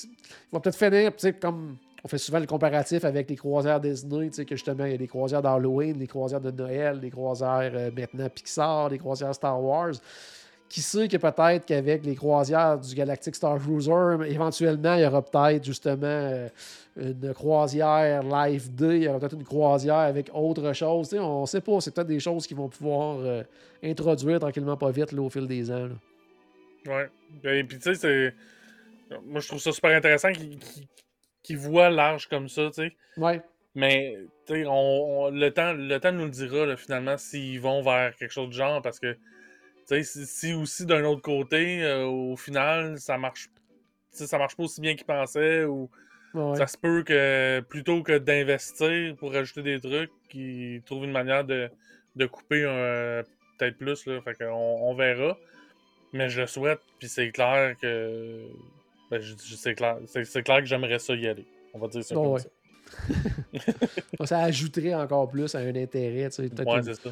vont 0.53 0.61
peut-être 0.61 0.77
finir 0.77 1.13
comme 1.41 1.77
on 2.03 2.09
fait 2.09 2.19
souvent 2.19 2.39
le 2.39 2.47
comparatif 2.47 3.05
avec 3.05 3.29
les 3.29 3.37
croisières 3.37 3.81
Disney, 3.81 4.31
que 4.31 4.57
justement, 4.57 4.85
il 4.85 4.93
y 4.93 4.95
a 4.95 4.99
des 4.99 5.07
croisières 5.07 5.43
d'Halloween, 5.43 5.99
des 5.99 6.07
croisières 6.07 6.41
de 6.41 6.51
Noël, 6.51 7.01
des 7.01 7.11
croisières 7.11 7.73
euh, 7.75 7.91
maintenant 7.95 8.29
Pixar, 8.29 8.89
des 8.89 8.99
croisières 8.99 9.35
Star 9.35 9.63
Wars. 9.63 9.93
Qui 10.71 10.81
sait 10.81 11.09
que 11.09 11.19
peut-être 11.19 11.67
qu'avec 11.67 12.05
les 12.07 12.15
croisières 12.15 12.79
du 12.79 12.95
Galactic 12.95 13.35
Star 13.35 13.59
Cruiser, 13.59 13.91
éventuellement, 14.27 14.95
il 14.95 15.03
y 15.03 15.07
aura 15.07 15.21
peut-être 15.21 15.65
justement 15.65 16.07
euh, 16.07 16.49
une 16.97 17.35
croisière 17.35 18.23
Live 18.23 18.73
Day, 18.75 18.97
il 18.99 19.03
y 19.03 19.09
aura 19.09 19.19
peut-être 19.19 19.35
une 19.35 19.45
croisière 19.45 19.97
avec 19.97 20.31
autre 20.33 20.73
chose. 20.73 21.13
On 21.15 21.43
ne 21.43 21.47
sait 21.47 21.61
pas, 21.61 21.81
c'est 21.81 21.93
peut-être 21.93 22.07
des 22.07 22.21
choses 22.21 22.47
qui 22.47 22.55
vont 22.55 22.69
pouvoir 22.69 23.19
euh, 23.19 23.43
introduire 23.83 24.41
tranquillement 24.41 24.77
pas 24.77 24.91
vite 24.91 25.13
au 25.13 25.29
fil 25.29 25.47
des 25.47 25.71
ans. 25.71 25.89
Ouais. 26.87 27.11
Ben, 27.43 27.59
et 27.59 27.65
puis 27.65 27.79
tu 27.79 27.83
sais, 27.83 27.95
c'est. 27.95 28.35
Moi, 29.27 29.41
je 29.41 29.49
trouve 29.49 29.61
ça 29.61 29.73
super 29.73 29.91
intéressant 29.91 30.31
qu'ils 30.33 30.61
qui 31.43 31.55
voient 31.55 31.91
large 31.91 32.29
comme 32.29 32.49
ça, 32.49 32.67
tu 32.69 32.83
sais. 32.83 32.93
Ouais. 33.17 33.43
Mais 33.75 34.17
on, 34.49 35.31
le, 35.33 35.51
temps, 35.51 35.73
le 35.73 35.99
temps 35.99 36.13
nous 36.13 36.25
le 36.25 36.31
dira 36.31 36.77
finalement 36.77 37.17
s'ils 37.17 37.61
vont 37.61 37.83
vers 37.83 38.15
quelque 38.17 38.33
chose 38.33 38.49
de 38.49 38.55
genre 38.55 38.83
parce 38.83 38.99
que 38.99 39.17
si, 40.03 40.27
si 40.27 40.53
aussi 40.55 40.87
d'un 40.87 41.05
autre 41.05 41.23
côté, 41.23 41.83
euh, 41.83 42.07
au 42.07 42.37
final, 42.37 42.99
ça 42.99 43.19
marche 43.19 43.49
ça 44.13 44.39
marche 44.39 44.57
pas 44.57 44.65
aussi 44.65 44.81
bien 44.81 44.97
qu'ils 44.97 45.07
pensaient 45.07 45.65
ou 45.65 45.89
ça 46.57 46.67
se 46.67 46.77
peut 46.77 47.03
que 47.03 47.61
plutôt 47.69 48.03
que 48.03 48.19
d'investir 48.19 49.17
pour 49.17 49.33
rajouter 49.33 49.63
des 49.63 49.81
trucs, 49.81 50.11
qu'ils 50.29 50.83
trouvent 50.83 51.05
une 51.05 51.13
manière 51.13 51.45
de, 51.45 51.69
de 52.17 52.27
couper 52.27 52.63
peut-être 53.59 53.77
plus. 53.79 54.07
Là, 54.07 54.21
fait 54.23 54.37
on, 54.47 54.95
verra. 54.95 55.37
Mais 56.13 56.29
je 56.29 56.47
souhaite, 56.47 56.81
puis 56.99 57.09
c'est 57.09 57.31
clair 57.31 57.77
que 57.81 58.47
ben, 59.11 59.21
c'est 59.37 59.75
clair, 59.75 59.99
clair, 60.45 60.59
que 60.59 60.67
j'aimerais 60.67 60.99
ça 60.99 61.15
y 61.15 61.27
aller. 61.27 61.47
On 61.75 61.79
va 61.79 61.89
dire 61.89 62.05
ça 62.05 62.15
comme 62.15 62.39
ça. 62.39 62.49
ça 64.25 64.39
ajouterait 64.41 64.95
encore 64.95 65.29
plus 65.29 65.55
à 65.55 65.59
un 65.59 65.75
intérêt. 65.75 66.29
Tu 66.31 66.49
sais, 66.49 66.63
ouais, 66.65 66.83
c'est 66.83 66.95
ça. 66.95 67.11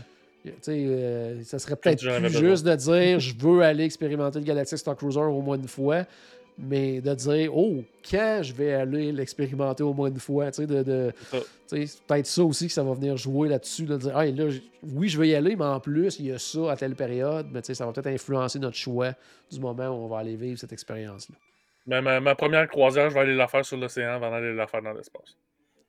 Euh, 0.68 1.42
ça 1.44 1.58
serait 1.58 1.76
peut-être 1.76 2.00
plus 2.00 2.38
juste 2.38 2.64
de 2.64 2.74
dire 2.74 3.20
je 3.20 3.34
veux 3.38 3.62
aller 3.62 3.84
expérimenter 3.84 4.38
le 4.38 4.44
Galactic 4.44 4.78
Star 4.78 4.96
Cruiser 4.96 5.20
au 5.20 5.40
moins 5.40 5.56
une 5.56 5.68
fois, 5.68 6.04
mais 6.58 7.00
de 7.00 7.14
dire 7.14 7.56
oh, 7.56 7.84
quand 8.08 8.40
je 8.42 8.52
vais 8.52 8.74
aller 8.74 9.12
l'expérimenter 9.12 9.82
au 9.82 9.94
moins 9.94 10.08
une 10.08 10.18
fois. 10.18 10.50
Tu 10.50 10.62
sais, 10.62 10.66
de, 10.66 10.82
de 10.82 11.12
peut-être 11.70 12.26
ça 12.26 12.42
aussi 12.42 12.66
que 12.66 12.72
ça 12.72 12.82
va 12.82 12.94
venir 12.94 13.16
jouer 13.16 13.48
là-dessus, 13.48 13.84
de 13.84 13.96
dire 13.96 14.16
là, 14.16 14.48
oui, 14.82 15.08
je 15.08 15.18
vais 15.18 15.28
y 15.28 15.34
aller, 15.34 15.56
mais 15.56 15.64
en 15.64 15.80
plus, 15.80 16.18
il 16.18 16.26
y 16.26 16.32
a 16.32 16.38
ça 16.38 16.72
à 16.72 16.76
telle 16.76 16.94
période, 16.94 17.46
mais 17.52 17.62
ça 17.62 17.86
va 17.86 17.92
peut-être 17.92 18.08
influencer 18.08 18.58
notre 18.58 18.76
choix 18.76 19.12
du 19.50 19.60
moment 19.60 19.88
où 19.88 20.04
on 20.04 20.08
va 20.08 20.18
aller 20.18 20.36
vivre 20.36 20.58
cette 20.58 20.72
expérience-là. 20.72 21.36
Mais 21.86 22.02
ma, 22.20 22.34
première 22.34 22.68
croisière, 22.68 23.08
je 23.08 23.14
vais 23.14 23.20
aller 23.20 23.34
la 23.34 23.48
faire 23.48 23.64
sur 23.64 23.78
l'océan 23.78 24.12
avant 24.12 24.30
d'aller 24.30 24.54
la 24.54 24.66
faire 24.66 24.82
dans 24.82 24.92
l'espace. 24.92 25.36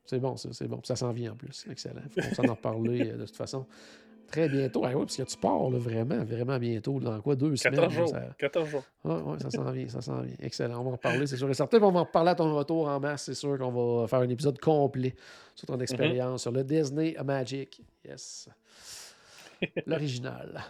C'est 0.06 0.18
bon, 0.18 0.36
ça, 0.36 0.48
c'est 0.52 0.66
bon. 0.66 0.80
Ça 0.82 0.96
s'en 0.96 1.12
vient 1.12 1.32
en 1.32 1.36
plus. 1.36 1.66
Excellent. 1.70 2.00
Faut 2.10 2.22
qu'on 2.22 2.34
s'en 2.34 2.48
en 2.48 2.54
reparler 2.54 3.10
euh, 3.10 3.16
de 3.18 3.26
toute 3.26 3.36
façon. 3.36 3.66
Très 4.30 4.48
bientôt. 4.48 4.82
Ah 4.84 4.90
oui, 4.94 5.04
parce 5.04 5.16
que 5.16 5.22
tu 5.22 5.36
pars 5.36 5.70
vraiment, 5.70 6.22
vraiment 6.24 6.58
bientôt. 6.58 7.00
Dans 7.00 7.20
quoi, 7.20 7.34
deux 7.34 7.54
14 7.54 7.92
semaines? 7.92 8.06
Jours. 8.06 8.14
14 8.38 8.68
jours. 8.68 8.84
Oui, 9.04 9.14
ouais, 9.14 9.38
ça 9.40 9.50
s'en 9.50 9.70
vient, 9.72 9.88
ça 9.88 10.00
s'en 10.00 10.20
vient. 10.20 10.34
Excellent. 10.40 10.80
On 10.80 10.84
va 10.84 10.90
en 10.90 10.92
reparler, 10.92 11.26
c'est 11.26 11.36
sûr 11.36 11.50
et 11.50 11.54
certain. 11.54 11.78
On 11.82 11.90
va 11.90 12.00
en 12.00 12.04
reparler 12.04 12.30
à 12.30 12.34
ton 12.36 12.54
retour 12.54 12.88
en 12.88 13.00
masse. 13.00 13.24
C'est 13.24 13.34
sûr 13.34 13.58
qu'on 13.58 14.00
va 14.00 14.06
faire 14.06 14.20
un 14.20 14.28
épisode 14.28 14.58
complet 14.60 15.14
sur 15.54 15.66
ton 15.66 15.80
expérience, 15.80 16.42
sur 16.42 16.52
le 16.52 16.62
Disney 16.62 17.16
Magic. 17.24 17.82
Yes. 18.04 18.48
L'original. 19.86 20.62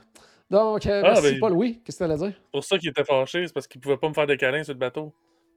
Donc, 0.50 0.86
euh, 0.86 1.02
ah, 1.04 1.12
merci, 1.12 1.32
ben, 1.32 1.40
Paul. 1.40 1.52
Oui, 1.52 1.80
qu'est-ce 1.84 1.98
que 1.98 2.04
tu 2.04 2.10
allais 2.10 2.18
dire? 2.18 2.40
pour 2.50 2.64
ça 2.64 2.78
qu'il 2.78 2.88
était 2.88 3.04
fâché, 3.04 3.46
c'est 3.46 3.52
parce 3.52 3.68
qu'il 3.68 3.80
pouvait 3.80 3.98
pas 3.98 4.08
me 4.08 4.14
faire 4.14 4.26
des 4.26 4.36
câlins 4.36 4.64
sur 4.64 4.72
le 4.72 4.78
bateau. 4.78 5.12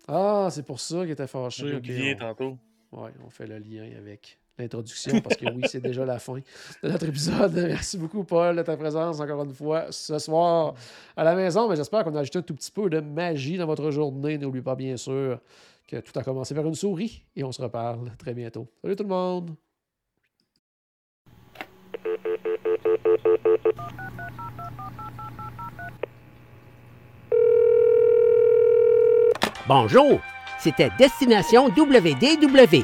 Ah, 0.08 0.50
c'est 0.52 0.64
pour 0.64 0.80
ça 0.80 1.02
qu'il 1.02 1.12
était 1.12 1.28
fâché. 1.28 1.68
J'ai 1.68 1.76
oublié 1.76 2.18
tantôt. 2.18 2.58
Oui, 2.92 3.10
on 3.26 3.30
fait 3.30 3.48
le 3.48 3.58
lien 3.58 3.90
avec 3.98 4.38
l'introduction 4.58 5.20
parce 5.22 5.36
que 5.36 5.46
oui, 5.54 5.64
c'est 5.68 5.82
déjà 5.82 6.06
la 6.06 6.20
fin 6.20 6.36
de 6.36 6.90
notre 6.90 7.08
épisode. 7.08 7.54
Merci 7.54 7.98
beaucoup, 7.98 8.24
Paul, 8.24 8.56
de 8.56 8.62
ta 8.62 8.78
présence 8.78 9.20
encore 9.20 9.44
une 9.44 9.54
fois 9.54 9.92
ce 9.92 10.18
soir 10.20 10.76
à 11.18 11.24
la 11.24 11.36
maison. 11.36 11.68
Mais 11.70 11.76
j'espère 11.76 12.04
qu'on 12.04 12.16
a 12.16 12.20
ajouté 12.20 12.40
un 12.40 12.44
tout 12.44 12.56
petit 12.56 12.72
peu 12.72 12.90
de 12.90 13.00
magie 13.00 13.58
dans 13.58 13.66
votre 13.66 13.90
journée. 13.92 14.38
N'oublie 14.38 14.62
pas, 14.62 14.76
bien 14.76 14.98
sûr, 14.98 15.40
que 15.88 15.98
tout 15.98 16.18
a 16.18 16.24
commencé 16.24 16.54
par 16.54 16.66
une 16.66 16.76
souris 16.76 17.24
et 17.36 17.44
on 17.44 17.52
se 17.52 17.62
reparle 17.62 18.12
très 18.18 18.34
bientôt. 18.34 18.68
Salut 18.82 18.96
tout 18.96 19.04
le 19.04 19.10
monde! 19.10 19.56
Bonjour, 29.66 30.20
c'était 30.60 30.90
Destination 31.00 31.68
WDW. 31.70 32.84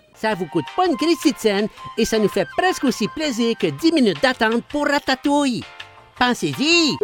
Ça 0.21 0.35
vous 0.35 0.45
coûte 0.45 0.65
pas 0.75 0.85
une 0.85 0.97
Christie 0.97 1.31
de 1.31 1.37
scène 1.39 1.67
et 1.97 2.05
ça 2.05 2.19
nous 2.19 2.29
fait 2.29 2.47
presque 2.55 2.83
aussi 2.83 3.07
plaisir 3.07 3.57
que 3.57 3.65
10 3.65 3.91
minutes 3.91 4.21
d'attente 4.21 4.63
pour 4.65 4.85
Ratatouille. 4.85 5.63
Pensez-y! 6.19 6.95